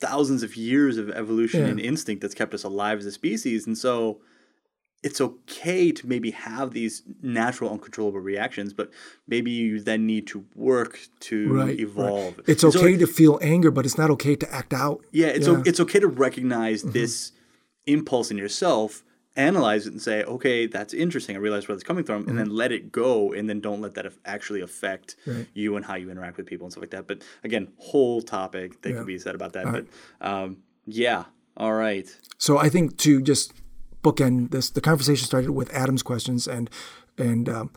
thousands 0.00 0.42
of 0.42 0.56
years 0.56 0.96
of 0.96 1.10
evolution 1.10 1.60
Yeah. 1.60 1.68
and 1.68 1.78
instinct 1.80 2.22
that's 2.22 2.34
kept 2.34 2.54
us 2.54 2.64
alive 2.64 2.98
as 2.98 3.06
a 3.06 3.12
species, 3.12 3.66
and 3.66 3.76
so 3.78 4.20
it's 5.02 5.20
okay 5.20 5.90
to 5.90 6.06
maybe 6.06 6.30
have 6.30 6.70
these 6.72 7.02
natural 7.22 7.70
uncontrollable 7.72 8.20
reactions, 8.20 8.72
but 8.72 8.90
maybe 9.26 9.50
you 9.50 9.80
then 9.80 10.06
need 10.06 10.26
to 10.28 10.44
work 10.54 11.00
to 11.20 11.52
Right, 11.52 11.64
right. 11.66 11.80
evolve. 11.80 12.40
It's 12.46 12.62
And 12.62 12.72
so 12.72 12.78
okay 12.80 12.96
to 12.96 13.06
feel 13.06 13.38
anger, 13.42 13.70
but 13.72 13.84
it's 13.84 13.98
not 13.98 14.10
okay 14.10 14.36
to 14.36 14.52
act 14.54 14.72
out. 14.72 15.04
yeah, 15.10 15.26
it's 15.26 15.46
Yeah. 15.48 15.54
O- 15.58 15.62
it's 15.66 15.80
okay 15.80 15.98
to 16.00 16.06
recognize 16.06 16.82
this 16.84 17.32
impulse 17.86 18.30
in 18.30 18.38
yourself, 18.38 19.02
analyze 19.34 19.86
it, 19.86 19.92
and 19.92 20.00
say, 20.00 20.22
okay, 20.24 20.66
that's 20.66 20.94
interesting. 20.94 21.34
I 21.34 21.40
realize 21.40 21.66
where 21.66 21.74
that's 21.74 21.82
coming 21.82 22.04
from, 22.04 22.28
and 22.28 22.38
then 22.38 22.50
let 22.50 22.70
it 22.70 22.92
go, 22.92 23.32
and 23.32 23.48
then 23.48 23.60
don't 23.60 23.80
let 23.80 23.94
that 23.94 24.06
actually 24.24 24.60
affect 24.60 25.16
Right. 25.26 25.46
you 25.54 25.74
and 25.76 25.84
how 25.84 25.96
you 25.96 26.10
interact 26.10 26.36
with 26.36 26.46
people 26.46 26.66
and 26.66 26.72
stuff 26.72 26.82
like 26.82 26.90
that. 26.90 27.08
But 27.08 27.22
again, 27.42 27.68
whole 27.78 28.22
topic 28.22 28.82
that 28.82 28.90
Yeah. 28.90 28.98
could 28.98 29.06
be 29.06 29.18
said 29.18 29.34
about 29.34 29.52
that. 29.54 29.64
but 29.72 29.86
um, 30.20 30.58
yeah, 30.86 31.24
all 31.56 31.72
right, 31.74 32.06
So 32.38 32.58
I 32.58 32.68
think 32.68 32.96
to 32.98 33.20
just 33.22 33.52
bookend 34.02 34.50
this, 34.50 34.70
the 34.70 34.80
conversation 34.80 35.26
started 35.26 35.50
with 35.50 35.72
Adam's 35.74 36.02
questions, 36.02 36.46
and 36.46 36.68
and 37.18 37.48
um, 37.48 37.70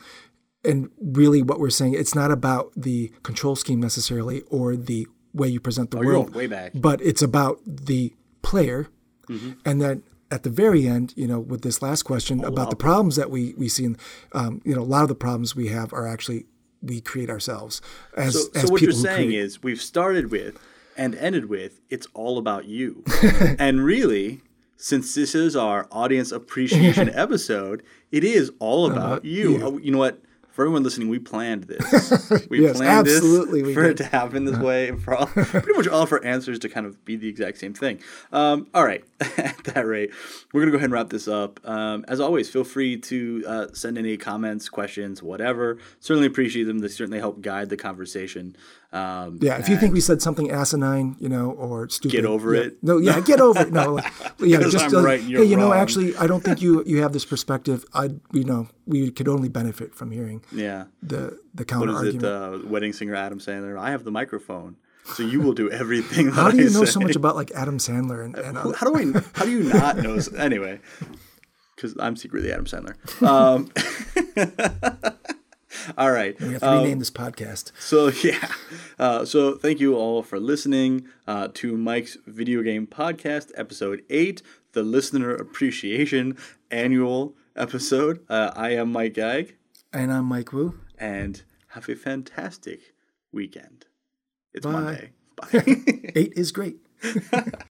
and 0.64 0.90
really 1.02 1.42
what 1.42 1.60
we're 1.60 1.70
saying, 1.70 1.94
it's 1.94 2.16
not 2.16 2.32
about 2.32 2.72
the 2.76 3.12
control 3.24 3.56
scheme 3.56 3.80
necessarily 3.80 4.42
or 4.50 4.76
the 4.76 5.08
way 5.34 5.48
you 5.48 5.60
present 5.60 5.92
the 5.92 5.98
Oh, 5.98 6.06
world, 6.06 6.34
way 6.36 6.48
back. 6.48 6.72
but 6.74 7.02
it's 7.02 7.22
about 7.22 7.60
the 7.66 8.14
player, 8.42 8.88
Mm-hmm. 9.30 9.52
and 9.66 9.82
then. 9.82 10.04
At 10.32 10.42
the 10.42 10.50
very 10.50 10.88
end, 10.88 11.14
you 11.16 11.28
know, 11.28 11.40
with 11.40 11.62
this 11.62 11.84
last 11.84 12.02
question 12.02 12.44
about 12.44 12.72
the 12.72 12.76
problems 12.76 13.16
that 13.16 13.30
we 13.30 13.54
we 13.58 13.70
see, 13.70 13.86
in, 13.86 13.96
um, 14.34 14.60
you 14.66 14.74
know, 14.76 14.82
a 14.82 14.84
lot 14.96 15.04
of 15.04 15.08
the 15.08 15.16
problems 15.16 15.56
we 15.56 15.68
have 15.68 15.94
are 15.94 16.08
actually 16.08 16.46
we 16.82 17.00
create 17.00 17.30
ourselves 17.30 17.80
as 18.18 18.34
So, 18.34 18.40
as 18.56 18.62
so 18.64 18.72
what 18.72 18.82
you're 18.82 18.92
saying 18.92 19.28
create. 19.30 19.40
is 19.40 19.62
we've 19.62 19.80
started 19.80 20.32
with 20.32 20.58
and 20.98 21.14
ended 21.16 21.46
with 21.46 21.80
it's 21.92 22.08
all 22.16 22.40
about 22.40 22.66
you, 22.66 23.04
and 23.60 23.86
really 23.86 24.42
since 24.78 25.16
this 25.16 25.36
is 25.36 25.56
our 25.56 25.88
audience 25.92 26.32
appreciation 26.32 27.10
episode, 27.14 27.84
it 28.12 28.24
is 28.24 28.52
all 28.60 28.92
about 28.92 29.26
you. 29.26 29.58
you. 29.58 29.64
Oh, 29.64 29.78
you 29.78 29.92
know 29.92 29.98
what? 29.98 30.22
For 30.52 30.62
everyone 30.64 30.84
listening, 30.84 31.10
we 31.10 31.20
planned 31.20 31.66
this. 31.66 32.48
We 32.50 32.62
Yes, 32.62 32.78
planned 32.78 33.08
absolutely 33.08 33.62
this 33.62 33.74
for 33.74 33.84
it 33.84 33.98
to 33.98 34.06
happen 34.06 34.46
this 34.46 34.58
way, 34.58 34.88
and 34.88 35.02
for 35.04 35.14
all, 35.14 35.26
pretty 35.28 35.74
much 35.74 35.88
all 35.90 36.04
of 36.04 36.12
our 36.14 36.24
answers 36.24 36.60
to 36.60 36.70
kind 36.70 36.86
of 36.86 37.04
be 37.04 37.18
the 37.18 37.28
exact 37.28 37.58
same 37.58 37.74
thing. 37.74 38.00
Um, 38.32 38.68
all 38.74 38.86
right, 38.86 39.04
at 39.38 39.64
that 39.64 39.86
rate, 39.86 40.12
we're 40.52 40.62
gonna 40.62 40.72
go 40.72 40.78
ahead 40.78 40.86
and 40.86 40.94
wrap 40.94 41.10
this 41.10 41.28
up. 41.28 41.60
Um, 41.64 42.04
as 42.08 42.20
always, 42.20 42.50
feel 42.50 42.66
free 42.66 42.98
to 42.98 43.44
uh, 43.48 43.68
send 43.74 43.98
any 43.98 44.18
comments, 44.18 44.68
questions, 44.68 45.24
whatever. 45.24 45.78
Certainly 46.02 46.28
appreciate 46.28 46.66
them. 46.66 46.80
They 46.80 46.90
certainly 46.90 47.20
help 47.20 47.42
guide 47.42 47.70
the 47.70 47.78
conversation. 47.78 48.56
Um, 48.92 49.40
Yeah, 49.42 49.58
if 49.58 49.70
you 49.70 49.78
think 49.78 49.94
we 49.94 50.02
said 50.02 50.22
something 50.22 50.52
asinine, 50.52 51.16
you 51.20 51.30
know, 51.30 51.52
or 51.52 51.88
stupid, 51.90 52.12
Get 52.16 52.26
over 52.26 52.56
yeah. 52.56 52.62
it. 52.62 52.78
No, 52.84 52.98
yeah, 52.98 53.20
get 53.26 53.40
over 53.40 53.62
it. 53.62 53.72
No, 53.72 53.96
like, 53.96 54.14
yeah, 54.40 54.60
just 54.70 54.94
uh, 54.94 55.02
right 55.02 55.22
hey, 55.22 55.44
you 55.44 55.56
know, 55.56 55.74
actually, 55.74 56.16
I 56.18 56.28
don't 56.28 56.44
think 56.44 56.62
you 56.62 56.84
you 56.86 57.02
have 57.02 57.14
this 57.14 57.26
perspective. 57.26 57.86
I, 57.94 58.10
you 58.34 58.44
know, 58.44 58.68
we 58.86 59.12
could 59.12 59.28
only 59.28 59.50
benefit 59.50 59.96
from 59.96 60.12
hearing 60.12 60.44
yeah. 60.52 60.86
the 61.02 61.40
the 61.54 61.66
counter 61.66 61.92
is 61.92 61.96
argument. 61.98 62.24
it? 62.24 62.32
Uh, 62.32 62.60
wedding 62.70 62.94
singer 62.94 63.16
Adam 63.16 63.40
Sandler. 63.40 63.80
I 63.80 63.92
have 63.92 64.04
the 64.04 64.12
microphone, 64.12 64.76
so 65.14 65.24
you 65.24 65.40
will 65.42 65.54
do 65.54 65.70
everything. 65.82 66.28
That 66.28 66.34
How 66.34 66.52
do 66.52 66.58
I 66.58 66.62
you 66.64 66.70
know 66.70 66.84
say. 66.86 66.92
so 66.92 67.00
much 67.00 67.16
about 67.16 67.36
like 67.36 67.52
Adam 67.52 67.78
Sandler 67.78 68.24
and, 68.26 68.36
and 68.38 68.58
uh, 68.58 68.72
How 68.74 68.92
do 68.92 68.96
I? 68.98 69.22
How 69.34 69.46
do 69.46 69.52
you 69.52 69.64
not 69.74 69.98
know? 69.98 70.16
s- 70.16 70.34
Anyway, 70.34 70.80
because 71.76 71.96
I'm 72.00 72.16
secretly 72.16 72.52
Adam 72.52 72.66
Sandler. 72.66 72.96
Um, 73.22 73.72
all 75.98 76.12
right. 76.12 76.40
we 76.40 76.54
have 76.54 76.62
to 76.62 76.70
rename 76.70 77.00
this 77.00 77.12
podcast? 77.12 77.72
So 77.80 78.08
yeah. 78.24 78.48
Uh, 78.98 79.26
so 79.26 79.56
thank 79.58 79.80
you 79.80 79.96
all 79.96 80.24
for 80.24 80.40
listening 80.40 81.08
uh, 81.28 81.50
to 81.56 81.78
Mike's 81.78 82.18
video 82.26 82.62
game 82.62 82.88
podcast, 82.88 83.52
episode 83.56 84.04
eight, 84.10 84.42
the 84.74 84.84
listener 84.84 85.34
appreciation 85.36 86.38
annual 86.72 87.36
episode. 87.56 88.20
Uh, 88.30 88.52
I 88.56 88.72
am 88.72 88.92
Mike 88.92 89.14
Gag, 89.14 89.56
And 89.94 90.12
I'm 90.12 90.26
Mike 90.26 90.52
Wu. 90.54 90.80
and 90.98 91.44
have 91.70 91.88
a 91.90 91.96
fantastic 91.96 92.94
weekend. 93.32 93.86
It's 94.56 94.66
Bye. 94.66 94.72
Monday. 94.72 95.10
Bye. 95.36 96.12
Eight 96.16 96.34
is 96.36 96.52
great. 96.52 96.78